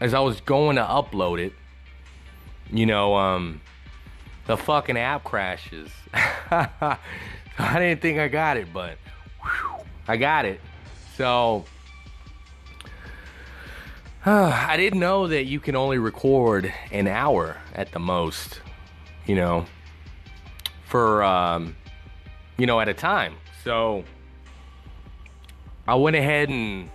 as 0.00 0.14
I 0.14 0.20
was 0.20 0.40
going 0.40 0.76
to 0.76 0.84
upload 0.84 1.44
it, 1.44 1.52
you 2.70 2.86
know, 2.86 3.16
um, 3.16 3.60
the 4.46 4.56
fucking 4.56 4.96
app 4.96 5.24
crashes. 5.24 5.90
I 6.14 6.96
didn't 7.58 8.00
think 8.00 8.20
I 8.20 8.28
got 8.28 8.56
it, 8.56 8.68
but 8.72 8.98
whew, 9.42 9.84
I 10.06 10.16
got 10.16 10.44
it. 10.44 10.60
So 11.16 11.64
I 14.28 14.76
didn't 14.76 14.98
know 14.98 15.28
that 15.28 15.44
you 15.44 15.60
can 15.60 15.76
only 15.76 15.98
record 15.98 16.74
an 16.90 17.06
hour 17.06 17.58
at 17.72 17.92
the 17.92 18.00
most, 18.00 18.60
you 19.24 19.36
know, 19.36 19.66
for 20.84 21.22
um, 21.22 21.76
you 22.56 22.66
know 22.66 22.80
at 22.80 22.88
a 22.88 22.94
time. 22.94 23.36
So 23.62 24.02
I 25.86 25.94
went 25.94 26.16
ahead 26.16 26.48
and 26.48 26.90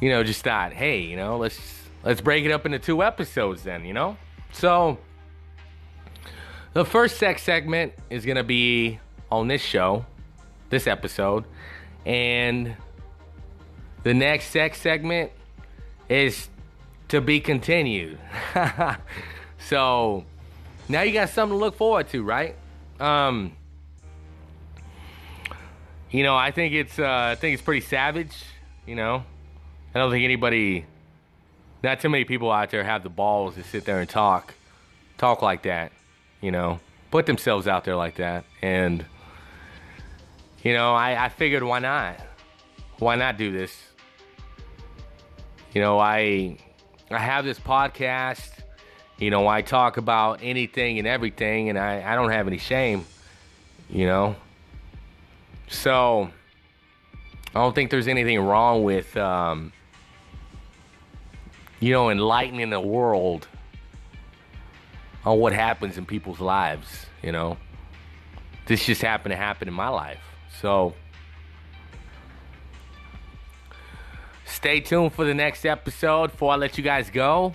you 0.00 0.10
know 0.10 0.24
just 0.24 0.42
thought, 0.42 0.72
hey, 0.72 0.98
you 1.02 1.16
know, 1.16 1.38
let's 1.38 1.60
let's 2.02 2.20
break 2.20 2.44
it 2.44 2.50
up 2.50 2.66
into 2.66 2.80
two 2.80 3.04
episodes 3.04 3.62
then, 3.62 3.84
you 3.84 3.92
know. 3.92 4.16
So 4.50 4.98
the 6.72 6.84
first 6.84 7.18
sex 7.18 7.44
segment 7.44 7.92
is 8.10 8.26
gonna 8.26 8.42
be 8.42 8.98
on 9.30 9.46
this 9.46 9.62
show, 9.62 10.06
this 10.70 10.88
episode 10.88 11.44
and 12.04 12.74
the 14.02 14.14
next 14.14 14.46
sex 14.46 14.80
segment 14.80 15.30
is 16.08 16.48
to 17.08 17.20
be 17.20 17.40
continued. 17.40 18.18
so 19.58 20.24
now 20.88 21.02
you 21.02 21.12
got 21.12 21.28
something 21.28 21.58
to 21.58 21.64
look 21.64 21.76
forward 21.76 22.08
to, 22.10 22.22
right? 22.22 22.56
Um, 23.00 23.52
you 26.10 26.22
know, 26.22 26.36
I 26.36 26.50
think 26.50 26.74
it's 26.74 26.98
uh, 26.98 27.30
I 27.32 27.34
think 27.34 27.54
it's 27.54 27.62
pretty 27.62 27.84
savage. 27.86 28.34
You 28.86 28.94
know, 28.94 29.24
I 29.94 29.98
don't 29.98 30.10
think 30.10 30.24
anybody, 30.24 30.86
not 31.82 32.00
too 32.00 32.08
many 32.08 32.24
people 32.24 32.50
out 32.50 32.70
there 32.70 32.84
have 32.84 33.02
the 33.02 33.10
balls 33.10 33.54
to 33.56 33.64
sit 33.64 33.84
there 33.84 34.00
and 34.00 34.08
talk, 34.08 34.54
talk 35.18 35.42
like 35.42 35.62
that. 35.62 35.92
You 36.40 36.50
know, 36.50 36.80
put 37.10 37.26
themselves 37.26 37.66
out 37.68 37.84
there 37.84 37.96
like 37.96 38.16
that, 38.16 38.44
and 38.62 39.04
you 40.62 40.72
know, 40.72 40.94
I, 40.94 41.26
I 41.26 41.28
figured 41.28 41.62
why 41.62 41.78
not? 41.78 42.16
Why 42.98 43.16
not 43.16 43.36
do 43.36 43.52
this? 43.52 43.87
You 45.74 45.82
know, 45.82 45.98
I 45.98 46.56
I 47.10 47.18
have 47.18 47.44
this 47.44 47.58
podcast. 47.58 48.50
You 49.18 49.30
know, 49.30 49.46
I 49.46 49.62
talk 49.62 49.96
about 49.96 50.40
anything 50.42 50.98
and 50.98 51.06
everything, 51.06 51.68
and 51.68 51.78
I, 51.78 52.12
I 52.12 52.14
don't 52.14 52.30
have 52.30 52.46
any 52.46 52.58
shame. 52.58 53.04
You 53.90 54.06
know, 54.06 54.36
so 55.68 56.30
I 57.54 57.60
don't 57.60 57.74
think 57.74 57.90
there's 57.90 58.08
anything 58.08 58.40
wrong 58.40 58.84
with 58.84 59.16
um, 59.16 59.72
you 61.80 61.92
know 61.92 62.10
enlightening 62.10 62.70
the 62.70 62.80
world 62.80 63.46
on 65.24 65.38
what 65.38 65.52
happens 65.52 65.98
in 65.98 66.06
people's 66.06 66.40
lives. 66.40 67.06
You 67.22 67.32
know, 67.32 67.58
this 68.66 68.84
just 68.84 69.02
happened 69.02 69.32
to 69.32 69.36
happen 69.36 69.68
in 69.68 69.74
my 69.74 69.88
life. 69.88 70.20
So 70.60 70.94
stay 74.58 74.80
tuned 74.80 75.12
for 75.12 75.24
the 75.24 75.34
next 75.34 75.64
episode 75.64 76.32
before 76.32 76.52
I 76.52 76.56
let 76.56 76.76
you 76.76 76.82
guys 76.82 77.10
go. 77.10 77.52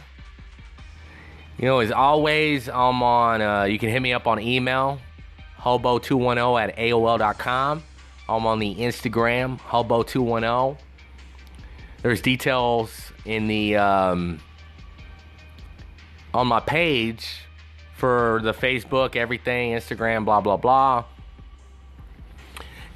You 1.58 1.66
know, 1.66 1.80
as 1.80 1.92
always, 1.92 2.70
I'm 2.70 3.04
on, 3.04 3.42
uh, 3.42 3.64
you 3.64 3.78
can 3.78 3.90
hit 3.90 4.02
me 4.02 4.14
up 4.14 4.26
on 4.26 4.40
email, 4.40 5.02
hobo210 5.60 6.64
at 6.64 6.78
AOL.com. 6.78 7.84
I'm 8.30 8.46
on 8.46 8.60
the 8.60 8.74
Instagram, 8.76 9.60
hobo210. 9.60 10.78
There's 12.04 12.22
details 12.22 13.12
in 13.26 13.48
the, 13.48 13.76
um, 13.76 14.40
on 16.34 16.48
my 16.48 16.62
page 16.62 17.42
for 17.98 18.40
the 18.44 18.54
Facebook, 18.54 19.18
everything, 19.18 19.74
Instagram, 19.74 20.24
blah, 20.24 20.40
blah, 20.40 20.56
blah. 20.56 21.04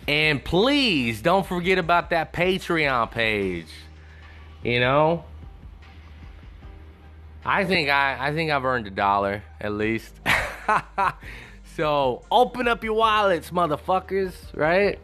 And 0.07 0.41
please 0.41 1.21
don't 1.21 1.45
forget 1.45 1.77
about 1.77 2.11
that 2.11 2.31
Patreon 2.31 3.11
page. 3.11 3.67
You 4.67 4.81
know? 4.81 5.23
I 7.45 7.63
think 7.63 7.89
I 7.89 8.17
I 8.19 8.33
think 8.33 8.51
I've 8.51 8.65
earned 8.65 8.85
a 8.85 8.89
dollar 8.89 9.41
at 9.61 9.71
least. 9.71 10.13
so 11.77 12.23
open 12.29 12.67
up 12.67 12.83
your 12.83 12.95
wallets, 12.95 13.51
motherfuckers, 13.51 14.33
right? 14.53 14.99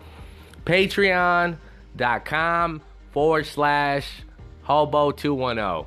Patreon.com 0.65 2.81
forward 3.11 3.45
slash 3.45 4.23
hobo210. 4.67 5.85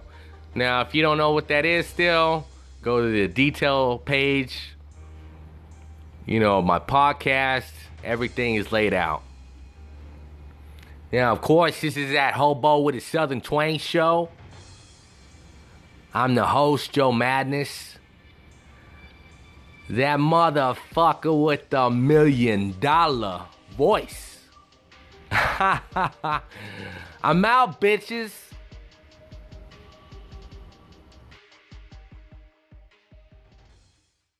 Now, 0.55 0.81
if 0.81 0.94
you 0.94 1.03
don't 1.03 1.19
know 1.19 1.32
what 1.32 1.48
that 1.48 1.66
is 1.66 1.86
still, 1.86 2.47
go 2.81 3.03
to 3.03 3.11
the 3.11 3.28
detail 3.28 3.98
page. 3.98 4.70
You 6.24 6.40
know, 6.40 6.62
my 6.62 6.78
podcast 6.78 7.70
everything 8.03 8.55
is 8.55 8.73
laid 8.73 8.94
out. 8.94 9.23
Yeah, 11.12 11.31
of 11.31 11.41
course, 11.41 11.81
this 11.81 11.97
is 11.97 12.12
that 12.12 12.35
Hobo 12.35 12.81
with 12.81 12.97
a 12.97 13.01
Southern 13.01 13.41
Twang 13.41 13.78
show. 13.78 14.28
I'm 16.12 16.35
the 16.35 16.47
host, 16.47 16.93
Joe 16.93 17.12
Madness. 17.12 17.99
That 19.89 20.19
motherfucker 20.19 21.45
with 21.45 21.70
the 21.70 21.89
million 21.91 22.74
dollar 22.81 23.43
voice. 23.77 24.41
I'm 25.31 25.93
out, 27.45 27.81
bitches. 27.81 28.33